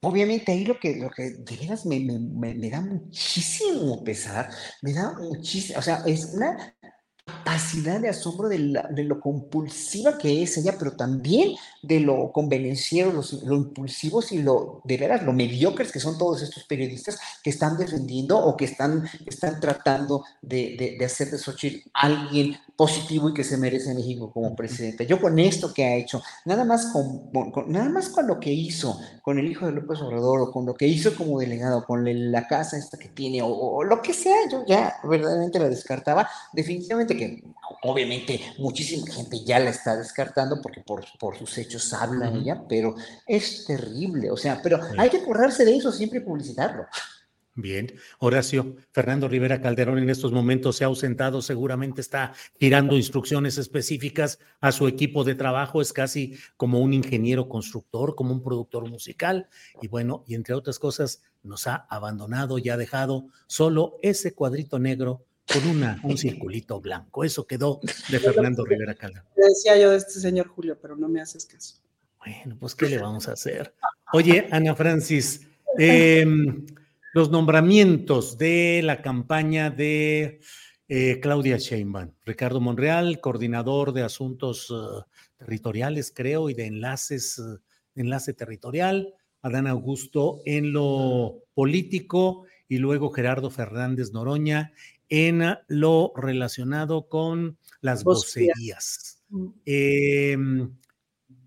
Obviamente 0.02 0.52
ahí 0.52 0.66
lo 0.66 0.80
que, 0.80 0.98
lo 0.98 1.10
que 1.10 1.32
de 1.32 1.58
veras 1.58 1.84
me, 1.84 2.00
me, 2.00 2.54
me, 2.54 2.70
da 2.70 2.80
muchísimo 2.80 4.04
pesar, 4.04 4.52
me 4.84 4.94
da 4.94 5.14
muchísimo, 5.14 5.80
o 5.80 5.82
sea, 5.82 6.04
es 6.06 6.26
una 6.26 6.76
capacidad 7.26 8.00
de 8.00 8.10
asombro 8.10 8.50
de, 8.50 9.04
lo 9.04 9.20
compulsiva 9.20 10.18
que 10.18 10.44
es 10.44 10.58
ella, 10.58 10.76
pero 10.78 10.92
también 10.92 11.56
de 11.82 12.00
lo 12.00 12.32
convenenciero, 12.32 13.12
lo 13.46 13.56
impulsivos 13.56 14.32
y 14.32 14.44
lo, 14.44 14.82
de 14.84 14.98
veras, 14.98 15.24
lo 15.24 15.34
mediocres 15.34 15.92
que 15.92 16.00
son 16.00 16.18
todos 16.18 16.44
estos 16.44 16.66
periodistas 16.66 17.18
que 17.44 17.50
están 17.50 17.78
defendiendo 17.78 18.38
o 18.38 18.56
que 18.56 18.66
están, 18.66 19.08
están 19.26 19.60
tratando 19.60 20.24
de, 20.42 20.96
de, 21.00 21.06
hacer 21.06 21.32
de 21.32 21.38
Xochitl 21.38 21.90
alguien 21.94 22.58
positivo 22.76 23.30
y 23.30 23.34
que 23.34 23.44
se 23.44 23.58
merece 23.58 23.94
México 23.94 24.32
como 24.32 24.56
presidente. 24.56 25.06
Yo 25.06 25.20
con 25.20 25.40
esto 25.40 25.74
que 25.74 25.86
ha 25.86 25.96
hecho, 25.96 26.22
nada 26.46 26.66
más 26.66 26.88
con, 26.88 27.32
nada 27.68 27.90
más 27.90 28.10
con 28.10 28.28
lo 28.28 28.40
que 28.40 28.52
hizo 28.52 29.00
con 29.22 29.40
el 29.40 29.50
hijo 29.50 29.66
de 29.66 29.72
López 29.72 30.02
Obrador 30.02 30.42
o 30.42 30.52
con 30.52 30.66
lo 30.66 30.76
que 30.76 30.88
hizo 30.88 31.16
como 31.16 31.40
delegado, 31.40 31.86
con 31.86 32.04
la 32.32 32.48
casa 32.48 32.78
esta 32.78 32.98
que 32.98 33.10
tiene 33.10 33.42
o, 33.42 33.48
o 33.48 33.84
lo 33.84 34.02
que 34.02 34.14
sea, 34.14 34.36
yo 34.52 34.64
ya 34.68 34.96
verdaderamente 35.04 35.58
la 35.58 35.70
descartaba. 35.70 36.28
Definitivamente 36.54 37.15
que 37.18 37.44
obviamente 37.82 38.42
muchísima 38.58 39.12
gente 39.12 39.44
ya 39.46 39.60
la 39.60 39.70
está 39.70 39.96
descartando 39.96 40.62
porque 40.62 40.82
por, 40.82 41.06
por 41.20 41.38
sus 41.38 41.58
hechos 41.58 41.94
habla 41.94 42.32
ella, 42.32 42.64
pero 42.68 42.96
es 43.28 43.66
terrible, 43.66 44.32
o 44.32 44.38
sea, 44.38 44.62
pero 44.62 44.80
hay 44.98 45.10
que 45.10 45.18
acordarse 45.18 45.66
de 45.66 45.76
eso 45.78 45.92
siempre 45.92 46.20
y 46.20 46.24
publicitarlo. 46.24 46.86
Bien, 47.58 47.94
Horacio, 48.20 48.76
Fernando 48.92 49.30
Rivera 49.30 49.62
Calderón 49.62 49.98
en 50.00 50.10
estos 50.10 50.34
momentos 50.34 50.76
se 50.76 50.84
ha 50.84 50.88
ausentado, 50.88 51.42
seguramente 51.42 52.02
está 52.02 52.34
tirando 52.58 52.98
instrucciones 52.98 53.58
específicas 53.58 54.40
a 54.60 54.74
su 54.74 54.90
equipo 54.90 55.24
de 55.24 55.36
trabajo, 55.36 55.82
es 55.82 55.94
casi 55.94 56.38
como 56.58 56.82
un 56.82 56.94
ingeniero 56.94 57.48
constructor, 57.48 58.14
como 58.16 58.34
un 58.34 58.44
productor 58.44 58.90
musical, 58.90 59.48
y 59.82 59.88
bueno, 59.88 60.26
y 60.28 60.36
entre 60.36 60.54
otras 60.54 60.80
cosas, 60.80 61.22
nos 61.44 61.66
ha 61.68 61.88
abandonado 61.90 62.58
y 62.58 62.68
ha 62.68 62.76
dejado 62.76 63.28
solo 63.48 64.00
ese 64.02 64.34
cuadrito 64.34 64.78
negro 64.78 65.24
con 65.52 65.68
una, 65.68 66.00
un 66.04 66.18
circulito 66.18 66.80
blanco. 66.80 67.24
Eso 67.24 67.46
quedó 67.46 67.80
de 68.10 68.20
Fernando 68.20 68.66
Rivera 68.66 68.96
Calderón. 68.96 69.28
Decía 69.36 69.78
yo 69.78 69.92
de 69.92 69.98
este 69.98 70.20
señor 70.20 70.48
Julio, 70.48 70.78
pero 70.82 70.96
no 70.96 71.08
me 71.08 71.22
haces 71.22 71.46
caso. 71.46 71.76
Bueno, 72.20 72.58
pues, 72.60 72.74
¿qué 72.74 72.90
le 72.90 72.98
vamos 72.98 73.28
a 73.28 73.34
hacer? 73.34 73.76
Oye, 74.14 74.48
Ana 74.52 74.76
Francis, 74.76 75.48
em, 75.78 76.66
los 77.14 77.30
nombramientos 77.30 78.38
de 78.38 78.82
la 78.84 79.02
campaña 79.04 79.70
de 79.70 80.40
eh, 80.88 81.20
Claudia 81.20 81.58
Sheinbaum, 81.58 82.12
Ricardo 82.26 82.62
Monreal, 82.62 83.20
coordinador 83.20 83.94
de 83.94 84.04
asuntos 84.04 84.72
eh, 84.72 85.04
territoriales, 85.38 86.12
creo, 86.16 86.50
y 86.50 86.54
de 86.54 86.66
enlaces, 86.66 87.38
uh, 87.40 87.60
enlace 87.96 88.34
territorial, 88.34 89.14
Adán 89.42 89.68
Augusto 89.68 90.42
en 90.46 90.74
lo 90.74 91.44
político 91.54 92.46
y 92.68 92.78
luego 92.78 93.12
Gerardo 93.12 93.52
Fernández 93.52 94.12
Noroña 94.12 94.74
en 95.10 95.44
lo 95.68 96.14
relacionado 96.15 97.07
con 97.07 97.57
las 97.82 98.03
vocerías. 98.03 99.23
Mm. 99.30 99.48
Em, 99.65 100.77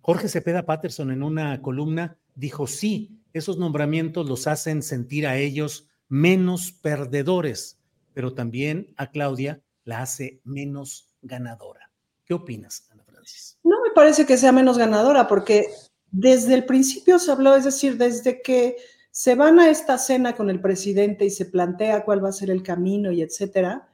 Jorge 0.00 0.28
Cepeda 0.28 0.64
Patterson 0.64 1.10
en 1.10 1.22
una 1.22 1.60
columna 1.60 2.18
dijo, 2.34 2.66
sí, 2.66 3.20
esos 3.32 3.58
nombramientos 3.58 4.28
los 4.28 4.46
hacen 4.46 4.82
sentir 4.82 5.26
a 5.26 5.36
ellos 5.36 5.88
menos 6.08 6.72
perdedores, 6.72 7.78
pero 8.14 8.32
también 8.34 8.94
a 8.96 9.10
Claudia 9.10 9.60
la 9.84 10.02
hace 10.02 10.40
menos 10.44 11.14
ganadora. 11.22 11.90
¿Qué 12.24 12.34
opinas, 12.34 12.88
Ana 12.90 13.04
Francis? 13.04 13.58
No 13.64 13.82
me 13.82 13.90
parece 13.94 14.26
que 14.26 14.36
sea 14.36 14.52
menos 14.52 14.78
ganadora, 14.78 15.26
porque 15.26 15.66
desde 16.10 16.54
el 16.54 16.64
principio 16.64 17.18
se 17.18 17.30
habló, 17.30 17.54
es 17.54 17.64
decir, 17.64 17.96
desde 17.96 18.40
que 18.42 18.76
se 19.18 19.34
van 19.34 19.58
a 19.58 19.68
esta 19.68 19.98
cena 19.98 20.36
con 20.36 20.48
el 20.48 20.60
presidente 20.60 21.24
y 21.24 21.30
se 21.30 21.46
plantea 21.46 22.04
cuál 22.04 22.24
va 22.24 22.28
a 22.28 22.32
ser 22.32 22.50
el 22.50 22.62
camino 22.62 23.10
y 23.10 23.20
etcétera, 23.20 23.88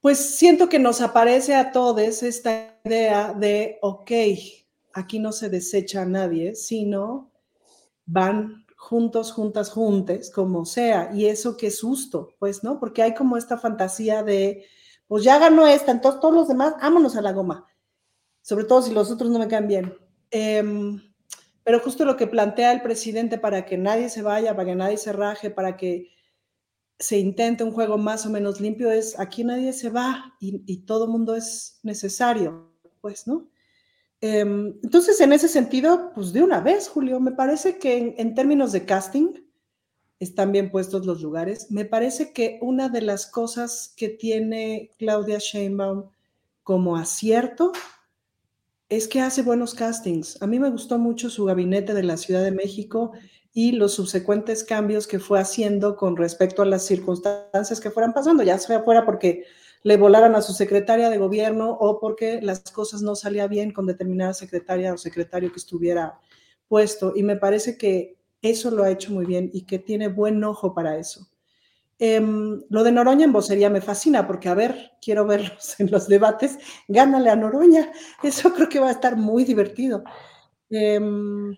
pues 0.00 0.18
siento 0.18 0.68
que 0.68 0.80
nos 0.80 1.00
aparece 1.00 1.54
a 1.54 1.70
todos 1.70 2.24
esta 2.24 2.80
idea 2.82 3.32
de, 3.32 3.78
ok, 3.80 4.10
aquí 4.92 5.20
no 5.20 5.30
se 5.30 5.48
desecha 5.48 6.02
a 6.02 6.04
nadie, 6.04 6.56
sino 6.56 7.30
van 8.06 8.66
juntos, 8.76 9.30
juntas, 9.30 9.70
juntes, 9.70 10.32
como 10.32 10.64
sea, 10.64 11.12
y 11.14 11.26
eso 11.26 11.56
qué 11.56 11.70
susto, 11.70 12.34
pues, 12.40 12.64
¿no? 12.64 12.80
Porque 12.80 13.02
hay 13.02 13.14
como 13.14 13.36
esta 13.36 13.56
fantasía 13.56 14.24
de, 14.24 14.64
pues 15.06 15.22
ya 15.22 15.38
ganó 15.38 15.64
esta, 15.64 15.92
entonces 15.92 16.20
todos 16.20 16.34
los 16.34 16.48
demás, 16.48 16.74
vámonos 16.82 17.14
a 17.14 17.22
la 17.22 17.30
goma, 17.30 17.68
sobre 18.42 18.64
todo 18.64 18.82
si 18.82 18.92
los 18.92 19.12
otros 19.12 19.30
no 19.30 19.38
me 19.38 19.46
caen 19.46 19.68
bien. 19.68 19.94
Em, 20.32 21.07
pero 21.68 21.80
justo 21.80 22.06
lo 22.06 22.16
que 22.16 22.26
plantea 22.26 22.72
el 22.72 22.80
presidente 22.80 23.36
para 23.36 23.66
que 23.66 23.76
nadie 23.76 24.08
se 24.08 24.22
vaya, 24.22 24.56
para 24.56 24.70
que 24.70 24.74
nadie 24.74 24.96
se 24.96 25.12
raje, 25.12 25.50
para 25.50 25.76
que 25.76 26.08
se 26.98 27.18
intente 27.18 27.62
un 27.62 27.72
juego 27.72 27.98
más 27.98 28.24
o 28.24 28.30
menos 28.30 28.58
limpio 28.58 28.90
es 28.90 29.20
aquí 29.20 29.44
nadie 29.44 29.74
se 29.74 29.90
va 29.90 30.34
y, 30.40 30.62
y 30.64 30.86
todo 30.86 31.06
mundo 31.06 31.34
es 31.34 31.78
necesario, 31.82 32.72
pues, 33.02 33.26
¿no? 33.26 33.50
Em, 34.22 34.78
entonces, 34.82 35.20
en 35.20 35.34
ese 35.34 35.46
sentido, 35.46 36.10
pues 36.14 36.32
de 36.32 36.42
una 36.42 36.62
vez, 36.62 36.88
Julio, 36.88 37.20
me 37.20 37.32
parece 37.32 37.76
que 37.76 38.14
en, 38.16 38.34
términos 38.34 38.72
de 38.72 38.86
casting 38.86 39.34
están 40.20 40.52
bien 40.52 40.70
puestos 40.70 41.04
los 41.04 41.20
lugares. 41.20 41.70
Me 41.70 41.84
parece 41.84 42.32
que 42.32 42.58
una 42.62 42.88
de 42.88 43.02
las 43.02 43.26
cosas 43.26 43.92
que 43.94 44.08
tiene 44.08 44.90
Claudia 44.96 45.36
Sheinbaum 45.38 46.08
como 46.62 46.96
acierto 46.96 47.72
es 48.88 49.06
que 49.06 49.20
hace 49.20 49.42
buenos 49.42 49.74
castings. 49.74 50.40
A 50.42 50.46
mí 50.46 50.58
me 50.58 50.70
gustó 50.70 50.98
mucho 50.98 51.28
su 51.30 51.44
gabinete 51.44 51.94
de 51.94 52.02
la 52.02 52.16
Ciudad 52.16 52.42
de 52.42 52.52
México 52.52 53.12
y 53.52 53.72
los 53.72 53.94
subsecuentes 53.94 54.64
cambios 54.64 55.06
que 55.06 55.18
fue 55.18 55.40
haciendo 55.40 55.96
con 55.96 56.16
respecto 56.16 56.62
a 56.62 56.66
las 56.66 56.86
circunstancias 56.86 57.80
que 57.80 57.90
fueran 57.90 58.12
pasando, 58.14 58.42
ya 58.42 58.58
sea 58.58 58.82
fuera 58.82 59.04
porque 59.04 59.44
le 59.82 59.96
volaran 59.96 60.34
a 60.34 60.42
su 60.42 60.52
secretaria 60.52 61.10
de 61.10 61.18
gobierno 61.18 61.70
o 61.72 62.00
porque 62.00 62.40
las 62.42 62.60
cosas 62.60 63.02
no 63.02 63.14
salían 63.14 63.48
bien 63.48 63.72
con 63.72 63.86
determinada 63.86 64.34
secretaria 64.34 64.92
o 64.92 64.98
secretario 64.98 65.52
que 65.52 65.58
estuviera 65.58 66.18
puesto. 66.66 67.12
Y 67.14 67.22
me 67.22 67.36
parece 67.36 67.76
que 67.76 68.16
eso 68.42 68.70
lo 68.70 68.84
ha 68.84 68.90
hecho 68.90 69.12
muy 69.12 69.26
bien 69.26 69.50
y 69.52 69.62
que 69.62 69.78
tiene 69.78 70.08
buen 70.08 70.42
ojo 70.44 70.74
para 70.74 70.98
eso. 70.98 71.28
Em, 72.00 72.62
lo 72.70 72.84
de 72.84 72.92
Noroña 72.92 73.24
en 73.24 73.32
vocería 73.32 73.70
me 73.70 73.80
fascina 73.80 74.26
porque, 74.26 74.48
a 74.48 74.54
ver, 74.54 74.92
quiero 75.02 75.26
verlos 75.26 75.74
en 75.80 75.90
los 75.90 76.08
debates. 76.08 76.58
Gánale 76.86 77.30
a 77.30 77.36
Noroña. 77.36 77.92
Eso 78.22 78.52
creo 78.54 78.68
que 78.68 78.80
va 78.80 78.88
a 78.88 78.92
estar 78.92 79.16
muy 79.16 79.44
divertido. 79.44 80.04
Em, 80.70 81.56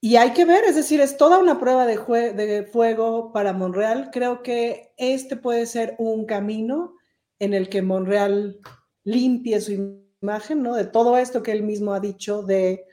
y 0.00 0.16
hay 0.16 0.32
que 0.34 0.44
ver, 0.44 0.64
es 0.64 0.76
decir, 0.76 1.00
es 1.00 1.16
toda 1.16 1.38
una 1.38 1.58
prueba 1.58 1.86
de, 1.86 1.96
de, 2.34 2.64
fuego 2.64 3.32
para 3.32 3.54
Monreal. 3.54 4.10
Creo 4.12 4.42
que 4.42 4.92
este 4.98 5.36
puede 5.36 5.64
ser 5.64 5.94
un 5.98 6.26
camino 6.26 6.96
en 7.38 7.54
el 7.54 7.70
que 7.70 7.80
Monreal 7.80 8.60
limpie 9.04 9.60
su 9.62 9.72
imagen, 10.20 10.62
¿no? 10.62 10.74
De 10.74 10.84
todo 10.84 11.16
esto 11.16 11.42
que 11.42 11.52
él 11.52 11.62
mismo 11.62 11.94
ha 11.94 12.00
dicho 12.00 12.42
de 12.42 12.84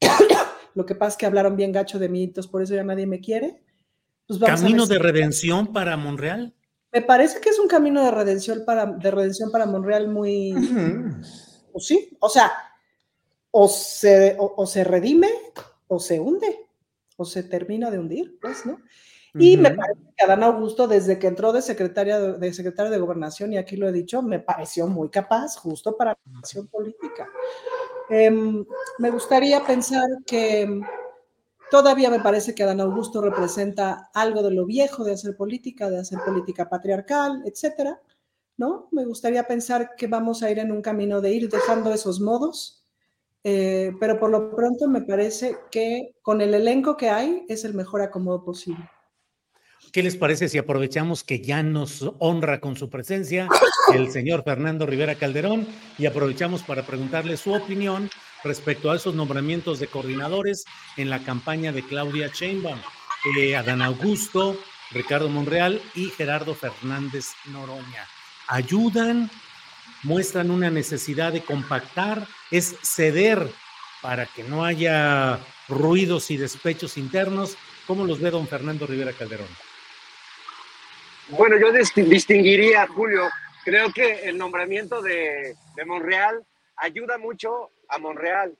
lo 0.74 0.86
que 0.86 0.94
pasa 0.94 1.10
es 1.10 1.16
que 1.16 1.26
hablaron 1.26 1.56
bien 1.56 1.72
gacho 1.72 1.98
de 1.98 2.08
mí, 2.08 2.22
entonces 2.22 2.50
por 2.50 2.62
eso 2.62 2.74
ya 2.74 2.84
nadie 2.84 3.06
me 3.06 3.20
quiere. 3.20 3.60
Pues 4.28 4.38
¿Camino 4.40 4.86
de 4.86 4.98
redención 4.98 5.72
para 5.72 5.96
Monreal? 5.96 6.54
Me 6.92 7.00
parece 7.00 7.40
que 7.40 7.48
es 7.48 7.58
un 7.58 7.66
camino 7.66 8.04
de 8.04 8.10
redención 8.10 8.62
para, 8.66 8.84
de 8.84 9.10
redención 9.10 9.50
para 9.50 9.64
Monreal 9.64 10.08
muy... 10.08 10.54
Pues 11.72 11.86
sí, 11.86 12.16
o 12.20 12.28
sea, 12.28 12.52
o 13.50 13.68
se, 13.68 14.36
o, 14.38 14.66
se 14.66 14.84
redime 14.84 15.30
o 15.86 15.98
se 15.98 16.20
hunde, 16.20 16.66
o 17.16 17.24
se 17.24 17.42
termina 17.42 17.90
de 17.90 17.98
hundir, 17.98 18.38
pues, 18.40 18.66
¿no? 18.66 18.80
Y 19.34 19.56
me 19.56 19.70
parece 19.70 20.00
que 20.16 20.24
Adán 20.24 20.42
Augusto, 20.42 20.88
desde 20.88 21.18
que 21.18 21.28
entró 21.28 21.52
de 21.52 21.62
secretaria 21.62 22.18
de, 22.18 22.52
secretario 22.52 22.90
de 22.90 22.98
Gobernación, 22.98 23.52
y 23.52 23.58
aquí 23.58 23.76
lo 23.76 23.88
he 23.88 23.92
dicho, 23.92 24.22
me 24.22 24.40
pareció 24.40 24.86
muy 24.88 25.08
capaz, 25.10 25.56
justo 25.56 25.96
para 25.96 26.18
la 26.32 26.38
acción 26.38 26.66
política. 26.66 27.28
Em, 28.10 28.64
me 28.98 29.10
gustaría 29.10 29.64
pensar 29.64 30.08
que 30.26 30.80
todavía 31.70 32.10
me 32.10 32.20
parece 32.20 32.54
que 32.54 32.62
Adán 32.62 32.80
Augusto 32.80 33.20
representa 33.20 34.10
algo 34.14 34.42
de 34.42 34.50
lo 34.50 34.66
viejo 34.66 35.04
de 35.04 35.12
hacer 35.12 35.36
política, 35.36 35.90
de 35.90 35.98
hacer 35.98 36.18
política 36.24 36.68
patriarcal, 36.68 37.42
etcétera. 37.44 38.00
¿No? 38.56 38.88
Me 38.90 39.04
gustaría 39.04 39.46
pensar 39.46 39.90
que 39.96 40.08
vamos 40.08 40.42
a 40.42 40.50
ir 40.50 40.58
en 40.58 40.72
un 40.72 40.82
camino 40.82 41.20
de 41.20 41.30
ir 41.30 41.48
dejando 41.48 41.92
esos 41.92 42.20
modos, 42.20 42.82
eh, 43.44 43.92
pero 44.00 44.18
por 44.18 44.30
lo 44.30 44.54
pronto 44.56 44.88
me 44.88 45.02
parece 45.02 45.56
que 45.70 46.16
con 46.22 46.40
el 46.40 46.54
elenco 46.54 46.96
que 46.96 47.08
hay 47.08 47.44
es 47.48 47.64
el 47.64 47.74
mejor 47.74 48.02
acomodo 48.02 48.44
posible. 48.44 48.90
¿Qué 49.92 50.02
les 50.02 50.16
parece 50.16 50.48
si 50.48 50.58
aprovechamos 50.58 51.24
que 51.24 51.40
ya 51.40 51.62
nos 51.62 52.04
honra 52.18 52.60
con 52.60 52.76
su 52.76 52.90
presencia 52.90 53.48
el 53.94 54.10
señor 54.10 54.42
Fernando 54.44 54.86
Rivera 54.86 55.14
Calderón 55.14 55.66
y 55.96 56.06
aprovechamos 56.06 56.62
para 56.62 56.82
preguntarle 56.82 57.36
su 57.36 57.54
opinión 57.54 58.10
respecto 58.44 58.90
a 58.90 58.96
esos 58.96 59.14
nombramientos 59.14 59.78
de 59.78 59.86
coordinadores 59.86 60.64
en 60.96 61.10
la 61.10 61.22
campaña 61.22 61.72
de 61.72 61.82
Claudia 61.82 62.28
Sheinbaum? 62.28 62.80
Eh, 63.36 63.56
Adán 63.56 63.82
Augusto, 63.82 64.56
Ricardo 64.90 65.28
Monreal 65.28 65.82
y 65.94 66.10
Gerardo 66.10 66.54
Fernández 66.54 67.26
Noroña. 67.46 68.06
¿Ayudan? 68.46 69.30
¿Muestran 70.04 70.50
una 70.50 70.70
necesidad 70.70 71.32
de 71.32 71.42
compactar? 71.42 72.26
¿Es 72.50 72.76
ceder 72.82 73.50
para 74.00 74.26
que 74.26 74.44
no 74.44 74.64
haya 74.64 75.40
ruidos 75.68 76.30
y 76.30 76.36
despechos 76.36 76.96
internos? 76.96 77.56
¿Cómo 77.86 78.04
los 78.04 78.20
ve 78.20 78.30
don 78.30 78.46
Fernando 78.46 78.86
Rivera 78.86 79.12
Calderón? 79.12 79.48
Bueno, 81.30 81.56
yo 81.58 81.72
distinguiría, 81.72 82.86
Julio, 82.86 83.28
creo 83.64 83.92
que 83.92 84.28
el 84.28 84.38
nombramiento 84.38 85.02
de, 85.02 85.54
Monreal 85.84 86.42
ayuda 86.76 87.18
mucho 87.18 87.70
a 87.88 87.98
Monreal. 87.98 88.54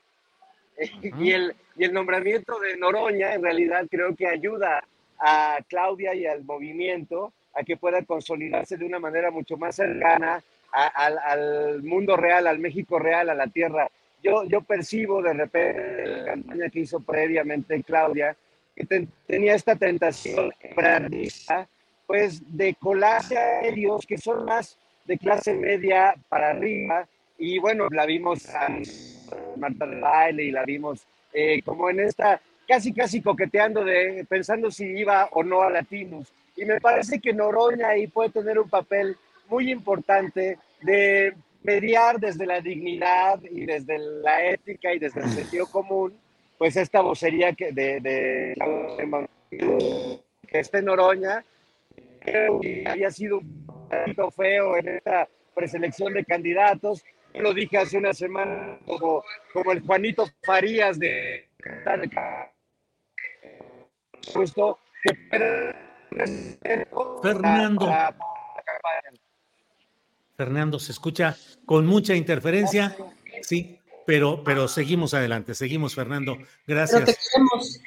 y, 1.19 1.33
el, 1.33 1.55
y 1.77 1.85
el 1.85 1.93
nombramiento 1.93 2.59
de 2.61 2.77
Noroña, 2.77 3.35
en 3.35 3.43
realidad, 3.43 3.87
creo 3.91 4.15
que 4.15 4.27
ayuda 4.27 4.85
a 5.19 5.59
Claudia 5.69 6.15
y 6.15 6.27
al 6.27 6.45
movimiento 6.45 7.33
a 7.55 7.65
que 7.65 7.77
pueda 7.77 8.05
consolidarse 8.05 8.77
de 8.77 8.85
una 8.85 9.01
manera 9.01 9.31
mucho 9.31 9.57
más 9.57 9.77
cercana 9.77 10.43
al 10.71 11.83
mundo 11.83 12.17
real, 12.17 12.47
al 12.47 12.59
México 12.59 12.99
real, 12.99 13.31
a 13.31 13.35
la 13.35 13.47
tierra. 13.47 13.89
Yo, 14.23 14.45
yo 14.45 14.61
percibo 14.61 15.23
de 15.23 15.33
repente 15.33 16.07
la 16.07 16.25
campaña 16.25 16.69
que 16.69 16.81
hizo 16.81 17.01
previamente 17.01 17.83
Claudia, 17.83 18.37
que 18.77 19.09
tenía 19.27 19.55
esta 19.55 19.77
tentación 19.77 20.53
pues 22.07 22.41
de 22.57 22.75
colarse 22.75 23.37
a 23.37 23.67
ellos 23.67 24.07
que 24.07 24.17
son 24.17 24.45
más 24.47 24.79
de 25.05 25.19
clase 25.19 25.55
media 25.55 26.15
para 26.29 26.51
arriba. 26.51 27.07
Y 27.37 27.59
bueno, 27.59 27.89
la 27.91 28.07
vimos 28.07 28.49
a 28.49 28.69
Marta 29.57 29.87
de 29.87 30.01
Baile 30.01 30.45
y 30.45 30.51
la 30.51 30.65
vimos 30.65 31.07
eh, 31.33 31.63
como 31.63 31.91
en 31.91 32.01
esta, 32.01 32.41
casi 32.67 32.93
casi 32.93 33.23
coqueteando 33.23 33.85
de, 33.85 34.27
pensando 34.29 34.71
si 34.71 34.85
iba 34.85 35.29
o 35.33 35.43
no 35.43 35.63
a 35.63 35.71
Latinos. 35.71 36.33
Y 36.57 36.65
me 36.65 36.81
parece 36.81 37.21
que 37.21 37.33
Noroña 37.33 37.89
ahí 37.89 38.07
puede 38.07 38.31
tener 38.31 38.59
un 38.59 38.69
papel 38.69 39.17
muy 39.49 39.71
importante 39.71 40.59
de 40.83 41.35
mediar 41.63 42.19
desde 42.19 42.47
la 42.47 42.61
dignidad 42.61 43.41
y 43.43 43.67
desde 43.67 43.99
la 43.99 44.45
ética 44.45 44.93
y 44.93 44.99
desde 44.99 45.21
el 45.21 45.31
sentido 45.31 45.67
común, 45.67 46.15
pues 46.57 46.77
esta 46.77 47.01
vocería 47.01 47.53
que 47.53 47.73
de, 47.73 48.55
que 49.51 50.59
esté 50.59 50.83
Noroña 50.83 51.45
creo 52.21 52.61
que 52.61 52.85
había 52.87 53.11
sido 53.11 53.39
un 53.39 53.67
poquito 53.89 54.31
feo 54.31 54.77
en 54.77 54.89
esta 54.89 55.29
preselección 55.55 56.15
de 56.15 56.25
candidatos. 56.25 57.05
Yo 57.35 57.43
lo 57.43 57.55
dije 57.55 57.79
hace 57.79 57.99
una 57.99 58.13
semana 58.13 58.79
como, 58.87 59.23
como 59.53 59.73
el 59.73 59.81
Juanito 59.81 60.29
Farías 60.45 60.99
de 60.99 61.49
puesto 64.33 64.79
Fernando. 67.23 67.95
Fernando, 70.37 70.79
se 70.79 70.93
escucha 70.93 71.37
con 71.67 71.87
mucha 71.87 72.15
interferencia, 72.15 72.97
sí, 73.43 73.79
pero, 74.07 74.43
pero 74.45 74.69
seguimos 74.69 75.15
adelante, 75.15 75.55
seguimos, 75.55 75.95
Fernando. 75.95 76.39
Gracias. 76.67 77.03
Pero 77.03 77.13
te 77.13 77.19
queremos. 77.31 77.81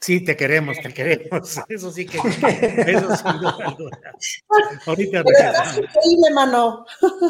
Sí, 0.00 0.24
te 0.24 0.34
queremos, 0.34 0.78
te 0.80 0.94
queremos. 0.94 1.60
Eso 1.68 1.90
sí 1.92 2.06
que. 2.06 2.18
Eso 2.18 3.16
sí, 3.16 3.24
Ahorita 4.86 5.18
increíble, 5.18 6.30
mano. 6.34 6.86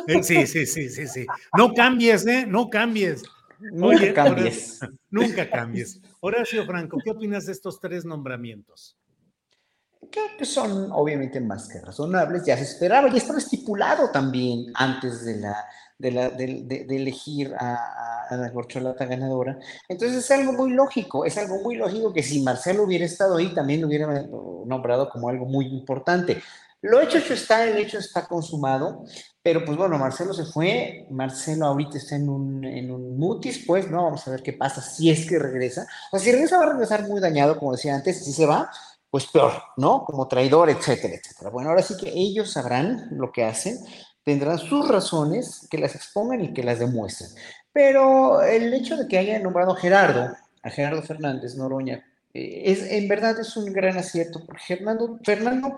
Eh, 0.07 0.23
sí, 0.23 0.47
sí, 0.47 0.67
sí, 0.67 0.89
sí, 0.89 1.07
sí. 1.09 1.27
No 1.57 1.75
cambies, 1.75 2.27
¿eh? 2.27 2.47
No 2.47 2.71
cambies. 2.71 3.25
nunca 3.59 4.15
cambies. 4.15 4.81
nunca 5.11 5.51
cambies. 5.51 6.01
Horacio 6.21 6.65
Franco, 6.65 6.99
¿qué 7.03 7.11
opinas 7.11 7.47
de 7.47 7.53
estos 7.53 7.81
tres 7.81 8.05
nombramientos? 8.05 8.97
Creo 10.11 10.37
que 10.39 10.45
son 10.45 10.91
obviamente 10.93 11.41
más 11.41 11.69
que 11.69 11.81
razonables, 11.81 12.45
ya 12.47 12.57
se 12.57 12.63
esperaba, 12.63 13.11
ya 13.11 13.19
estaba 13.19 13.39
estipulado 13.39 14.11
también 14.11 14.67
antes 14.75 15.25
de 15.25 15.39
la 15.39 15.57
de, 16.01 16.87
elegir 16.89 17.55
a, 17.59 18.27
la 18.31 18.53
corcholata 18.53 19.05
ganadora. 19.07 19.59
Entonces 19.89 20.19
es 20.25 20.31
algo 20.31 20.53
muy 20.53 20.73
lógico, 20.73 21.25
es 21.25 21.37
algo 21.37 21.61
muy 21.61 21.77
lógico 21.77 22.13
que 22.13 22.23
si 22.23 22.41
Marcelo 22.41 22.85
hubiera 22.85 23.05
estado 23.05 23.37
ahí, 23.37 23.53
también 23.55 23.81
lo 23.81 23.89
hubiera 23.89 24.07
nombrado 24.67 25.11
como 25.11 25.29
algo 25.29 25.47
muy 25.47 25.67
importante. 25.67 26.41
Lo 26.83 27.01
hecho, 27.01 27.19
hecho 27.19 27.35
está, 27.35 27.65
el 27.67 27.77
hecho 27.77 27.99
está 27.99 28.27
consumado, 28.27 29.05
pero 29.43 29.65
pues 29.67 29.77
bueno, 29.77 29.99
Marcelo 29.99 30.33
se 30.33 30.47
fue, 30.47 31.07
Marcelo 31.11 31.67
ahorita 31.67 31.99
está 31.99 32.17
en 32.17 32.31
un, 32.31 32.65
en 32.65 32.91
un 32.91 33.19
mutis, 33.19 33.65
pues, 33.67 33.91
¿no? 33.91 34.05
Vamos 34.05 34.27
a 34.27 34.31
ver 34.31 34.43
qué 34.43 34.55
pasa 34.55 34.81
si 34.81 35.11
es 35.11 35.29
que 35.29 35.39
regresa. 35.39 35.87
O 36.11 36.17
sea, 36.17 36.21
si 36.21 36.33
regresa 36.33 36.57
va 36.57 36.65
a 36.65 36.73
regresar 36.73 37.07
muy 37.07 37.21
dañado, 37.21 37.59
como 37.59 37.73
decía 37.73 37.95
antes, 37.95 38.25
si 38.25 38.33
se 38.33 38.47
va, 38.47 38.71
pues 39.11 39.27
peor, 39.27 39.53
¿no? 39.77 40.05
Como 40.05 40.27
traidor, 40.29 40.71
etcétera, 40.71 41.15
etcétera. 41.15 41.51
Bueno, 41.51 41.71
ahora 41.71 41.83
sí 41.83 41.97
que 41.99 42.11
ellos 42.15 42.53
sabrán 42.53 43.09
lo 43.11 43.31
que 43.31 43.45
hacen 43.45 43.79
tendrán 44.31 44.59
sus 44.59 44.87
razones 44.87 45.67
que 45.69 45.77
las 45.77 45.97
expongan 45.97 46.41
y 46.41 46.53
que 46.53 46.63
las 46.63 46.79
demuestren. 46.79 47.31
Pero 47.73 48.41
el 48.43 48.73
hecho 48.73 48.97
de 48.97 49.09
que 49.09 49.19
haya 49.19 49.41
nombrado 49.41 49.73
a 49.73 49.77
Gerardo, 49.77 50.37
a 50.63 50.71
Gerardo 50.71 51.03
Fernández 51.03 51.57
Noroña, 51.57 52.05
eh, 52.33 52.63
es, 52.67 52.83
en 52.83 53.09
verdad 53.09 53.41
es 53.41 53.57
un 53.57 53.73
gran 53.73 53.99
acierto, 53.99 54.45
porque 54.47 54.63
Fernando, 55.25 55.77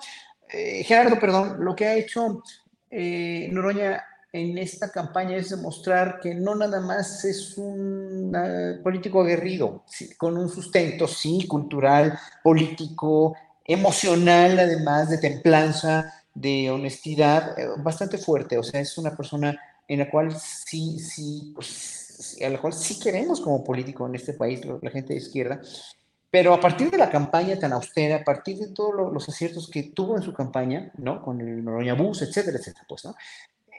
eh, 0.51 0.85
Gerardo, 0.85 1.19
perdón, 1.19 1.65
lo 1.65 1.74
que 1.74 1.87
ha 1.87 1.95
hecho 1.95 2.43
eh, 2.91 3.49
Noroña 3.51 4.05
en 4.35 4.59
esta 4.59 4.91
campaña 4.91 5.37
es 5.37 5.49
demostrar 5.49 6.20
que 6.20 6.35
no 6.35 6.55
nada 6.55 6.81
más 6.81 7.24
es 7.24 7.57
un 7.57 8.37
político 8.83 9.23
aguerrido, 9.23 9.85
con 10.19 10.37
un 10.37 10.51
sustento, 10.51 11.09
sí, 11.09 11.47
cultural, 11.47 12.19
político, 12.43 13.35
emocional, 13.65 14.59
además 14.59 15.09
de 15.09 15.19
templanza, 15.19 16.22
de 16.35 16.71
honestidad 16.71 17.59
eh, 17.59 17.69
bastante 17.79 18.19
fuerte, 18.19 18.59
o 18.59 18.63
sea, 18.63 18.81
es 18.81 18.97
una 18.99 19.17
persona 19.17 19.59
en 19.87 19.99
la 19.99 20.11
cual 20.11 20.35
sí, 20.39 20.99
sí, 20.99 21.53
pues, 21.55 22.39
a 22.45 22.49
la 22.49 22.61
cual 22.61 22.73
sí 22.73 22.99
queremos 22.99 23.41
como 23.41 23.65
político 23.65 24.07
en 24.07 24.15
este 24.15 24.33
país, 24.33 24.61
la 24.65 24.91
gente 24.91 25.13
de 25.13 25.21
izquierda, 25.21 25.61
pero 26.31 26.55
a 26.55 26.61
partir 26.61 26.91
de 26.91 26.97
la 26.97 27.11
campaña 27.11 27.59
tan 27.59 27.73
austera, 27.73 28.17
a 28.17 28.25
partir 28.25 28.59
de 28.59 28.69
todos 28.69 29.13
los 29.13 29.29
aciertos 29.29 29.69
que 29.69 29.83
tuvo 29.83 30.17
en 30.17 30.23
su 30.23 30.33
campaña, 30.33 30.91
¿no? 30.97 31.21
Con 31.21 31.41
el 31.43 31.63
Noroña 31.63 31.95
Bus, 31.95 32.23
etcétera, 32.23 32.57
etcétera, 32.59 32.87
pues, 32.89 33.05
¿no? 33.05 33.15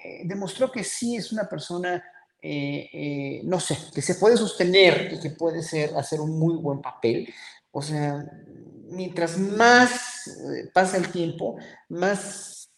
Eh, 0.04 0.22
demostró 0.26 0.72
que 0.72 0.84
sí 0.84 1.16
es 1.16 1.32
una 1.32 1.50
persona, 1.50 2.04
eh, 2.40 3.42
no 3.46 3.60
sé, 3.60 3.76
que 3.92 4.04
se 4.04 4.16
puede 4.16 4.38
sostener 4.38 5.14
y 5.14 5.20
que 5.20 5.32
puede 5.32 5.64
ser, 5.64 5.96
hacer 5.98 6.22
un 6.22 6.38
muy 6.38 6.56
buen 6.58 6.80
papel. 6.80 7.34
O 7.72 7.82
sea, 7.82 8.24
mientras 8.94 9.38
más 9.38 10.28
eh, 10.28 10.70
pasa 10.74 10.98
el 10.98 11.10
tiempo, 11.10 11.58
más 11.90 12.72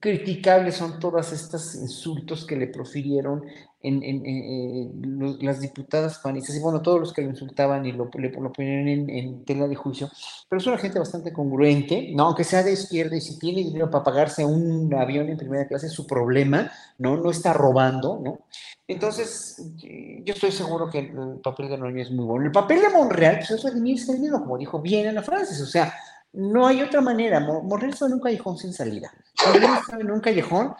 criticables 0.00 0.76
son 0.76 1.00
todos 1.00 1.32
estos 1.32 1.74
insultos 1.74 2.46
que 2.46 2.56
le 2.56 2.68
profirieron 2.68 3.44
en, 3.82 5.38
las 5.40 5.60
diputadas 5.60 6.18
panistas 6.18 6.56
y 6.56 6.60
bueno, 6.60 6.82
todos 6.82 7.00
los 7.00 7.12
que 7.12 7.22
lo 7.22 7.30
insultaban 7.30 7.84
y 7.84 7.92
lo, 7.92 8.10
le, 8.14 8.30
lo 8.30 8.52
ponían 8.52 8.88
en, 8.88 9.44
tela 9.44 9.66
de 9.66 9.74
juicio, 9.74 10.08
pero 10.48 10.60
es 10.60 10.66
una 10.66 10.78
gente 10.78 10.98
bastante 10.98 11.32
congruente, 11.32 12.12
¿no? 12.14 12.26
Aunque 12.26 12.44
sea 12.44 12.62
de 12.62 12.72
izquierda 12.72 13.16
y 13.16 13.20
si 13.20 13.38
tiene 13.38 13.62
dinero 13.62 13.90
para 13.90 14.04
pagarse 14.04 14.44
un 14.44 14.92
avión 14.94 15.28
en 15.28 15.36
primera 15.36 15.66
clase 15.66 15.86
es 15.86 15.92
su 15.92 16.06
problema, 16.06 16.70
¿no? 16.98 17.16
No 17.16 17.30
está 17.30 17.52
robando, 17.52 18.20
¿no? 18.22 18.38
Entonces, 18.86 19.62
yo 19.78 20.34
estoy 20.34 20.52
seguro 20.52 20.90
que 20.90 20.98
el 20.98 21.40
papel 21.42 21.68
de 21.68 21.78
Noroña 21.78 22.02
es 22.02 22.10
muy 22.10 22.24
bueno. 22.24 22.46
El 22.46 22.52
papel 22.52 22.80
de 22.80 22.90
Monreal, 22.90 23.36
pues 23.36 23.50
es 23.52 23.62
redimirse 23.62 24.14
dinero, 24.14 24.40
como 24.40 24.58
dijo 24.58 24.80
bien 24.80 25.08
Ana 25.08 25.22
Francis, 25.22 25.60
o 25.60 25.66
sea, 25.66 25.94
no 26.32 26.66
hay 26.66 26.82
otra 26.82 27.00
manera. 27.00 27.40
Monreal 27.40 27.92
está 27.92 28.06
en 28.06 28.14
un 28.14 28.20
callejón 28.20 28.58
sin 28.58 28.72
salida. 28.72 29.12
Monreal 29.46 29.78
está 29.80 29.98
en 29.98 30.10
un 30.10 30.20
callejón 30.20 30.74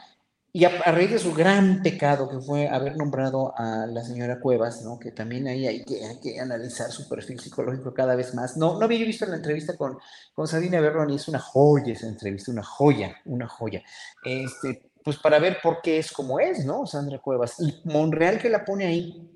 y 0.54 0.64
a, 0.66 0.68
raíz 0.92 1.10
de 1.10 1.18
su 1.18 1.32
gran 1.32 1.82
pecado 1.82 2.28
que 2.28 2.38
fue 2.38 2.68
haber 2.68 2.96
nombrado 2.96 3.54
a 3.56 3.86
la 3.86 4.04
señora 4.04 4.38
Cuevas, 4.38 4.82
¿no? 4.82 4.98
que 4.98 5.10
también 5.10 5.46
ahí 5.48 5.66
hay 5.66 5.82
que, 5.82 6.04
hay 6.04 6.20
que 6.20 6.38
analizar 6.38 6.90
su 6.90 7.08
perfil 7.08 7.40
psicológico 7.40 7.94
cada 7.94 8.14
vez 8.14 8.34
más. 8.34 8.58
No, 8.58 8.78
no 8.78 8.84
había 8.84 8.98
visto 9.06 9.24
la 9.24 9.36
entrevista 9.36 9.76
con, 9.78 9.98
con 10.34 10.46
Sabina 10.46 10.80
Berrón 10.80 11.08
y 11.08 11.16
es 11.16 11.26
una 11.26 11.38
joya 11.38 11.94
esa 11.94 12.06
entrevista, 12.06 12.50
una 12.50 12.62
joya, 12.62 13.16
una 13.24 13.48
joya. 13.48 13.82
Este, 14.22 14.90
pues 15.02 15.16
para 15.16 15.38
ver 15.38 15.56
por 15.62 15.80
qué 15.80 15.98
es 15.98 16.12
como 16.12 16.38
es, 16.38 16.66
¿no? 16.66 16.86
Sandra 16.86 17.18
Cuevas. 17.18 17.58
Y 17.58 17.80
Monreal 17.84 18.38
que 18.38 18.50
la 18.50 18.62
pone 18.62 18.84
ahí, 18.84 19.26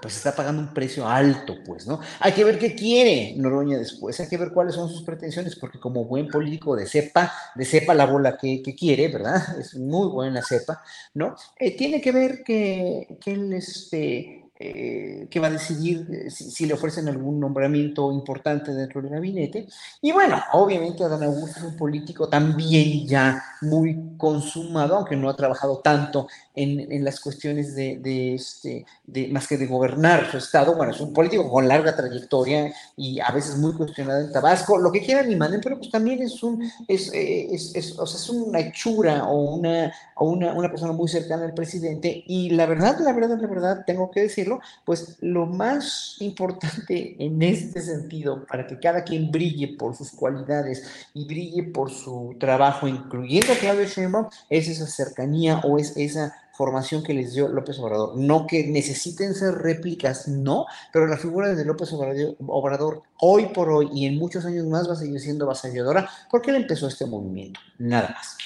pues 0.00 0.16
está 0.16 0.34
pagando 0.34 0.60
un 0.62 0.74
precio 0.74 1.08
alto, 1.08 1.56
pues, 1.64 1.86
¿no? 1.86 2.00
Hay 2.20 2.32
que 2.32 2.44
ver 2.44 2.58
qué 2.58 2.74
quiere 2.74 3.34
Noroña 3.36 3.78
después, 3.78 4.18
hay 4.20 4.28
que 4.28 4.36
ver 4.36 4.52
cuáles 4.52 4.74
son 4.74 4.88
sus 4.88 5.02
pretensiones, 5.02 5.56
porque 5.56 5.80
como 5.80 6.04
buen 6.04 6.28
político 6.28 6.76
de 6.76 6.86
cepa, 6.86 7.32
de 7.54 7.64
cepa 7.64 7.94
la 7.94 8.06
bola 8.06 8.36
que, 8.36 8.62
quiere, 8.78 9.08
¿verdad? 9.08 9.58
Es 9.58 9.74
muy 9.74 10.08
buena 10.08 10.42
cepa, 10.42 10.82
¿no? 11.14 11.34
Eh, 11.58 11.76
tiene 11.76 12.00
que 12.00 12.12
ver 12.12 12.42
que, 12.44 13.18
que 13.20 13.32
él, 13.32 13.52
este, 13.54 14.45
eh, 14.58 15.26
que 15.30 15.38
va 15.38 15.48
a 15.48 15.50
decidir 15.50 16.06
eh, 16.10 16.30
si, 16.30 16.64
le 16.64 16.72
ofrecen 16.72 17.08
algún 17.08 17.38
nombramiento 17.38 18.10
importante 18.10 18.72
dentro 18.72 19.02
del 19.02 19.10
gabinete. 19.10 19.66
Y 20.00 20.12
bueno, 20.12 20.42
obviamente 20.52 21.04
Adán 21.04 21.24
Augusto 21.24 21.58
es 21.58 21.64
un 21.64 21.76
político 21.76 22.26
también 22.28 23.06
ya 23.06 23.44
muy 23.60 24.16
consumado, 24.16 24.96
aunque 24.96 25.14
no 25.14 25.28
ha 25.28 25.36
trabajado 25.36 25.80
tanto 25.80 26.28
en, 26.54 26.90
en 26.90 27.04
las 27.04 27.20
cuestiones 27.20 27.74
de, 27.74 27.98
de, 27.98 28.34
este, 28.34 28.86
de, 29.04 29.28
más 29.28 29.46
que 29.46 29.58
de 29.58 29.66
gobernar 29.66 30.30
su 30.30 30.38
estado. 30.38 30.74
Bueno, 30.74 30.92
es 30.92 31.00
un 31.00 31.12
político 31.12 31.50
con 31.50 31.68
larga 31.68 31.94
trayectoria 31.94 32.72
y 32.96 33.20
a 33.20 33.30
veces 33.32 33.58
muy 33.58 33.74
cuestionado 33.74 34.22
en 34.22 34.32
Tabasco, 34.32 34.78
lo 34.78 34.90
que 34.90 35.04
quieran 35.04 35.30
y 35.30 35.36
manden, 35.36 35.60
pero 35.60 35.76
pues 35.76 35.90
también 35.90 36.22
es, 36.22 36.42
un, 36.42 36.62
es, 36.88 37.12
eh, 37.12 37.48
es, 37.52 37.74
es, 37.74 37.98
o 37.98 38.06
sea, 38.06 38.18
es 38.18 38.30
una 38.30 38.60
hechura 38.60 39.24
o, 39.24 39.54
una, 39.56 39.92
o 40.14 40.30
una, 40.30 40.54
una 40.54 40.70
persona 40.70 40.92
muy 40.92 41.08
cercana 41.08 41.44
al 41.44 41.52
presidente. 41.52 42.24
Y 42.26 42.50
la 42.50 42.64
verdad, 42.64 42.98
la 43.00 43.12
verdad, 43.12 43.38
la 43.38 43.48
verdad, 43.48 43.84
tengo 43.86 44.10
que 44.10 44.22
decir, 44.22 44.45
pues 44.84 45.16
lo 45.20 45.46
más 45.46 46.16
importante 46.20 47.16
en 47.24 47.42
este 47.42 47.80
sentido, 47.80 48.44
para 48.46 48.66
que 48.66 48.78
cada 48.78 49.04
quien 49.04 49.30
brille 49.30 49.76
por 49.78 49.96
sus 49.96 50.10
cualidades 50.10 51.08
y 51.14 51.26
brille 51.26 51.64
por 51.64 51.90
su 51.90 52.36
trabajo, 52.38 52.88
incluyendo 52.88 53.52
a 53.52 53.56
Claudio 53.56 53.84
Sheinbaum, 53.84 54.26
es 54.50 54.68
esa 54.68 54.86
cercanía 54.86 55.60
o 55.64 55.78
es 55.78 55.96
esa 55.96 56.34
formación 56.56 57.02
que 57.02 57.14
les 57.14 57.34
dio 57.34 57.48
López 57.48 57.78
Obrador. 57.78 58.16
No 58.16 58.46
que 58.46 58.66
necesiten 58.66 59.34
ser 59.34 59.54
réplicas, 59.54 60.26
no, 60.26 60.66
pero 60.92 61.06
la 61.06 61.18
figura 61.18 61.54
de 61.54 61.64
López 61.64 61.92
Obrador, 61.92 62.36
Obrador 62.46 63.02
hoy 63.20 63.46
por 63.46 63.70
hoy 63.70 63.90
y 63.92 64.06
en 64.06 64.16
muchos 64.16 64.44
años 64.44 64.66
más 64.66 64.88
va 64.88 64.94
a 64.94 64.96
seguir 64.96 65.20
siendo 65.20 65.46
vasalladora 65.46 66.08
porque 66.30 66.50
él 66.50 66.56
empezó 66.56 66.88
este 66.88 67.06
movimiento, 67.06 67.60
nada 67.78 68.08
más. 68.08 68.36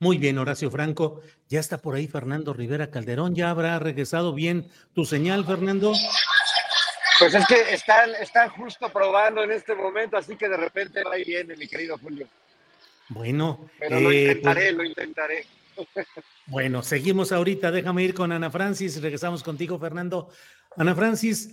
Muy 0.00 0.18
bien, 0.18 0.38
Horacio 0.38 0.70
Franco. 0.70 1.22
Ya 1.48 1.58
está 1.58 1.78
por 1.78 1.96
ahí 1.96 2.06
Fernando 2.06 2.52
Rivera 2.52 2.90
Calderón. 2.90 3.34
¿Ya 3.34 3.50
habrá 3.50 3.78
regresado 3.80 4.32
bien 4.32 4.70
tu 4.94 5.04
señal, 5.04 5.44
Fernando? 5.44 5.92
Pues 7.18 7.34
es 7.34 7.46
que 7.48 7.74
están, 7.74 8.14
están 8.20 8.48
justo 8.50 8.88
probando 8.90 9.42
en 9.42 9.50
este 9.50 9.74
momento, 9.74 10.16
así 10.16 10.36
que 10.36 10.48
de 10.48 10.56
repente 10.56 11.02
va 11.02 11.18
y 11.18 11.24
viene, 11.24 11.56
mi 11.56 11.66
querido 11.66 11.98
Julio. 11.98 12.28
Bueno, 13.08 13.68
pero 13.76 13.98
lo 13.98 14.12
eh, 14.12 14.22
intentaré, 14.22 14.62
pues 14.66 14.74
lo 14.76 14.84
intentaré. 14.84 15.46
Bueno, 16.46 16.82
seguimos 16.82 17.30
ahorita. 17.30 17.70
Déjame 17.70 18.04
ir 18.04 18.14
con 18.14 18.32
Ana 18.32 18.50
Francis. 18.50 19.02
Regresamos 19.02 19.42
contigo, 19.42 19.78
Fernando. 19.78 20.30
Ana 20.78 20.94
Francis, 20.94 21.50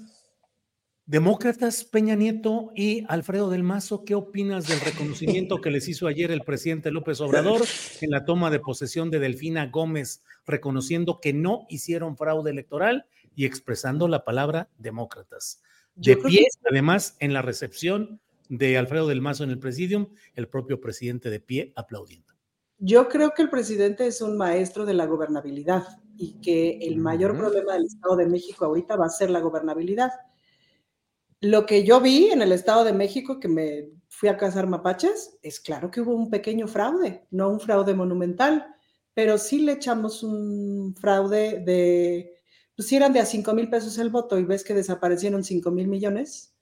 Demócratas, 1.08 1.84
Peña 1.84 2.16
Nieto 2.16 2.72
y 2.74 3.06
Alfredo 3.08 3.52
del 3.52 3.62
Mazo, 3.62 4.06
¿qué 4.06 4.16
opinas 4.16 4.68
del 4.68 4.80
reconocimiento 4.80 5.62
que 5.62 5.70
les 5.70 5.88
hizo 5.88 6.08
ayer 6.08 6.32
el 6.32 6.42
presidente 6.42 6.90
López 6.90 7.22
Obrador 7.22 7.62
en 8.02 8.10
la 8.10 8.26
toma 8.26 8.50
de 8.50 8.60
posesión 8.60 9.12
de 9.12 9.20
Delfina 9.20 9.68
Gómez, 9.68 10.24
reconociendo 10.48 11.20
que 11.22 11.32
no 11.32 11.68
hicieron 11.70 12.18
fraude 12.18 12.50
electoral 12.50 13.06
y 13.36 13.46
expresando 13.46 14.08
la 14.08 14.26
palabra 14.26 14.68
demócratas? 14.80 15.62
De 15.94 16.18
pie, 16.18 16.48
además, 16.72 17.18
en 17.20 17.34
la 17.34 17.44
recepción 17.44 18.20
de 18.50 18.76
Alfredo 18.80 19.08
del 19.08 19.22
Mazo 19.22 19.44
en 19.44 19.52
el 19.52 19.60
presidium, 19.60 20.08
el 20.34 20.48
propio 20.48 20.82
presidente 20.82 21.30
de 21.30 21.40
pie 21.40 21.72
aplaudiendo. 21.76 22.34
Yo 22.80 23.10
creo 23.10 23.32
que 23.36 23.44
el 23.44 23.52
presidente 23.52 24.08
es 24.08 24.22
un 24.22 24.38
maestro 24.38 24.88
de 24.88 24.96
la 24.96 25.06
gobernabilidad 25.06 25.84
y 26.18 26.42
que 26.42 26.80
el 26.82 26.98
mayor 26.98 27.38
problema 27.38 27.74
del 27.74 27.86
Estado 27.86 28.16
de 28.16 28.26
México 28.26 28.66
ahorita 28.66 28.96
va 28.96 29.06
a 29.06 29.10
ser 29.10 29.30
la 29.30 29.40
gobernabilidad 29.40 30.10
lo 31.42 31.66
que 31.66 31.84
yo 31.84 32.02
vi 32.02 32.30
en 32.32 32.42
el 32.42 32.52
Estado 32.52 32.84
de 32.84 32.94
México, 32.94 33.40
que 33.40 33.48
me 33.48 33.90
fui 34.08 34.30
a 34.30 34.38
cazar 34.38 34.68
mapaches, 34.68 35.38
es 35.42 35.60
claro 35.60 35.92
que 35.92 36.02
hubo 36.02 36.16
un 36.16 36.30
pequeño 36.30 36.68
fraude, 36.68 37.26
no 37.32 37.50
un 37.50 37.60
fraude 37.60 37.94
monumental, 37.94 38.66
pero 39.14 39.38
sí 39.38 39.60
le 39.60 39.74
echamos 39.74 40.24
un 40.24 40.96
fraude 41.00 41.60
de, 41.60 42.34
pues 42.76 42.88
si 42.88 42.96
eran 42.96 43.14
de 43.14 43.20
a 43.20 43.26
5 43.26 43.54
mil 43.54 43.70
pesos 43.70 43.98
el 43.98 44.10
voto 44.10 44.40
y 44.40 44.44
ves 44.44 44.64
que 44.64 44.74
desaparecieron 44.74 45.44
5 45.44 45.72
mil 45.72 45.88
millones, 45.88 46.56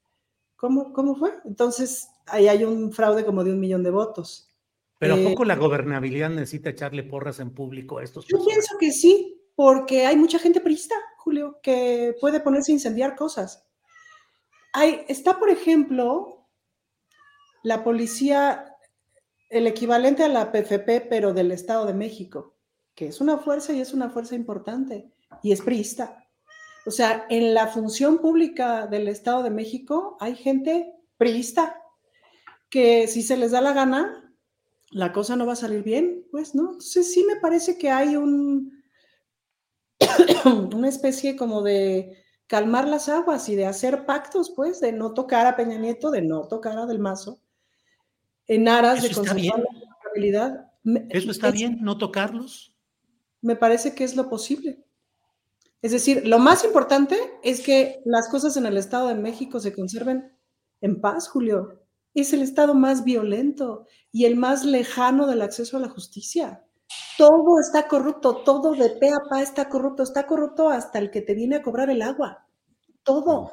¿cómo, 0.55 0.93
¿cómo 0.93 1.15
fue? 1.15 1.33
Entonces, 1.45 2.09
ahí 2.25 2.47
hay 2.47 2.63
un 2.63 2.91
fraude 2.91 3.25
como 3.25 3.43
de 3.43 3.51
un 3.51 3.59
millón 3.59 3.83
de 3.83 3.91
votos. 3.91 4.49
Pero 4.99 5.15
¿a 5.15 5.19
eh, 5.19 5.23
poco 5.23 5.45
la 5.45 5.55
gobernabilidad 5.55 6.29
necesita 6.29 6.69
echarle 6.69 7.03
porras 7.03 7.39
en 7.39 7.51
público 7.51 7.99
a 7.99 8.03
estos? 8.03 8.25
Yo 8.27 8.43
pienso 8.43 8.75
que 8.79 8.91
sí, 8.91 9.41
porque 9.55 10.05
hay 10.05 10.15
mucha 10.15 10.39
gente 10.39 10.61
prista, 10.61 10.95
Julio, 11.17 11.59
que 11.61 12.15
puede 12.19 12.39
ponerse 12.39 12.71
a 12.71 12.75
incendiar 12.75 13.15
cosas 13.15 13.67
está, 15.07 15.39
por 15.39 15.49
ejemplo, 15.49 16.47
la 17.63 17.83
policía, 17.83 18.75
el 19.49 19.67
equivalente 19.67 20.23
a 20.23 20.29
la 20.29 20.51
PFP, 20.51 21.07
pero 21.09 21.33
del 21.33 21.51
Estado 21.51 21.85
de 21.85 21.93
México, 21.93 22.55
que 22.95 23.07
es 23.07 23.21
una 23.21 23.37
fuerza 23.37 23.73
y 23.73 23.81
es 23.81 23.93
una 23.93 24.09
fuerza 24.09 24.35
importante, 24.35 25.11
y 25.41 25.51
es 25.51 25.61
priista. 25.61 26.27
O 26.85 26.91
sea, 26.91 27.25
en 27.29 27.53
la 27.53 27.67
función 27.67 28.17
pública 28.17 28.87
del 28.87 29.07
Estado 29.07 29.43
de 29.43 29.49
México 29.49 30.17
hay 30.19 30.35
gente 30.35 30.93
priista, 31.17 31.81
que 32.69 33.07
si 33.07 33.21
se 33.21 33.37
les 33.37 33.51
da 33.51 33.61
la 33.61 33.73
gana, 33.73 34.35
la 34.91 35.13
cosa 35.13 35.35
no 35.35 35.45
va 35.45 35.53
a 35.53 35.57
salir 35.57 35.83
bien, 35.83 36.25
pues, 36.31 36.53
¿no? 36.55 36.63
Entonces 36.63 37.13
sí 37.13 37.23
me 37.23 37.37
parece 37.37 37.77
que 37.77 37.89
hay 37.89 38.15
un, 38.15 38.83
una 40.73 40.89
especie 40.89 41.35
como 41.35 41.61
de 41.61 42.22
calmar 42.47 42.87
las 42.87 43.09
aguas 43.09 43.47
y 43.49 43.55
de 43.55 43.65
hacer 43.65 44.05
pactos, 44.05 44.51
pues, 44.55 44.79
de 44.79 44.91
no 44.91 45.13
tocar 45.13 45.47
a 45.47 45.55
Peña 45.55 45.77
Nieto, 45.77 46.11
de 46.11 46.21
no 46.21 46.47
tocar 46.47 46.77
a 46.77 46.85
Del 46.85 46.99
Mazo, 46.99 47.39
en 48.47 48.67
aras 48.67 49.01
de 49.01 49.11
conservar 49.11 49.59
la 49.59 49.95
estabilidad. 49.97 50.71
¿Eso 51.09 51.31
está 51.31 51.51
bien, 51.51 51.79
no 51.81 51.97
tocarlos? 51.97 52.75
Me 53.41 53.55
parece 53.55 53.95
que 53.95 54.03
es 54.03 54.15
lo 54.15 54.29
posible. 54.29 54.83
Es 55.81 55.91
decir, 55.91 56.25
lo 56.25 56.39
más 56.39 56.63
importante 56.63 57.17
es 57.43 57.61
que 57.61 58.01
las 58.05 58.29
cosas 58.29 58.55
en 58.55 58.65
el 58.65 58.77
Estado 58.77 59.09
de 59.09 59.15
México 59.15 59.59
se 59.59 59.73
conserven 59.73 60.31
en 60.79 61.01
paz, 61.01 61.27
Julio. 61.27 61.81
Es 62.13 62.31
el 62.31 62.41
Estado 62.41 62.73
más 62.73 63.03
violento 63.03 63.85
y 64.11 64.25
el 64.25 64.35
más 64.35 64.63
lejano 64.63 65.27
del 65.27 65.41
acceso 65.41 65.77
a 65.77 65.81
la 65.81 65.89
justicia. 65.89 66.63
Todo 67.17 67.59
está 67.59 67.87
corrupto, 67.87 68.37
todo 68.37 68.73
de 68.73 68.89
pe 68.89 69.09
a 69.09 69.29
pa 69.29 69.41
está 69.41 69.69
corrupto, 69.69 70.03
está 70.03 70.25
corrupto 70.25 70.69
hasta 70.69 70.99
el 70.99 71.11
que 71.11 71.21
te 71.21 71.35
viene 71.35 71.57
a 71.57 71.61
cobrar 71.61 71.89
el 71.89 72.01
agua. 72.01 72.47
Todo. 73.03 73.51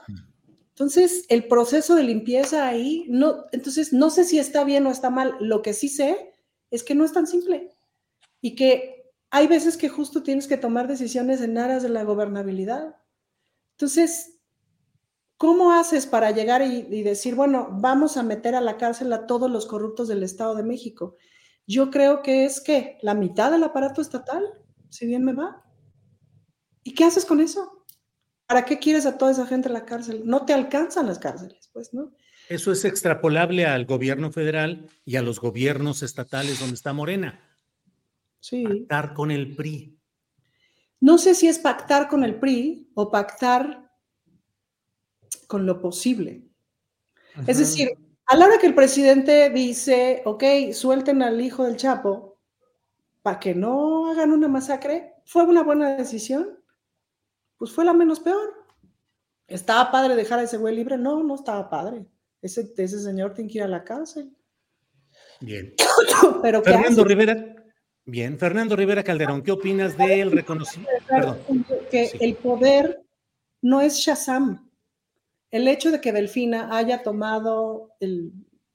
Entonces, 0.71 1.27
el 1.29 1.47
proceso 1.47 1.95
de 1.95 2.05
limpieza 2.05 2.67
ahí, 2.67 3.05
no, 3.09 3.45
entonces 3.53 3.93
no 3.93 4.09
sé 4.09 4.25
si 4.25 4.39
está 4.39 4.65
bien 4.65 4.87
o 4.87 4.91
está 4.91 5.11
mal. 5.11 5.37
Lo 5.41 5.61
que 5.61 5.75
sí 5.75 5.89
sé 5.89 6.33
es 6.71 6.83
que 6.83 6.95
no 6.95 7.05
es 7.05 7.12
tan 7.12 7.27
simple 7.27 7.77
y 8.41 8.55
que 8.55 9.12
hay 9.31 9.47
veces 9.47 9.77
que 9.77 9.89
justo 9.89 10.23
tienes 10.23 10.49
que 10.49 10.57
tomar 10.57 10.89
decisiones 10.89 11.43
en 11.43 11.59
aras 11.59 11.83
de 11.83 11.91
la 11.91 12.05
gobernabilidad. 12.05 12.97
Entonces, 13.73 14.39
¿cómo 15.37 15.73
haces 15.73 16.07
para 16.07 16.31
llegar 16.31 16.62
y, 16.62 16.87
y 16.91 17.03
decir, 17.03 17.35
bueno, 17.35 17.69
vamos 17.73 18.17
a 18.17 18.23
meter 18.23 18.55
a 18.55 18.61
la 18.61 18.79
cárcel 18.79 19.12
a 19.12 19.27
todos 19.27 19.51
los 19.51 19.67
corruptos 19.67 20.09
del 20.09 20.23
Estado 20.23 20.55
de 20.55 20.62
México? 20.62 21.17
Yo 21.71 21.89
creo 21.93 22.21
que 22.21 22.45
es 22.45 22.61
que 22.61 22.99
la 23.01 23.15
mitad 23.15 23.53
del 23.53 23.63
aparato 23.63 24.01
estatal, 24.01 24.45
si 24.89 25.07
bien 25.07 25.25
me 25.25 25.33
va. 25.33 25.65
¿Y 26.83 26.95
qué 26.95 27.05
haces 27.05 27.25
con 27.25 27.41
eso? 27.41 27.87
¿Para 28.47 28.65
qué 28.65 28.81
quieres 28.81 29.07
a 29.07 29.17
toda 29.17 29.31
esa 29.31 29.47
gente 29.47 29.69
en 29.69 29.75
la 29.75 29.85
cárcel? 29.85 30.23
No 30.25 30.45
te 30.45 30.53
alcanzan 30.53 31.07
las 31.07 31.21
cárceles, 31.21 31.71
pues, 31.73 31.95
¿no? 31.95 32.13
Eso 32.49 32.73
es 32.73 32.85
extrapolable 32.85 33.67
al 33.67 33.87
gobierno 33.87 34.33
federal 34.33 34.89
y 35.05 35.15
a 35.15 35.23
los 35.23 35.39
gobiernos 35.39 36.03
estatales 36.03 36.59
donde 36.59 36.75
está 36.75 36.93
Morena. 36.93 37.41
Sí. 38.41 38.65
Pactar 38.65 39.15
con 39.15 39.31
el 39.31 39.55
PRI. 39.55 39.97
No 40.99 41.19
sé 41.19 41.37
si 41.37 41.47
es 41.47 41.61
pactar 41.61 42.09
con 42.09 42.25
el 42.25 42.35
PRI 42.41 42.91
o 42.95 43.13
pactar 43.13 43.93
con 45.47 45.67
lo 45.67 45.81
posible. 45.81 46.51
Es 47.47 47.59
decir, 47.59 47.91
a 48.31 48.36
la 48.36 48.47
hora 48.47 48.59
que 48.59 48.69
el 48.69 48.77
presidente 48.77 49.51
dice, 49.51 50.23
ok, 50.24 50.44
suelten 50.73 51.20
al 51.20 51.40
hijo 51.40 51.65
del 51.65 51.77
Chapo 51.77 52.39
para 53.23 53.40
que 53.40 53.57
no 53.57 54.09
hagan 54.09 54.31
una 54.31 54.47
masacre, 54.47 55.15
¿fue 55.24 55.43
una 55.43 55.65
buena 55.65 55.97
decisión? 55.97 56.57
Pues 57.57 57.73
fue 57.73 57.85
la 57.85 57.93
menos 57.93 58.20
peor. 58.20 58.55
¿Estaba 59.48 59.90
padre 59.90 60.15
dejar 60.15 60.39
a 60.39 60.44
ese 60.44 60.59
güey 60.59 60.77
libre? 60.77 60.97
No, 60.97 61.24
no 61.24 61.35
estaba 61.35 61.69
padre. 61.69 62.07
Ese, 62.40 62.73
ese 62.77 63.01
señor 63.01 63.35
tiene 63.35 63.51
que 63.51 63.59
ir 63.59 63.65
a 63.65 63.69
la 63.69 63.82
cárcel. 63.82 64.32
Bien. 65.40 65.74
Pero 66.43 66.62
Fernando 66.62 67.02
Rivera, 67.02 67.57
Bien, 68.05 68.39
Fernando 68.39 68.77
Rivera 68.77 69.02
Calderón, 69.02 69.43
¿qué 69.43 69.51
opinas 69.51 69.98
del 69.98 70.31
reconocimiento? 70.31 71.05
Perdón. 71.09 71.39
Que 71.90 72.12
el 72.20 72.36
poder 72.36 73.02
no 73.61 73.81
es 73.81 73.97
Shazam. 73.97 74.70
El 75.51 75.66
hecho 75.68 75.90
de 75.90 76.01
que 76.01 76.12
Delfina 76.12 76.77
haya 76.77 77.02
tomado 77.02 77.94
el, 78.01 78.32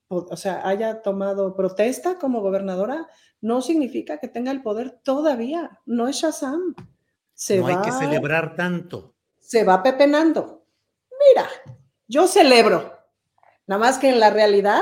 o 0.07 0.37
sea, 0.37 0.67
haya 0.67 1.01
tomado 1.01 1.55
protesta 1.55 2.17
como 2.17 2.41
gobernadora, 2.41 3.07
no 3.41 3.61
significa 3.61 4.19
que 4.19 4.27
tenga 4.27 4.51
el 4.51 4.61
poder 4.61 4.99
todavía. 5.03 5.79
No 5.85 6.07
es 6.07 6.17
Shazam. 6.17 6.75
Se 7.33 7.59
no 7.59 7.67
hay 7.67 7.77
que 7.81 7.91
celebrar 7.91 8.55
tanto. 8.55 9.15
Se 9.39 9.63
va 9.63 9.83
pepenando. 9.83 10.65
Mira, 11.27 11.47
yo 12.07 12.27
celebro. 12.27 12.93
Nada 13.67 13.79
más 13.79 13.97
que 13.97 14.09
en 14.09 14.19
la 14.19 14.29
realidad, 14.29 14.81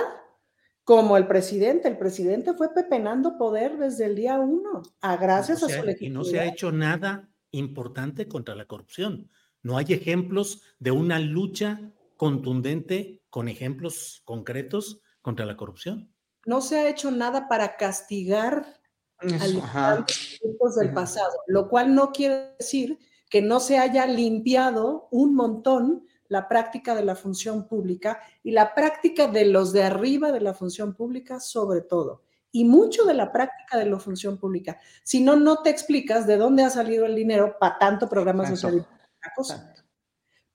como 0.83 1.17
el 1.17 1.27
presidente, 1.27 1.87
el 1.87 1.97
presidente 1.97 2.53
fue 2.53 2.73
pepenando 2.73 3.37
poder 3.37 3.77
desde 3.77 4.05
el 4.05 4.15
día 4.15 4.39
uno, 4.39 4.83
a 5.01 5.17
gracias 5.17 5.63
a 5.63 5.69
su 5.69 5.83
legitimidad. 5.83 5.99
Y 6.01 6.09
no 6.09 6.23
se 6.23 6.39
ha 6.39 6.45
hecho 6.45 6.71
nada 6.71 7.29
importante 7.51 8.27
contra 8.27 8.55
la 8.55 8.65
corrupción. 8.65 9.29
No 9.63 9.77
hay 9.77 9.85
ejemplos 9.89 10.61
de 10.79 10.91
una 10.91 11.19
lucha 11.19 11.79
contundente 12.17 13.23
con 13.29 13.47
ejemplos 13.47 14.21
concretos 14.25 15.01
contra 15.21 15.45
la 15.45 15.57
corrupción. 15.57 16.13
No 16.45 16.61
se 16.61 16.77
ha 16.77 16.89
hecho 16.89 17.09
nada 17.09 17.47
para 17.47 17.77
castigar 17.77 18.79
a 19.17 19.47
los 19.47 20.39
grupos 20.41 20.75
del 20.75 20.93
pasado, 20.93 21.31
lo 21.47 21.69
cual 21.69 21.95
no 21.95 22.11
quiere 22.11 22.55
decir 22.59 22.99
que 23.29 23.41
no 23.41 23.61
se 23.61 23.79
haya 23.79 24.05
limpiado 24.05 25.07
un 25.11 25.33
montón 25.33 26.05
la 26.27 26.47
práctica 26.47 26.95
de 26.95 27.05
la 27.05 27.15
función 27.15 27.67
pública 27.67 28.19
y 28.43 28.51
la 28.51 28.73
práctica 28.73 29.27
de 29.27 29.45
los 29.45 29.71
de 29.71 29.83
arriba 29.83 30.31
de 30.31 30.41
la 30.41 30.53
función 30.53 30.93
pública 30.93 31.39
sobre 31.39 31.81
todo. 31.81 32.23
Y 32.51 32.65
mucho 32.65 33.05
de 33.05 33.13
la 33.13 33.31
práctica 33.31 33.77
de 33.77 33.85
la 33.85 33.97
función 33.97 34.37
pública. 34.37 34.79
Si 35.03 35.21
no, 35.21 35.35
no 35.35 35.61
te 35.63 35.69
explicas 35.69 36.27
de 36.27 36.37
dónde 36.37 36.63
ha 36.63 36.69
salido 36.69 37.05
el 37.05 37.15
dinero 37.15 37.55
para 37.59 37.79
tanto 37.79 38.09
programa 38.09 38.47
social. 38.47 38.85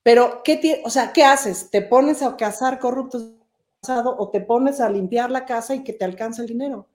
Pero, 0.02 0.42
¿qué, 0.44 0.82
o 0.84 0.90
sea, 0.90 1.12
¿qué 1.12 1.24
haces? 1.24 1.70
¿Te 1.70 1.82
pones 1.82 2.22
a 2.22 2.36
cazar 2.36 2.78
corruptos 2.78 3.34
pasado 3.80 4.16
o 4.18 4.30
te 4.30 4.40
pones 4.40 4.80
a 4.80 4.90
limpiar 4.90 5.30
la 5.30 5.46
casa 5.46 5.74
y 5.74 5.84
que 5.84 5.92
te 5.92 6.04
alcance 6.04 6.42
el 6.42 6.48
dinero? 6.48 6.88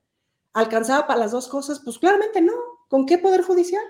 ¿Alcanzaba 0.53 1.07
para 1.07 1.19
las 1.19 1.31
dos 1.31 1.47
cosas? 1.47 1.79
Pues 1.79 1.97
claramente 1.97 2.41
no. 2.41 2.53
¿Con 2.87 3.05
qué 3.05 3.17
poder 3.17 3.43
judicial? 3.43 3.83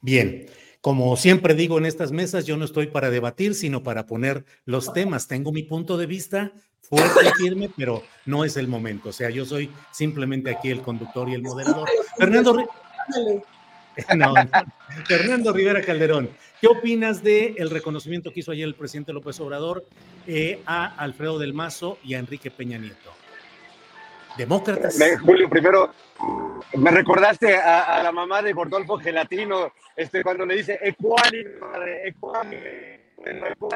Bien. 0.00 0.46
Como 0.80 1.16
siempre 1.16 1.54
digo 1.54 1.76
en 1.78 1.86
estas 1.86 2.12
mesas, 2.12 2.46
yo 2.46 2.56
no 2.56 2.64
estoy 2.64 2.86
para 2.86 3.10
debatir, 3.10 3.54
sino 3.54 3.82
para 3.82 4.06
poner 4.06 4.44
los 4.64 4.92
temas. 4.92 5.26
Tengo 5.26 5.50
mi 5.50 5.64
punto 5.64 5.96
de 5.96 6.06
vista 6.06 6.52
fuerte 6.80 7.26
y 7.26 7.42
firme, 7.42 7.70
pero 7.76 8.02
no 8.24 8.44
es 8.44 8.56
el 8.56 8.68
momento. 8.68 9.08
O 9.08 9.12
sea, 9.12 9.28
yo 9.28 9.44
soy 9.44 9.70
simplemente 9.92 10.50
aquí 10.50 10.70
el 10.70 10.80
conductor 10.80 11.28
y 11.28 11.34
el 11.34 11.42
moderador. 11.42 11.88
Fernando, 12.16 12.64
Fernando 15.06 15.52
Rivera 15.52 15.82
Calderón, 15.82 16.30
¿qué 16.60 16.68
opinas 16.68 17.22
del 17.22 17.54
el 17.58 17.70
reconocimiento 17.70 18.32
que 18.32 18.40
hizo 18.40 18.52
ayer 18.52 18.66
el 18.66 18.74
presidente 18.74 19.12
López 19.12 19.40
Obrador 19.40 19.84
eh, 20.26 20.60
a 20.66 20.94
Alfredo 20.96 21.38
del 21.38 21.54
Mazo 21.54 21.98
y 22.04 22.14
a 22.14 22.18
Enrique 22.18 22.50
Peña 22.50 22.78
Nieto? 22.78 23.12
Demócratas. 24.36 24.96
Julio, 25.20 25.48
primero, 25.48 25.92
me 26.74 26.90
recordaste 26.92 27.56
a, 27.56 28.00
la 28.02 28.12
mamá 28.12 28.40
de 28.40 28.52
Gordolfo 28.52 28.98
Gelatino, 28.98 29.72
este, 29.96 30.22
cuando 30.22 30.46
le 30.46 30.56
dice, 30.56 30.78
ecuánime, 30.80 31.56
madre, 31.60 32.08
ecuánime. 32.08 32.98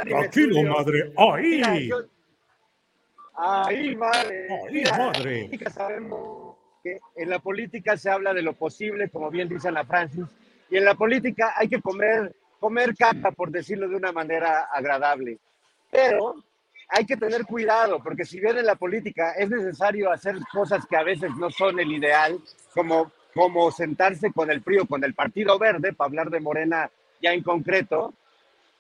Tranquilo, 0.05 0.63
madre, 0.63 1.13
ahí. 1.17 1.91
ahí, 3.35 3.97
madre. 3.97 4.47
Ahí, 4.69 4.85
madre. 4.85 5.51
Sabemos 5.75 6.42
en 6.85 7.31
la 7.31 7.39
política 7.39 7.97
se 7.97 8.11
habla 8.11 8.35
de 8.35 8.43
lo 8.43 8.55
posible, 8.55 9.09
como 9.09 9.31
bien 9.31 9.49
dice 9.49 9.71
la 9.71 9.85
Francis, 9.85 10.25
y 10.71 10.77
en 10.77 10.85
la 10.85 10.95
política 10.95 11.55
hay 11.57 11.69
que 11.69 11.81
comer, 11.81 12.35
comer 12.59 12.95
caca, 12.97 13.31
por 13.31 13.51
decirlo 13.51 13.89
de 13.89 13.97
una 13.97 14.13
manera 14.13 14.69
agradable. 14.73 15.39
Pero 15.91 16.37
hay 16.89 17.07
que 17.07 17.17
tener 17.17 17.45
cuidado, 17.45 18.03
porque 18.03 18.25
si 18.25 18.41
bien 18.41 18.59
en 18.59 18.67
la 18.67 18.77
política 18.77 19.33
es 19.33 19.51
necesario 19.51 20.11
hacer 20.11 20.37
cosas 20.53 20.87
que 20.87 20.97
a 20.97 21.03
veces 21.03 21.31
no 21.37 21.51
son 21.51 21.79
el 21.79 21.93
ideal, 21.93 22.39
como, 22.75 23.13
como 23.35 23.71
sentarse 23.71 24.33
con 24.33 24.51
el 24.51 24.63
frío, 24.63 24.87
con 24.87 25.05
el 25.05 25.15
Partido 25.15 25.59
Verde, 25.59 25.93
para 25.93 26.09
hablar 26.09 26.31
de 26.31 26.41
Morena 26.41 26.91
ya 27.21 27.33
en 27.33 27.43
concreto, 27.43 28.15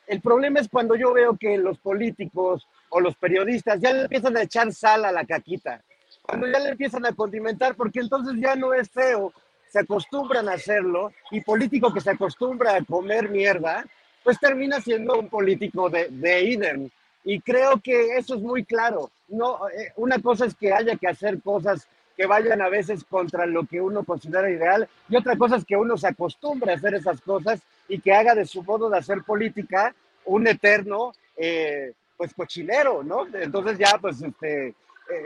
el 0.07 0.20
problema 0.20 0.61
es 0.61 0.69
cuando 0.69 0.97
yo 0.97 1.12
veo 1.12 1.37
que 1.39 1.57
los 1.59 1.79
políticos 1.79 2.66
o 2.91 3.01
los 3.01 3.16
periodistas 3.16 3.81
ya 3.81 3.91
empiezan 3.91 4.37
a 4.37 4.43
echar 4.43 4.73
sal 4.73 5.05
a 5.05 5.12
la 5.12 5.24
caquita, 5.24 5.83
cuando 6.23 6.47
ya 6.47 6.61
le 6.61 6.70
empiezan 6.70 7.05
a 7.07 7.12
condimentar, 7.12 7.74
porque 7.74 8.01
entonces 8.01 8.35
ya 8.39 8.55
no 8.57 8.73
es 8.73 8.90
feo, 8.90 9.32
se 9.69 9.81
acostumbran 9.81 10.49
a 10.49 10.55
hacerlo, 10.55 11.12
y 11.31 11.40
político 11.40 11.93
que 11.93 12.01
se 12.01 12.11
acostumbra 12.11 12.77
a 12.77 12.85
comer 12.85 13.28
mierda, 13.28 13.85
pues 14.23 14.39
termina 14.39 14.81
siendo 14.81 15.19
un 15.19 15.28
político 15.28 15.90
de, 15.90 16.09
de 16.11 16.43
idem. 16.44 16.90
Y 17.24 17.40
creo 17.40 17.81
que 17.81 18.16
eso 18.16 18.35
es 18.35 18.40
muy 18.40 18.65
claro. 18.65 19.11
No, 19.28 19.69
eh, 19.69 19.93
una 19.97 20.20
cosa 20.20 20.47
es 20.47 20.55
que 20.55 20.73
haya 20.73 20.97
que 20.97 21.09
hacer 21.09 21.40
cosas 21.40 21.89
que 22.16 22.27
vayan 22.27 22.61
a 22.61 22.69
veces 22.69 23.05
contra 23.05 23.47
lo 23.47 23.65
que 23.65 23.81
uno 23.81 24.05
considera 24.05 24.51
ideal 24.51 24.86
y 25.09 25.16
otra 25.16 25.36
cosa 25.36 25.57
es 25.57 25.65
que 25.65 25.77
uno 25.77 25.97
se 25.97 26.09
acostumbre 26.09 26.70
a 26.70 26.77
hacer 26.77 26.94
esas 26.94 27.20
cosas 27.23 27.62
y 27.89 28.01
que 28.01 28.12
haga 28.12 28.35
de 28.35 28.44
su 28.44 28.62
modo 28.62 28.90
de 28.90 28.99
hacer 28.99 29.23
política 29.23 29.94
un 30.24 30.47
eterno, 30.47 31.12
eh, 31.36 31.93
pues 32.16 32.35
cochinero, 32.35 33.03
¿no? 33.03 33.27
Entonces 33.35 33.78
ya, 33.78 33.99
pues, 34.01 34.23
este, 34.23 34.74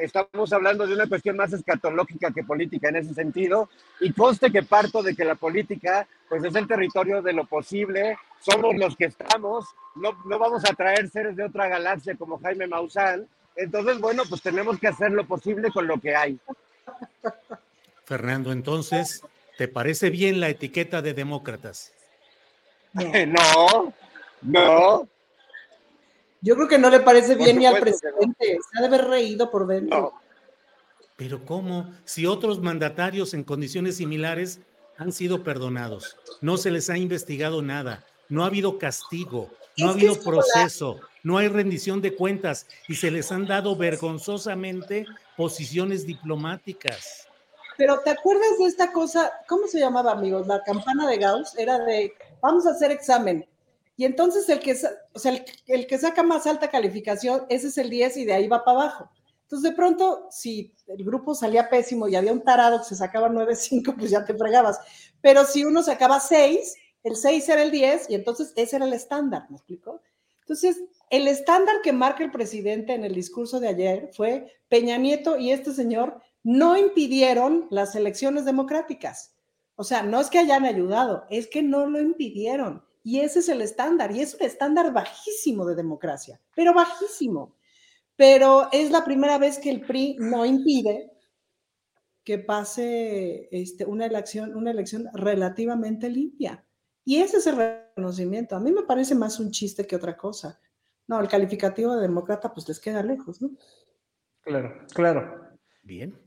estamos 0.00 0.52
hablando 0.52 0.86
de 0.86 0.94
una 0.94 1.08
cuestión 1.08 1.36
más 1.36 1.52
escatológica 1.52 2.30
que 2.30 2.44
política 2.44 2.88
en 2.88 2.96
ese 2.96 3.14
sentido, 3.14 3.68
y 4.00 4.12
conste 4.12 4.50
que 4.50 4.62
parto 4.62 5.02
de 5.02 5.14
que 5.14 5.24
la 5.24 5.34
política, 5.34 6.06
pues 6.28 6.44
es 6.44 6.54
el 6.54 6.66
territorio 6.66 7.22
de 7.22 7.32
lo 7.32 7.46
posible, 7.46 8.18
somos 8.40 8.76
los 8.76 8.96
que 8.96 9.06
estamos, 9.06 9.66
no, 9.94 10.16
no 10.24 10.38
vamos 10.38 10.64
a 10.64 10.74
traer 10.74 11.08
seres 11.10 11.36
de 11.36 11.44
otra 11.44 11.68
galaxia 11.68 12.16
como 12.16 12.38
Jaime 12.38 12.66
Maussan, 12.66 13.26
entonces, 13.56 13.98
bueno, 13.98 14.22
pues 14.28 14.42
tenemos 14.42 14.78
que 14.78 14.88
hacer 14.88 15.10
lo 15.10 15.26
posible 15.26 15.70
con 15.70 15.86
lo 15.86 15.98
que 15.98 16.14
hay. 16.14 16.38
Fernando, 18.04 18.52
entonces, 18.52 19.22
¿te 19.56 19.66
parece 19.66 20.10
bien 20.10 20.40
la 20.40 20.48
etiqueta 20.48 21.02
de 21.02 21.14
demócratas? 21.14 21.92
No, 23.26 23.92
no, 24.42 25.08
yo 26.40 26.54
creo 26.54 26.68
que 26.68 26.78
no 26.78 26.90
le 26.90 27.00
parece 27.00 27.34
bien 27.34 27.58
ni 27.58 27.66
al 27.66 27.80
presidente. 27.80 28.58
Se 28.70 28.78
ha 28.78 28.80
de 28.80 28.86
haber 28.86 29.06
reído 29.06 29.50
por 29.50 29.66
dentro. 29.66 30.12
Pero 31.16 31.44
¿cómo? 31.44 31.92
Si 32.04 32.26
otros 32.26 32.60
mandatarios 32.60 33.34
en 33.34 33.42
condiciones 33.42 33.96
similares 33.96 34.60
han 34.98 35.12
sido 35.12 35.42
perdonados, 35.42 36.16
no 36.40 36.56
se 36.56 36.70
les 36.70 36.90
ha 36.90 36.98
investigado 36.98 37.62
nada, 37.62 38.04
no 38.28 38.44
ha 38.44 38.46
habido 38.46 38.78
castigo, 38.78 39.50
no 39.78 39.88
ha 39.88 39.92
habido 39.92 40.20
proceso, 40.20 41.00
no 41.22 41.38
hay 41.38 41.48
rendición 41.48 42.00
de 42.02 42.14
cuentas 42.14 42.66
y 42.88 42.94
se 42.94 43.10
les 43.10 43.32
han 43.32 43.46
dado 43.46 43.76
vergonzosamente 43.76 45.06
posiciones 45.36 46.06
diplomáticas. 46.06 47.26
Pero 47.76 48.00
¿te 48.00 48.10
acuerdas 48.10 48.58
de 48.58 48.66
esta 48.66 48.92
cosa? 48.92 49.32
¿Cómo 49.48 49.66
se 49.66 49.78
llamaba, 49.78 50.12
amigos? 50.12 50.46
La 50.46 50.62
campana 50.62 51.06
de 51.08 51.18
Gauss 51.18 51.56
era 51.58 51.78
de, 51.78 52.14
vamos 52.40 52.66
a 52.66 52.70
hacer 52.70 52.90
examen 52.90 53.46
y 53.96 54.04
entonces 54.04 54.48
el 54.48 54.60
que, 54.60 54.76
o 55.12 55.18
sea, 55.18 55.44
el, 55.66 55.86
que 55.86 55.98
saca 55.98 56.22
más 56.22 56.46
alta 56.46 56.70
calificación, 56.70 57.46
ese 57.48 57.68
es 57.68 57.78
el 57.78 57.88
10 57.88 58.18
y 58.18 58.24
de 58.26 58.34
ahí 58.34 58.46
va 58.46 58.64
para 58.64 58.80
abajo. 58.80 59.10
Entonces, 59.42 59.70
de 59.70 59.76
pronto, 59.76 60.26
si 60.30 60.74
el 60.86 61.04
grupo 61.04 61.34
salía 61.34 61.70
pésimo 61.70 62.08
y 62.08 62.16
había 62.16 62.32
un 62.32 62.42
tarado 62.42 62.78
que 62.78 62.84
se 62.84 62.96
sacaba 62.96 63.28
9-5, 63.28 63.94
pues 63.96 64.10
ya 64.10 64.24
te 64.24 64.34
fregabas. 64.34 64.80
Pero 65.20 65.44
si 65.44 65.64
uno 65.64 65.82
sacaba 65.82 66.20
6, 66.20 66.74
el 67.04 67.16
6 67.16 67.48
era 67.48 67.62
el 67.62 67.70
10 67.70 68.10
y 68.10 68.14
entonces 68.16 68.52
ese 68.56 68.76
era 68.76 68.84
el 68.84 68.92
estándar, 68.92 69.46
¿me 69.48 69.56
explico? 69.56 70.02
Entonces, 70.40 70.82
el 71.10 71.26
estándar 71.28 71.76
que 71.82 71.92
marca 71.92 72.22
el 72.22 72.30
presidente 72.30 72.92
en 72.92 73.04
el 73.04 73.14
discurso 73.14 73.60
de 73.60 73.68
ayer 73.68 74.10
fue 74.12 74.52
Peña 74.68 74.96
Nieto 74.96 75.38
y 75.38 75.52
este 75.52 75.72
señor 75.72 76.20
no 76.42 76.76
impidieron 76.76 77.66
las 77.70 77.94
elecciones 77.94 78.44
democráticas. 78.44 79.34
O 79.76 79.84
sea, 79.84 80.02
no 80.02 80.20
es 80.20 80.28
que 80.28 80.38
hayan 80.38 80.64
ayudado, 80.64 81.24
es 81.30 81.48
que 81.48 81.62
no 81.62 81.86
lo 81.86 82.00
impidieron. 82.00 82.84
Y 83.06 83.20
ese 83.20 83.38
es 83.38 83.48
el 83.48 83.62
estándar, 83.62 84.10
y 84.10 84.20
es 84.20 84.34
un 84.34 84.42
estándar 84.42 84.92
bajísimo 84.92 85.64
de 85.64 85.76
democracia, 85.76 86.40
pero 86.56 86.74
bajísimo. 86.74 87.54
Pero 88.16 88.66
es 88.72 88.90
la 88.90 89.04
primera 89.04 89.38
vez 89.38 89.60
que 89.60 89.70
el 89.70 89.82
PRI 89.82 90.16
no 90.18 90.44
impide 90.44 91.12
que 92.24 92.40
pase 92.40 93.48
este, 93.52 93.84
una, 93.84 94.06
elección, 94.06 94.56
una 94.56 94.72
elección 94.72 95.06
relativamente 95.12 96.10
limpia. 96.10 96.66
Y 97.04 97.18
ese 97.18 97.36
es 97.36 97.46
el 97.46 97.54
reconocimiento. 97.58 98.56
A 98.56 98.60
mí 98.60 98.72
me 98.72 98.82
parece 98.82 99.14
más 99.14 99.38
un 99.38 99.52
chiste 99.52 99.86
que 99.86 99.94
otra 99.94 100.16
cosa. 100.16 100.60
No, 101.06 101.20
el 101.20 101.28
calificativo 101.28 101.94
de 101.94 102.02
demócrata 102.02 102.52
pues 102.52 102.66
les 102.66 102.80
queda 102.80 103.04
lejos, 103.04 103.40
¿no? 103.40 103.50
Claro, 104.40 104.84
claro. 104.92 105.56
Bien. 105.84 106.18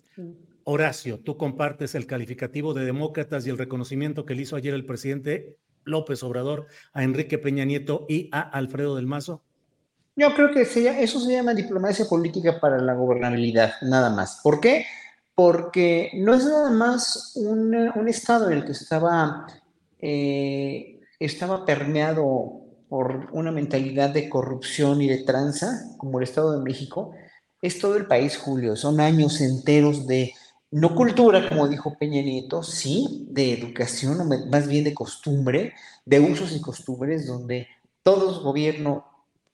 Horacio, 0.64 1.20
¿tú 1.20 1.36
compartes 1.36 1.94
el 1.94 2.08
calificativo 2.08 2.74
de 2.74 2.86
demócratas 2.86 3.46
y 3.46 3.50
el 3.50 3.58
reconocimiento 3.58 4.26
que 4.26 4.36
le 4.36 4.44
hizo 4.44 4.56
ayer 4.56 4.74
el 4.74 4.86
presidente 4.86 5.58
López 5.84 6.24
Obrador, 6.24 6.68
a 6.94 7.04
Enrique 7.04 7.38
Peña 7.38 7.66
Nieto 7.66 8.06
y 8.08 8.30
a 8.32 8.42
Alfredo 8.42 8.96
del 8.96 9.08
Mazo? 9.08 9.42
Yo 10.16 10.34
creo 10.36 10.52
que 10.52 10.62
eso 10.62 11.20
se 11.20 11.32
llama 11.32 11.54
diplomacia 11.54 12.06
política 12.06 12.60
para 12.60 12.78
la 12.80 12.94
gobernabilidad, 12.94 13.74
nada 13.82 14.10
más. 14.10 14.42
¿Por 14.44 14.60
qué? 14.60 14.86
porque 15.40 16.12
no 16.16 16.34
es 16.34 16.44
nada 16.44 16.70
más 16.70 17.32
un, 17.36 17.74
estado 18.10 18.52
en 18.52 18.58
el 18.58 18.66
que 18.66 18.74
estaba, 18.74 19.48
eh, 19.98 21.00
estaba 21.18 21.64
permeado 21.64 22.60
por 22.90 23.30
una 23.32 23.50
mentalidad 23.50 24.10
de 24.10 24.28
corrupción 24.28 25.02
y 25.02 25.08
de 25.08 25.24
tranza, 25.24 25.96
como 25.96 26.20
el 26.20 26.26
Estado 26.26 26.58
de 26.58 26.62
México, 26.62 27.14
es 27.62 27.80
todo 27.80 27.96
el 27.96 28.06
país, 28.06 28.36
Julio. 28.36 28.76
Son 28.76 29.00
años 29.00 29.40
enteros 29.40 30.06
de 30.08 30.34
no 30.72 30.96
cultura, 30.96 31.50
como 31.50 31.68
dijo 31.68 31.98
Peña 31.98 32.22
Nieto, 32.22 32.64
sí, 32.64 33.28
de 33.30 33.54
educación, 33.54 34.28
más 34.50 34.68
bien 34.68 34.84
de 34.84 34.94
costumbre, 34.94 35.74
de 36.06 36.20
usos 36.20 36.56
y 36.56 36.62
costumbres, 36.62 37.26
donde 37.26 37.68
todos, 38.04 38.44
gobierno, 38.44 39.06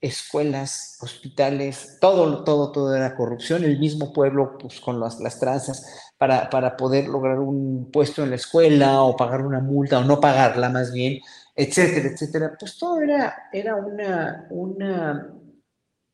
escuelas, 0.02 0.98
hospitales, 1.02 1.98
todo, 2.00 2.44
todo, 2.44 2.72
todo 2.72 2.96
era 2.96 3.16
corrupción, 3.16 3.64
el 3.64 3.80
mismo 3.80 4.14
pueblo 4.14 4.58
pues, 4.58 4.80
con 4.80 5.00
las, 5.00 5.20
las 5.20 5.40
tranzas 5.40 6.12
para, 6.18 6.50
para 6.50 6.78
poder 6.78 7.08
lograr 7.08 7.40
un 7.40 7.90
puesto 7.92 8.24
en 8.24 8.30
la 8.30 8.36
escuela 8.36 9.02
o 9.02 9.16
pagar 9.16 9.42
una 9.42 9.62
multa 9.62 10.00
o 10.00 10.04
no 10.04 10.20
pagarla 10.20 10.70
más 10.70 10.92
bien, 10.92 11.22
etcétera, 11.56 12.10
etcétera. 12.10 12.56
Pues 12.60 12.78
todo 12.78 13.02
era, 13.02 13.50
era 13.52 13.76
una, 13.76 14.48
una 14.50 15.34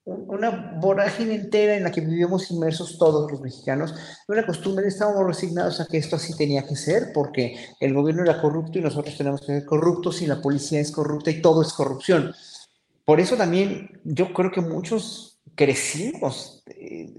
una 0.05 0.77
vorágine 0.79 1.35
entera 1.35 1.75
en 1.75 1.83
la 1.83 1.91
que 1.91 2.01
vivíamos 2.01 2.49
inmersos 2.49 2.97
todos 2.97 3.31
los 3.31 3.41
mexicanos, 3.41 3.93
una 4.27 4.45
costumbre, 4.45 4.87
estábamos 4.87 5.27
resignados 5.27 5.79
a 5.79 5.85
que 5.85 5.97
esto 5.97 6.15
así 6.15 6.35
tenía 6.35 6.65
que 6.65 6.75
ser, 6.75 7.11
porque 7.13 7.55
el 7.79 7.93
gobierno 7.93 8.23
era 8.23 8.41
corrupto 8.41 8.79
y 8.79 8.81
nosotros 8.81 9.15
tenemos 9.15 9.41
que 9.41 9.47
ser 9.47 9.65
corruptos 9.65 10.21
y 10.21 10.27
la 10.27 10.41
policía 10.41 10.79
es 10.79 10.91
corrupta 10.91 11.29
y 11.29 11.41
todo 11.41 11.61
es 11.61 11.73
corrupción. 11.73 12.33
Por 13.05 13.19
eso 13.19 13.35
también 13.35 14.01
yo 14.03 14.33
creo 14.33 14.51
que 14.51 14.61
muchos 14.61 15.39
crecimos 15.55 16.63
eh, 16.67 17.13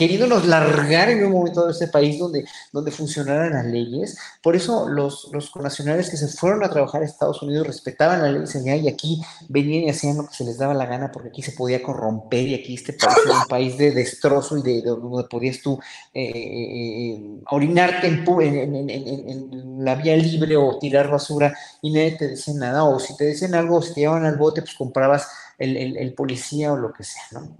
queriéndonos 0.00 0.46
largar 0.46 1.10
en 1.10 1.22
un 1.26 1.30
momento 1.30 1.66
de 1.66 1.72
este 1.72 1.86
país 1.86 2.18
donde, 2.18 2.46
donde 2.72 2.90
funcionaran 2.90 3.52
las 3.52 3.66
leyes. 3.66 4.16
Por 4.42 4.56
eso 4.56 4.88
los, 4.88 5.28
los 5.30 5.50
connacionales 5.50 6.08
que 6.08 6.16
se 6.16 6.26
fueron 6.26 6.64
a 6.64 6.70
trabajar 6.70 7.02
a 7.02 7.04
Estados 7.04 7.42
Unidos 7.42 7.66
respetaban 7.66 8.22
la 8.22 8.30
ley 8.30 8.80
y 8.82 8.88
aquí 8.88 9.20
venían 9.50 9.84
y 9.84 9.90
hacían 9.90 10.16
lo 10.16 10.26
que 10.26 10.32
se 10.32 10.44
les 10.44 10.56
daba 10.56 10.72
la 10.72 10.86
gana 10.86 11.12
porque 11.12 11.28
aquí 11.28 11.42
se 11.42 11.52
podía 11.52 11.82
corromper 11.82 12.48
y 12.48 12.54
aquí 12.54 12.72
este 12.76 12.94
país 12.94 13.14
era 13.26 13.40
un 13.40 13.46
país 13.46 13.76
de 13.76 13.90
destrozo 13.92 14.56
y 14.56 14.62
de, 14.62 14.80
donde 14.80 15.24
podías 15.24 15.60
tú 15.60 15.78
eh, 16.14 16.32
eh, 16.34 17.40
orinarte 17.50 18.06
en, 18.06 19.84
la 19.84 19.96
vía 19.96 20.16
libre 20.16 20.56
o 20.56 20.78
tirar 20.78 21.10
basura 21.10 21.54
y 21.82 21.90
nadie 21.90 22.12
te 22.12 22.28
decía 22.28 22.54
nada. 22.54 22.84
O 22.84 22.98
si 22.98 23.14
te 23.18 23.24
decían 23.24 23.54
algo, 23.54 23.82
si 23.82 23.92
te 23.92 24.00
llevaban 24.00 24.24
al 24.24 24.38
bote, 24.38 24.62
pues 24.62 24.74
comprabas 24.76 25.28
el, 25.58 25.76
el 25.76 26.14
policía 26.14 26.72
o 26.72 26.78
lo 26.78 26.90
que 26.90 27.04
sea, 27.04 27.24
¿no? 27.32 27.54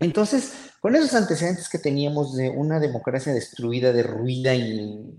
Entonces, 0.00 0.52
con 0.80 0.94
esos 0.94 1.14
antecedentes 1.14 1.68
que 1.68 1.78
teníamos 1.78 2.36
de 2.36 2.50
una 2.50 2.78
democracia 2.78 3.32
destruida, 3.32 3.92
derruida 3.92 4.54
y 4.54 5.18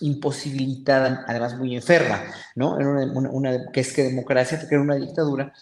imposibilitada, 0.00 1.24
además 1.28 1.56
muy 1.58 1.76
enferma, 1.76 2.22
¿no? 2.54 2.78
Era 2.80 2.90
una, 2.90 3.70
que 3.72 3.80
es 3.80 3.92
que 3.92 4.04
democracia, 4.04 4.58
porque 4.58 4.74
era 4.74 4.82
una 4.82 4.96
dictadura, 4.96 5.52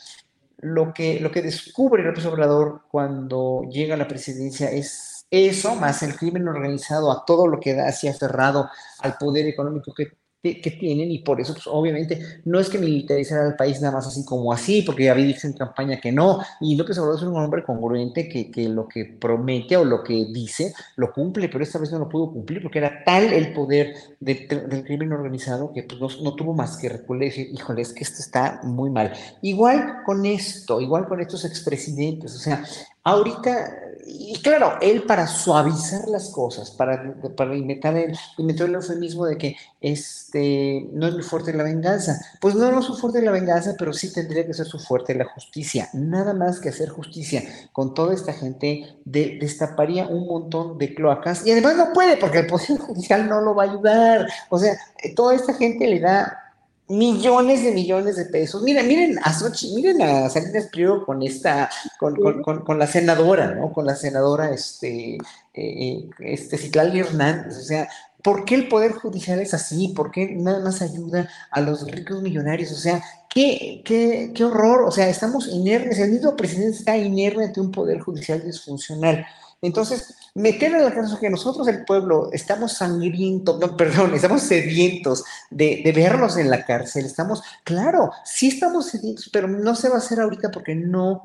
lo 0.59 0.95
que, 0.95 1.21
lo 1.21 1.31
que 1.31 1.43
descubre 1.43 2.03
López 2.03 2.25
Obrador 2.27 2.83
cuando 2.91 3.63
llega 3.71 3.95
a 3.95 3.99
la 3.99 4.09
presidencia 4.09 4.71
es 4.71 5.27
eso, 5.31 5.75
más 5.75 6.03
el 6.03 6.17
crimen 6.17 6.49
organizado, 6.49 7.11
a 7.11 7.25
todo 7.27 7.49
lo 7.49 7.59
que 7.59 7.75
da 7.75 7.89
así 7.89 8.09
aferrado 8.09 8.71
al 9.01 9.19
poder 9.19 9.47
económico 9.47 9.93
que 9.93 10.13
que, 10.45 10.71
tienen 10.73 11.11
y 11.11 11.21
por 11.21 11.41
eso, 11.41 11.55
pues 11.55 11.67
obviamente, 11.67 12.21
no 12.45 12.61
es 12.61 12.69
que 12.69 12.79
militarizar 12.79 13.41
al 13.41 13.57
país 13.57 13.81
nada 13.81 13.95
más 13.95 14.07
así 14.07 14.25
como 14.25 14.53
así, 14.53 14.83
porque 14.83 15.09
había 15.09 15.25
dicho 15.25 15.47
en 15.47 15.55
campaña 15.55 15.99
que 16.01 16.13
no, 16.13 16.41
y 16.61 16.77
López 16.77 16.99
Obrador 16.99 17.19
es 17.19 17.27
un 17.27 17.37
hombre 17.37 17.65
congruente 17.65 18.29
que, 18.29 18.51
que, 18.51 18.69
lo 18.69 18.87
que 18.87 19.07
promete 19.07 19.77
o 19.79 19.85
lo 19.85 20.03
que 20.05 20.27
dice 20.33 20.75
lo 20.97 21.13
cumple, 21.13 21.49
pero 21.49 21.65
esta 21.65 21.79
vez 21.79 21.91
no 21.93 21.99
lo 21.99 22.09
pudo 22.09 22.31
cumplir 22.31 22.61
porque 22.61 22.79
era 22.79 23.03
tal 23.05 23.33
el 23.33 23.55
poder 23.55 23.95
del 24.21 24.85
crimen 24.85 25.13
organizado 25.13 25.73
que 25.73 25.85
pues, 25.85 25.99
no, 25.99 26.09
no, 26.23 26.35
tuvo 26.35 26.53
más 26.53 26.77
que 26.77 26.91
recular 26.91 27.23
y 27.23 27.27
decir, 27.27 27.49
híjole, 27.53 27.81
es 27.81 27.93
que 27.93 28.05
esto 28.05 28.21
está 28.21 28.61
muy 28.65 28.91
mal. 28.91 29.13
Igual 29.41 30.03
con 30.05 30.27
esto, 30.27 30.81
igual 30.81 31.07
con 31.09 31.21
estos 31.21 31.45
expresidentes, 31.45 32.35
o 32.35 32.39
sea, 32.39 32.65
Ahorita, 33.07 33.84
y 34.07 34.39
claro, 34.43 34.79
él 34.81 35.05
para 35.05 35.27
suavizar 35.27 36.09
las 36.09 36.31
cosas, 36.31 36.71
para, 36.71 37.15
para 37.37 37.57
inventar, 37.57 37.97
el, 37.97 38.17
inventó 38.39 38.65
el 38.65 38.75
eufemismo 38.75 39.25
de 39.25 39.39
que 39.39 39.57
este, 39.81 40.89
no 40.93 41.07
es 41.07 41.15
muy 41.15 41.23
fuerte 41.23 41.53
la 41.53 41.63
venganza. 41.63 42.21
Pues 42.41 42.55
no, 42.55 42.71
no 42.71 42.81
es 42.81 42.87
su 42.87 42.97
fuerte 42.97 43.23
la 43.23 43.31
venganza, 43.31 43.75
pero 43.79 43.93
sí 43.93 44.13
tendría 44.13 44.47
que 44.47 44.55
ser 44.55 44.67
su 44.67 44.79
fuerte 44.79 45.15
la 45.15 45.25
justicia. 45.25 45.89
Nada 45.95 46.35
más 46.35 46.61
que 46.61 46.69
hacer 46.69 46.91
justicia 46.91 47.43
con 47.73 47.95
toda 47.95 48.15
esta 48.15 48.33
gente, 48.33 48.97
de, 49.05 49.39
destaparía 49.41 50.07
un 50.07 50.27
montón 50.27 50.79
de 50.79 50.95
cloacas. 50.95 51.47
Y 51.47 51.53
además 51.53 51.77
no 51.77 51.93
puede, 51.93 52.17
porque 52.17 52.41
el 52.41 52.47
Poder 52.47 52.79
Judicial 52.79 53.29
no 53.29 53.41
lo 53.41 53.55
va 53.55 53.65
a 53.65 53.71
ayudar. 53.71 54.29
O 54.51 54.59
sea, 54.59 54.77
toda 55.17 55.35
esta 55.35 55.55
gente 55.55 55.87
le 55.87 56.01
da 56.01 56.44
millones 56.89 57.65
de 57.65 57.73
millones 57.73 58.17
de 58.17 58.27
pesos. 58.27 58.63
Miren, 58.63 58.87
miren 58.87 59.19
a 59.23 59.33
Sochi, 59.33 59.75
miren 59.75 60.03
a 60.03 60.29
Salinas 60.29 60.67
Pliego 60.67 61.05
con 61.05 61.23
esta, 61.23 61.71
con, 61.99 62.17
con, 62.43 62.61
con, 62.65 62.79
la 62.79 62.87
senadora, 62.87 63.55
¿no? 63.55 63.73
Con 63.73 63.87
la 63.87 63.97
senadora, 63.97 64.51
este, 64.51 65.19
eh, 65.55 66.11
este, 66.19 66.59
Citlali 66.59 67.01
Hernández. 67.01 67.57
O 67.57 67.63
sea, 67.63 67.89
¿por 68.23 68.45
qué 68.45 68.55
el 68.57 68.69
Poder 68.69 68.93
Judicial 68.93 69.41
es 69.41 69.55
así? 69.55 69.89
¿Por 69.89 70.11
qué 70.11 70.35
nada 70.37 70.61
más 70.61 70.83
ayuda 70.83 71.29
a 71.51 71.61
los 71.61 71.91
ricos 71.91 72.21
millonarios? 72.23 72.73
O 72.73 72.77
sea, 72.77 73.03
qué, 73.31 73.83
qué, 73.85 74.33
qué 74.35 74.45
horror. 74.45 74.85
O 74.85 74.91
sea, 74.91 75.09
estamos 75.09 75.49
inermes. 75.49 75.99
El 75.99 76.13
mismo 76.13 76.37
presidente 76.37 76.79
está 76.79 76.97
inerme 76.99 77.45
ante 77.45 77.61
un 77.61 77.71
Poder 77.71 78.01
Judicial 78.01 78.45
disfuncional. 78.45 79.27
Entonces, 79.63 80.15
meter 80.35 80.75
en 80.75 80.85
la 80.85 80.93
caso 80.93 81.19
que 81.19 81.31
nosotros, 81.31 81.69
el 81.69 81.85
pueblo, 81.85 82.31
estamos 82.33 82.73
sangrientos, 82.73 83.59
no, 83.61 83.77
perdón, 83.77 84.15
estamos 84.15 84.43
sedientos 84.43 85.25
de, 85.51 85.83
de, 85.85 85.93
verlos 85.93 86.37
en 86.37 86.51
la 86.51 86.65
cárcel, 86.65 87.07
estamos, 87.07 87.43
claro, 87.63 88.11
sí 88.25 88.49
estamos 88.49 88.87
sedientos, 88.87 89.31
pero 89.33 89.47
no 89.47 89.75
se 89.77 89.89
va 89.89 89.97
a 89.97 89.99
hacer 89.99 90.21
ahorita 90.21 90.51
porque 90.51 90.75
no 90.75 91.23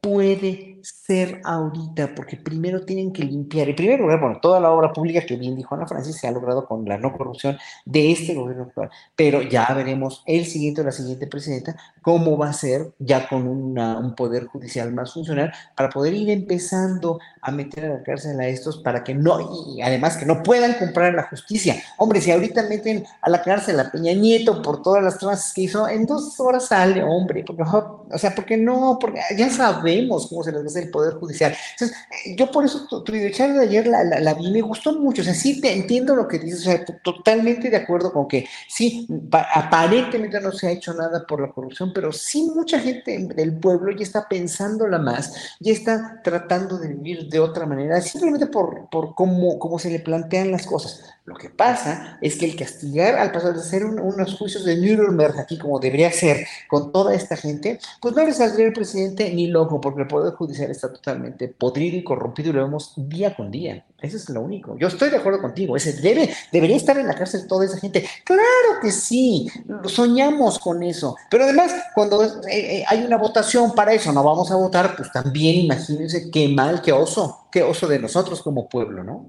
puede 0.00 0.71
ser 0.82 1.40
ahorita, 1.44 2.14
porque 2.14 2.36
primero 2.36 2.84
tienen 2.84 3.12
que 3.12 3.22
limpiar. 3.22 3.68
En 3.68 3.76
primer 3.76 4.00
lugar, 4.00 4.20
bueno, 4.20 4.38
toda 4.40 4.60
la 4.60 4.70
obra 4.70 4.92
pública 4.92 5.24
que 5.24 5.36
bien 5.36 5.56
dijo 5.56 5.74
Ana 5.74 5.86
Francis 5.86 6.16
se 6.16 6.26
ha 6.26 6.30
logrado 6.30 6.66
con 6.66 6.84
la 6.84 6.98
no 6.98 7.12
corrupción 7.12 7.58
de 7.84 8.12
este 8.12 8.34
gobierno 8.34 8.64
actual, 8.64 8.90
pero 9.16 9.42
ya 9.42 9.72
veremos 9.74 10.22
el 10.26 10.46
siguiente 10.46 10.80
o 10.80 10.84
la 10.84 10.92
siguiente 10.92 11.26
presidenta 11.26 11.76
cómo 12.02 12.36
va 12.36 12.50
a 12.50 12.52
ser 12.52 12.92
ya 12.98 13.28
con 13.28 13.46
un 13.46 14.14
poder 14.16 14.46
judicial 14.46 14.92
más 14.92 15.12
funcional 15.12 15.52
para 15.76 15.88
poder 15.88 16.14
ir 16.14 16.30
empezando 16.30 17.18
a 17.40 17.50
meter 17.50 17.84
a 17.84 17.88
la 17.94 18.02
cárcel 18.02 18.38
a 18.40 18.46
estos 18.48 18.78
para 18.78 19.02
que 19.04 19.14
no, 19.14 19.38
y 19.66 19.82
además 19.82 20.16
que 20.16 20.26
no 20.26 20.42
puedan 20.42 20.74
comprar 20.74 21.14
la 21.14 21.24
justicia. 21.24 21.76
Hombre, 21.98 22.20
si 22.20 22.30
ahorita 22.30 22.64
meten 22.64 23.04
a 23.20 23.30
la 23.30 23.42
cárcel 23.42 23.78
a 23.80 23.90
Peña 23.90 24.12
Nieto 24.12 24.62
por 24.62 24.82
todas 24.82 25.02
las 25.02 25.18
tranzas 25.18 25.52
que 25.52 25.62
hizo, 25.62 25.88
en 25.88 26.06
dos 26.06 26.38
horas 26.40 26.66
sale, 26.66 27.02
hombre, 27.02 27.44
porque, 27.46 27.62
o 27.62 28.18
sea, 28.18 28.34
porque 28.34 28.56
no, 28.56 28.98
porque 29.00 29.20
ya 29.36 29.50
sabemos 29.50 30.28
cómo 30.28 30.42
se 30.42 30.52
les 30.52 30.64
hace 30.72 30.86
el 30.86 30.90
Poder 30.90 31.14
Judicial. 31.14 31.54
Entonces, 31.72 31.96
yo 32.36 32.50
por 32.50 32.64
eso 32.64 32.86
tu, 32.88 33.02
tu 33.02 33.12
de 33.12 33.60
ayer 33.60 33.86
la, 33.86 34.04
la, 34.04 34.34
vi, 34.34 34.50
me 34.50 34.60
gustó 34.60 34.98
mucho, 34.98 35.22
o 35.22 35.24
sea, 35.24 35.34
sí 35.34 35.60
te 35.60 35.72
entiendo 35.72 36.16
lo 36.16 36.28
que 36.28 36.38
dices, 36.38 36.60
o 36.60 36.64
sea, 36.64 36.84
totalmente 37.02 37.70
de 37.70 37.76
acuerdo 37.76 38.12
con 38.12 38.28
que 38.28 38.46
sí, 38.68 39.06
aparentemente 39.54 40.40
no 40.40 40.52
se 40.52 40.68
ha 40.68 40.70
hecho 40.70 40.94
nada 40.94 41.26
por 41.26 41.40
la 41.40 41.52
corrupción, 41.52 41.92
pero 41.94 42.12
sí 42.12 42.50
mucha 42.54 42.78
gente 42.78 43.18
del 43.34 43.58
pueblo 43.58 43.92
ya 43.92 44.02
está 44.02 44.28
pensándola 44.28 44.98
más, 44.98 45.56
ya 45.60 45.72
está 45.72 46.20
tratando 46.22 46.78
de 46.78 46.88
vivir 46.88 47.28
de 47.28 47.40
otra 47.40 47.66
manera, 47.66 48.00
simplemente 48.00 48.46
por, 48.46 48.88
por 48.90 49.14
cómo, 49.14 49.58
cómo 49.58 49.78
se 49.78 49.90
le 49.90 50.00
plantean 50.00 50.50
las 50.50 50.66
cosas. 50.66 51.02
Lo 51.24 51.36
que 51.36 51.50
pasa 51.50 52.18
es 52.20 52.36
que 52.36 52.46
el 52.46 52.56
castigar 52.56 53.14
al 53.14 53.30
pasar 53.30 53.54
de 53.54 53.60
hacer 53.60 53.84
unos 53.84 54.34
juicios 54.34 54.64
de 54.64 54.76
Nuremberg 54.76 55.38
aquí 55.38 55.56
como 55.56 55.78
debería 55.78 56.10
ser 56.10 56.46
con 56.68 56.90
toda 56.90 57.14
esta 57.14 57.36
gente, 57.36 57.78
pues 58.00 58.16
no 58.16 58.24
le 58.24 58.32
saldría 58.32 58.66
el 58.66 58.72
presidente 58.72 59.32
ni 59.32 59.46
loco, 59.46 59.80
porque 59.80 60.02
el 60.02 60.08
Poder 60.08 60.34
Judicial 60.34 60.70
está 60.72 60.92
totalmente 60.92 61.46
podrido 61.46 61.96
y 61.96 62.02
corrompido 62.02 62.50
y 62.50 62.54
lo 62.54 62.64
vemos 62.64 62.94
día 62.96 63.36
con 63.36 63.52
día. 63.52 63.84
Eso 64.00 64.16
es 64.16 64.28
lo 64.30 64.40
único. 64.40 64.76
Yo 64.78 64.88
estoy 64.88 65.10
de 65.10 65.18
acuerdo 65.18 65.40
contigo. 65.40 65.76
Ese 65.76 65.92
debe, 65.92 66.28
debería 66.50 66.76
estar 66.76 66.98
en 66.98 67.06
la 67.06 67.14
cárcel 67.14 67.46
toda 67.46 67.66
esa 67.66 67.78
gente. 67.78 68.04
Claro 68.24 68.80
que 68.82 68.90
sí, 68.90 69.48
soñamos 69.86 70.58
con 70.58 70.82
eso. 70.82 71.14
Pero 71.30 71.44
además, 71.44 71.72
cuando 71.94 72.24
eh, 72.24 72.30
eh, 72.48 72.84
hay 72.88 73.04
una 73.04 73.16
votación 73.16 73.76
para 73.76 73.92
eso, 73.92 74.12
no 74.12 74.24
vamos 74.24 74.50
a 74.50 74.56
votar, 74.56 74.96
pues 74.96 75.12
también 75.12 75.54
imagínense 75.54 76.32
qué 76.32 76.48
mal, 76.48 76.82
qué 76.82 76.90
oso, 76.90 77.46
qué 77.52 77.62
oso 77.62 77.86
de 77.86 78.00
nosotros 78.00 78.42
como 78.42 78.68
pueblo, 78.68 79.04
¿no? 79.04 79.28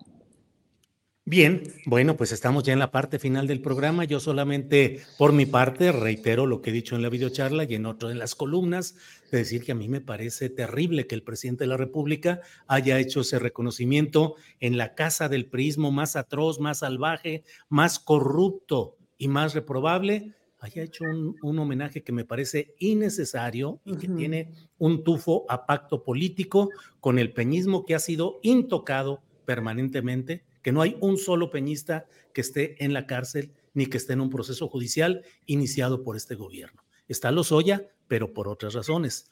Bien, 1.26 1.64
bueno, 1.86 2.18
pues 2.18 2.34
estamos 2.34 2.66
ya 2.66 2.74
en 2.74 2.80
la 2.80 2.92
parte 2.92 3.18
final 3.18 3.48
del 3.48 3.62
programa. 3.62 4.04
Yo 4.04 4.20
solamente, 4.20 5.02
por 5.18 5.32
mi 5.32 5.46
parte, 5.46 5.94
reitero 5.94 6.46
lo 6.46 6.62
que 6.62 6.72
he 6.72 6.74
dicho 6.74 6.98
en 6.98 7.02
la 7.02 7.08
videocharla 7.08 7.64
y 7.64 7.76
en 7.76 7.86
otro 7.86 8.12
en 8.12 8.20
las 8.20 8.36
columnas, 8.36 8.98
de 9.32 9.38
decir 9.38 9.64
que 9.64 9.72
a 9.72 9.76
mí 9.76 9.88
me 9.88 10.02
parece 10.02 10.50
terrible 10.50 11.08
que 11.08 11.16
el 11.16 11.24
presidente 11.24 11.64
de 11.64 11.70
la 11.70 11.78
República 11.78 12.42
haya 12.68 13.00
hecho 13.00 13.22
ese 13.22 13.40
reconocimiento 13.40 14.36
en 14.60 14.78
la 14.78 14.96
casa 14.96 15.30
del 15.30 15.46
prismo 15.46 15.92
más 15.92 16.18
atroz, 16.18 16.60
más 16.60 16.80
salvaje, 16.80 17.46
más 17.70 18.00
corrupto 18.00 18.98
y 19.18 19.30
más 19.30 19.54
reprobable, 19.54 20.34
haya 20.60 20.84
hecho 20.84 21.06
un, 21.06 21.38
un 21.42 21.58
homenaje 21.58 22.04
que 22.04 22.12
me 22.12 22.26
parece 22.26 22.76
innecesario 22.80 23.80
y 23.86 23.96
que 23.96 24.10
tiene 24.10 24.50
un 24.78 25.06
tufo 25.06 25.46
a 25.48 25.66
pacto 25.66 26.04
político 26.04 26.70
con 27.00 27.18
el 27.18 27.32
peñismo 27.32 27.86
que 27.86 27.96
ha 27.96 28.00
sido 28.00 28.40
intocado 28.44 29.24
permanentemente 29.46 30.44
que 30.64 30.72
no 30.72 30.82
hay 30.82 30.98
un 31.02 31.18
solo 31.18 31.52
peñista 31.52 32.08
que 32.34 32.42
esté 32.42 32.84
en 32.84 32.94
la 32.94 33.06
cárcel 33.06 33.52
ni 33.76 33.86
que 33.86 33.98
esté 33.98 34.14
en 34.14 34.22
un 34.22 34.30
proceso 34.32 34.68
judicial 34.68 35.24
iniciado 35.46 36.04
por 36.04 36.16
este 36.16 36.34
gobierno. 36.34 36.84
Está 37.08 37.32
Lozoya, 37.32 37.88
pero 38.08 38.34
por 38.34 38.48
otras 38.48 38.74
razones. 38.74 39.30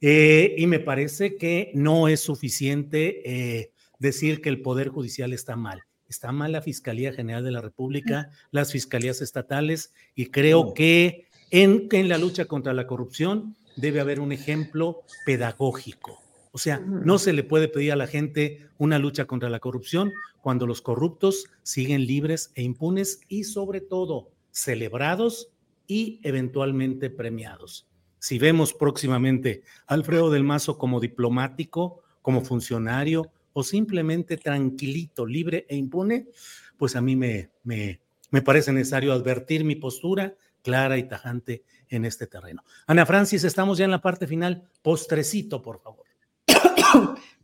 Eh, 0.00 0.54
y 0.58 0.66
me 0.66 0.80
parece 0.80 1.36
que 1.36 1.70
no 1.74 2.08
es 2.08 2.20
suficiente 2.20 3.22
eh, 3.24 3.72
decir 3.98 4.42
que 4.42 4.48
el 4.48 4.60
Poder 4.60 4.88
Judicial 4.88 5.32
está 5.32 5.56
mal. 5.56 5.84
Está 6.08 6.32
mal 6.32 6.52
la 6.52 6.60
Fiscalía 6.60 7.12
General 7.12 7.44
de 7.44 7.52
la 7.52 7.62
República, 7.62 8.30
las 8.50 8.72
fiscalías 8.72 9.22
estatales, 9.22 9.94
y 10.14 10.26
creo 10.26 10.74
que 10.74 11.26
en, 11.50 11.88
en 11.92 12.08
la 12.08 12.18
lucha 12.18 12.44
contra 12.46 12.74
la 12.74 12.86
corrupción 12.86 13.56
debe 13.76 14.00
haber 14.00 14.20
un 14.20 14.32
ejemplo 14.32 15.04
pedagógico. 15.24 16.20
O 16.52 16.58
sea, 16.58 16.78
no 16.78 17.18
se 17.18 17.32
le 17.32 17.44
puede 17.44 17.66
pedir 17.66 17.92
a 17.92 17.96
la 17.96 18.06
gente 18.06 18.68
una 18.76 18.98
lucha 18.98 19.24
contra 19.24 19.48
la 19.48 19.58
corrupción 19.58 20.12
cuando 20.42 20.66
los 20.66 20.82
corruptos 20.82 21.46
siguen 21.62 22.06
libres 22.06 22.52
e 22.54 22.62
impunes 22.62 23.20
y 23.28 23.44
sobre 23.44 23.80
todo 23.80 24.30
celebrados 24.50 25.50
y 25.86 26.20
eventualmente 26.22 27.08
premiados. 27.08 27.88
Si 28.18 28.38
vemos 28.38 28.74
próximamente 28.74 29.62
a 29.86 29.94
Alfredo 29.94 30.30
del 30.30 30.44
Mazo 30.44 30.76
como 30.76 31.00
diplomático, 31.00 32.02
como 32.20 32.42
funcionario 32.42 33.32
o 33.54 33.62
simplemente 33.62 34.36
tranquilito, 34.36 35.26
libre 35.26 35.66
e 35.68 35.76
impune, 35.76 36.28
pues 36.76 36.96
a 36.96 37.00
mí 37.00 37.16
me, 37.16 37.50
me, 37.64 38.00
me 38.30 38.42
parece 38.42 38.72
necesario 38.72 39.12
advertir 39.14 39.64
mi 39.64 39.76
postura 39.76 40.36
clara 40.62 40.98
y 40.98 41.08
tajante 41.08 41.64
en 41.88 42.04
este 42.04 42.26
terreno. 42.26 42.62
Ana 42.86 43.06
Francis, 43.06 43.44
estamos 43.44 43.78
ya 43.78 43.86
en 43.86 43.90
la 43.90 44.02
parte 44.02 44.26
final. 44.26 44.68
Postrecito, 44.82 45.62
por 45.62 45.80
favor. 45.80 46.11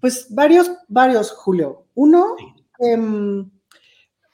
Pues 0.00 0.26
varios, 0.30 0.70
varios, 0.88 1.32
Julio. 1.32 1.86
Uno, 1.94 2.36
em, 2.78 3.50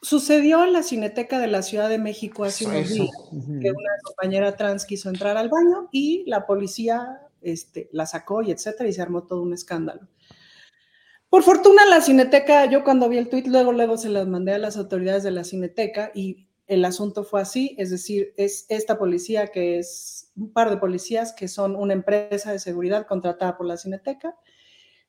sucedió 0.03 0.65
en 0.65 0.73
la 0.73 0.83
Cineteca 0.83 1.39
de 1.39 1.47
la 1.47 1.63
Ciudad 1.63 1.89
de 1.89 1.99
México 1.99 2.45
hace 2.45 2.67
unos 2.67 2.89
días, 2.91 3.11
que 3.31 3.71
una 3.71 3.93
compañera 4.03 4.57
trans 4.57 4.85
quiso 4.85 5.09
entrar 5.09 5.37
al 5.37 5.49
baño 5.49 5.89
y 5.91 6.25
la 6.27 6.47
policía 6.47 7.21
este, 7.41 7.89
la 7.93 8.07
sacó 8.07 8.43
y 8.43 8.51
etcétera, 8.51 8.89
y 8.89 8.93
se 8.93 9.03
armó 9.03 9.25
todo 9.25 9.43
un 9.43 9.53
escándalo. 9.53 10.09
Por 11.29 11.43
fortuna, 11.43 11.85
la 11.87 12.01
Cineteca, 12.01 12.67
yo 12.67 12.85
cuando 12.85 13.09
vi 13.09 13.19
el 13.19 13.29
tuit, 13.29 13.47
luego, 13.47 13.73
luego 13.73 13.97
se 13.97 14.09
las 14.09 14.27
mandé 14.27 14.53
a 14.55 14.59
las 14.59 14.77
autoridades 14.77 15.23
de 15.23 15.31
la 15.31 15.45
Cineteca 15.45 16.11
y 16.15 16.47
el 16.67 16.85
asunto 16.85 17.25
fue 17.25 17.41
así, 17.41 17.75
es 17.79 17.91
decir, 17.91 18.33
es 18.37 18.67
esta 18.69 18.99
policía 18.99 19.49
que 19.49 19.79
es 19.79 20.31
un 20.37 20.53
par 20.53 20.71
de 20.71 20.77
policías 20.77 21.33
que 21.33 21.49
son 21.49 21.77
una 21.77 21.93
empresa 21.93 22.53
de 22.53 22.59
seguridad 22.59 23.07
contratada 23.07 23.57
por 23.57 23.67
la 23.67 23.77
Cineteca, 23.77 24.37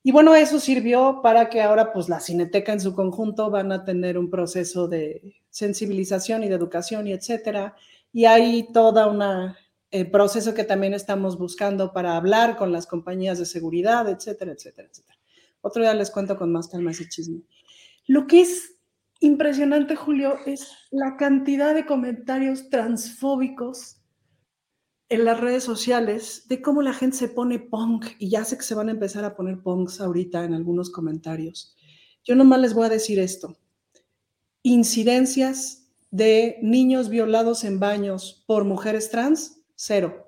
y 0.08 0.12
bueno, 0.12 0.36
eso 0.36 0.60
sirvió 0.60 1.22
para 1.24 1.50
que 1.50 1.64
ahora 1.64 1.92
pues 1.92 2.10
la 2.10 2.20
Cineteca 2.20 2.72
en 2.72 2.80
su 2.80 2.94
conjunto 2.94 3.50
van 3.50 3.72
a 3.72 3.84
tener 3.86 4.20
un 4.20 4.30
proceso 4.30 4.88
de 4.88 5.42
sensibilización 5.50 6.44
y 6.44 6.48
de 6.48 6.54
educación 6.54 7.08
y 7.08 7.14
etcétera. 7.14 7.76
Y 8.14 8.26
hay 8.26 8.72
toda 8.72 9.08
una 9.08 9.58
eh, 9.90 10.06
proceso 10.06 10.54
que 10.54 10.64
también 10.64 10.94
estamos 10.94 11.40
buscando 11.40 11.92
para 11.92 12.18
hablar 12.18 12.56
con 12.56 12.72
las 12.72 12.86
compañías 12.86 13.40
de 13.40 13.48
seguridad, 13.48 14.08
etcétera, 14.08 14.52
etcétera, 14.52 14.90
etcétera. 14.92 15.18
Otro 15.62 15.82
día 15.82 15.96
les 15.96 16.12
cuento 16.12 16.38
con 16.38 16.52
más 16.52 16.68
calma 16.68 16.92
ese 16.92 17.10
chisme. 17.10 17.42
Lo 18.06 18.28
que 18.28 18.42
es 18.42 18.76
impresionante, 19.22 19.96
Julio, 19.96 20.38
es 20.46 20.72
la 20.92 21.18
cantidad 21.18 21.74
de 21.74 21.88
comentarios 21.88 22.70
transfóbicos 22.70 24.05
en 25.10 25.26
las 25.26 25.40
redes 25.40 25.64
sociales 25.64 26.48
de 26.48 26.62
cómo 26.62 26.82
la 26.82 26.94
gente 26.94 27.18
se 27.18 27.28
pone 27.28 27.60
punk 27.60 28.08
y 28.18 28.30
ya 28.30 28.44
sé 28.44 28.58
que 28.58 28.64
se 28.64 28.76
van 28.76 28.90
a 28.90 28.92
empezar 28.92 29.24
a 29.24 29.36
poner 29.36 29.62
punks 29.62 30.02
ahorita 30.02 30.44
en 30.44 30.54
algunos 30.54 30.90
comentarios. 30.90 31.76
Yo 32.24 32.36
nomás 32.36 32.60
les 32.60 32.74
voy 32.74 32.86
a 32.86 32.90
decir 32.90 33.20
esto. 33.20 33.56
Incidencias 34.64 35.90
de 36.10 36.58
niños 36.62 37.10
violados 37.10 37.64
en 37.64 37.80
baños 37.80 38.44
por 38.48 38.64
mujeres 38.64 39.12
trans, 39.12 39.62
cero. 39.76 40.24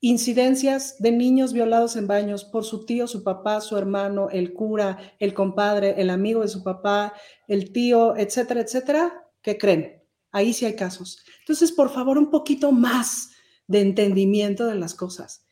Incidencias 0.00 0.96
de 0.98 1.12
niños 1.12 1.52
violados 1.52 1.94
en 1.96 2.06
baños 2.06 2.44
por 2.44 2.64
su 2.64 2.84
tío, 2.84 3.06
su 3.06 3.22
papá, 3.22 3.60
su 3.60 3.76
hermano, 3.76 4.28
el 4.30 4.54
cura, 4.54 5.14
el 5.20 5.34
compadre, 5.34 5.94
el 6.00 6.10
amigo 6.10 6.42
de 6.42 6.48
su 6.48 6.64
papá, 6.64 7.14
el 7.46 7.72
tío, 7.72 8.16
etcétera, 8.16 8.60
etcétera. 8.60 9.30
¿Qué 9.40 9.56
creen? 9.56 10.02
Ahí 10.32 10.52
sí 10.52 10.66
hay 10.66 10.74
casos. 10.74 11.24
Entonces, 11.40 11.70
por 11.70 11.90
favor, 11.90 12.18
un 12.18 12.30
poquito 12.30 12.72
más 12.72 13.30
de 13.68 13.80
entendimiento 13.80 14.66
de 14.66 14.76
las 14.76 14.94
cosas. 14.94 15.46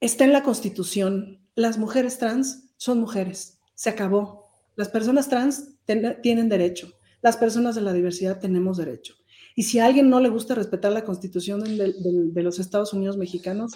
Está 0.00 0.24
en 0.24 0.32
la 0.32 0.42
Constitución. 0.42 1.46
Las 1.54 1.78
mujeres 1.78 2.18
trans 2.18 2.74
son 2.76 2.98
mujeres. 2.98 3.58
Se 3.74 3.90
acabó. 3.90 4.46
Las 4.76 4.88
personas 4.88 5.28
trans 5.28 5.76
tienen 5.84 6.48
derecho. 6.48 6.92
Las 7.20 7.36
personas 7.36 7.74
de 7.74 7.82
la 7.82 7.92
diversidad 7.92 8.40
tenemos 8.40 8.78
derecho. 8.78 9.14
Y 9.54 9.64
si 9.64 9.78
a 9.78 9.86
alguien 9.86 10.08
no 10.08 10.20
le 10.20 10.30
gusta 10.30 10.54
respetar 10.54 10.92
la 10.92 11.04
Constitución 11.04 11.62
de, 11.62 12.42
los 12.42 12.58
Estados 12.58 12.92
Unidos 12.94 13.16
mexicanos, 13.18 13.72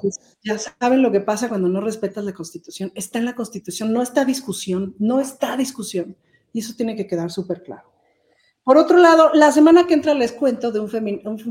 pues 0.00 0.18
ya 0.42 0.58
saben 0.58 1.02
lo 1.02 1.12
que 1.12 1.20
pasa 1.20 1.48
cuando 1.48 1.68
no 1.68 1.80
respetas 1.80 2.24
la 2.24 2.32
Constitución. 2.32 2.90
Está 2.94 3.18
en 3.18 3.26
la 3.26 3.34
Constitución, 3.34 3.92
no 3.92 4.02
está 4.02 4.24
discusión, 4.24 4.96
no 4.98 5.20
está 5.20 5.56
discusión. 5.56 6.16
Y 6.52 6.60
eso 6.60 6.74
tiene 6.74 6.96
que 6.96 7.06
quedar 7.06 7.30
súper 7.30 7.62
claro. 7.62 7.87
Por 8.68 8.76
otro 8.76 8.98
lado, 8.98 9.30
la 9.32 9.50
semana 9.50 9.86
que 9.86 9.94
entra 9.94 10.12
les 10.12 10.30
cuento 10.30 10.70
de 10.70 10.78
un, 10.78 10.90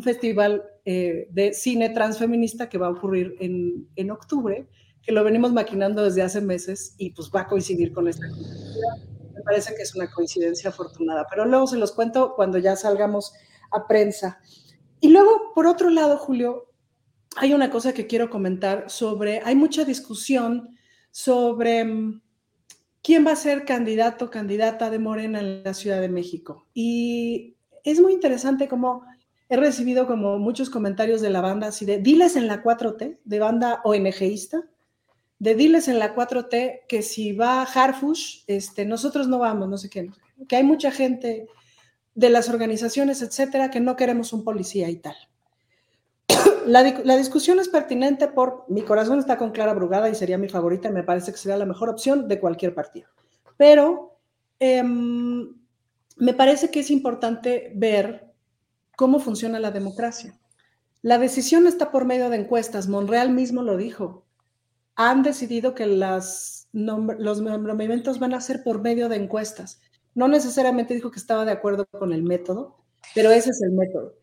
festival 0.03 0.64
eh, 0.85 1.27
de 1.31 1.52
cine 1.52 1.89
transfeminista 1.89 2.69
que 2.69 2.77
va 2.77 2.85
a 2.85 2.91
ocurrir 2.91 3.35
en, 3.39 3.89
en, 3.95 4.11
octubre, 4.11 4.68
que 5.02 5.11
lo 5.11 5.23
venimos 5.23 5.52
maquinando 5.52 6.03
desde 6.03 6.22
hace 6.22 6.41
meses 6.41 6.94
y 6.99 7.10
pues 7.14 7.31
va 7.35 7.41
a 7.41 7.48
coincidir 7.48 7.91
con 7.91 8.07
esta 8.07 8.27
Me 8.27 9.41
parece 9.44 9.73
que 9.73 9.81
es 9.81 9.95
una 9.95 10.11
coincidencia 10.11 10.69
afortunada, 10.69 11.26
pero 11.27 11.45
luego 11.45 11.65
se 11.65 11.77
los 11.77 11.91
cuento 11.91 12.35
cuando 12.35 12.60
ya 12.60 12.76
salgamos 12.76 13.34
a 13.72 13.88
prensa. 13.88 14.39
Y 14.99 15.10
luego, 15.10 15.53
por 15.56 15.65
otro 15.65 15.89
lado, 15.89 16.19
Julio, 16.19 16.72
hay 17.35 17.52
una 17.52 17.72
cosa 17.72 17.94
que 17.95 18.06
quiero 18.06 18.30
comentar 18.30 18.91
sobre, 18.91 19.41
hay 19.44 19.56
mucha 19.56 19.85
discusión 19.85 20.77
sobre 21.10 21.84
mm, 21.84 22.22
quién 23.08 23.26
va 23.26 23.32
a 23.32 23.38
ser 23.38 23.64
candidato 23.64 24.26
o 24.26 24.30
candidata 24.30 24.90
de 24.90 25.00
Morena 25.00 25.40
en 25.40 25.64
la 25.64 25.74
Ciudad 25.74 26.02
de 26.02 26.10
México. 26.10 26.68
Y 26.74 27.56
es 27.86 28.02
muy 28.02 28.12
interesante 28.12 28.68
como 28.68 29.06
he 29.48 29.56
recibido 29.56 30.08
como 30.08 30.38
muchos 30.40 30.70
comentarios 30.70 31.22
de 31.22 31.30
la 31.30 31.40
banda, 31.40 31.68
así 31.68 31.86
de 31.86 32.00
diles 32.00 32.36
en 32.36 32.48
la 32.48 32.62
4T, 32.62 33.20
de 33.24 33.40
banda 33.40 33.80
ONGista, 33.86 34.62
de 35.40 35.56
diles 35.56 35.88
en 35.88 36.00
la 36.00 36.14
4T 36.14 36.82
que 36.90 37.02
si 37.02 37.32
va 37.32 37.64
Harfush, 37.64 38.44
este, 38.46 38.84
nosotros 38.84 39.30
no 39.30 39.40
vamos, 39.40 39.70
no 39.70 39.78
sé 39.78 39.90
qué, 39.90 40.12
que 40.50 40.58
hay 40.58 40.66
mucha 40.66 40.92
gente 40.92 41.48
de 42.14 42.30
las 42.30 42.50
organizaciones, 42.50 43.22
etcétera, 43.22 43.72
que 43.72 43.80
no 43.80 43.96
queremos 43.96 44.34
un 44.34 44.44
policía 44.44 44.90
y 44.90 44.98
tal. 44.98 45.16
La, 46.68 47.18
discusión 47.18 47.60
es 47.60 47.69
pertinente 47.69 48.27
por 48.27 48.65
mi 48.68 48.81
corazón 48.81 49.19
está 49.19 49.38
con 49.38 49.52
Clara 49.52 49.73
Brugada 49.73 50.10
y 50.10 50.15
sería 50.15 50.38
mi 50.38 50.49
favorita 50.49 50.89
y 50.89 50.91
me 50.91 51.03
parece 51.03 51.31
que 51.31 51.38
sería 51.38 51.57
la 51.57 51.65
mejor 51.65 51.89
opción 51.89 52.27
de 52.27 52.39
cualquier 52.39 52.73
partido. 52.73 53.10
Pero 53.57 54.19
em, 54.60 55.56
me 56.18 56.34
parece 56.34 56.69
que 56.69 56.81
es 56.81 56.91
importante 56.91 57.72
ver 57.76 58.34
cómo 58.95 59.19
funciona 59.19 59.60
la 59.60 59.72
democracia. 59.72 60.38
La 61.02 61.18
decisión 61.18 61.68
está 61.68 61.91
por 61.91 62.06
medio 62.06 62.30
de 62.30 62.38
encuestas. 62.38 62.88
Monreal 62.88 63.31
mismo 63.31 63.64
lo 63.64 63.77
dijo. 63.77 64.26
Han 64.95 65.23
decidido 65.23 65.73
que 65.73 65.85
las 65.85 66.57
los 66.73 67.41
nombramientos 67.41 68.19
van 68.19 68.34
a 68.34 68.41
ser 68.41 68.64
por 68.64 68.81
medio 68.81 69.10
de 69.10 69.15
encuestas. 69.15 69.80
No 70.14 70.27
necesariamente 70.27 70.94
dijo 70.94 71.11
que 71.11 71.19
estaba 71.19 71.45
de 71.45 71.52
acuerdo 71.52 71.85
con 71.85 72.11
el 72.11 72.23
método, 72.23 72.77
pero 73.15 73.31
ese 73.31 73.52
es 73.52 73.61
el 73.61 73.72
método. 73.72 74.14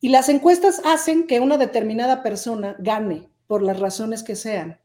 Y 0.00 0.10
las 0.10 0.28
encuestas 0.28 0.80
hacen 0.84 1.26
que 1.26 1.40
una 1.40 1.58
determinada 1.58 2.22
persona 2.22 2.76
gane 2.78 3.28
por 3.46 3.62
las 3.62 3.80
razones 3.80 4.22
que 4.22 4.36
sean. 4.36 4.78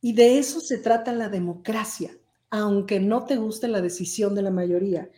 Y 0.00 0.14
de 0.14 0.38
eso 0.38 0.60
se 0.60 0.78
trata 0.78 1.12
la 1.12 1.28
democracia, 1.28 2.10
aunque 2.48 3.00
no 3.00 3.24
te 3.24 3.36
guste 3.36 3.68
la 3.68 3.82
decisión 3.82 4.34
de 4.34 4.42
la 4.42 4.50
mayoría. 4.50 5.10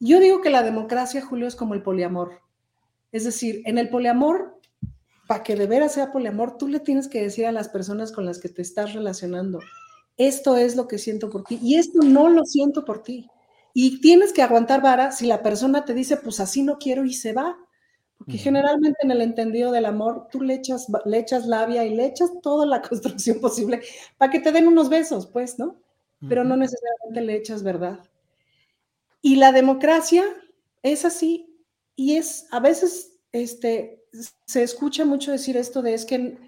Yo 0.00 0.20
digo 0.20 0.40
que 0.40 0.50
la 0.50 0.62
democracia, 0.62 1.24
Julio, 1.24 1.46
es 1.46 1.54
como 1.54 1.74
el 1.74 1.82
poliamor. 1.82 2.40
Es 3.12 3.24
decir, 3.24 3.62
en 3.66 3.76
el 3.76 3.90
poliamor, 3.90 4.58
para 5.28 5.42
que 5.42 5.54
de 5.54 5.66
veras 5.66 5.92
sea 5.92 6.10
poliamor, 6.10 6.56
tú 6.56 6.66
le 6.66 6.80
tienes 6.80 7.08
que 7.08 7.22
decir 7.22 7.46
a 7.46 7.52
las 7.52 7.68
personas 7.68 8.10
con 8.10 8.24
las 8.24 8.38
que 8.38 8.48
te 8.48 8.62
estás 8.62 8.94
relacionando, 8.94 9.60
esto 10.16 10.56
es 10.56 10.76
lo 10.76 10.88
que 10.88 10.98
siento 10.98 11.30
por 11.30 11.44
ti 11.44 11.58
y 11.62 11.76
esto 11.76 12.00
no 12.02 12.28
lo 12.28 12.44
siento 12.44 12.84
por 12.84 13.02
ti. 13.02 13.28
Y 13.74 14.00
tienes 14.00 14.32
que 14.32 14.42
aguantar 14.42 14.82
vara 14.82 15.12
si 15.12 15.26
la 15.26 15.42
persona 15.42 15.84
te 15.84 15.94
dice, 15.94 16.16
pues 16.16 16.40
así 16.40 16.62
no 16.62 16.78
quiero 16.78 17.04
y 17.04 17.14
se 17.14 17.32
va. 17.32 17.56
Porque 18.24 18.38
generalmente 18.38 18.98
en 19.02 19.10
el 19.10 19.20
entendido 19.20 19.72
del 19.72 19.84
amor, 19.84 20.28
tú 20.30 20.40
le 20.42 20.54
echas, 20.54 20.86
le 21.04 21.18
echas 21.18 21.46
labia 21.46 21.84
y 21.84 21.94
le 21.94 22.06
echas 22.06 22.30
toda 22.40 22.66
la 22.66 22.80
construcción 22.88 23.40
posible 23.40 23.82
para 24.16 24.30
que 24.30 24.38
te 24.38 24.52
den 24.52 24.68
unos 24.68 24.88
besos, 24.88 25.26
pues, 25.26 25.58
¿no? 25.58 25.76
Pero 26.28 26.44
no 26.44 26.56
necesariamente 26.56 27.20
le 27.20 27.34
echas 27.34 27.64
verdad. 27.64 27.98
Y 29.22 29.36
la 29.36 29.50
democracia 29.50 30.24
es 30.84 31.04
así 31.04 31.52
y 31.96 32.14
es, 32.14 32.46
a 32.52 32.60
veces, 32.60 33.18
este, 33.32 34.04
se 34.46 34.62
escucha 34.62 35.04
mucho 35.04 35.32
decir 35.32 35.56
esto 35.56 35.82
de 35.82 35.94
es 35.94 36.04
que 36.04 36.38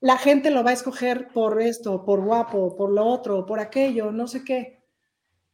la 0.00 0.18
gente 0.18 0.50
lo 0.50 0.62
va 0.62 0.70
a 0.70 0.74
escoger 0.74 1.28
por 1.28 1.62
esto, 1.62 2.04
por 2.04 2.22
guapo, 2.22 2.76
por 2.76 2.92
lo 2.92 3.06
otro, 3.06 3.46
por 3.46 3.58
aquello, 3.58 4.12
no 4.12 4.28
sé 4.28 4.44
qué. 4.44 4.75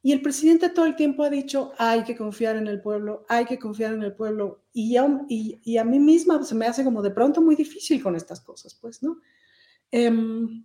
Y 0.04 0.12
el 0.12 0.20
presidente 0.20 0.68
todo 0.68 0.86
el 0.86 0.96
tiempo 0.96 1.22
ha 1.22 1.30
dicho, 1.30 1.72
hay 1.78 2.02
que 2.02 2.16
confiar 2.16 2.56
en 2.56 2.66
el 2.66 2.80
pueblo, 2.80 3.24
hay 3.28 3.44
que 3.44 3.58
confiar 3.58 3.94
en 3.94 4.02
el 4.02 4.14
pueblo. 4.14 4.64
Y, 4.72 4.96
y, 5.62 5.76
a 5.76 5.84
mí 5.84 6.00
misma 6.00 6.42
se 6.42 6.56
me 6.56 6.66
hace 6.66 6.82
como 6.82 7.02
de 7.02 7.12
pronto 7.12 7.40
muy 7.40 7.54
difícil 7.54 8.02
con 8.02 8.16
estas 8.16 8.40
cosas, 8.40 8.74
pues, 8.74 9.02
¿no? 9.02 9.18
Em, 9.92 10.64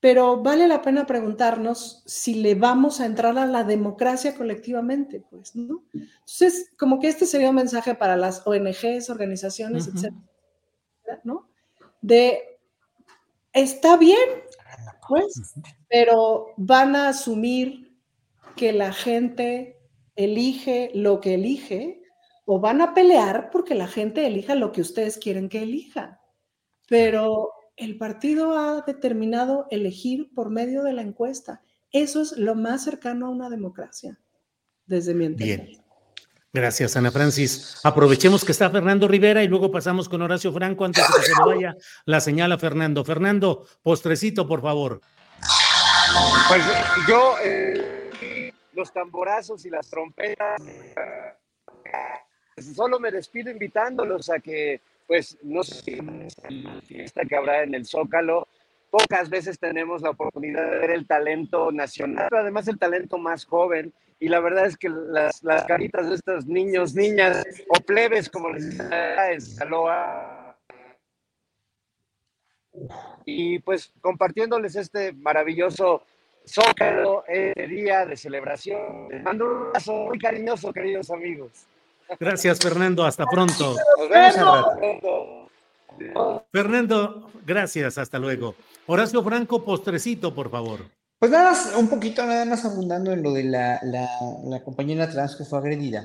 pero 0.00 0.42
vale 0.42 0.66
la 0.66 0.80
pena 0.80 1.04
preguntarnos 1.04 2.02
si 2.06 2.36
le 2.36 2.54
vamos 2.54 3.00
a 3.00 3.06
entrar 3.06 3.36
a 3.36 3.44
la 3.44 3.64
democracia 3.64 4.34
colectivamente, 4.34 5.22
pues, 5.28 5.54
¿no? 5.54 5.84
Entonces, 5.92 6.72
como 6.78 6.98
que 6.98 7.08
este 7.08 7.26
sería 7.26 7.50
un 7.50 7.56
mensaje 7.56 7.94
para 7.94 8.16
las 8.16 8.46
ONGs, 8.46 9.10
organizaciones, 9.10 9.88
etcétera, 9.88 11.20
¿no? 11.22 11.50
De, 12.00 12.58
está 13.52 13.98
bien, 13.98 14.26
pues, 15.06 15.54
pero 15.90 16.54
van 16.56 16.96
a 16.96 17.08
asumir 17.08 17.89
que 18.56 18.72
la 18.72 18.92
gente 18.92 19.78
elige 20.16 20.90
lo 20.94 21.20
que 21.20 21.34
elige 21.34 22.02
o 22.44 22.60
van 22.60 22.80
a 22.80 22.94
pelear 22.94 23.50
porque 23.50 23.74
la 23.74 23.86
gente 23.86 24.26
elija 24.26 24.54
lo 24.54 24.72
que 24.72 24.80
ustedes 24.80 25.18
quieren 25.18 25.48
que 25.48 25.62
elija. 25.62 26.20
Pero 26.88 27.52
el 27.76 27.96
partido 27.96 28.58
ha 28.58 28.82
determinado 28.86 29.66
elegir 29.70 30.30
por 30.34 30.50
medio 30.50 30.82
de 30.82 30.92
la 30.92 31.02
encuesta. 31.02 31.62
Eso 31.92 32.22
es 32.22 32.32
lo 32.32 32.54
más 32.54 32.84
cercano 32.84 33.26
a 33.26 33.30
una 33.30 33.48
democracia, 33.48 34.18
desde 34.86 35.14
mi 35.14 35.26
entender. 35.26 35.66
Bien. 35.66 35.84
Gracias, 36.52 36.96
Ana 36.96 37.12
Francis. 37.12 37.78
Aprovechemos 37.84 38.44
que 38.44 38.50
está 38.50 38.68
Fernando 38.70 39.06
Rivera 39.06 39.44
y 39.44 39.48
luego 39.48 39.70
pasamos 39.70 40.08
con 40.08 40.20
Horacio 40.20 40.52
Franco 40.52 40.84
antes 40.84 41.06
de 41.06 41.20
que 41.20 41.26
se 41.26 41.32
vaya 41.46 41.76
la 42.06 42.20
señal 42.20 42.50
a 42.50 42.58
Fernando. 42.58 43.04
Fernando, 43.04 43.66
postrecito, 43.82 44.48
por 44.48 44.60
favor. 44.60 45.00
Pues 46.48 46.62
yo, 47.08 47.34
eh, 47.44 47.99
los 48.72 48.92
tamborazos 48.92 49.64
y 49.64 49.70
las 49.70 49.88
trompetas. 49.88 50.62
Solo 52.74 53.00
me 53.00 53.10
despido 53.10 53.50
invitándolos 53.50 54.30
a 54.30 54.38
que, 54.38 54.80
pues, 55.06 55.38
no 55.42 55.62
sé, 55.62 55.98
fiesta 56.86 57.22
que 57.24 57.36
habrá 57.36 57.62
en 57.62 57.74
el 57.74 57.86
Zócalo, 57.86 58.46
pocas 58.90 59.30
veces 59.30 59.58
tenemos 59.58 60.02
la 60.02 60.10
oportunidad 60.10 60.70
de 60.70 60.78
ver 60.78 60.90
el 60.90 61.06
talento 61.06 61.72
nacional, 61.72 62.26
pero 62.28 62.42
además 62.42 62.68
el 62.68 62.78
talento 62.78 63.18
más 63.18 63.44
joven. 63.44 63.92
Y 64.18 64.28
la 64.28 64.40
verdad 64.40 64.66
es 64.66 64.76
que 64.76 64.90
las, 64.90 65.40
caritas 65.66 66.10
de 66.10 66.16
estos 66.16 66.46
niños, 66.46 66.94
niñas 66.94 67.42
o 67.68 67.80
plebes, 67.80 68.28
como 68.28 68.50
les 68.50 68.78
en 68.78 69.40
Saloa, 69.40 70.40
y 73.24 73.58
pues 73.60 73.92
compartiéndoles 74.00 74.76
este 74.76 75.12
maravilloso 75.12 76.02
Zócalo, 76.52 77.22
este 77.28 77.68
día 77.68 78.04
de 78.04 78.16
celebración. 78.16 79.08
Les 79.08 79.22
mando 79.22 79.44
un 79.44 79.66
abrazo 79.68 79.92
muy 79.92 80.18
cariñoso, 80.18 80.72
queridos 80.72 81.08
amigos. 81.10 81.50
Gracias, 82.18 82.58
Fernando. 82.58 83.04
Hasta 83.04 83.24
pronto. 83.24 83.76
Nos 83.98 84.08
vemos 84.08 85.40
Fernando, 86.52 87.30
gracias. 87.46 87.98
Hasta 87.98 88.18
luego. 88.18 88.56
Horacio 88.86 89.22
Franco, 89.22 89.64
postrecito, 89.64 90.34
por 90.34 90.50
favor. 90.50 90.80
Pues 91.20 91.30
nada 91.30 91.50
más, 91.50 91.72
un 91.76 91.88
poquito, 91.88 92.26
nada 92.26 92.44
más 92.44 92.64
abundando 92.64 93.12
en 93.12 93.22
lo 93.22 93.32
de 93.32 93.44
la, 93.44 93.78
la, 93.84 94.60
compañera 94.64 95.08
trans 95.08 95.36
que 95.36 95.44
fue 95.44 95.58
agredida. 95.58 96.04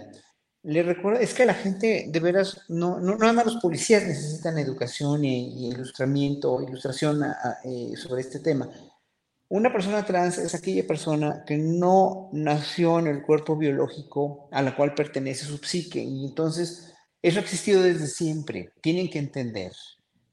Le 0.61 0.83
recuerdo, 0.83 1.21
es 1.21 1.33
que 1.33 1.45
la 1.45 1.53
gente, 1.53 2.05
de 2.09 2.19
veras, 2.19 2.61
no, 2.67 2.99
no, 2.99 3.15
nada 3.17 3.33
más 3.33 3.45
los 3.45 3.55
policías 3.57 4.03
necesitan 4.03 4.59
educación 4.59 5.23
y, 5.23 5.69
ilustramiento, 5.69 6.61
ilustración 6.61 7.23
eh, 7.63 7.93
sobre 7.95 8.21
este 8.21 8.39
tema. 8.39 8.69
Una 9.47 9.71
persona 9.71 10.03
trans 10.03 10.39
es 10.39 10.55
aquella 10.55 10.87
persona 10.87 11.43
que 11.45 11.57
no 11.57 12.29
nació 12.33 12.97
en 12.99 13.07
el 13.07 13.21
cuerpo 13.21 13.55
biológico 13.55 14.49
a 14.51 14.63
la 14.63 14.75
cual 14.75 14.95
pertenece 14.95 15.45
su 15.45 15.57
psique 15.57 16.01
y 16.01 16.25
entonces 16.25 16.93
eso 17.21 17.39
ha 17.39 17.43
existido 17.43 17.83
desde 17.83 18.07
siempre. 18.07 18.71
Tienen 18.81 19.07
que 19.07 19.19
entender, 19.19 19.71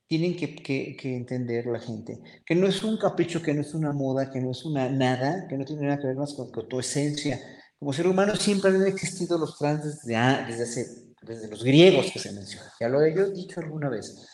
tienen 0.07 0.35
que, 0.35 0.97
entender 1.05 1.67
la 1.67 1.79
gente 1.79 2.21
que 2.47 2.55
no 2.55 2.67
es 2.67 2.83
un 2.83 2.97
capricho, 2.97 3.43
que 3.43 3.53
no 3.53 3.61
es 3.61 3.75
una 3.75 3.93
moda, 3.93 4.31
que 4.31 4.41
no 4.41 4.51
es 4.51 4.65
una 4.65 4.89
nada, 4.89 5.47
que 5.47 5.59
no 5.59 5.65
tiene 5.67 5.83
nada 5.83 5.99
que 5.99 6.07
ver 6.07 6.17
más 6.17 6.33
con, 6.33 6.51
tu 6.51 6.81
esencia. 6.81 7.39
Como 7.79 7.93
ser 7.93 8.07
humano 8.07 8.35
siempre 8.37 8.71
han 8.71 8.87
existido 8.87 9.37
los 9.37 9.59
trans 9.59 9.85
desde, 9.85 10.17
desde, 10.47 10.63
hace, 10.63 10.87
desde 11.21 11.49
los 11.49 11.63
griegos 11.63 12.11
que 12.13 12.19
se 12.19 12.33
menciona. 12.33 12.73
Ya 12.81 12.89
lo 12.89 13.03
he 13.03 13.15
yo 13.15 13.29
dicho 13.29 13.61
alguna 13.61 13.91
vez. 13.91 14.27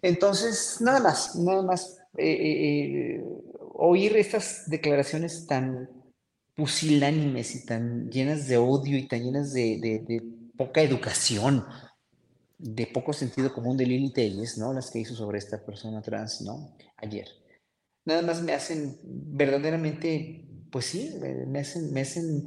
Entonces, 0.00 0.78
nada 0.80 1.00
más, 1.00 1.36
nada 1.36 1.62
más. 1.62 1.98
Eh, 2.16 2.30
eh, 2.30 3.16
eh, 3.16 3.24
oír 3.74 4.16
estas 4.16 4.68
declaraciones 4.68 5.46
tan 5.46 5.90
pusilánimes 6.54 7.54
y 7.56 7.66
tan 7.66 8.10
llenas 8.10 8.46
de 8.46 8.56
odio 8.56 8.96
y 8.96 9.08
tan 9.08 9.22
llenas 9.22 9.52
de, 9.52 10.22
poca 10.56 10.82
educación, 10.82 11.64
de 12.58 12.86
poco 12.86 13.12
sentido 13.12 13.52
común 13.52 13.76
de 13.76 13.86
Lili 13.86 14.12
Telles, 14.12 14.56
¿no? 14.56 14.72
Las 14.72 14.90
que 14.90 15.00
hizo 15.00 15.14
sobre 15.14 15.38
esta 15.38 15.64
persona 15.64 16.00
trans, 16.00 16.42
¿no? 16.42 16.76
Ayer. 16.96 17.26
Nada 18.04 18.22
más 18.22 18.42
me 18.42 18.52
hacen 18.52 18.98
verdaderamente, 19.02 20.46
pues 20.70 20.86
sí, 20.86 21.18
me 21.48 21.58
hacen, 21.58 21.92
me 21.92 22.02
hacen, 22.02 22.46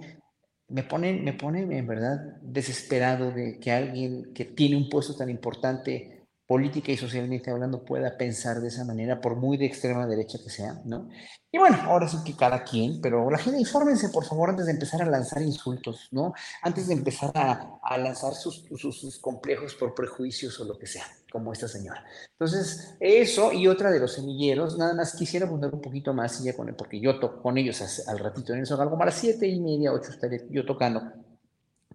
me 0.70 0.84
ponen, 0.84 1.26
me 1.26 1.34
ponen 1.34 1.74
en 1.74 1.88
verdad 1.88 2.20
desesperado 2.42 3.32
de 3.32 3.60
que 3.60 3.72
alguien 3.72 4.34
que 4.34 4.46
tiene 4.46 4.78
un 4.78 4.90
puesto 4.90 5.16
tan 5.16 5.30
importante 5.30 6.17
política 6.48 6.94
y 6.94 6.98
socialmente 6.98 7.52
hablando 7.52 7.84
pueda 7.84 8.18
pensar 8.18 8.62
de 8.62 8.70
esa 8.70 8.86
manera, 8.86 9.20
por 9.20 9.36
muy 9.36 9.58
de 9.58 9.66
extrema 9.66 10.08
derecha 10.08 10.40
que 10.42 10.50
sea, 10.50 10.82
¿no? 10.86 11.10
Y 11.52 11.58
bueno, 11.58 11.78
ahora 11.84 12.08
sí 12.08 12.18
que 12.26 12.36
cada 12.36 12.64
quien, 12.64 13.02
pero 13.02 13.30
la 13.30 13.38
gente 13.38 13.60
infórmense, 13.60 14.10
por 14.10 14.24
favor, 14.24 14.50
antes 14.50 14.66
de 14.66 14.72
empezar 14.72 15.02
a 15.02 15.06
lanzar 15.06 15.42
insultos, 15.42 16.08
¿no? 16.12 16.34
Antes 16.62 16.88
de 16.88 16.94
empezar 16.94 17.32
a, 17.36 17.98
lanzar 17.98 18.34
sus, 18.34 18.66
sus, 18.78 19.20
complejos 19.20 19.76
por 19.76 19.94
prejuicios 19.94 20.58
o 20.62 20.66
lo 20.66 20.78
que 20.78 20.88
sea, 20.88 21.06
como 21.32 21.52
esta 21.52 21.68
señora. 21.68 22.06
Entonces, 22.32 22.96
eso 23.02 23.52
y 23.52 23.68
otra 23.68 23.92
de 23.92 24.00
los 24.00 24.14
semilleros, 24.14 24.78
nada 24.78 24.94
más 24.94 25.16
quisiera 25.16 25.50
poner 25.50 25.74
un 25.74 25.82
poquito 25.82 26.14
más, 26.14 26.40
y 26.40 26.46
ya 26.46 26.56
con, 26.56 26.74
porque 26.78 27.00
yo 27.00 27.20
toco 27.20 27.42
con 27.42 27.58
ellos 27.58 27.82
al 28.08 28.20
ratito 28.20 28.54
en 28.54 28.62
eso, 28.62 28.82
algo 28.82 29.02
a 29.02 29.06
las 29.06 29.16
siete 29.16 29.48
y 29.48 29.60
media, 29.60 29.92
ocho 29.92 30.12
estaré 30.12 30.48
yo 30.50 30.66
tocando 30.66 31.27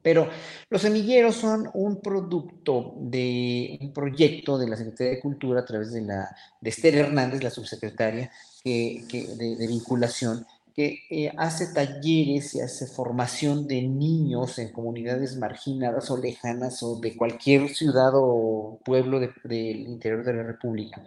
pero 0.03 0.29
los 0.69 0.83
semilleros 0.83 1.37
son 1.37 1.71
un 1.75 2.01
producto 2.01 2.95
de 2.99 3.79
un 3.81 3.93
proyecto 3.93 4.59
de 4.59 4.69
la 4.69 4.77
Secretaría 4.77 5.15
de 5.15 5.21
Cultura 5.21 5.61
a 5.61 5.65
través 5.65 5.93
de, 5.93 6.03
la, 6.03 6.35
de 6.61 6.71
Esther 6.71 6.97
Hernández, 6.97 7.43
la 7.43 7.51
subsecretaria 7.51 8.31
que, 8.65 9.05
de, 9.11 9.67
vinculación, 9.67 10.45
que 10.75 11.01
eh, 11.11 11.33
hace 11.37 11.73
talleres 11.73 12.55
y 12.55 12.61
hace 12.61 12.87
formación 12.87 13.69
de 13.69 13.83
niños 13.83 14.59
en 14.59 14.73
comunidades 14.73 15.37
marginadas 15.37 16.11
o 16.11 16.17
lejanas 16.17 16.83
o 16.83 16.99
de 16.99 17.17
cualquier 17.17 17.69
ciudad 17.69 18.13
o 18.15 18.81
pueblo 18.85 19.21
del 19.21 19.89
interior 19.89 20.25
de 20.25 20.35
la 20.35 20.43
República, 20.43 21.03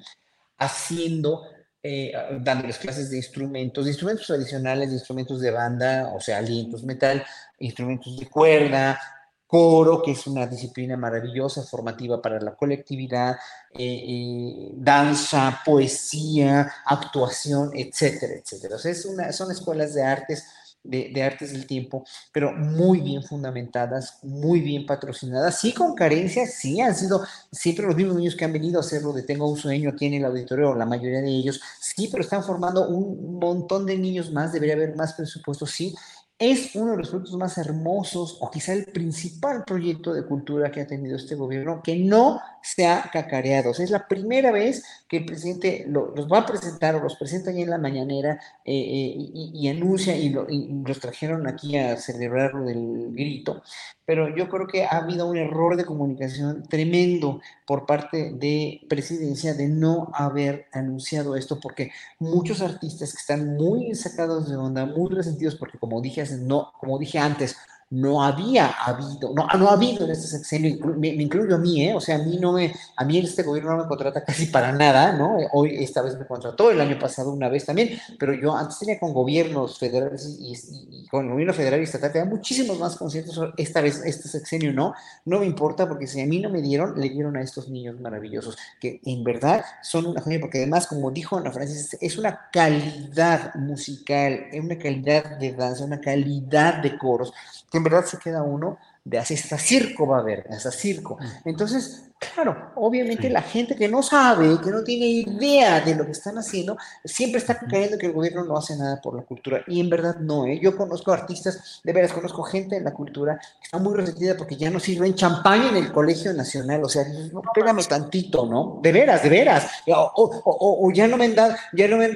haciendo 0.58 1.44
eh, 1.88 2.14
dándoles 2.42 2.80
clases 2.80 3.12
de 3.12 3.18
instrumentos, 3.18 3.86
de 3.86 3.92
instrumentos 3.92 4.26
tradicionales, 4.26 4.90
de 4.90 4.96
instrumentos 4.96 5.40
de 5.40 5.52
banda, 5.52 6.12
o 6.16 6.20
sea, 6.20 6.40
alientos, 6.40 6.84
metal, 6.84 7.24
instrumentos 7.60 8.18
de 8.18 8.28
cuerda, 8.28 9.00
coro, 9.48 10.02
que 10.02 10.12
es 10.12 10.28
una 10.28 10.48
disciplina 10.48 10.98
maravillosa, 10.98 11.64
formativa 11.64 12.22
para 12.22 12.40
la 12.40 12.56
colectividad, 12.56 13.38
eh, 13.72 14.04
eh, 14.08 14.72
danza, 14.74 15.62
poesía, 15.64 16.72
actuación, 16.86 17.72
etcétera, 17.74 18.34
etcétera. 18.34 18.76
O 18.76 18.80
sea, 18.80 18.94
son 19.32 19.52
escuelas 19.52 19.94
de 19.94 20.04
artes 20.04 20.46
de, 20.86 21.24
artes 21.24 21.52
del 21.52 21.66
tiempo, 21.66 22.06
pero 22.32 22.54
muy 22.54 23.02
bien 23.02 23.24
fundamentadas, 23.24 24.20
muy 24.24 24.62
bien 24.62 24.86
patrocinadas, 24.86 25.60
sí 25.60 25.74
con 25.74 25.96
carencias, 25.96 26.54
sí 26.54 26.80
han 26.80 26.96
sido 26.96 27.24
siempre 27.52 27.86
los 27.86 27.96
mismos 27.96 28.16
niños 28.18 28.36
que 28.36 28.46
han 28.46 28.54
venido 28.54 28.78
a 28.78 28.82
hacerlo 28.82 29.12
de 29.12 29.24
Tengo 29.24 29.50
un 29.50 29.58
sueño 29.58 29.90
aquí 29.90 30.06
en 30.06 30.16
el 30.16 30.26
auditorio, 30.26 30.76
la 30.76 30.86
mayoría 30.86 31.22
de 31.22 31.30
ellos, 31.30 31.62
sí, 31.80 32.08
pero 32.12 32.24
están 32.24 32.44
formando 32.44 32.88
un 32.88 33.40
montón 33.40 33.86
de 33.86 33.98
niños 33.98 34.32
más, 34.32 34.54
debería 34.54 34.76
haber 34.76 34.96
más 34.96 35.14
presupuesto, 35.14 35.66
sí, 35.66 35.96
es 36.38 36.76
uno 36.76 36.92
de 36.92 36.98
los 36.98 37.10
proyectos 37.10 37.38
más 37.38 37.58
hermosos 37.58 38.38
o 38.42 38.52
quizá 38.52 38.74
el 38.74 38.86
principal 38.86 39.64
proyecto 39.66 40.14
de 40.14 40.26
cultura 40.26 40.72
que 40.72 40.82
ha 40.82 40.88
tenido 40.88 41.16
este 41.16 41.36
gobierno 41.36 41.82
que 41.82 41.96
no 41.96 42.42
se 42.66 42.88
ha 42.88 43.04
cacareado. 43.14 43.72
es 43.72 43.92
la 43.92 44.08
primera 44.08 44.52
vez 44.52 44.84
que 45.08 45.18
el 45.18 45.26
presidente 45.26 45.86
los 45.88 46.28
va 46.28 46.40
a 46.40 46.46
presentar 46.48 46.96
o 46.96 47.00
los 47.00 47.16
presenta 47.16 47.52
ya 47.52 47.62
en 47.62 47.70
la 47.70 47.78
mañanera 47.78 48.40
eh, 48.66 48.74
eh, 48.74 49.16
y, 49.54 49.68
anuncia 49.68 50.18
y, 50.18 50.30
los 50.30 51.00
trajeron 51.00 51.48
aquí 51.48 51.78
a 51.78 51.96
celebrarlo 51.98 52.66
del 52.66 53.12
grito. 53.14 53.62
Pero 54.04 54.36
yo 54.36 54.50
creo 54.50 54.66
que 54.66 54.84
ha 54.84 54.98
habido 54.98 55.28
un 55.28 55.38
error 55.38 55.78
de 55.78 55.86
comunicación 55.86 56.64
tremendo 56.68 57.40
por 57.68 57.86
parte 57.86 58.32
de 58.34 58.82
presidencia 58.90 59.54
de 59.54 59.68
no 59.68 60.10
haber 60.14 60.66
anunciado 60.72 61.36
esto 61.36 61.60
porque 61.60 61.92
muchos 62.18 62.62
artistas 62.62 63.12
que 63.12 63.20
están 63.20 63.56
muy 63.58 63.94
sacados 63.94 64.50
de 64.50 64.56
onda, 64.56 64.88
muy 64.88 65.14
resentidos 65.14 65.56
porque 65.56 65.78
como 65.78 66.02
dije 66.02 66.24
no, 66.40 66.72
como 66.80 66.98
dije 66.98 67.20
antes, 67.20 67.58
no 67.92 68.24
había 68.24 68.68
habido, 68.68 69.32
no, 69.36 69.48
no 69.58 69.70
ha 69.70 69.74
habido 69.74 70.06
en 70.06 70.12
este 70.12 70.28
sexenio, 70.28 70.78
me, 70.98 71.10
incluyo 71.10 71.56
a 71.56 71.60
mí, 71.60 71.86
¿eh? 71.86 71.94
o 71.94 72.02
sea, 72.02 72.16
a 72.16 72.20
mí 72.20 72.38
no 72.40 72.54
me, 72.54 72.74
a 72.96 73.06
mí 73.06 73.20
este 73.20 73.44
gobierno 73.44 73.76
no 73.76 73.84
me 73.84 73.88
contrata 73.88 74.24
casi 74.26 74.48
para 74.48 74.72
nada, 74.72 75.14
¿no? 75.14 75.38
Hoy, 75.54 75.76
esta 75.84 76.02
vez 76.02 76.18
me 76.18 76.26
contrató, 76.26 76.72
el 76.72 76.82
año 76.82 76.98
pasado 76.98 77.32
una 77.32 77.48
vez 77.48 77.66
también, 77.66 78.00
pero 78.18 78.34
yo 78.34 78.56
antes 78.56 78.80
tenía 78.80 79.00
con 79.00 79.14
gobiernos 79.14 79.78
federales 79.78 80.26
y, 80.40 81.08
con 81.10 81.26
el 81.26 81.32
gobierno 81.32 81.54
federal 81.54 81.80
y 81.80 81.84
estatal, 81.84 82.12
tenía 82.12 82.30
muchísimos 82.30 82.80
más 82.80 82.96
conciertos, 82.96 83.54
esta 83.56 83.82
vez, 83.82 84.02
este 84.04 84.28
sexenio 84.30 84.74
no, 84.74 84.96
no 85.26 85.40
me 85.40 85.46
importa, 85.46 85.88
porque 85.88 86.08
si 86.08 86.20
a 86.22 86.26
mí 86.26 86.40
no 86.40 86.50
me 86.50 86.62
dieron, 86.62 87.00
le 87.00 87.10
dieron 87.10 87.38
a 87.38 87.42
estos 87.42 87.70
niños 87.70 88.00
maravillosos, 88.00 88.58
que 88.80 89.00
en 89.06 89.24
verdad 89.24 89.64
son 89.84 90.08
una 90.08 90.22
joya, 90.22 90.40
porque 90.40 90.58
además, 90.58 90.88
como 90.88 91.12
dijo 91.12 91.38
Ana 91.38 91.52
Francis, 91.52 91.96
es 92.02 92.18
una 92.18 92.50
calidad 92.52 93.54
musical, 93.56 94.48
es 94.52 94.64
una 94.64 94.78
calidad 94.78 95.38
de 95.38 95.54
danza, 95.54 95.86
una 95.86 96.02
calidad 96.02 96.82
de 96.82 96.98
coros, 96.98 97.32
que 97.76 97.80
en 97.80 97.84
verdad 97.84 98.06
se 98.06 98.18
queda 98.18 98.42
uno 98.42 98.78
de 99.04 99.20
hasta 99.20 99.58
circo 99.58 100.08
va 100.08 100.20
a 100.20 100.20
haber, 100.22 100.48
hasta 100.50 100.72
circo. 100.72 101.18
Entonces, 101.44 102.06
Claro, 102.18 102.72
obviamente 102.76 103.30
la 103.30 103.42
gente 103.42 103.76
que 103.76 103.90
no 103.90 104.02
sabe, 104.02 104.58
que 104.64 104.72
no 104.72 104.84
tiene 104.84 105.06
idea 105.06 105.82
de 105.82 105.96
lo 105.96 106.06
que 106.06 106.14
están 106.14 106.38
haciendo, 106.38 106.78
siempre 107.04 107.40
está 107.40 107.60
creyendo 107.60 107.98
que 107.98 108.06
el 108.06 108.14
gobierno 108.14 108.46
no 108.46 108.58
hace 108.58 108.78
nada 108.78 109.02
por 109.02 109.16
la 109.16 109.24
cultura. 109.24 109.64
Y 109.68 109.82
en 109.82 109.90
verdad 109.90 110.18
no, 110.20 110.46
¿eh? 110.46 110.60
Yo 110.62 110.78
conozco 110.78 111.12
artistas, 111.12 111.82
de 111.84 111.92
veras, 111.94 112.14
conozco 112.14 112.44
gente 112.44 112.78
en 112.78 112.86
la 112.86 112.94
cultura 112.94 113.38
que 113.60 113.66
está 113.66 113.80
muy 113.80 113.96
resentida 113.96 114.38
porque 114.38 114.56
ya 114.56 114.70
no 114.70 114.80
sirven 114.80 115.14
champaña 115.14 115.70
en 115.70 115.76
el 115.76 115.92
Colegio 115.92 116.34
Nacional. 116.34 116.84
O 116.86 116.90
sea, 116.90 117.04
no, 117.34 117.42
pégame 117.54 117.84
tantito, 117.84 118.46
¿no? 118.46 118.80
De 118.82 118.92
veras, 118.94 119.22
de 119.22 119.30
veras. 119.30 119.70
O, 120.16 120.92
ya 120.94 121.08
no 121.08 121.18
me 121.18 121.26
han 121.26 121.36
dado, 121.36 121.54
ya 121.74 121.88
no 121.90 121.98
me, 121.98 122.16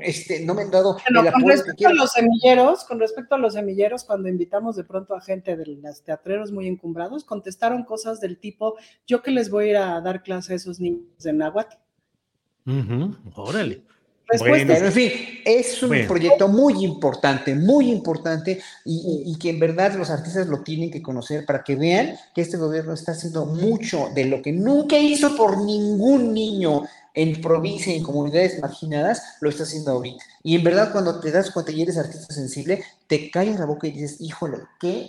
este, 0.00 0.40
no 0.44 0.54
me 0.54 0.62
han 0.62 0.70
dado 0.70 0.96
con 1.32 1.48
respecto 1.48 1.88
a 1.88 1.92
los 1.92 2.12
semilleros, 2.12 2.84
con 2.84 2.98
respecto 3.00 3.34
a 3.36 3.38
los 3.38 3.54
semilleros, 3.54 4.04
cuando 4.04 4.28
invitamos 4.28 4.74
de 4.76 4.84
pronto 4.84 5.14
a 5.14 5.20
gente 5.20 5.56
de 5.56 5.66
los 5.66 6.02
teatreros 6.02 6.50
muy 6.50 6.66
encumbrados, 6.66 7.24
contestaron 7.24 7.84
cosas 7.84 8.20
del 8.20 8.38
tipo, 8.38 8.76
yo 9.06 9.22
que 9.28 9.34
les 9.34 9.50
voy 9.50 9.66
a 9.66 9.68
ir 9.68 9.76
a 9.76 10.00
dar 10.00 10.22
clase 10.22 10.54
a 10.54 10.56
esos 10.56 10.80
niños 10.80 11.02
de 11.22 11.32
náhuatl. 11.32 11.76
Órale. 13.34 13.82
Bueno, 14.38 14.74
en 14.74 14.92
fin, 14.92 15.10
es 15.42 15.82
un 15.82 16.06
proyecto 16.06 16.48
muy 16.48 16.84
importante, 16.84 17.54
muy 17.54 17.90
importante 17.90 18.60
y, 18.84 19.34
que 19.38 19.48
en 19.48 19.58
verdad 19.58 19.94
los 19.94 20.10
artistas 20.10 20.46
lo 20.48 20.62
tienen 20.62 20.90
que 20.90 21.00
conocer 21.00 21.46
para 21.46 21.64
que 21.64 21.76
vean 21.76 22.14
que 22.34 22.42
este 22.42 22.58
gobierno 22.58 22.92
está 22.92 23.12
haciendo 23.12 23.46
mucho 23.46 24.10
de 24.14 24.26
lo 24.26 24.42
que 24.42 24.52
nunca 24.52 24.98
hizo 24.98 25.34
por 25.34 25.64
ningún 25.64 26.34
niño 26.34 26.82
en 27.14 27.40
provincia 27.40 27.90
y 27.90 27.96
en 27.96 28.02
comunidades 28.02 28.60
marginadas, 28.60 29.22
lo 29.40 29.48
está 29.48 29.62
haciendo 29.62 29.92
ahorita. 29.92 30.22
Y 30.42 30.56
en 30.56 30.62
verdad 30.62 30.92
cuando 30.92 31.20
te 31.20 31.32
das 31.32 31.50
cuenta 31.50 31.72
y 31.72 31.80
eres 31.80 31.96
artista 31.96 32.34
sensible, 32.34 32.82
te 33.06 33.30
callas 33.30 33.58
la 33.58 33.64
boca 33.64 33.86
y 33.86 33.92
dices, 33.92 34.20
híjole, 34.20 34.58
qué, 34.78 35.08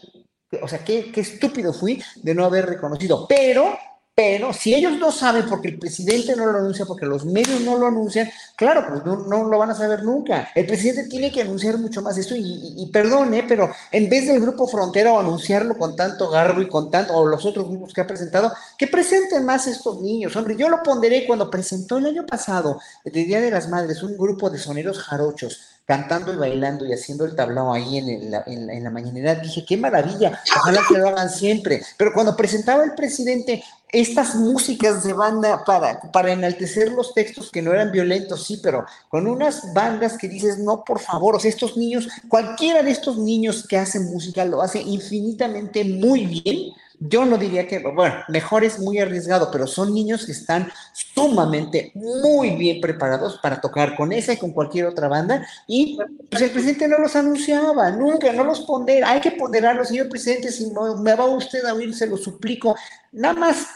o 0.62 0.68
sea, 0.70 0.80
qué, 0.86 1.12
qué 1.12 1.20
estúpido 1.22 1.74
fui 1.74 2.02
de 2.24 2.34
no 2.34 2.46
haber 2.46 2.68
reconocido. 2.68 3.28
Pero 3.28 3.78
pero 4.22 4.52
si 4.52 4.76
ellos 4.76 5.00
no 5.00 5.14
saben 5.14 5.48
porque 5.48 5.70
el 5.70 5.80
presidente 5.80 6.36
no 6.36 6.46
lo 6.46 6.60
anuncia, 6.60 6.84
porque 6.86 7.06
los 7.06 7.24
medios 7.24 7.62
no 7.62 7.78
lo 7.78 7.88
anuncian, 7.88 8.30
claro, 8.58 8.86
pues 8.86 9.06
no, 9.06 9.46
lo 9.46 9.58
van 9.58 9.72
a 9.72 9.76
saber 9.76 10.04
nunca. 10.04 10.50
El 10.54 10.66
presidente 10.66 11.08
tiene 11.10 11.32
que 11.32 11.44
anunciar 11.44 11.78
mucho 11.78 12.02
más 12.02 12.18
esto 12.18 12.36
y, 12.36 12.74
y, 12.76 12.92
perdone, 12.92 13.46
pero 13.48 13.72
en 13.90 14.10
vez 14.10 14.28
del 14.28 14.42
Grupo 14.42 14.68
Frontera 14.68 15.14
o 15.14 15.22
anunciarlo 15.22 15.78
con 15.78 15.96
tanto 15.96 16.30
garbo 16.30 16.62
y 16.62 16.68
con 16.68 16.92
tanto, 16.92 17.16
o 17.16 17.26
los 17.26 17.46
otros 17.46 17.70
grupos 17.70 17.94
que 17.94 18.02
ha 18.02 18.08
presentado, 18.08 18.52
que 18.78 18.88
presenten 18.88 19.46
más 19.46 19.68
estos 19.68 20.02
niños. 20.02 20.36
Hombre, 20.36 20.58
yo 20.58 20.68
lo 20.68 20.84
pondré 20.84 21.26
cuando 21.26 21.50
presentó 21.50 21.98
el 21.98 22.08
año 22.08 22.26
pasado, 22.26 22.82
el 23.06 23.14
Día 23.14 23.40
de 23.40 23.52
las 23.52 23.70
Madres, 23.70 24.04
un 24.04 24.18
grupo 24.18 24.50
de 24.50 24.58
soneros 24.58 25.00
jarochos 25.00 25.79
cantando 25.90 26.32
y 26.32 26.38
bailando 26.38 26.86
y 26.86 26.94
haciendo 26.94 27.26
el 27.26 27.36
tablao 27.36 27.74
ahí 27.74 27.98
en, 27.98 28.30
la, 28.30 28.44
en, 28.46 28.84
la 28.84 28.92
mañanera, 28.92 29.34
dije, 29.34 29.66
qué 29.68 29.76
maravilla, 29.76 30.40
ojalá 30.58 30.84
que 30.88 31.00
lo 31.00 31.08
hagan 31.08 31.32
siempre. 31.32 31.82
Pero 31.98 32.14
cuando 32.14 32.36
presentaba 32.36 32.84
el 32.84 32.94
presidente 32.94 33.64
estas 33.92 34.36
músicas 34.36 35.04
de 35.04 35.14
banda 35.14 35.64
para, 35.66 36.00
para 36.12 36.32
enaltecer 36.32 36.92
los 36.92 37.16
textos 37.16 37.50
que 37.50 37.64
no 37.64 37.74
eran 37.74 37.92
violentos, 37.92 38.46
sí, 38.46 38.60
pero 38.62 38.86
con 39.08 39.26
unas 39.26 39.74
bandas 39.74 40.16
que 40.16 40.28
dices, 40.28 40.60
no, 40.60 40.84
por 40.84 41.00
favor, 41.00 41.38
o 41.38 41.40
sea, 41.40 41.50
estos 41.50 41.76
niños, 41.76 42.08
cualquiera 42.28 42.84
de 42.84 42.92
estos 42.92 43.18
niños 43.18 43.66
que 43.68 43.78
hacen 43.80 44.12
música 44.12 44.46
lo 44.46 44.62
hace 44.62 44.80
infinitamente 44.80 45.84
muy 45.84 46.28
bien, 46.28 46.72
yo 47.00 47.26
no 47.26 47.38
diría 47.38 47.68
que, 47.68 47.80
bueno, 47.80 48.16
mejor 48.28 48.64
es 48.64 48.80
muy 48.80 49.00
arriesgado, 49.00 49.50
pero 49.52 49.68
son 49.68 49.94
niños 49.94 50.26
que 50.26 50.34
están 50.34 50.72
sumamente 50.94 51.92
muy 51.96 52.52
bien 52.56 52.82
preparados 52.82 53.40
para 53.42 53.62
tocar 53.62 53.96
con 53.96 54.12
esa 54.12 54.34
y 54.34 54.38
con 54.38 54.52
cualquier 54.52 54.86
otra 54.86 55.08
banda. 55.08 55.48
Y 55.66 55.98
pues 56.30 56.42
el 56.42 56.52
presidente 56.52 56.88
no 56.88 56.98
los 56.98 57.16
anunciaba, 57.16 57.90
nunca, 57.92 58.34
no 58.34 58.44
los 58.44 58.62
pondera. 58.62 59.12
Hay 59.12 59.22
que 59.22 59.32
ponderarlos, 59.32 59.88
señor 59.88 60.10
presidente, 60.10 60.52
si 60.52 60.68
me 60.68 61.16
va 61.16 61.26
usted 61.26 61.64
a 61.66 61.74
oír, 61.74 61.96
se 61.96 62.08
lo 62.08 62.18
suplico. 62.18 62.76
Nada 63.14 63.34
más 63.34 63.68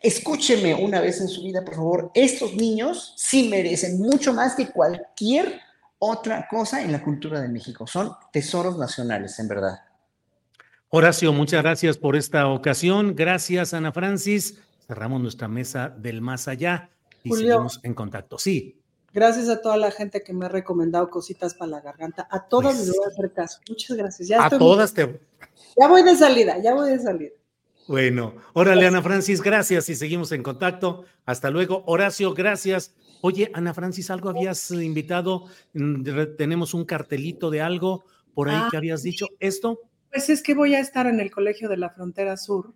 escúcheme 0.00 0.74
una 0.74 1.00
vez 1.00 1.20
en 1.20 1.28
su 1.28 1.42
vida, 1.42 1.64
por 1.64 1.74
favor. 1.74 2.10
Estos 2.14 2.54
niños 2.54 3.14
sí 3.16 3.48
merecen 3.48 3.98
mucho 3.98 4.32
más 4.32 4.54
que 4.54 4.68
cualquier 4.68 5.60
otra 5.98 6.46
cosa 6.48 6.80
en 6.82 6.92
la 6.92 7.02
cultura 7.02 7.40
de 7.40 7.48
México. 7.48 7.86
Son 7.86 8.12
tesoros 8.32 8.78
nacionales, 8.78 9.38
en 9.40 9.48
verdad. 9.48 9.80
Horacio, 10.90 11.34
muchas 11.34 11.62
gracias 11.62 11.98
por 11.98 12.16
esta 12.16 12.48
ocasión. 12.48 13.14
Gracias, 13.14 13.74
Ana 13.74 13.92
Francis. 13.92 14.58
Cerramos 14.86 15.20
nuestra 15.20 15.46
mesa 15.46 15.90
del 15.90 16.22
más 16.22 16.48
allá 16.48 16.88
y 17.22 17.30
seguimos 17.30 17.80
en 17.82 17.92
contacto. 17.92 18.38
Sí. 18.38 18.80
Gracias 19.12 19.50
a 19.50 19.60
toda 19.60 19.76
la 19.76 19.90
gente 19.90 20.22
que 20.22 20.32
me 20.32 20.46
ha 20.46 20.48
recomendado 20.48 21.10
cositas 21.10 21.52
para 21.52 21.72
la 21.72 21.80
garganta. 21.82 22.26
A 22.30 22.48
todos 22.48 22.74
les 22.74 22.90
voy 22.90 23.04
a 23.04 23.08
hacer 23.08 23.32
caso. 23.34 23.58
Muchas 23.68 23.98
gracias. 23.98 24.28
Ya 24.28 24.46
a 24.46 24.48
todas 24.48 24.94
te. 24.94 25.20
Ya 25.78 25.88
voy 25.88 26.02
de 26.02 26.16
salida, 26.16 26.56
ya 26.62 26.72
voy 26.72 26.90
de 26.90 26.98
salida. 26.98 27.32
Bueno, 27.86 28.34
órale, 28.54 28.86
Ana 28.86 29.02
Francis, 29.02 29.42
gracias 29.42 29.90
y 29.90 29.94
seguimos 29.94 30.32
en 30.32 30.42
contacto. 30.42 31.04
Hasta 31.26 31.50
luego. 31.50 31.84
Horacio, 31.86 32.32
gracias. 32.32 32.94
Oye, 33.20 33.50
Ana 33.52 33.74
Francis, 33.74 34.10
algo 34.10 34.30
habías 34.30 34.70
invitado. 34.70 35.44
Mm, 35.74 36.02
tenemos 36.38 36.72
un 36.72 36.86
cartelito 36.86 37.50
de 37.50 37.60
algo 37.60 38.04
por 38.32 38.48
ahí 38.48 38.56
ah, 38.58 38.68
que 38.70 38.76
habías 38.78 39.02
dicho. 39.02 39.26
¿Esto? 39.38 39.80
Pues 40.10 40.30
es 40.30 40.42
que 40.42 40.54
voy 40.54 40.74
a 40.74 40.80
estar 40.80 41.06
en 41.06 41.20
el 41.20 41.30
Colegio 41.30 41.68
de 41.68 41.76
la 41.76 41.90
Frontera 41.90 42.36
Sur, 42.36 42.74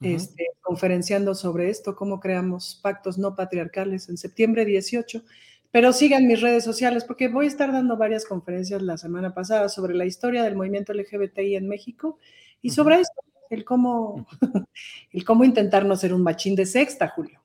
este, 0.00 0.48
conferenciando 0.60 1.34
sobre 1.34 1.70
esto, 1.70 1.96
cómo 1.96 2.20
creamos 2.20 2.78
pactos 2.82 3.16
no 3.18 3.34
patriarcales 3.34 4.08
en 4.08 4.18
septiembre 4.18 4.64
18. 4.64 5.22
Pero 5.70 5.92
sigan 5.92 6.26
mis 6.26 6.40
redes 6.40 6.64
sociales 6.64 7.04
porque 7.04 7.28
voy 7.28 7.46
a 7.46 7.48
estar 7.48 7.72
dando 7.72 7.96
varias 7.96 8.24
conferencias 8.24 8.82
la 8.82 8.96
semana 8.96 9.34
pasada 9.34 9.68
sobre 9.68 9.94
la 9.94 10.04
historia 10.04 10.42
del 10.42 10.56
movimiento 10.56 10.92
LGBTI 10.92 11.56
en 11.56 11.68
México 11.68 12.18
y 12.62 12.70
sobre 12.70 13.00
esto, 13.00 13.20
el 13.50 13.64
cómo, 13.64 14.26
el 15.12 15.24
cómo 15.24 15.44
intentar 15.44 15.84
no 15.84 15.96
ser 15.96 16.14
un 16.14 16.22
machín 16.22 16.56
de 16.56 16.66
sexta, 16.66 17.08
Julio. 17.08 17.40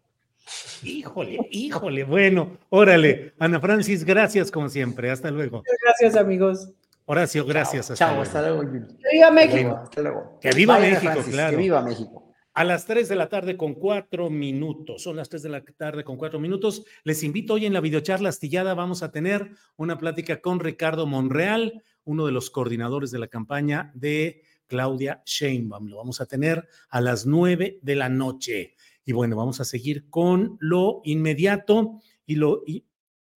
Híjole, 0.83 1.37
híjole, 1.51 2.03
bueno, 2.03 2.57
órale. 2.69 3.33
Ana 3.37 3.59
Francis, 3.59 4.03
gracias 4.03 4.49
como 4.49 4.67
siempre. 4.69 5.11
Hasta 5.11 5.29
luego. 5.29 5.63
Gracias, 5.83 6.15
amigos. 6.15 6.69
Horacio, 7.05 7.45
gracias. 7.45 7.93
Chao, 7.95 8.21
hasta 8.21 8.41
luego. 8.41 8.61
Que 8.61 9.09
viva 9.13 9.31
México. 9.31 9.79
hasta 9.83 10.01
luego. 10.01 10.39
Que 10.39 10.51
viva 10.51 10.79
México, 10.79 11.13
claro. 11.29 11.51
Que 11.51 11.57
viva 11.57 11.81
México. 11.81 12.31
A 12.53 12.65
las 12.65 12.85
3 12.85 13.07
de 13.07 13.15
la 13.15 13.29
tarde 13.29 13.55
con 13.55 13.75
cuatro 13.75 14.29
minutos. 14.29 15.03
Son 15.03 15.15
las 15.15 15.29
3 15.29 15.43
de 15.43 15.49
la 15.49 15.63
tarde 15.63 16.03
con 16.03 16.17
cuatro 16.17 16.39
minutos. 16.39 16.83
Les 17.03 17.23
invito 17.23 17.53
hoy 17.53 17.65
en 17.65 17.73
la 17.73 17.79
videocharla 17.79 18.27
astillada. 18.29 18.73
Vamos 18.73 19.03
a 19.03 19.11
tener 19.11 19.51
una 19.77 19.97
plática 19.97 20.41
con 20.41 20.59
Ricardo 20.59 21.07
Monreal, 21.07 21.81
uno 22.03 22.25
de 22.25 22.33
los 22.33 22.49
coordinadores 22.49 23.09
de 23.11 23.19
la 23.19 23.27
campaña 23.27 23.91
de 23.95 24.43
Claudia 24.67 25.21
Sheinbaum. 25.25 25.87
Lo 25.87 25.97
vamos 25.97 26.19
a 26.19 26.25
tener 26.25 26.67
a 26.89 26.99
las 26.99 27.25
9 27.25 27.79
de 27.81 27.95
la 27.95 28.09
noche. 28.09 28.75
Y 29.05 29.13
bueno, 29.13 29.37
vamos 29.37 29.61
a 29.61 29.65
seguir 29.65 30.09
con 30.09 30.57
lo 30.59 31.01
inmediato 31.05 32.01
y 32.25 32.35
lo, 32.35 32.63
y, 32.65 32.85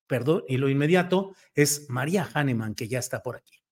perdón, 0.07 0.45
y 0.49 0.57
lo 0.57 0.69
inmediato 0.69 1.35
es 1.55 1.87
María 1.89 2.29
Hahnemann, 2.33 2.75
que 2.75 2.89
ya 2.89 2.99
está 2.99 3.23
por 3.23 3.37
aquí. 3.37 3.64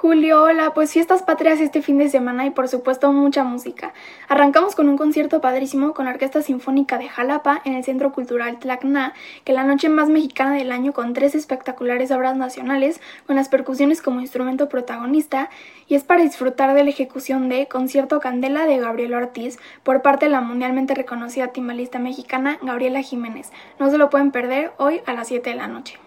Julio, 0.00 0.44
hola, 0.44 0.72
pues 0.72 0.94
fiestas 0.94 1.22
patrias 1.22 1.60
este 1.60 1.82
fin 1.82 1.98
de 1.98 2.08
semana 2.08 2.46
y 2.46 2.50
por 2.50 2.68
supuesto 2.68 3.12
mucha 3.12 3.44
música. 3.44 3.92
Arrancamos 4.28 4.74
con 4.74 4.88
un 4.88 4.96
concierto 4.96 5.42
padrísimo 5.42 5.92
con 5.92 6.06
la 6.06 6.12
Orquesta 6.12 6.40
Sinfónica 6.40 6.96
de 6.96 7.10
Jalapa 7.10 7.60
en 7.66 7.74
el 7.74 7.84
Centro 7.84 8.10
Cultural 8.10 8.58
Tlacna, 8.58 9.12
que 9.44 9.52
la 9.52 9.62
noche 9.62 9.90
más 9.90 10.08
mexicana 10.08 10.54
del 10.54 10.72
año 10.72 10.94
con 10.94 11.12
tres 11.12 11.34
espectaculares 11.34 12.10
obras 12.12 12.34
nacionales, 12.34 12.98
con 13.26 13.36
las 13.36 13.50
percusiones 13.50 14.00
como 14.00 14.22
instrumento 14.22 14.70
protagonista, 14.70 15.50
y 15.86 15.96
es 15.96 16.02
para 16.02 16.22
disfrutar 16.22 16.72
de 16.72 16.82
la 16.82 16.88
ejecución 16.88 17.50
de 17.50 17.68
Concierto 17.68 18.20
Candela 18.20 18.64
de 18.64 18.78
Gabriel 18.78 19.12
Ortiz 19.12 19.58
por 19.82 20.00
parte 20.00 20.24
de 20.24 20.32
la 20.32 20.40
mundialmente 20.40 20.94
reconocida 20.94 21.48
timbalista 21.48 21.98
mexicana 21.98 22.58
Gabriela 22.62 23.02
Jiménez. 23.02 23.50
No 23.78 23.90
se 23.90 23.98
lo 23.98 24.08
pueden 24.08 24.30
perder 24.30 24.72
hoy 24.78 25.02
a 25.04 25.12
las 25.12 25.28
7 25.28 25.50
de 25.50 25.56
la 25.56 25.66
noche. 25.66 25.98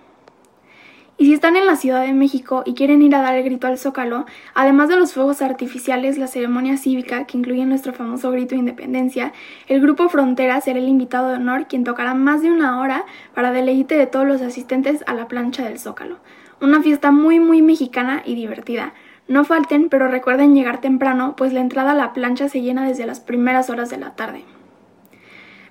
Y 1.15 1.25
si 1.25 1.33
están 1.33 1.55
en 1.55 1.67
la 1.67 1.75
Ciudad 1.75 2.01
de 2.01 2.11
México 2.11 2.63
y 2.65 2.73
quieren 2.73 3.03
ir 3.03 3.15
a 3.15 3.21
dar 3.21 3.35
el 3.35 3.43
grito 3.43 3.67
al 3.67 3.77
Zócalo, 3.77 4.25
además 4.55 4.89
de 4.89 4.95
los 4.95 5.13
fuegos 5.13 5.43
artificiales, 5.43 6.17
la 6.17 6.25
ceremonia 6.25 6.75
cívica, 6.77 7.25
que 7.25 7.37
incluye 7.37 7.63
nuestro 7.65 7.93
famoso 7.93 8.31
grito 8.31 8.55
de 8.55 8.59
independencia, 8.59 9.31
el 9.67 9.79
grupo 9.79 10.09
Frontera 10.09 10.59
será 10.59 10.79
el 10.79 10.89
invitado 10.89 11.29
de 11.29 11.35
honor 11.35 11.67
quien 11.67 11.83
tocará 11.83 12.15
más 12.15 12.41
de 12.41 12.49
una 12.49 12.79
hora 12.81 13.05
para 13.35 13.51
deleite 13.51 13.95
de 13.95 14.07
todos 14.07 14.25
los 14.25 14.41
asistentes 14.41 15.03
a 15.05 15.13
la 15.13 15.27
plancha 15.27 15.63
del 15.63 15.77
Zócalo. 15.77 16.17
Una 16.59 16.81
fiesta 16.81 17.11
muy 17.11 17.39
muy 17.39 17.61
mexicana 17.61 18.23
y 18.25 18.33
divertida. 18.33 18.93
No 19.27 19.45
falten, 19.45 19.89
pero 19.89 20.07
recuerden 20.07 20.55
llegar 20.55 20.81
temprano, 20.81 21.35
pues 21.37 21.53
la 21.53 21.61
entrada 21.61 21.91
a 21.91 21.95
la 21.95 22.13
plancha 22.13 22.49
se 22.49 22.61
llena 22.61 22.87
desde 22.87 23.05
las 23.05 23.19
primeras 23.19 23.69
horas 23.69 23.91
de 23.91 23.97
la 23.97 24.15
tarde. 24.15 24.45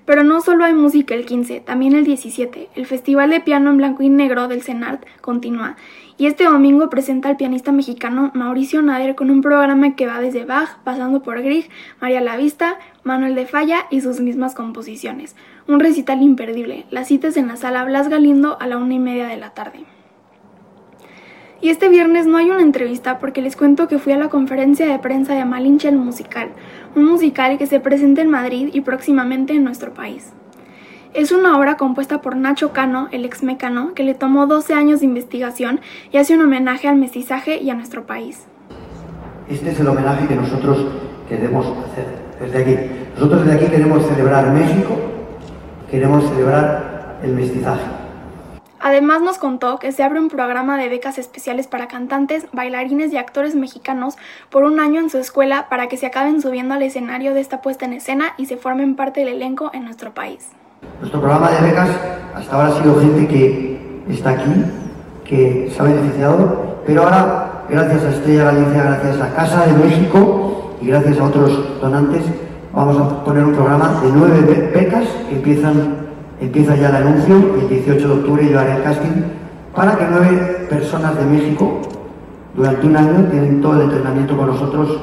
Pero 0.05 0.23
no 0.23 0.41
solo 0.41 0.65
hay 0.65 0.73
música 0.73 1.15
el 1.15 1.25
15, 1.25 1.61
también 1.61 1.93
el 1.95 2.03
17. 2.03 2.69
El 2.75 2.85
Festival 2.85 3.29
de 3.29 3.39
Piano 3.39 3.71
en 3.71 3.77
Blanco 3.77 4.03
y 4.03 4.09
Negro 4.09 4.47
del 4.47 4.61
CENART 4.61 5.05
continúa. 5.21 5.77
Y 6.17 6.27
este 6.27 6.43
domingo 6.43 6.89
presenta 6.89 7.29
al 7.29 7.37
pianista 7.37 7.71
mexicano 7.71 8.31
Mauricio 8.33 8.81
Nader 8.81 9.15
con 9.15 9.31
un 9.31 9.41
programa 9.41 9.95
que 9.95 10.05
va 10.05 10.19
desde 10.19 10.45
Bach, 10.45 10.77
pasando 10.83 11.23
por 11.23 11.41
Grieg, 11.41 11.69
María 12.01 12.21
Lavista, 12.21 12.77
Manuel 13.03 13.33
de 13.35 13.45
Falla 13.45 13.85
y 13.89 14.01
sus 14.01 14.19
mismas 14.19 14.53
composiciones. 14.53 15.35
Un 15.67 15.79
recital 15.79 16.21
imperdible. 16.21 16.85
Las 16.91 17.07
citas 17.07 17.37
en 17.37 17.47
la 17.47 17.55
sala 17.55 17.85
Blas 17.85 18.09
Galindo 18.09 18.57
a 18.59 18.67
la 18.67 18.77
una 18.77 18.93
y 18.93 18.99
media 18.99 19.27
de 19.27 19.37
la 19.37 19.51
tarde. 19.51 19.85
Y 21.63 21.69
este 21.69 21.87
viernes 21.87 22.25
no 22.27 22.37
hay 22.37 22.49
una 22.49 22.61
entrevista 22.61 23.19
porque 23.19 23.41
les 23.41 23.55
cuento 23.55 23.87
que 23.87 23.97
fui 23.97 24.11
a 24.11 24.17
la 24.17 24.27
conferencia 24.27 24.85
de 24.85 24.99
prensa 24.99 25.33
de 25.33 25.45
Malinche 25.45 25.87
el 25.87 25.95
Musical, 25.95 26.49
un 26.95 27.05
musical 27.05 27.57
que 27.57 27.67
se 27.67 27.79
presenta 27.79 28.21
en 28.21 28.29
Madrid 28.29 28.69
y 28.73 28.81
próximamente 28.81 29.53
en 29.53 29.63
nuestro 29.63 29.93
país. 29.93 30.31
Es 31.13 31.31
una 31.31 31.57
obra 31.57 31.77
compuesta 31.77 32.21
por 32.21 32.35
Nacho 32.35 32.73
Cano, 32.73 33.07
el 33.11 33.23
ex 33.25 33.43
mecano, 33.43 33.93
que 33.93 34.03
le 34.03 34.15
tomó 34.15 34.47
12 34.47 34.73
años 34.73 34.99
de 34.99 35.05
investigación 35.05 35.79
y 36.11 36.17
hace 36.17 36.35
un 36.35 36.41
homenaje 36.41 36.87
al 36.87 36.95
mestizaje 36.95 37.61
y 37.61 37.69
a 37.69 37.75
nuestro 37.75 38.05
país. 38.05 38.45
Este 39.49 39.71
es 39.71 39.79
el 39.79 39.87
homenaje 39.87 40.27
que 40.27 40.35
nosotros 40.35 40.87
queremos 41.29 41.65
hacer 41.65 42.05
desde 42.39 42.61
aquí. 42.61 42.91
Nosotros 43.15 43.45
desde 43.45 43.57
aquí 43.57 43.71
queremos 43.71 44.07
celebrar 44.07 44.51
México, 44.51 44.97
queremos 45.91 46.27
celebrar 46.29 47.19
el 47.23 47.33
mestizaje. 47.33 48.02
Además 48.85 49.21
nos 49.21 49.37
contó 49.37 49.79
que 49.79 49.93
se 49.93 50.03
abre 50.03 50.19
un 50.19 50.27
programa 50.27 50.77
de 50.77 50.89
becas 50.89 51.17
especiales 51.17 51.67
para 51.67 51.87
cantantes, 51.87 52.47
bailarines 52.51 53.13
y 53.13 53.17
actores 53.17 53.55
mexicanos 53.55 54.17
por 54.49 54.65
un 54.65 54.81
año 54.81 54.99
en 54.99 55.09
su 55.09 55.19
escuela 55.19 55.67
para 55.69 55.87
que 55.87 55.95
se 55.95 56.05
acaben 56.05 56.41
subiendo 56.41 56.73
al 56.73 56.81
escenario 56.81 57.33
de 57.33 57.39
esta 57.39 57.61
puesta 57.61 57.85
en 57.85 57.93
escena 57.93 58.33
y 58.37 58.45
se 58.45 58.57
formen 58.57 58.97
parte 58.97 59.21
del 59.21 59.35
elenco 59.35 59.71
en 59.73 59.85
nuestro 59.85 60.13
país. 60.13 60.49
Nuestro 60.99 61.21
programa 61.21 61.49
de 61.51 61.69
becas 61.69 61.89
hasta 62.35 62.55
ahora 62.57 62.67
ha 62.75 62.81
sido 62.81 62.99
gente 62.99 63.25
que 63.25 64.03
está 64.09 64.31
aquí, 64.31 64.51
que 65.23 65.71
se 65.73 65.81
ha 65.81 65.85
beneficiado, 65.85 66.81
pero 66.85 67.03
ahora, 67.03 67.63
gracias 67.69 68.03
a 68.03 68.09
Estrella 68.09 68.51
Galicia, 68.51 68.83
gracias 68.83 69.21
a 69.21 69.33
Casa 69.33 69.65
de 69.65 69.73
México 69.81 70.75
y 70.81 70.87
gracias 70.87 71.21
a 71.21 71.23
otros 71.23 71.79
donantes, 71.79 72.23
vamos 72.73 72.97
a 72.97 73.23
poner 73.23 73.45
un 73.45 73.53
programa 73.53 74.01
de 74.03 74.09
nueve 74.11 74.71
becas 74.73 75.07
que 75.29 75.35
empiezan 75.35 76.02
Empieza 76.43 76.75
ya 76.75 76.89
el 76.89 76.95
anuncio, 76.97 77.37
el 77.61 77.69
18 77.69 78.05
de 78.05 78.13
octubre 78.15 78.49
yo 78.49 78.59
haré 78.59 78.75
el 78.75 78.83
casting 78.83 79.23
para 79.73 79.95
que 79.95 80.03
nueve 80.11 80.67
personas 80.69 81.17
de 81.17 81.25
México 81.25 81.79
durante 82.53 82.85
un 82.85 82.97
año 82.97 83.29
tienen 83.31 83.61
todo 83.61 83.75
el 83.75 83.83
entrenamiento 83.83 84.35
con 84.35 84.47
nosotros 84.47 84.99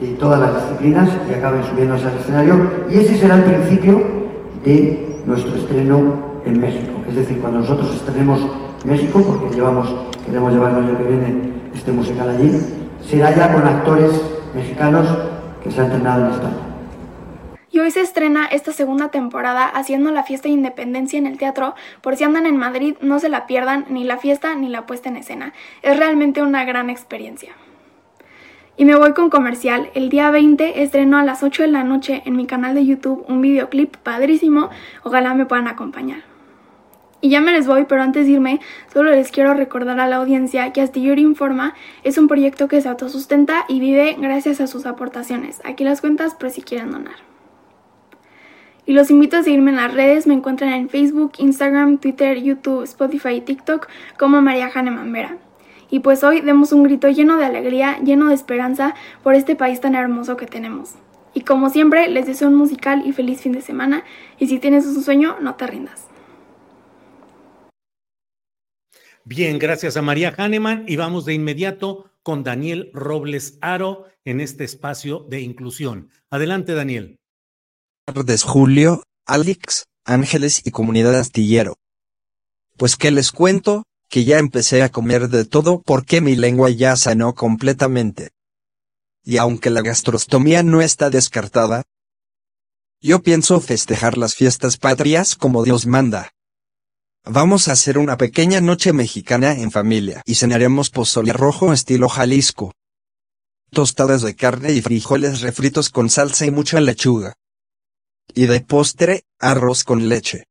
de 0.00 0.08
todas 0.14 0.40
las 0.40 0.54
disciplinas 0.56 1.10
y 1.30 1.34
acaben 1.34 1.62
subiéndose 1.62 2.08
al 2.08 2.16
escenario. 2.18 2.54
Y 2.90 2.98
ese 2.98 3.18
será 3.18 3.36
el 3.36 3.44
principio 3.44 4.02
de 4.64 5.22
nuestro 5.26 5.54
estreno 5.54 6.14
en 6.44 6.60
México. 6.60 6.90
Es 7.08 7.14
decir, 7.14 7.38
cuando 7.38 7.60
nosotros 7.60 7.94
estrenemos 7.94 8.40
México, 8.84 9.22
porque 9.22 9.54
llevamos, 9.54 9.94
queremos 10.26 10.52
llevar 10.52 10.72
el 10.72 10.76
año 10.78 10.98
que 10.98 11.04
viene 11.04 11.52
este 11.72 11.92
musical 11.92 12.30
allí, 12.30 12.50
será 13.08 13.32
ya 13.32 13.54
con 13.54 13.64
actores 13.64 14.10
mexicanos 14.56 15.06
que 15.62 15.70
se 15.70 15.80
han 15.80 15.86
entrenado 15.86 16.26
en 16.26 16.32
España. 16.32 16.67
Y 17.78 17.80
hoy 17.80 17.92
se 17.92 18.00
estrena 18.00 18.44
esta 18.46 18.72
segunda 18.72 19.12
temporada 19.12 19.64
haciendo 19.64 20.10
la 20.10 20.24
fiesta 20.24 20.48
de 20.48 20.54
independencia 20.54 21.16
en 21.16 21.28
el 21.28 21.38
teatro. 21.38 21.76
Por 22.00 22.16
si 22.16 22.24
andan 22.24 22.44
en 22.44 22.56
Madrid, 22.56 22.96
no 23.00 23.20
se 23.20 23.28
la 23.28 23.46
pierdan 23.46 23.86
ni 23.88 24.02
la 24.02 24.16
fiesta 24.16 24.56
ni 24.56 24.68
la 24.68 24.84
puesta 24.84 25.08
en 25.08 25.16
escena. 25.16 25.52
Es 25.82 25.96
realmente 25.96 26.42
una 26.42 26.64
gran 26.64 26.90
experiencia. 26.90 27.52
Y 28.76 28.84
me 28.84 28.96
voy 28.96 29.12
con 29.12 29.30
comercial. 29.30 29.90
El 29.94 30.08
día 30.08 30.32
20 30.32 30.82
estreno 30.82 31.18
a 31.18 31.22
las 31.22 31.44
8 31.44 31.62
de 31.62 31.68
la 31.68 31.84
noche 31.84 32.24
en 32.24 32.34
mi 32.34 32.46
canal 32.46 32.74
de 32.74 32.84
YouTube 32.84 33.24
un 33.28 33.42
videoclip 33.42 33.96
padrísimo. 33.98 34.70
Ojalá 35.04 35.34
me 35.34 35.46
puedan 35.46 35.68
acompañar. 35.68 36.24
Y 37.20 37.28
ya 37.28 37.40
me 37.40 37.52
les 37.52 37.68
voy, 37.68 37.84
pero 37.84 38.02
antes 38.02 38.26
de 38.26 38.32
irme, 38.32 38.58
solo 38.92 39.12
les 39.12 39.30
quiero 39.30 39.54
recordar 39.54 40.00
a 40.00 40.08
la 40.08 40.16
audiencia 40.16 40.72
que 40.72 40.80
Astillero 40.80 41.20
Informa 41.20 41.74
es 42.02 42.18
un 42.18 42.26
proyecto 42.26 42.66
que 42.66 42.80
se 42.80 42.88
autosustenta 42.88 43.66
y 43.68 43.78
vive 43.78 44.16
gracias 44.18 44.60
a 44.60 44.66
sus 44.66 44.84
aportaciones. 44.84 45.60
Aquí 45.64 45.84
las 45.84 46.00
cuentas 46.00 46.34
por 46.34 46.50
si 46.50 46.62
quieren 46.62 46.90
donar. 46.90 47.27
Y 48.88 48.94
los 48.94 49.10
invito 49.10 49.36
a 49.36 49.42
seguirme 49.42 49.70
en 49.70 49.76
las 49.76 49.92
redes, 49.92 50.26
me 50.26 50.32
encuentran 50.32 50.72
en 50.72 50.88
Facebook, 50.88 51.32
Instagram, 51.36 51.98
Twitter, 51.98 52.42
YouTube, 52.42 52.84
Spotify 52.84 53.34
y 53.34 53.40
TikTok 53.42 53.86
como 54.18 54.40
María 54.40 54.70
Hahnemann 54.74 55.12
Vera. 55.12 55.36
Y 55.90 56.00
pues 56.00 56.24
hoy 56.24 56.40
demos 56.40 56.72
un 56.72 56.84
grito 56.84 57.06
lleno 57.06 57.36
de 57.36 57.44
alegría, 57.44 57.98
lleno 58.02 58.28
de 58.28 58.34
esperanza 58.34 58.94
por 59.22 59.34
este 59.34 59.56
país 59.56 59.82
tan 59.82 59.94
hermoso 59.94 60.38
que 60.38 60.46
tenemos. 60.46 60.94
Y 61.34 61.42
como 61.42 61.68
siempre, 61.68 62.08
les 62.08 62.24
deseo 62.24 62.48
un 62.48 62.54
musical 62.54 63.02
y 63.04 63.12
feliz 63.12 63.42
fin 63.42 63.52
de 63.52 63.60
semana. 63.60 64.04
Y 64.38 64.46
si 64.46 64.58
tienes 64.58 64.86
un 64.86 65.02
sueño, 65.02 65.36
no 65.42 65.54
te 65.56 65.66
rindas. 65.66 66.08
Bien, 69.22 69.58
gracias 69.58 69.98
a 69.98 70.02
María 70.02 70.32
Hahnemann 70.34 70.86
y 70.88 70.96
vamos 70.96 71.26
de 71.26 71.34
inmediato 71.34 72.10
con 72.22 72.42
Daniel 72.42 72.88
Robles 72.94 73.58
Aro 73.60 74.06
en 74.24 74.40
este 74.40 74.64
espacio 74.64 75.26
de 75.28 75.42
inclusión. 75.42 76.08
Adelante, 76.30 76.72
Daniel 76.72 77.17
tardes 78.14 78.42
Julio, 78.42 79.02
Alex, 79.26 79.84
Ángeles 80.06 80.62
y 80.64 80.70
comunidad 80.70 81.14
astillero. 81.14 81.76
Pues 82.78 82.96
que 82.96 83.10
les 83.10 83.32
cuento, 83.32 83.84
que 84.08 84.24
ya 84.24 84.38
empecé 84.38 84.82
a 84.82 84.88
comer 84.88 85.28
de 85.28 85.44
todo 85.44 85.82
porque 85.82 86.22
mi 86.22 86.34
lengua 86.34 86.70
ya 86.70 86.96
sanó 86.96 87.34
completamente. 87.34 88.30
Y 89.22 89.36
aunque 89.36 89.68
la 89.68 89.82
gastrostomía 89.82 90.62
no 90.62 90.80
está 90.80 91.10
descartada, 91.10 91.82
yo 93.02 93.22
pienso 93.22 93.60
festejar 93.60 94.16
las 94.16 94.34
fiestas 94.34 94.78
patrias 94.78 95.36
como 95.36 95.62
Dios 95.62 95.84
manda. 95.84 96.30
Vamos 97.26 97.68
a 97.68 97.72
hacer 97.72 97.98
una 97.98 98.16
pequeña 98.16 98.62
noche 98.62 98.94
mexicana 98.94 99.52
en 99.52 99.70
familia 99.70 100.22
y 100.24 100.36
cenaremos 100.36 100.88
pozole 100.88 101.34
rojo 101.34 101.74
estilo 101.74 102.08
Jalisco. 102.08 102.72
Tostadas 103.70 104.22
de 104.22 104.34
carne 104.34 104.72
y 104.72 104.80
frijoles 104.80 105.42
refritos 105.42 105.90
con 105.90 106.08
salsa 106.08 106.46
y 106.46 106.50
mucha 106.50 106.80
lechuga. 106.80 107.34
Y 108.34 108.46
de 108.46 108.60
postre, 108.60 109.24
arroz 109.38 109.84
con 109.84 110.08
leche. 110.08 110.44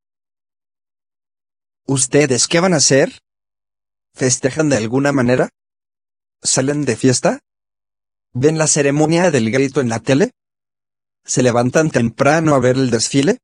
¿Ustedes 1.86 2.48
qué 2.48 2.60
van 2.60 2.74
a 2.74 2.78
hacer? 2.78 3.20
¿Festejan 4.14 4.70
de 4.70 4.78
alguna 4.78 5.12
manera? 5.12 5.49
¿Salen 6.41 6.86
de 6.86 6.95
fiesta? 6.95 7.40
¿Ven 8.34 8.58
la 8.58 8.68
ceremonia 8.68 9.32
del 9.32 9.52
grito 9.52 9.80
en 9.80 9.90
la 9.90 9.99
tele? 9.99 10.32
¿Se 11.24 11.44
levantan 11.44 11.90
temprano 11.91 12.56
a 12.56 12.60
ver 12.60 12.76
el 12.76 12.90
desfile? 12.90 13.38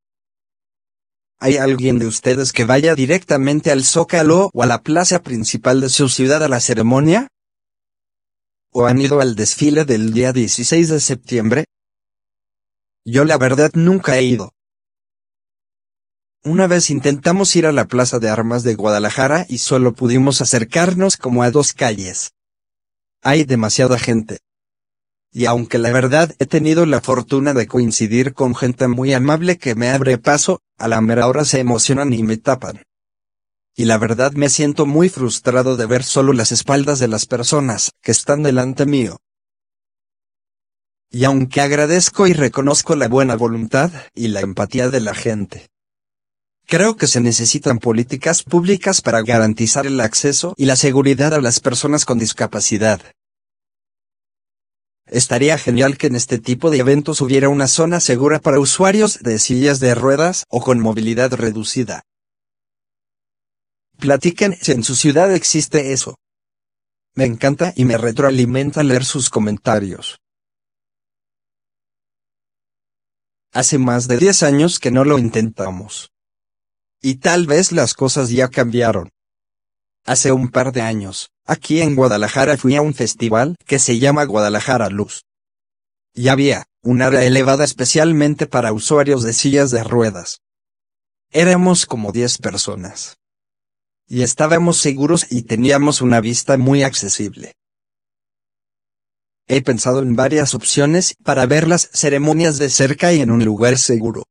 ¿Hay 1.40 1.58
alguien 1.58 2.00
de 2.00 2.08
ustedes 2.08 2.54
que 2.54 2.66
vaya 2.66 2.96
directamente 2.96 3.72
al 3.72 3.84
Zócalo 3.84 4.50
o 4.54 4.64
a 4.64 4.66
la 4.66 4.82
plaza 4.82 5.22
principal 5.22 5.82
de 5.82 5.90
su 5.90 6.10
ciudad 6.10 6.44
a 6.44 6.48
la 6.48 6.60
ceremonia? 6.60 7.28
¿O 8.72 8.86
han 8.86 9.00
ido 9.00 9.20
al 9.20 9.36
desfile 9.36 9.86
del 9.86 10.14
día 10.14 10.34
16 10.34 10.90
de 10.90 11.00
septiembre? 11.00 11.66
Yo 13.06 13.26
la 13.26 13.38
verdad 13.38 13.72
nunca 13.74 14.18
he 14.18 14.24
ido. 14.24 14.54
Una 16.46 16.68
vez 16.68 16.90
intentamos 16.90 17.56
ir 17.56 17.66
a 17.66 17.74
la 17.74 17.86
Plaza 17.86 18.20
de 18.20 18.30
Armas 18.30 18.64
de 18.64 18.76
Guadalajara 18.76 19.46
y 19.50 19.58
solo 19.58 19.94
pudimos 19.94 20.42
acercarnos 20.42 21.18
como 21.18 21.44
a 21.44 21.52
dos 21.52 21.74
calles. 21.74 22.32
Hay 23.22 23.44
demasiada 23.44 24.00
gente. 24.00 24.40
Y 25.32 25.46
aunque 25.46 25.80
la 25.80 25.92
verdad 25.92 26.34
he 26.40 26.46
tenido 26.46 26.86
la 26.86 27.02
fortuna 27.02 27.54
de 27.54 27.68
coincidir 27.68 28.34
con 28.34 28.56
gente 28.56 28.88
muy 28.88 29.14
amable 29.14 29.58
que 29.58 29.76
me 29.76 29.90
abre 29.90 30.18
paso, 30.18 30.62
a 30.78 30.88
la 30.88 31.02
mera 31.02 31.28
hora 31.28 31.44
se 31.44 31.60
emocionan 31.60 32.14
y 32.14 32.24
me 32.24 32.38
tapan. 32.38 32.84
Y 33.76 33.86
la 33.86 33.98
verdad 33.98 34.34
me 34.34 34.48
siento 34.50 34.86
muy 34.86 35.10
frustrado 35.10 35.76
de 35.76 35.88
ver 35.88 36.04
solo 36.04 36.32
las 36.32 36.52
espaldas 36.52 37.00
de 37.00 37.08
las 37.08 37.26
personas 37.26 37.92
que 38.02 38.12
están 38.12 38.44
delante 38.44 38.86
mío. 38.86 39.18
Y 41.16 41.26
aunque 41.26 41.62
agradezco 41.62 42.26
y 42.26 42.34
reconozco 42.34 42.96
la 42.96 43.08
buena 43.08 43.36
voluntad 43.36 43.92
y 44.16 44.30
la 44.30 44.42
empatía 44.42 44.90
de 44.90 45.00
la 45.00 45.14
gente, 45.14 45.70
creo 46.66 46.98
que 46.98 47.06
se 47.06 47.22
necesitan 47.22 47.78
políticas 47.78 48.42
públicas 48.42 49.04
para 49.04 49.22
garantizar 49.22 49.86
el 49.86 50.00
acceso 50.00 50.56
y 50.58 50.66
la 50.66 50.76
seguridad 50.76 51.36
a 51.36 51.40
las 51.40 51.60
personas 51.60 52.06
con 52.06 52.18
discapacidad. 52.18 53.00
Estaría 55.06 55.60
genial 55.60 56.00
que 56.00 56.08
en 56.08 56.16
este 56.16 56.40
tipo 56.40 56.72
de 56.72 56.80
eventos 56.80 57.22
hubiera 57.22 57.48
una 57.48 57.68
zona 57.68 58.00
segura 58.00 58.40
para 58.40 58.60
usuarios 58.60 59.20
de 59.20 59.38
sillas 59.38 59.80
de 59.80 59.94
ruedas 59.94 60.46
o 60.50 60.62
con 60.62 60.80
movilidad 60.80 61.32
reducida. 61.34 62.02
Platiquen 64.00 64.58
si 64.60 64.72
en 64.72 64.84
su 64.84 64.96
ciudad 64.96 65.32
existe 65.32 65.94
eso. 65.94 66.16
Me 67.14 67.26
encanta 67.26 67.72
y 67.76 67.86
me 67.86 68.00
retroalimenta 68.00 68.82
leer 68.82 69.06
sus 69.06 69.30
comentarios. 69.30 70.23
Hace 73.54 73.78
más 73.78 74.08
de 74.08 74.18
10 74.18 74.42
años 74.42 74.80
que 74.80 74.90
no 74.90 75.06
lo 75.06 75.20
intentamos. 75.20 76.12
Y 77.04 77.16
tal 77.16 77.46
vez 77.46 77.72
las 77.72 77.94
cosas 77.94 78.30
ya 78.30 78.48
cambiaron. 78.48 79.10
hace 80.06 80.32
un 80.32 80.50
par 80.50 80.74
de 80.74 80.82
años, 80.82 81.30
aquí 81.46 81.82
en 81.82 81.96
Guadalajara 81.96 82.58
fui 82.58 82.76
a 82.76 82.82
un 82.82 82.94
festival 82.96 83.56
que 83.66 83.78
se 83.78 84.00
llama 84.00 84.24
Guadalajara 84.26 84.90
Luz. 84.90 85.24
Y 86.16 86.30
había 86.30 86.66
un 86.82 87.04
área 87.04 87.24
elevada 87.24 87.64
especialmente 87.64 88.48
para 88.48 88.74
usuarios 88.74 89.22
de 89.22 89.34
sillas 89.34 89.70
de 89.70 89.84
ruedas. 89.84 90.42
Éramos 91.30 91.86
como 91.86 92.12
10 92.12 92.40
personas. 92.40 93.18
Y 94.08 94.24
estábamos 94.24 94.78
seguros 94.78 95.28
y 95.32 95.44
teníamos 95.44 96.02
una 96.02 96.22
vista 96.22 96.58
muy 96.58 96.82
accesible. 96.82 97.54
He 99.48 99.62
pensado 99.62 100.00
en 100.00 100.16
varias 100.16 100.56
opciones 100.56 101.16
para 101.24 101.46
ver 101.46 101.68
las 101.68 101.90
ceremonias 101.94 102.58
de 102.58 102.70
cerca 102.70 103.12
y 103.12 103.22
en 103.22 103.30
un 103.30 103.44
lugar 103.44 103.78
seguro. 103.78 104.24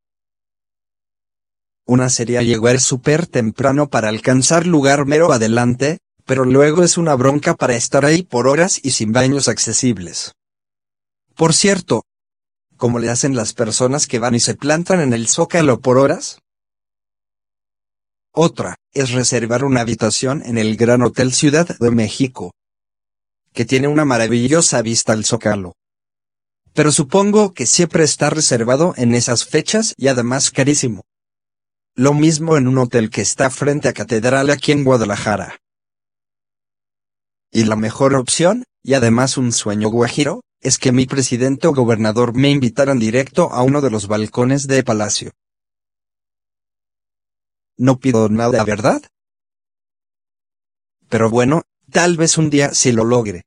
Una 1.84 2.08
sería 2.08 2.42
llegar 2.42 2.80
súper 2.80 3.26
temprano 3.26 3.88
para 3.88 4.08
alcanzar 4.08 4.66
lugar 4.66 5.04
mero 5.04 5.32
adelante, 5.32 5.98
pero 6.24 6.44
luego 6.44 6.82
es 6.82 6.96
una 6.96 7.14
bronca 7.14 7.54
para 7.54 7.74
estar 7.74 8.04
ahí 8.04 8.22
por 8.22 8.48
horas 8.48 8.80
y 8.82 8.92
sin 8.92 9.12
baños 9.12 9.48
accesibles. 9.48 10.32
Por 11.34 11.52
cierto, 11.52 12.04
¿cómo 12.76 12.98
le 12.98 13.10
hacen 13.10 13.36
las 13.36 13.52
personas 13.52 14.06
que 14.06 14.18
van 14.18 14.34
y 14.34 14.40
se 14.40 14.54
plantan 14.54 15.00
en 15.00 15.12
el 15.12 15.28
zócalo 15.28 15.80
por 15.80 15.98
horas? 15.98 16.38
Otra, 18.32 18.76
es 18.92 19.10
reservar 19.10 19.64
una 19.64 19.82
habitación 19.82 20.42
en 20.46 20.56
el 20.56 20.76
Gran 20.76 21.02
Hotel 21.02 21.34
Ciudad 21.34 21.76
de 21.78 21.90
México, 21.90 22.52
que 23.52 23.64
tiene 23.64 23.88
una 23.88 24.04
maravillosa 24.04 24.82
vista 24.82 25.12
al 25.12 25.24
zócalo. 25.24 25.74
Pero 26.74 26.90
supongo 26.90 27.52
que 27.52 27.66
siempre 27.66 28.04
está 28.04 28.30
reservado 28.30 28.94
en 28.96 29.14
esas 29.14 29.44
fechas 29.44 29.94
y 29.96 30.08
además 30.08 30.50
carísimo. 30.50 31.04
Lo 31.94 32.14
mismo 32.14 32.56
en 32.56 32.66
un 32.68 32.78
hotel 32.78 33.10
que 33.10 33.20
está 33.20 33.50
frente 33.50 33.88
a 33.88 33.92
Catedral 33.92 34.48
aquí 34.48 34.72
en 34.72 34.84
Guadalajara. 34.84 35.58
Y 37.50 37.64
la 37.64 37.76
mejor 37.76 38.14
opción, 38.14 38.64
y 38.82 38.94
además 38.94 39.36
un 39.36 39.52
sueño 39.52 39.90
guajiro, 39.90 40.40
es 40.60 40.78
que 40.78 40.92
mi 40.92 41.04
presidente 41.04 41.66
o 41.68 41.74
gobernador 41.74 42.34
me 42.34 42.48
invitaran 42.48 42.98
directo 42.98 43.52
a 43.52 43.62
uno 43.62 43.82
de 43.82 43.90
los 43.90 44.06
balcones 44.06 44.66
de 44.66 44.82
Palacio. 44.82 45.32
No 47.76 47.98
pido 47.98 48.28
nada, 48.30 48.64
¿verdad? 48.64 49.02
Pero 51.10 51.28
bueno, 51.28 51.62
tal 51.92 52.16
vez 52.16 52.38
un 52.38 52.50
día 52.50 52.74
sí 52.74 52.90
lo 52.90 53.04
logre. 53.04 53.44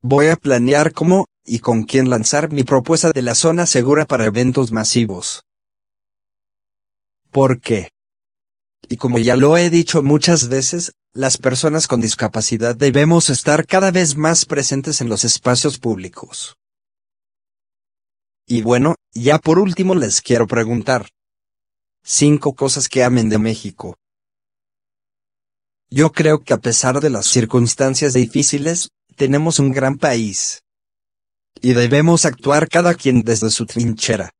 Voy 0.00 0.28
a 0.28 0.36
planear 0.36 0.92
cómo 0.92 1.26
y 1.44 1.58
con 1.58 1.82
quién 1.82 2.08
lanzar 2.08 2.52
mi 2.52 2.62
propuesta 2.62 3.10
de 3.10 3.22
la 3.22 3.34
zona 3.34 3.66
segura 3.66 4.06
para 4.06 4.26
eventos 4.26 4.70
masivos. 4.70 5.42
¿Por 7.30 7.60
qué? 7.60 7.90
Y 8.88 8.96
como 8.96 9.18
ya 9.18 9.34
lo 9.36 9.56
he 9.56 9.70
dicho 9.70 10.02
muchas 10.02 10.48
veces, 10.48 10.92
las 11.12 11.36
personas 11.36 11.88
con 11.88 12.00
discapacidad 12.00 12.76
debemos 12.76 13.28
estar 13.28 13.66
cada 13.66 13.90
vez 13.90 14.16
más 14.16 14.46
presentes 14.46 15.00
en 15.00 15.08
los 15.08 15.24
espacios 15.24 15.78
públicos. 15.78 16.56
Y 18.46 18.62
bueno, 18.62 18.94
ya 19.12 19.38
por 19.38 19.58
último 19.58 19.94
les 19.94 20.22
quiero 20.22 20.46
preguntar. 20.46 21.08
Cinco 22.04 22.54
cosas 22.54 22.88
que 22.88 23.02
amen 23.02 23.28
de 23.28 23.38
México. 23.38 23.96
Yo 25.90 26.12
creo 26.12 26.40
que 26.40 26.52
a 26.52 26.58
pesar 26.58 27.00
de 27.00 27.08
las 27.08 27.26
circunstancias 27.26 28.12
difíciles, 28.12 28.90
tenemos 29.16 29.58
un 29.58 29.72
gran 29.72 29.96
país. 29.96 30.62
Y 31.60 31.72
debemos 31.72 32.26
actuar 32.26 32.68
cada 32.68 32.94
quien 32.94 33.22
desde 33.22 33.50
su 33.50 33.64
trinchera. 33.64 34.30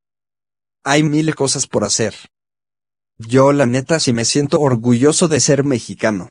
Hay 0.85 1.03
mil 1.03 1.35
cosas 1.35 1.67
por 1.67 1.85
hacer. 1.85 2.15
Yo 3.17 3.53
la 3.53 3.67
neta 3.67 3.99
sí 3.99 4.13
me 4.13 4.25
siento 4.25 4.61
orgulloso 4.61 5.27
de 5.27 5.41
ser 5.41 5.65
mexicano. 5.65 6.29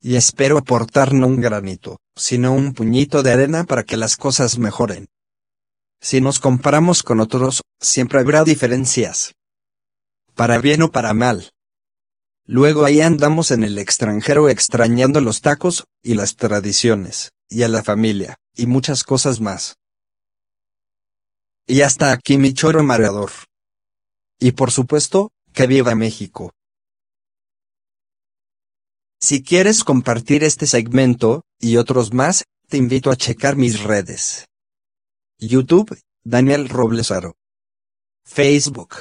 Y 0.00 0.16
espero 0.16 0.58
aportar 0.58 1.12
no 1.12 1.26
un 1.26 1.40
granito, 1.40 1.98
sino 2.16 2.52
un 2.52 2.72
puñito 2.72 3.22
de 3.22 3.32
arena 3.32 3.64
para 3.64 3.84
que 3.84 3.96
las 3.96 4.16
cosas 4.16 4.58
mejoren. 4.58 5.06
Si 6.00 6.20
nos 6.20 6.40
comparamos 6.40 7.02
con 7.02 7.20
otros, 7.20 7.62
siempre 7.80 8.20
habrá 8.20 8.42
diferencias. 8.42 9.34
Para 10.34 10.58
bien 10.58 10.82
o 10.82 10.90
para 10.90 11.14
mal. 11.14 11.53
Luego 12.46 12.84
ahí 12.84 13.00
andamos 13.00 13.50
en 13.50 13.64
el 13.64 13.78
extranjero 13.78 14.48
extrañando 14.48 15.20
los 15.20 15.40
tacos, 15.40 15.84
y 16.02 16.14
las 16.14 16.36
tradiciones, 16.36 17.32
y 17.48 17.62
a 17.62 17.68
la 17.68 17.82
familia, 17.82 18.36
y 18.54 18.66
muchas 18.66 19.02
cosas 19.02 19.40
más. 19.40 19.76
Y 21.66 21.80
hasta 21.80 22.12
aquí 22.12 22.36
mi 22.36 22.52
choro 22.52 22.82
mareador. 22.82 23.30
Y 24.38 24.52
por 24.52 24.70
supuesto, 24.70 25.30
que 25.54 25.66
viva 25.66 25.94
México. 25.94 26.52
Si 29.18 29.42
quieres 29.42 29.82
compartir 29.84 30.44
este 30.44 30.66
segmento, 30.66 31.44
y 31.58 31.78
otros 31.78 32.12
más, 32.12 32.44
te 32.68 32.76
invito 32.76 33.10
a 33.10 33.16
checar 33.16 33.56
mis 33.56 33.82
redes. 33.82 34.44
YouTube, 35.38 35.98
Daniel 36.22 36.68
Roblesaro. 36.68 37.36
Facebook. 38.26 38.96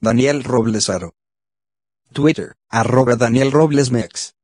Daniel 0.00 0.42
Roblesaro. 0.42 1.12
Twitter, 2.12 2.56
arroba 2.68 3.16
Daniel 3.16 3.52
Roblesmex. 3.52 4.36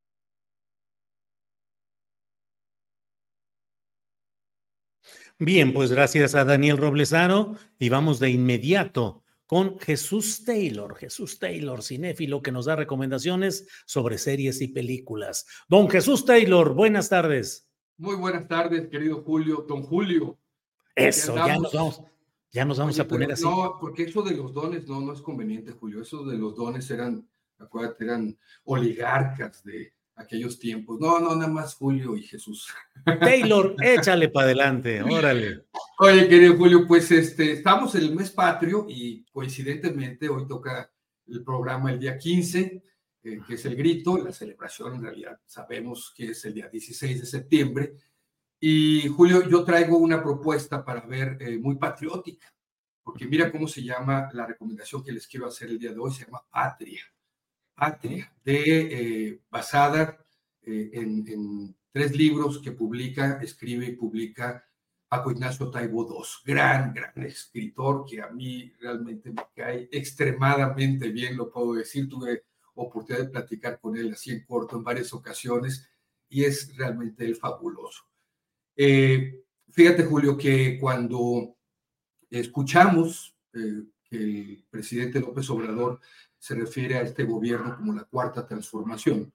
Bien, 5.39 5.71
pues 5.71 5.91
gracias 5.91 6.33
a 6.33 6.45
Daniel 6.45 6.77
Roblesaro 6.77 7.55
y 7.77 7.89
vamos 7.89 8.19
de 8.19 8.31
inmediato 8.31 9.23
con 9.45 9.79
Jesús 9.79 10.43
Taylor, 10.43 10.95
Jesús 10.95 11.37
Taylor, 11.37 11.83
cinéfilo, 11.83 12.41
que 12.41 12.51
nos 12.51 12.65
da 12.65 12.75
recomendaciones 12.75 13.67
sobre 13.85 14.17
series 14.17 14.61
y 14.61 14.67
películas. 14.67 15.45
Don 15.69 15.89
Jesús 15.89 16.25
Taylor, 16.25 16.73
buenas 16.73 17.09
tardes. 17.09 17.69
Muy 17.97 18.15
buenas 18.15 18.47
tardes, 18.47 18.89
querido 18.89 19.21
Julio, 19.23 19.65
don 19.67 19.83
Julio. 19.83 20.37
Eso, 20.95 21.35
ya 21.35 21.57
nos 21.57 21.71
vamos, 21.71 22.01
ya 22.51 22.65
nos 22.65 22.77
vamos 22.79 22.95
Oye, 22.95 23.01
a 23.03 23.07
poner 23.07 23.31
así. 23.31 23.43
No, 23.43 23.77
porque 23.79 24.03
eso 24.03 24.23
de 24.23 24.35
los 24.35 24.53
dones 24.53 24.87
no, 24.87 24.99
no 24.99 25.13
es 25.13 25.21
conveniente, 25.21 25.71
Julio. 25.71 26.01
Eso 26.01 26.25
de 26.25 26.37
los 26.37 26.55
dones 26.55 26.89
eran, 26.89 27.27
acuérdate, 27.59 28.05
eran 28.05 28.37
oligarcas 28.65 29.63
de 29.63 29.93
aquellos 30.17 30.59
tiempos. 30.59 30.99
No, 30.99 31.19
no, 31.19 31.35
nada 31.35 31.51
más 31.51 31.75
Julio 31.75 32.15
y 32.15 32.23
Jesús. 32.23 32.67
Taylor, 33.05 33.75
échale 33.81 34.29
para 34.29 34.47
adelante, 34.47 35.01
órale. 35.01 35.65
Oye, 35.99 36.27
querido 36.27 36.57
Julio, 36.57 36.85
pues 36.87 37.11
este, 37.11 37.53
estamos 37.53 37.95
en 37.95 38.03
el 38.03 38.15
mes 38.15 38.31
patrio 38.31 38.85
y 38.89 39.23
coincidentemente 39.31 40.27
hoy 40.27 40.47
toca 40.47 40.91
el 41.27 41.43
programa 41.43 41.91
el 41.91 41.99
día 41.99 42.17
15, 42.17 42.83
eh, 43.23 43.39
que 43.47 43.53
es 43.53 43.65
el 43.65 43.75
grito, 43.75 44.17
la 44.17 44.31
celebración 44.31 44.95
en 44.95 45.03
realidad 45.03 45.39
sabemos 45.45 46.13
que 46.15 46.31
es 46.31 46.45
el 46.45 46.53
día 46.53 46.67
16 46.67 47.21
de 47.21 47.25
septiembre. 47.25 47.93
Y 48.59 49.07
Julio, 49.09 49.47
yo 49.47 49.63
traigo 49.63 49.97
una 49.97 50.21
propuesta 50.21 50.83
para 50.83 51.01
ver 51.01 51.37
eh, 51.39 51.57
muy 51.59 51.75
patriótica, 51.75 52.51
porque 53.03 53.27
mira 53.27 53.51
cómo 53.51 53.67
se 53.67 53.83
llama 53.83 54.29
la 54.33 54.47
recomendación 54.47 55.03
que 55.03 55.11
les 55.11 55.27
quiero 55.27 55.47
hacer 55.47 55.69
el 55.69 55.77
día 55.77 55.93
de 55.93 55.99
hoy, 55.99 56.11
se 56.11 56.25
llama 56.25 56.43
Patria. 56.49 57.01
Patria, 57.77 58.33
de, 58.43 58.61
eh, 58.65 59.41
basada 59.51 60.17
eh, 60.63 60.89
en, 60.93 61.27
en 61.27 61.75
tres 61.91 62.15
libros 62.15 62.59
que 62.59 62.71
publica, 62.71 63.39
escribe 63.41 63.85
y 63.85 63.95
publica 63.95 64.67
Paco 65.07 65.31
Ignacio 65.31 65.69
Taibo 65.69 66.05
II, 66.09 66.53
gran, 66.53 66.93
gran 66.93 67.13
escritor 67.23 68.05
que 68.05 68.21
a 68.21 68.29
mí 68.29 68.73
realmente 68.79 69.31
me 69.31 69.43
cae 69.55 69.87
extremadamente 69.91 71.09
bien, 71.09 71.37
lo 71.37 71.49
puedo 71.49 71.75
decir. 71.75 72.09
Tuve 72.09 72.43
oportunidad 72.75 73.25
de 73.25 73.29
platicar 73.29 73.79
con 73.79 73.95
él 73.95 74.11
así 74.11 74.31
en 74.31 74.43
corto 74.45 74.75
en 74.75 74.83
varias 74.83 75.13
ocasiones 75.13 75.87
y 76.29 76.43
es 76.43 76.75
realmente 76.75 77.25
el 77.25 77.35
fabuloso. 77.35 78.03
Eh, 78.75 79.43
fíjate, 79.69 80.03
Julio, 80.03 80.37
que 80.37 80.77
cuando 80.79 81.55
escuchamos 82.29 83.35
eh, 83.53 83.83
que 84.03 84.17
el 84.17 84.65
presidente 84.69 85.21
López 85.21 85.49
Obrador 85.49 86.01
se 86.39 86.55
refiere 86.55 86.95
a 86.97 87.01
este 87.01 87.23
gobierno 87.23 87.75
como 87.75 87.93
la 87.93 88.03
cuarta 88.03 88.45
transformación, 88.45 89.31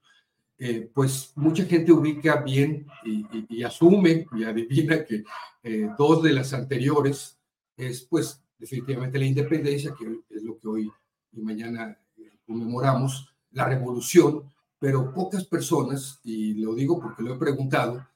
eh, 0.58 0.88
pues 0.94 1.32
mucha 1.34 1.64
gente 1.64 1.90
ubica 1.90 2.36
bien 2.36 2.86
y, 3.04 3.62
asume 3.64 4.26
y 4.32 4.44
adivina 4.44 5.04
que 5.04 5.24
eh, 5.62 5.88
dos 5.98 6.22
de 6.22 6.32
las 6.32 6.52
anteriores 6.52 7.36
es 7.76 8.02
pues 8.02 8.40
definitivamente 8.58 9.18
la 9.18 9.24
independencia, 9.24 9.92
que 9.98 10.20
es 10.30 10.42
lo 10.42 10.56
que 10.58 10.68
hoy 10.68 10.92
y 11.32 11.40
mañana 11.40 11.98
eh, 12.16 12.30
conmemoramos, 12.46 13.34
la 13.50 13.68
revolución, 13.68 14.44
pero 14.78 15.12
pocas 15.12 15.44
personas, 15.44 16.20
y 16.22 16.54
lo 16.54 16.74
digo 16.74 17.00
porque 17.00 17.22
lo 17.22 17.34
he 17.34 17.38
preguntado, 17.38 18.06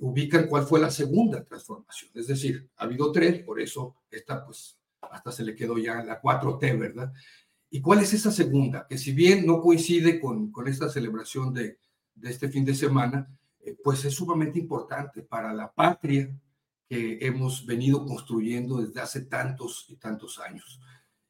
ubican 0.00 0.46
cuál 0.46 0.64
fue 0.64 0.80
la 0.80 0.90
segunda 0.90 1.44
transformación. 1.44 2.10
Es 2.14 2.26
decir, 2.26 2.68
ha 2.76 2.84
habido 2.84 3.10
tres, 3.10 3.42
por 3.42 3.60
eso 3.60 3.96
esta 4.10 4.44
pues 4.44 4.78
hasta 5.00 5.32
se 5.32 5.44
le 5.44 5.54
quedó 5.54 5.78
ya 5.78 6.02
la 6.02 6.20
4T, 6.20 6.78
¿verdad? 6.78 7.12
¿Y 7.70 7.80
cuál 7.80 8.00
es 8.00 8.14
esa 8.14 8.30
segunda? 8.30 8.86
Que 8.88 8.98
si 8.98 9.12
bien 9.12 9.46
no 9.46 9.60
coincide 9.60 10.20
con, 10.20 10.50
con 10.50 10.68
esta 10.68 10.88
celebración 10.88 11.52
de, 11.52 11.78
de 12.14 12.30
este 12.30 12.48
fin 12.48 12.64
de 12.64 12.74
semana, 12.74 13.28
eh, 13.60 13.76
pues 13.82 14.04
es 14.04 14.14
sumamente 14.14 14.58
importante 14.58 15.22
para 15.22 15.52
la 15.52 15.72
patria 15.72 16.30
que 16.88 17.18
hemos 17.20 17.66
venido 17.66 18.04
construyendo 18.06 18.80
desde 18.80 19.00
hace 19.00 19.20
tantos 19.22 19.86
y 19.88 19.96
tantos 19.96 20.38
años. 20.38 20.80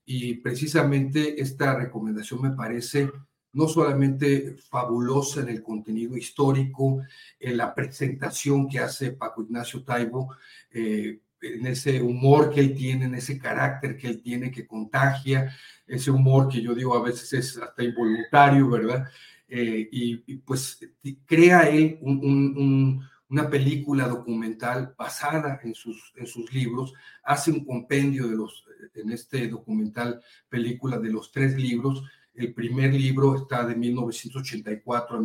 Y 0.05 0.35
precisamente 0.35 1.41
esta 1.41 1.75
recomendación 1.75 2.41
me 2.41 2.53
parece 2.53 3.11
no 3.53 3.67
solamente 3.67 4.57
fabulosa 4.71 5.41
en 5.41 5.49
el 5.49 5.63
contenido 5.63 6.17
histórico, 6.17 7.03
en 7.41 7.57
la 7.57 7.75
presentación 7.75 8.69
que 8.69 8.79
hace 8.79 9.13
Paco 9.13 9.43
Ignacio 9.43 9.83
Taibo, 9.83 10.35
eh, 10.71 11.21
en 11.41 11.67
ese 11.67 12.03
humor 12.03 12.51
que 12.53 12.61
él 12.61 12.75
tiene, 12.75 13.07
en 13.07 13.15
ese 13.15 13.39
carácter 13.39 13.97
que 13.97 14.09
él 14.09 14.23
tiene 14.23 14.51
que 14.51 14.67
contagia, 14.67 15.55
ese 15.87 16.11
humor 16.11 16.49
que 16.49 16.61
yo 16.61 16.75
digo 16.75 16.95
a 16.97 17.03
veces 17.03 17.33
es 17.33 17.59
hasta 17.59 17.83
involuntario, 17.83 18.69
¿verdad? 18.69 19.09
Eh, 19.49 19.89
y, 19.91 20.37
pues 20.39 20.79
crea 21.25 21.63
él 21.63 21.99
una 22.03 23.49
película 23.49 24.07
documental 24.07 24.95
basada 24.97 25.61
en 25.63 25.75
sus, 25.75 26.13
en 26.17 26.27
sus 26.27 26.53
libros, 26.53 26.93
hace 27.23 27.51
un 27.51 27.65
compendio 27.65 28.29
de 28.29 28.37
los, 28.37 28.65
en 28.95 29.11
este 29.11 29.49
documental 29.49 30.21
película 30.49 30.99
de 30.99 31.11
los 31.11 31.33
tres 31.33 31.57
libros. 31.57 32.03
El 32.35 32.53
primer 32.53 32.93
libro 32.93 33.37
está 33.37 33.65
de 33.67 33.75
1984 33.75 35.17
a 35.17 35.21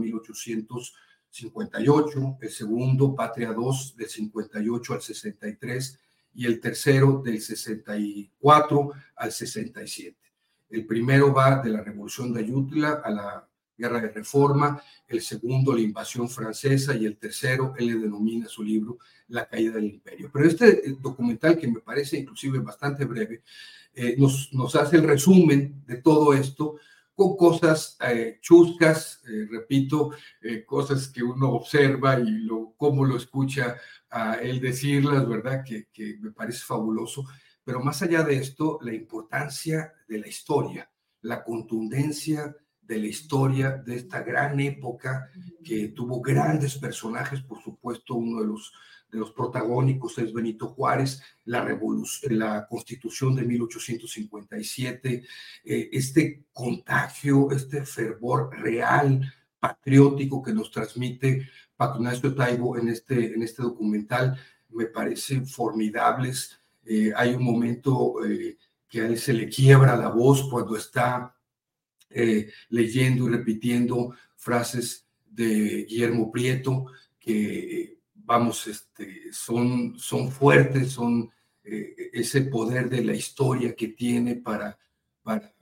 1858, 1.34 2.38
el 2.42 2.50
segundo, 2.50 3.16
Patria 3.16 3.56
II, 3.58 3.96
del 3.98 4.08
58 4.08 4.94
al 4.94 5.02
63, 5.02 6.00
y 6.36 6.46
el 6.46 6.60
tercero, 6.60 7.22
del 7.24 7.42
64 7.42 8.92
al 9.16 9.32
67. 9.32 10.18
El 10.70 10.86
primero 10.86 11.34
va 11.34 11.62
de 11.62 11.70
la 11.70 11.82
Revolución 11.82 12.34
de 12.34 12.42
Ayutla 12.42 13.02
a 13.04 13.10
la 13.10 13.48
Guerra 13.76 14.00
de 14.00 14.10
Reforma, 14.10 14.82
el 15.08 15.22
segundo 15.22 15.74
la 15.74 15.82
invasión 15.82 16.30
francesa 16.30 16.96
y 16.96 17.06
el 17.06 17.18
tercero 17.18 17.74
él 17.78 17.88
le 17.88 17.96
denomina 17.96 18.48
su 18.48 18.64
libro 18.64 19.00
La 19.28 19.48
caída 19.48 19.74
del 19.74 19.86
imperio. 19.86 20.30
Pero 20.32 20.48
este 20.48 20.88
eh, 20.88 20.96
documental 21.00 21.58
que 21.58 21.68
me 21.68 21.80
parece 21.80 22.18
inclusive 22.18 22.60
bastante 22.60 23.06
breve, 23.06 23.42
eh, 23.96 24.16
nos, 24.18 24.54
nos 24.54 24.76
hace 24.76 24.98
el 24.98 25.04
resumen 25.04 25.84
de 25.86 25.98
todo 25.98 26.34
esto 26.34 26.78
con 27.16 27.38
cosas 27.38 27.98
eh, 28.08 28.40
chuscas, 28.42 29.22
repito, 29.52 30.12
cosas 30.66 31.08
que 31.10 31.22
uno 31.24 31.52
observa 31.52 32.20
y 32.20 32.30
lo, 32.30 32.74
cómo 32.78 33.06
lo 33.06 33.18
escucha 33.18 33.78
a 34.10 34.36
él 34.36 34.60
decirlas, 34.60 35.28
¿verdad? 35.28 35.64
Que, 35.64 35.88
me 36.20 36.32
parece 36.32 36.64
fabuloso. 36.66 37.26
Pero 37.64 37.80
más 37.82 38.02
allá 38.02 38.24
de 38.24 38.38
esto, 38.38 38.80
la 38.82 38.94
importancia 38.94 39.94
de 40.08 40.20
la 40.20 40.28
historia, 40.28 40.90
la 41.22 41.44
contundencia 41.44 42.56
de 42.82 42.98
la 42.98 43.08
historia 43.08 43.72
de 43.72 43.96
esta 43.96 44.22
gran 44.22 44.60
época 44.60 45.30
que 45.64 45.90
tuvo 45.90 46.22
grandes 46.22 46.78
personajes, 46.78 47.42
por 47.42 47.62
supuesto, 47.64 48.16
uno 48.16 48.42
de 48.42 48.48
los, 48.48 48.74
los 49.18 49.32
protagónicos 49.32 50.18
es 50.18 50.34
Benito 50.34 50.70
Juárez, 50.70 51.22
la, 51.46 51.66
la 52.30 52.68
constitución 52.68 53.36
de 53.36 53.44
1857, 53.44 55.24
eh, 55.64 55.90
este 55.92 56.46
contagio, 56.52 57.52
este 57.52 57.86
fervor 57.86 58.50
real, 58.60 59.22
patriótico 59.60 60.44
que 60.44 60.54
nos 60.54 60.72
transmite 60.72 61.48
Paco 61.76 62.00
Ignacio 62.00 62.36
Taibo 62.36 62.78
en 62.78 62.90
este, 62.90 63.34
en 63.34 63.44
este 63.44 63.64
documental, 63.64 64.38
me 64.70 64.86
parecen 64.86 65.48
formidables. 65.48 66.60
Eh, 66.86 67.14
hay 67.16 67.34
un 67.34 67.44
momento 67.44 68.26
eh, 68.26 68.58
que 68.90 69.02
a 69.02 69.08
él 69.08 69.18
se 69.18 69.34
le 69.34 69.48
quiebra 69.48 69.96
la 69.96 70.10
voz 70.10 70.50
cuando 70.50 70.76
está 70.76 71.36
leyendo 72.70 73.28
y 73.28 73.32
repitiendo 73.32 74.14
frases 74.36 75.08
de 75.32 75.86
Guillermo 75.90 76.32
Prieto 76.32 76.86
que, 77.20 77.98
vamos, 78.24 78.68
este, 78.68 79.32
son, 79.32 79.98
son 79.98 80.32
fuertes, 80.32 80.92
son 80.92 81.30
eh, 81.64 82.10
ese 82.14 82.42
poder 82.42 82.90
de 82.90 83.04
la 83.04 83.14
historia 83.14 83.76
que 83.76 83.90
tiene 83.90 84.36
para, 84.36 84.78
para 85.22 85.54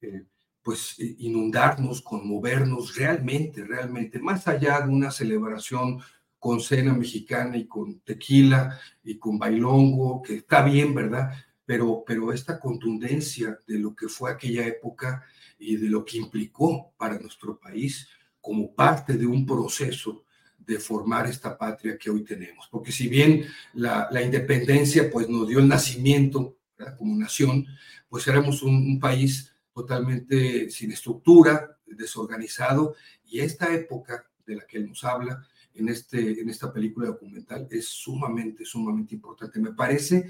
eh, 0.00 0.24
pues, 0.62 0.96
inundarnos, 0.98 2.02
conmovernos 2.02 2.96
realmente, 2.96 3.64
realmente, 3.64 4.18
más 4.18 4.46
allá 4.48 4.80
de 4.80 4.88
una 4.88 5.10
celebración 5.10 6.00
con 6.38 6.60
cena 6.60 6.92
mexicana 6.92 7.56
y 7.56 7.66
con 7.66 8.00
tequila 8.00 8.78
y 9.02 9.18
con 9.18 9.38
bailongo, 9.38 10.22
que 10.22 10.36
está 10.36 10.62
bien, 10.62 10.94
¿verdad? 10.94 11.32
Pero, 11.64 12.04
pero 12.06 12.32
esta 12.32 12.60
contundencia 12.60 13.58
de 13.66 13.78
lo 13.78 13.94
que 13.94 14.08
fue 14.08 14.30
aquella 14.30 14.66
época 14.66 15.24
y 15.58 15.76
de 15.76 15.88
lo 15.88 16.04
que 16.04 16.18
implicó 16.18 16.92
para 16.96 17.18
nuestro 17.18 17.58
país 17.58 18.08
como 18.40 18.74
parte 18.74 19.14
de 19.14 19.26
un 19.26 19.44
proceso 19.44 20.25
de 20.66 20.78
formar 20.78 21.26
esta 21.26 21.56
patria 21.56 21.96
que 21.96 22.10
hoy 22.10 22.24
tenemos. 22.24 22.68
Porque 22.70 22.92
si 22.92 23.08
bien 23.08 23.44
la, 23.74 24.08
independencia 24.22 25.10
pues 25.10 25.28
nos 25.28 25.48
dio 25.48 25.58
el 25.58 25.68
nacimiento 25.68 26.56
como 26.98 27.16
nación, 27.16 27.66
pues 28.08 28.26
éramos 28.26 28.62
un, 28.62 28.98
país 29.00 29.52
totalmente 29.72 30.70
sin 30.70 30.92
estructura, 30.92 31.78
desorganizado, 31.86 32.94
y 33.24 33.40
esta 33.40 33.72
época 33.72 34.26
de 34.46 34.56
la 34.56 34.66
que 34.66 34.78
él 34.78 34.88
nos 34.88 35.04
habla 35.04 35.46
en, 35.74 35.88
este, 35.88 36.40
en 36.40 36.48
esta 36.48 36.72
película 36.72 37.08
documental 37.08 37.68
es 37.70 37.88
sumamente, 37.88 38.64
sumamente 38.64 39.14
importante. 39.14 39.60
Me 39.60 39.72
parece 39.72 40.26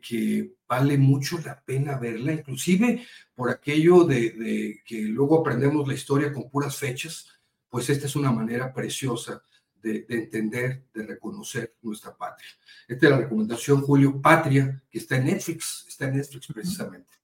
que, 0.00 0.54
vale 0.68 0.96
mucho 0.98 1.38
la 1.38 1.62
pena 1.62 1.98
verla, 1.98 2.32
inclusive 2.32 3.04
por 3.34 3.50
aquello 3.50 4.04
de, 4.04 4.80
que 4.84 5.02
luego 5.02 5.40
aprendemos 5.40 5.86
la 5.86 5.94
historia 5.94 6.32
con 6.32 6.50
puras 6.50 6.76
fechas, 6.76 7.26
pues 7.72 7.88
esta 7.88 8.04
es 8.04 8.14
una 8.16 8.30
manera 8.30 8.70
preciosa 8.70 9.42
de, 9.82 10.04
entender, 10.10 10.84
de 10.92 11.06
reconocer 11.06 11.74
nuestra 11.80 12.14
patria. 12.14 12.50
Esta 12.86 13.06
es 13.06 13.10
la 13.12 13.16
recomendación, 13.16 13.80
Julio, 13.80 14.20
Patria, 14.20 14.82
que 14.90 14.98
está 14.98 15.16
en 15.16 15.24
Netflix, 15.24 15.86
está 15.88 16.04
en 16.04 16.18
Netflix 16.18 16.48
precisamente. 16.48 17.14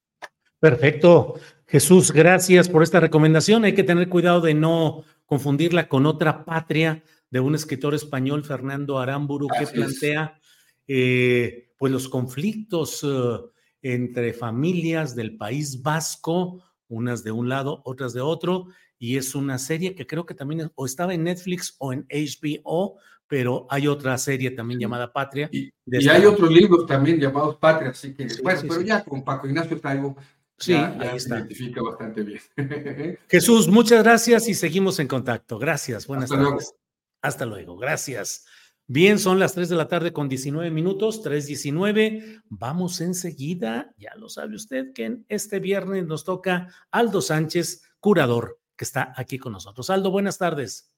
Perfecto. 0.58 1.34
Jesús, 1.66 2.10
gracias 2.12 2.66
por 2.66 2.82
esta 2.82 2.98
recomendación. 2.98 3.64
Hay 3.64 3.74
que 3.74 3.84
tener 3.84 4.08
cuidado 4.08 4.40
de 4.40 4.54
no 4.54 5.04
confundirla 5.26 5.86
con 5.86 6.06
otra 6.06 6.46
patria 6.46 7.04
de 7.28 7.40
un 7.40 7.54
escritor 7.54 7.94
español, 7.94 8.42
Fernando 8.42 8.98
Aramburu, 8.98 9.48
que 9.48 9.66
plantea 9.66 10.40
eh, 10.86 11.74
pues 11.76 11.92
los 11.92 12.08
conflictos 12.08 13.04
eh, 13.04 13.38
entre 13.82 14.32
familias 14.32 15.14
del 15.14 15.36
País 15.36 15.82
Vasco, 15.82 16.62
unas 16.88 17.22
de 17.22 17.32
un 17.32 17.50
lado, 17.50 17.82
otras 17.84 18.14
de 18.14 18.22
otro, 18.22 18.68
y 18.98 19.16
es 19.16 19.34
una 19.34 19.58
serie 19.58 19.94
que 19.94 20.06
creo 20.06 20.26
que 20.26 20.34
también 20.34 20.70
o 20.74 20.86
estaba 20.86 21.14
en 21.14 21.24
Netflix 21.24 21.74
o 21.78 21.92
en 21.92 22.06
HBO, 22.08 22.96
pero 23.26 23.66
hay 23.70 23.86
otra 23.86 24.16
serie 24.18 24.50
también 24.50 24.80
llamada 24.80 25.12
Patria. 25.12 25.48
Y, 25.52 25.70
hay 26.08 26.24
otros 26.24 26.50
libros 26.50 26.86
también 26.86 27.18
llamados 27.20 27.56
Patria, 27.56 27.90
así 27.90 28.14
que, 28.14 28.26
bueno, 28.42 28.60
pero 28.62 28.80
ya 28.80 29.04
con 29.04 29.24
Paco 29.24 29.46
Ignacio 29.46 29.78
Taibo 29.80 30.16
Sí, 30.58 30.72
ya, 30.72 31.18
se 31.18 31.28
identifica 31.28 31.82
bastante 31.82 32.22
bien. 32.22 32.40
Jesús, 33.28 33.68
muchas 33.68 34.02
gracias 34.02 34.48
y 34.48 34.54
seguimos 34.54 34.98
en 34.98 35.06
contacto. 35.06 35.56
Gracias, 35.58 36.06
buenas 36.06 36.30
tardes. 36.30 36.74
Hasta 37.22 37.46
luego, 37.46 37.76
gracias. 37.76 38.44
Bien, 38.88 39.18
son 39.18 39.38
las 39.38 39.54
3 39.54 39.68
de 39.68 39.76
la 39.76 39.86
tarde 39.86 40.12
con 40.12 40.28
19 40.28 40.70
minutos, 40.70 41.22
3.19. 41.22 42.42
Vamos 42.48 43.00
enseguida, 43.00 43.94
ya 43.98 44.14
lo 44.16 44.28
sabe 44.28 44.56
usted, 44.56 44.92
que 44.92 45.04
en 45.04 45.26
este 45.28 45.60
viernes 45.60 46.06
nos 46.06 46.24
toca 46.24 46.68
Aldo 46.90 47.20
Sánchez, 47.20 47.82
curador, 48.00 48.58
que 48.78 48.84
está 48.84 49.12
aquí 49.16 49.38
con 49.38 49.52
nosotros. 49.52 49.90
Aldo, 49.90 50.10
buenas 50.10 50.38
tardes. 50.38 50.94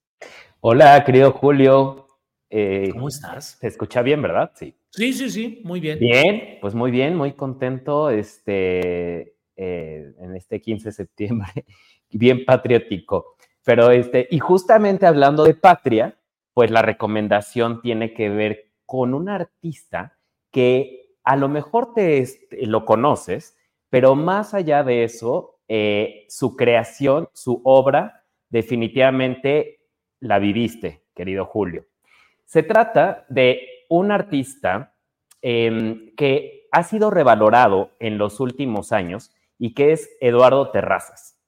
Hola, 0.60 1.02
querido 1.02 1.32
Julio. 1.32 2.06
Eh, 2.50 2.90
¿Cómo 2.92 3.08
estás? 3.08 3.56
Se 3.58 3.68
escucha 3.68 4.02
bien, 4.02 4.20
¿verdad? 4.20 4.52
Sí. 4.54 4.76
Sí, 4.90 5.12
sí, 5.14 5.30
sí, 5.30 5.62
muy 5.64 5.80
bien. 5.80 5.98
Bien, 5.98 6.58
pues 6.60 6.74
muy 6.74 6.90
bien, 6.90 7.16
muy 7.16 7.32
contento 7.32 8.10
este, 8.10 9.36
eh, 9.56 10.12
en 10.18 10.36
este 10.36 10.60
15 10.60 10.90
de 10.90 10.92
septiembre, 10.92 11.64
bien 12.10 12.44
patriótico. 12.44 13.36
Pero 13.64 13.90
este, 13.90 14.28
y 14.30 14.38
justamente 14.40 15.06
hablando 15.06 15.44
de 15.44 15.54
patria, 15.54 16.18
pues 16.52 16.70
la 16.70 16.82
recomendación 16.82 17.80
tiene 17.80 18.12
que 18.12 18.28
ver 18.28 18.72
con 18.84 19.14
un 19.14 19.28
artista 19.28 20.18
que 20.50 21.14
a 21.24 21.36
lo 21.36 21.48
mejor 21.48 21.94
te, 21.94 22.26
lo 22.62 22.84
conoces, 22.84 23.56
pero 23.88 24.16
más 24.16 24.52
allá 24.52 24.82
de 24.82 25.04
eso, 25.04 25.59
eh, 25.72 26.26
su 26.28 26.56
creación, 26.56 27.28
su 27.32 27.60
obra, 27.62 28.24
definitivamente 28.48 29.82
la 30.18 30.40
viviste, 30.40 31.04
querido 31.14 31.44
Julio. 31.44 31.86
Se 32.44 32.64
trata 32.64 33.24
de 33.28 33.68
un 33.88 34.10
artista 34.10 34.96
em, 35.40 36.12
que 36.16 36.66
ha 36.72 36.82
sido 36.82 37.12
revalorado 37.12 37.92
en 38.00 38.18
los 38.18 38.40
últimos 38.40 38.90
años 38.90 39.30
y 39.58 39.72
que 39.72 39.92
es 39.92 40.10
Eduardo 40.20 40.72
Terrazas. 40.72 41.38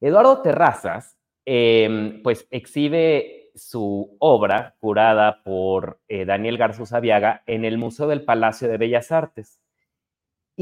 Eduardo 0.00 0.42
Terrazas, 0.42 1.16
em, 1.44 2.20
pues 2.24 2.48
exhibe 2.50 3.52
su 3.54 4.16
obra, 4.18 4.74
curada 4.80 5.44
por 5.44 6.00
eh, 6.08 6.24
Daniel 6.24 6.58
Garza 6.58 6.96
Aviaga, 6.96 7.44
en 7.46 7.64
el 7.64 7.78
Museo 7.78 8.08
del 8.08 8.24
Palacio 8.24 8.66
de 8.66 8.78
Bellas 8.78 9.12
Artes. 9.12 9.60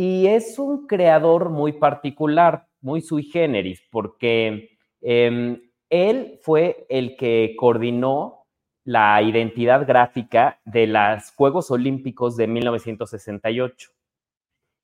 Y 0.00 0.28
es 0.28 0.60
un 0.60 0.86
creador 0.86 1.50
muy 1.50 1.72
particular, 1.72 2.68
muy 2.80 3.00
sui 3.00 3.24
generis, 3.24 3.82
porque 3.90 4.78
em, 5.00 5.60
él 5.90 6.38
fue 6.40 6.86
el 6.88 7.16
que 7.16 7.56
coordinó 7.58 8.46
la 8.84 9.20
identidad 9.22 9.84
gráfica 9.88 10.60
de 10.64 10.86
los 10.86 11.32
Juegos 11.34 11.72
Olímpicos 11.72 12.36
de 12.36 12.46
1968. 12.46 13.90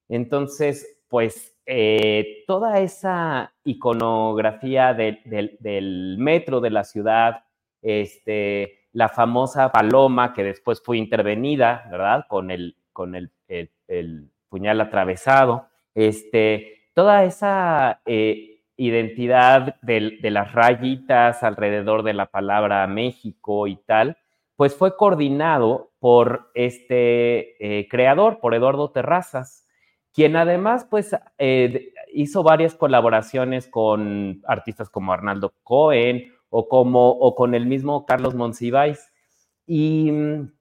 Entonces, 0.09 1.01
pues 1.09 1.57
eh, 1.65 2.43
toda 2.49 2.81
esa 2.81 3.55
iconografía 3.62 4.94
de- 4.94 5.20
del- 5.60 6.17
metro 6.18 6.60
de 6.60 6.70
la 6.70 6.83
ciudad, 6.83 7.44
este, 7.83 8.81
la 8.91 9.09
famosa 9.09 9.70
paloma 9.70 10.33
que 10.33 10.43
después 10.43 10.83
fue 10.84 10.99
intervenida, 10.99 11.86
¿verdad? 11.89 12.25
Con 12.28 12.51
el, 12.51 12.76
con 12.93 13.15
el 13.15 13.31
puñal 14.55 14.81
atravesado, 14.81 15.66
este, 15.97 16.86
toda 16.94 17.24
esa 17.24 18.02
eh, 18.07 18.60
identidad 18.76 19.81
de 19.83 20.31
las 20.31 20.52
rayitas 20.52 21.42
alrededor 21.42 22.05
de 22.05 22.12
la 22.12 22.26
palabra 22.26 22.86
México 22.86 23.66
y 23.66 23.74
tal, 23.74 24.16
pues 24.55 24.76
fue 24.76 24.97
coordinado 24.97 25.91
por 25.99 26.52
este 26.55 27.57
eh, 27.58 27.89
creador, 27.89 28.39
por 28.39 28.55
Eduardo 28.55 28.92
Terrazas, 28.92 29.66
quien 30.12 30.36
además 30.36 30.86
pues 30.89 31.16
eh, 31.39 31.92
hizo 32.12 32.44
varias 32.44 32.76
colaboraciones 32.76 33.66
con 33.66 34.41
artistas 34.47 34.89
como 34.89 35.12
Arnaldo 35.12 35.52
Cohen 35.65 36.33
o, 36.49 36.68
como, 36.68 37.10
o 37.10 37.34
con 37.34 37.57
el 37.57 37.66
mismo 37.66 38.07
Carlos 38.07 38.36
Monsiváis. 38.36 39.12
Y 39.66 40.12
mm, 40.12 40.52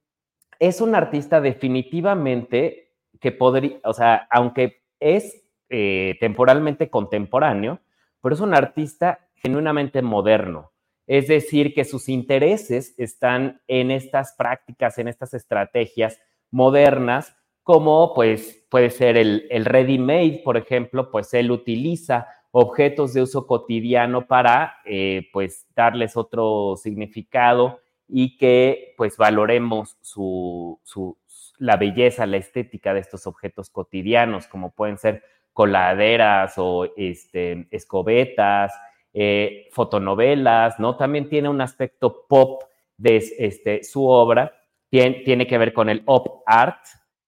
es 0.57 0.81
un 0.81 0.95
artista 0.95 1.41
definitivamente 1.41 2.82
que 3.23 3.31
podría, 3.31 3.79
o 3.85 3.93
sea, 3.95 4.27
aunque 4.29 4.83
es 4.99 5.41
eh, 5.69 6.17
temporalmente 6.19 6.91
contemporáneo, 6.91 7.79
pero 8.21 8.35
es 8.35 8.41
un 8.41 8.53
artista 8.53 9.29
genuinamente 9.37 10.03
moderno. 10.03 10.73
Es 11.07 11.29
decir, 11.29 11.73
que 11.73 11.85
sus 11.85 12.09
intereses 12.09 12.93
están 12.99 13.61
en 13.69 13.91
estas 13.91 14.33
prácticas, 14.37 14.99
en 14.99 15.07
estas 15.07 15.33
estrategias 15.33 16.19
modernas, 16.51 17.33
como 17.63 18.13
pues 18.13 18.65
puede 18.69 18.89
ser 18.89 19.17
el, 19.17 19.47
el 19.49 19.65
ready-made, 19.65 20.41
por 20.43 20.57
ejemplo, 20.57 21.11
pues 21.11 21.33
él 21.33 21.51
utiliza 21.51 22.27
objetos 22.51 23.13
de 23.13 23.21
uso 23.21 23.47
cotidiano 23.47 24.27
para 24.27 24.75
eh, 24.85 25.29
pues 25.33 25.65
darles 25.75 26.17
otro 26.17 26.75
significado 26.75 27.79
y 28.07 28.37
que 28.37 28.93
pues 28.97 29.17
valoremos 29.17 29.97
su, 30.01 30.79
su- 30.83 31.17
la 31.57 31.77
belleza, 31.77 32.25
la 32.25 32.37
estética 32.37 32.93
de 32.93 32.99
estos 32.99 33.27
objetos 33.27 33.69
cotidianos, 33.69 34.47
como 34.47 34.71
pueden 34.71 34.97
ser 34.97 35.23
coladeras 35.53 36.55
o 36.57 36.91
este, 36.97 37.67
escobetas, 37.71 38.73
eh, 39.13 39.67
fotonovelas, 39.71 40.79
¿no? 40.79 40.97
También 40.97 41.29
tiene 41.29 41.49
un 41.49 41.61
aspecto 41.61 42.25
pop 42.27 42.63
de 42.97 43.17
este, 43.37 43.83
su 43.83 44.07
obra, 44.07 44.53
tiene, 44.89 45.21
tiene 45.23 45.47
que 45.47 45.57
ver 45.57 45.73
con 45.73 45.89
el 45.89 46.01
op 46.05 46.41
art. 46.45 46.83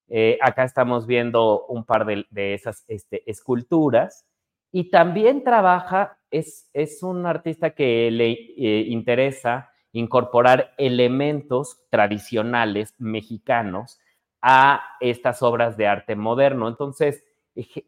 Eh, 0.08 0.38
acá 0.42 0.64
estamos 0.64 1.06
viendo 1.06 1.66
un 1.68 1.84
par 1.84 2.06
de, 2.06 2.26
de 2.30 2.54
esas 2.54 2.84
este, 2.88 3.30
esculturas 3.30 4.26
y 4.72 4.90
también 4.90 5.44
trabaja, 5.44 6.18
es, 6.30 6.70
es 6.74 7.02
un 7.02 7.26
artista 7.26 7.72
que 7.72 8.12
le 8.12 8.32
eh, 8.32 8.86
interesa 8.88 9.72
incorporar 9.94 10.74
elementos 10.78 11.80
tradicionales 11.90 12.94
mexicanos 12.98 14.00
a 14.48 14.80
estas 15.00 15.42
obras 15.42 15.76
de 15.76 15.88
arte 15.88 16.16
moderno. 16.16 16.68
Entonces, 16.68 17.24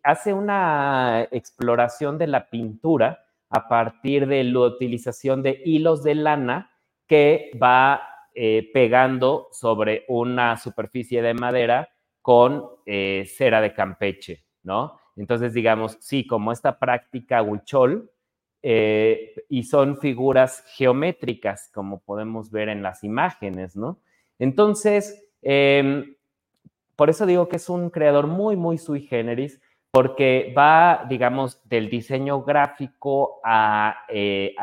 hace 0.02 0.34
una 0.34 1.28
exploración 1.30 2.18
de 2.18 2.26
la 2.26 2.50
pintura 2.50 3.24
a 3.52 3.68
partir 3.68 4.26
de 4.26 4.44
la 4.44 4.62
utilización 4.62 5.44
de 5.44 5.62
hilos 5.64 6.04
de 6.04 6.16
lana 6.16 6.72
que 7.06 7.52
va 7.62 8.02
eh, 8.34 8.72
pegando 8.74 9.50
sobre 9.52 10.04
una 10.08 10.58
superficie 10.58 11.22
de 11.22 11.36
madera 11.36 11.90
con 12.24 12.66
eh, 12.88 13.26
cera 13.28 13.62
de 13.62 13.76
Campeche, 13.76 14.44
¿no? 14.64 15.00
Entonces, 15.16 15.54
digamos, 15.54 16.00
sí, 16.02 16.26
como 16.26 16.52
esta 16.52 16.80
práctica 16.80 17.44
huichol, 17.44 18.12
eh, 18.64 19.36
y 19.48 19.64
son 19.64 20.00
figuras 20.00 20.64
geométricas, 20.76 21.70
como 21.72 22.00
podemos 22.00 22.50
ver 22.50 22.70
en 22.70 22.82
las 22.82 23.04
imágenes, 23.04 23.76
¿no? 23.76 24.00
Entonces, 24.40 25.24
em, 25.44 26.16
por 26.98 27.10
eso 27.10 27.26
digo 27.26 27.48
que 27.48 27.56
es 27.56 27.70
un 27.70 27.90
creador 27.92 28.28
muy, 28.28 28.58
muy 28.58 28.78
sui 28.78 29.02
generis, 29.02 29.62
porque 29.92 30.54
va, 30.58 31.06
digamos, 31.08 31.62
del 31.70 31.90
diseño 31.90 32.42
gráfico 32.44 33.40
a, 33.46 34.06
eh, 34.10 34.56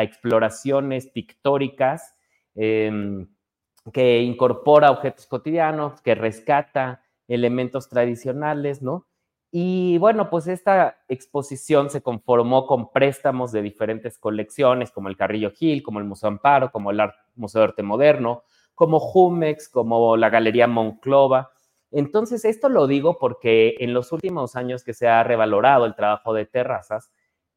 exploraciones 0.00 1.06
pictóricas, 1.06 2.16
em, 2.54 3.28
que 3.92 4.22
incorpora 4.22 4.90
objetos 4.90 5.26
cotidianos, 5.26 6.00
que 6.02 6.14
rescata 6.14 7.02
elementos 7.28 7.88
tradicionales, 7.88 8.82
¿no? 8.82 9.06
Y 9.50 9.98
bueno, 9.98 10.28
pues 10.28 10.46
esta 10.46 10.98
exposición 11.08 11.90
se 11.90 12.02
conformó 12.02 12.66
con 12.66 12.90
préstamos 12.90 13.52
de 13.52 13.62
diferentes 13.62 14.18
colecciones, 14.18 14.90
como 14.90 15.08
el 15.08 15.16
Carrillo 15.16 15.50
Gil, 15.52 15.82
como 15.82 15.98
el 15.98 16.04
Museo 16.04 16.28
Amparo, 16.28 16.70
como 16.70 16.90
el 16.90 17.00
Museo 17.34 17.60
de 17.60 17.68
Arte 17.68 17.82
Moderno, 17.82 18.42
como 18.74 19.00
Jumex, 19.00 19.68
como 19.68 20.16
la 20.16 20.28
Galería 20.30 20.66
Monclova. 20.66 21.50
Entonces, 21.90 22.44
esto 22.44 22.68
lo 22.68 22.86
digo 22.86 23.18
porque 23.18 23.76
en 23.80 23.94
los 23.94 24.12
últimos 24.12 24.56
años 24.56 24.84
que 24.84 24.94
se 24.94 25.08
ha 25.08 25.22
revalorado 25.24 25.86
el 25.86 25.94
trabajo 25.94 26.34
de 26.34 26.46
Terrazas, 26.46 27.12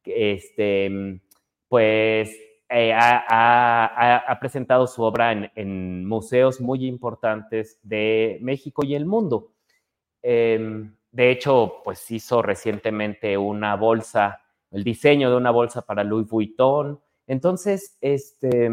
este, 0.06 1.22
pues 1.68 2.36
eh, 2.70 2.94
ha, 2.94 4.38
presentado 4.40 4.88
su 4.88 5.04
obra 5.04 5.52
en, 5.56 6.06
museos 6.06 6.62
muy 6.62 6.86
importantes 6.86 7.80
de 7.84 8.40
México 8.42 8.84
y 8.86 8.96
el 8.96 9.06
mundo. 9.06 9.52
Em, 10.22 10.96
de 11.12 11.32
hecho, 11.32 11.82
pues 11.84 12.10
hizo 12.12 12.42
recientemente 12.42 13.38
una 13.38 13.76
bolsa, 13.76 14.42
el 14.72 14.84
diseño 14.84 15.30
de 15.30 15.38
una 15.38 15.52
bolsa 15.52 15.82
para 15.86 16.04
Louis 16.06 16.28
Vuitton. 16.30 17.02
Entonces, 17.28 17.98
este, 18.02 18.70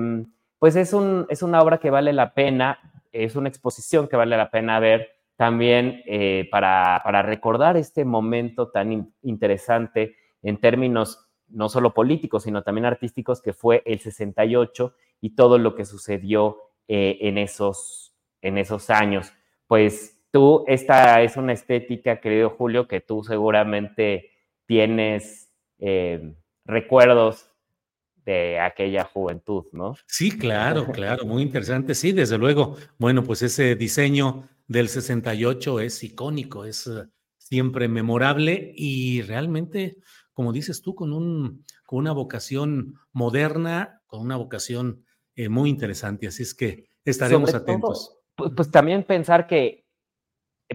pues 0.59 0.77
es, 0.77 0.93
un, 0.93 1.27
es 1.29 1.43
una 1.43 1.61
obra 1.61 1.79
que 1.79 1.91
vale 1.91 2.13
la 2.13 2.35
pena, 2.35 2.79
es 3.13 3.35
una 3.37 3.49
exposición 3.49 4.07
que 4.09 4.17
vale 4.17 4.37
la 4.37 4.51
pena 4.51 4.79
ver 4.79 5.18
también 5.39 6.03
eh, 6.05 6.49
para, 6.51 7.01
para 7.05 7.23
recordar 7.23 7.77
este 7.77 8.05
momento 8.05 8.71
tan 8.71 8.91
in- 8.91 9.15
interesante 9.23 10.17
en 10.43 10.59
términos 10.59 11.31
no 11.47 11.69
solo 11.69 11.95
políticos, 11.95 12.43
sino 12.43 12.63
también 12.65 12.87
artísticos, 12.87 13.41
que 13.41 13.53
fue 13.53 13.85
el 13.87 14.01
68 14.01 14.95
y 15.21 15.37
todo 15.37 15.59
lo 15.59 15.77
que 15.77 15.85
sucedió 15.85 16.59
eh, 16.89 17.19
en, 17.21 17.39
esos, 17.39 18.13
en 18.43 18.59
esos 18.59 18.91
años. 18.91 19.33
Pues 19.69 20.21
tú, 20.33 20.65
esta 20.67 21.23
es 21.23 21.37
una 21.37 21.53
estética, 21.53 22.21
querido 22.21 22.51
Julio, 22.51 22.89
que 22.89 23.01
tú 23.01 23.23
seguramente 23.23 24.33
tienes 24.67 25.53
eh, 25.79 26.35
recuerdos 26.65 27.49
de 28.25 28.59
aquella 28.59 29.05
juventud, 29.05 29.67
¿no? 29.71 29.95
Sí, 30.07 30.37
claro, 30.37 30.87
claro, 30.93 31.25
muy 31.25 31.43
interesante. 31.45 31.95
Sí, 31.95 32.11
desde 32.11 32.37
luego. 32.39 32.77
Bueno, 32.99 33.23
pues 33.23 33.41
ese 33.43 33.77
diseño 33.77 34.43
del 34.69 34.89
68 34.89 35.81
es 35.81 36.05
icónico, 36.05 36.65
es 36.65 36.87
eh, 36.87 37.07
siempre 37.39 37.89
memorable 37.89 38.73
y 38.77 39.23
realmente, 39.23 39.97
como 40.33 40.53
dices 40.53 40.83
tú, 40.83 40.95
con, 40.95 41.13
un, 41.13 41.65
con 41.87 41.99
una 41.99 42.13
vocación 42.13 42.95
moderna, 43.13 44.03
con 44.07 44.21
una 44.21 44.37
vocación 44.37 45.05
eh, 45.35 45.49
muy 45.49 45.71
interesante. 45.71 46.29
Así 46.29 46.43
es 46.45 46.55
que 46.55 46.85
estaremos 47.05 47.51
Sobre 47.51 47.63
atentos. 47.63 48.17
pu- 48.37 48.55
pues, 48.55 48.71
también 48.71 49.03
pensar 49.05 49.47
que 49.47 49.85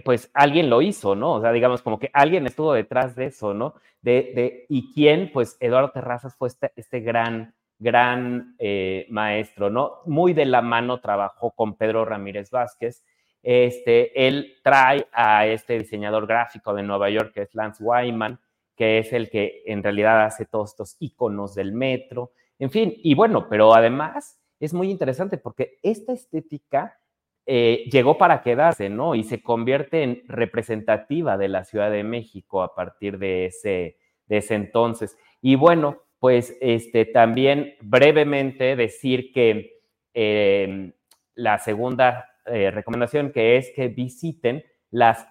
pues 0.04 0.28
alguien 0.34 0.68
lo 0.70 0.82
hizo, 0.82 1.14
¿no? 1.14 1.34
O 1.34 1.40
sea, 1.40 1.52
digamos 1.52 1.80
como 1.80 2.00
que 2.00 2.10
alguien 2.12 2.46
estuvo 2.46 2.72
detrás 2.72 3.14
de 3.14 3.26
eso, 3.26 3.54
¿no? 3.54 3.74
De, 4.02 4.32
de, 4.34 4.66
y 4.68 4.92
quién, 4.92 5.30
pues 5.32 5.56
Eduardo 5.60 5.92
Terrazas 5.92 6.34
fue 6.34 6.48
este, 6.48 6.72
este 6.74 6.98
gran, 7.00 7.54
gran 7.78 8.56
eh, 8.58 9.06
maestro, 9.10 9.70
¿no? 9.70 10.00
Muy 10.06 10.32
de 10.32 10.46
la 10.46 10.62
mano 10.62 11.00
trabajó 11.00 11.52
con 11.52 11.76
Pedro 11.76 12.04
Ramírez 12.04 12.50
Vázquez. 12.50 13.04
Este, 13.46 14.26
él 14.26 14.56
trae 14.62 15.06
a 15.12 15.46
este 15.46 15.78
diseñador 15.78 16.26
gráfico 16.26 16.72
de 16.74 16.82
Nueva 16.82 17.10
York, 17.10 17.32
que 17.34 17.42
es 17.42 17.54
Lance 17.54 17.84
Wyman, 17.84 18.40
que 18.74 18.98
es 18.98 19.12
el 19.12 19.28
que 19.28 19.62
en 19.66 19.82
realidad 19.82 20.24
hace 20.24 20.46
todos 20.46 20.70
estos 20.70 20.96
iconos 20.98 21.54
del 21.54 21.72
metro, 21.72 22.32
en 22.58 22.70
fin, 22.70 22.94
y 22.96 23.14
bueno, 23.14 23.46
pero 23.48 23.74
además 23.74 24.40
es 24.60 24.72
muy 24.72 24.90
interesante 24.90 25.36
porque 25.36 25.78
esta 25.82 26.12
estética 26.12 26.98
eh, 27.46 27.84
llegó 27.90 28.16
para 28.16 28.42
quedarse, 28.42 28.88
¿no? 28.88 29.14
Y 29.14 29.24
se 29.24 29.42
convierte 29.42 30.02
en 30.02 30.22
representativa 30.26 31.36
de 31.36 31.48
la 31.48 31.64
Ciudad 31.64 31.90
de 31.90 32.04
México 32.04 32.62
a 32.62 32.74
partir 32.74 33.18
de 33.18 33.46
ese, 33.46 33.98
de 34.26 34.38
ese 34.38 34.54
entonces. 34.54 35.18
Y 35.42 35.56
bueno, 35.56 35.98
pues 36.18 36.56
este, 36.62 37.04
también 37.04 37.74
brevemente 37.82 38.76
decir 38.76 39.30
que 39.32 39.82
eh, 40.14 40.94
la 41.34 41.58
segunda 41.58 42.30
eh, 42.46 42.70
recomendación 42.70 43.32
que 43.32 43.56
es 43.56 43.72
que 43.74 43.88
visiten 43.88 44.64
las, 44.90 45.26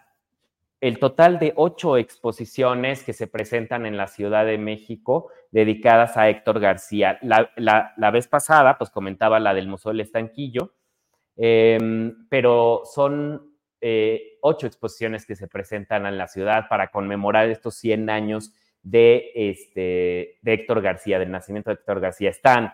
el 0.82 1.00
total 1.00 1.40
de 1.40 1.54
ocho 1.56 1.98
exposiciones 1.98 3.04
que 3.04 3.14
se 3.14 3.28
presentan 3.28 3.86
en 3.86 3.98
la 3.98 4.08
Ciudad 4.08 4.46
de 4.46 4.58
México 4.58 5.30
dedicadas 5.52 6.18
a 6.18 6.30
Héctor 6.30 6.60
García. 6.60 7.20
La, 7.22 7.52
la, 7.56 7.94
la 7.98 8.12
vez 8.12 8.28
pasada, 8.28 8.78
pues 8.78 8.90
comentaba 8.90 9.40
la 9.40 9.54
del 9.54 9.68
Museo 9.68 9.92
del 9.92 10.02
Estanquillo, 10.02 10.74
eh, 11.38 11.80
pero 12.30 12.84
son 12.86 13.54
eh, 13.86 14.38
ocho 14.42 14.66
exposiciones 14.66 15.26
que 15.26 15.36
se 15.36 15.50
presentan 15.50 16.06
en 16.06 16.18
la 16.18 16.30
ciudad 16.30 16.70
para 16.70 16.90
conmemorar 16.90 17.50
estos 17.50 17.76
100 17.76 18.10
años 18.10 18.54
de, 18.82 19.32
este, 19.36 20.40
de 20.42 20.54
Héctor 20.54 20.82
García, 20.82 21.20
del 21.20 21.32
nacimiento 21.32 21.70
de 21.70 21.76
Héctor 21.76 22.00
García. 22.00 22.30
Están 22.30 22.74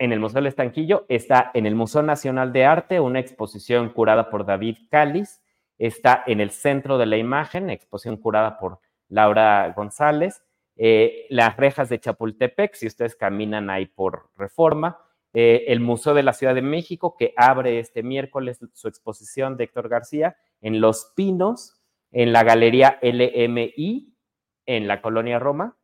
en 0.00 0.12
el 0.12 0.18
Museo 0.18 0.36
del 0.36 0.46
Estanquillo, 0.46 1.04
está 1.08 1.50
en 1.52 1.66
el 1.66 1.74
Museo 1.74 2.02
Nacional 2.02 2.54
de 2.54 2.64
Arte, 2.64 3.00
una 3.00 3.20
exposición 3.20 3.90
curada 3.90 4.30
por 4.30 4.46
David 4.46 4.78
Cáliz, 4.90 5.42
está 5.78 6.24
en 6.26 6.40
el 6.40 6.50
Centro 6.50 6.96
de 6.96 7.04
la 7.04 7.18
Imagen, 7.18 7.68
exposición 7.68 8.16
curada 8.16 8.58
por 8.58 8.80
Laura 9.08 9.70
González, 9.76 10.42
eh, 10.76 11.26
las 11.28 11.58
rejas 11.58 11.90
de 11.90 12.00
Chapultepec, 12.00 12.74
si 12.74 12.86
ustedes 12.86 13.14
caminan 13.14 13.68
ahí 13.68 13.84
por 13.84 14.30
reforma, 14.36 14.98
eh, 15.34 15.64
el 15.68 15.80
Museo 15.80 16.14
de 16.14 16.22
la 16.22 16.32
Ciudad 16.32 16.54
de 16.54 16.62
México, 16.62 17.14
que 17.18 17.34
abre 17.36 17.78
este 17.78 18.02
miércoles 18.02 18.58
su 18.72 18.88
exposición 18.88 19.58
de 19.58 19.64
Héctor 19.64 19.90
García 19.90 20.36
en 20.62 20.80
Los 20.80 21.12
Pinos, 21.14 21.78
en 22.10 22.32
la 22.32 22.42
Galería 22.42 22.98
LMI, 23.02 24.16
en 24.64 24.88
la 24.88 25.02
Colonia 25.02 25.38
Roma, 25.38 25.76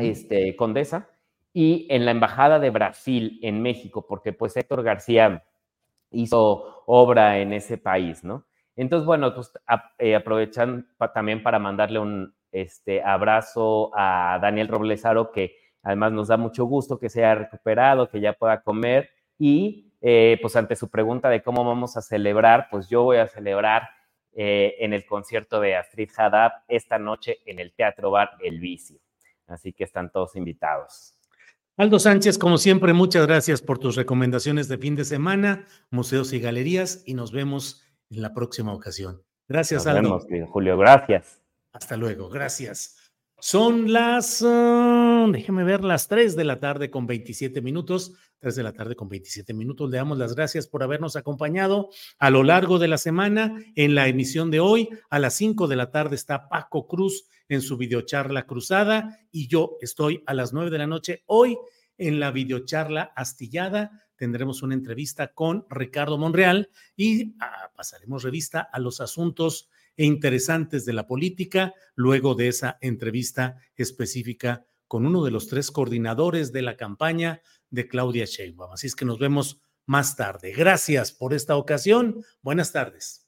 este, 0.00 0.54
Condesa, 0.56 1.08
y 1.60 1.88
en 1.90 2.04
la 2.04 2.12
Embajada 2.12 2.60
de 2.60 2.70
Brasil 2.70 3.40
en 3.42 3.60
México, 3.62 4.06
porque 4.06 4.32
pues 4.32 4.56
Héctor 4.56 4.84
García 4.84 5.42
hizo 6.12 6.84
obra 6.86 7.40
en 7.40 7.52
ese 7.52 7.78
país, 7.78 8.22
¿no? 8.22 8.44
Entonces, 8.76 9.04
bueno, 9.04 9.34
pues 9.34 9.50
eh, 9.98 10.14
aprovechan 10.14 10.88
también 11.12 11.42
para 11.42 11.58
mandarle 11.58 11.98
un 11.98 12.32
este, 12.52 13.02
abrazo 13.02 13.90
a 13.92 14.38
Daniel 14.40 14.68
Roblesaro, 14.68 15.32
que 15.32 15.56
además 15.82 16.12
nos 16.12 16.28
da 16.28 16.36
mucho 16.36 16.64
gusto 16.64 16.96
que 16.96 17.08
se 17.08 17.24
haya 17.24 17.34
recuperado, 17.34 18.08
que 18.08 18.20
ya 18.20 18.34
pueda 18.34 18.62
comer 18.62 19.10
y 19.36 19.90
eh, 20.00 20.38
pues 20.40 20.54
ante 20.54 20.76
su 20.76 20.88
pregunta 20.88 21.28
de 21.28 21.42
cómo 21.42 21.64
vamos 21.64 21.96
a 21.96 22.02
celebrar, 22.02 22.68
pues 22.70 22.88
yo 22.88 23.02
voy 23.02 23.16
a 23.16 23.26
celebrar 23.26 23.88
eh, 24.32 24.76
en 24.78 24.92
el 24.92 25.04
concierto 25.04 25.58
de 25.58 25.74
Astrid 25.74 26.10
Haddad 26.16 26.52
esta 26.68 27.00
noche 27.00 27.38
en 27.46 27.58
el 27.58 27.72
Teatro 27.72 28.12
Bar 28.12 28.36
El 28.44 28.60
Vicio. 28.60 29.00
Así 29.48 29.72
que 29.72 29.82
están 29.82 30.12
todos 30.12 30.36
invitados. 30.36 31.17
Aldo 31.78 32.00
Sánchez, 32.00 32.38
como 32.38 32.58
siempre, 32.58 32.92
muchas 32.92 33.24
gracias 33.28 33.62
por 33.62 33.78
tus 33.78 33.94
recomendaciones 33.94 34.66
de 34.66 34.78
fin 34.78 34.96
de 34.96 35.04
semana, 35.04 35.64
museos 35.90 36.32
y 36.32 36.40
galerías, 36.40 37.04
y 37.06 37.14
nos 37.14 37.30
vemos 37.30 37.84
en 38.10 38.20
la 38.20 38.34
próxima 38.34 38.74
ocasión. 38.74 39.22
Gracias, 39.46 39.86
nos 39.86 39.94
Aldo. 39.94 40.26
Vemos, 40.28 40.50
Julio, 40.50 40.76
gracias. 40.76 41.40
Hasta 41.72 41.96
luego, 41.96 42.28
gracias. 42.30 43.07
Son 43.40 43.92
las, 43.92 44.42
uh, 44.42 45.30
déjeme 45.30 45.62
ver, 45.62 45.84
las 45.84 46.08
3 46.08 46.34
de 46.34 46.42
la 46.42 46.58
tarde 46.58 46.90
con 46.90 47.06
27 47.06 47.62
minutos. 47.62 48.12
3 48.40 48.56
de 48.56 48.62
la 48.64 48.72
tarde 48.72 48.96
con 48.96 49.08
27 49.08 49.54
minutos. 49.54 49.88
Le 49.90 49.96
damos 49.96 50.18
las 50.18 50.34
gracias 50.34 50.66
por 50.66 50.82
habernos 50.82 51.14
acompañado 51.14 51.88
a 52.18 52.30
lo 52.30 52.42
largo 52.42 52.80
de 52.80 52.88
la 52.88 52.98
semana 52.98 53.56
en 53.76 53.94
la 53.94 54.08
emisión 54.08 54.50
de 54.50 54.58
hoy. 54.58 54.88
A 55.08 55.20
las 55.20 55.34
5 55.34 55.68
de 55.68 55.76
la 55.76 55.92
tarde 55.92 56.16
está 56.16 56.48
Paco 56.48 56.88
Cruz 56.88 57.26
en 57.48 57.62
su 57.62 57.76
videocharla 57.76 58.44
cruzada 58.44 59.20
y 59.30 59.46
yo 59.46 59.76
estoy 59.80 60.24
a 60.26 60.34
las 60.34 60.52
9 60.52 60.70
de 60.70 60.78
la 60.78 60.88
noche 60.88 61.22
hoy 61.26 61.56
en 61.96 62.18
la 62.18 62.32
videocharla 62.32 63.12
astillada. 63.14 64.04
Tendremos 64.16 64.62
una 64.62 64.74
entrevista 64.74 65.28
con 65.28 65.64
Ricardo 65.70 66.18
Monreal 66.18 66.70
y 66.96 67.36
ah, 67.38 67.70
pasaremos 67.76 68.24
revista 68.24 68.60
a 68.60 68.80
los 68.80 69.00
asuntos 69.00 69.68
e 69.98 70.06
interesantes 70.06 70.86
de 70.86 70.94
la 70.94 71.06
política 71.06 71.74
luego 71.94 72.34
de 72.34 72.48
esa 72.48 72.78
entrevista 72.80 73.56
específica 73.76 74.64
con 74.86 75.04
uno 75.04 75.22
de 75.22 75.30
los 75.30 75.48
tres 75.48 75.70
coordinadores 75.70 76.52
de 76.52 76.62
la 76.62 76.78
campaña 76.78 77.42
de 77.68 77.86
Claudia 77.88 78.24
Sheinbaum. 78.24 78.72
Así 78.72 78.86
es 78.86 78.96
que 78.96 79.04
nos 79.04 79.18
vemos 79.18 79.60
más 79.84 80.16
tarde. 80.16 80.52
Gracias 80.52 81.12
por 81.12 81.34
esta 81.34 81.56
ocasión. 81.56 82.24
Buenas 82.40 82.72
tardes. 82.72 83.27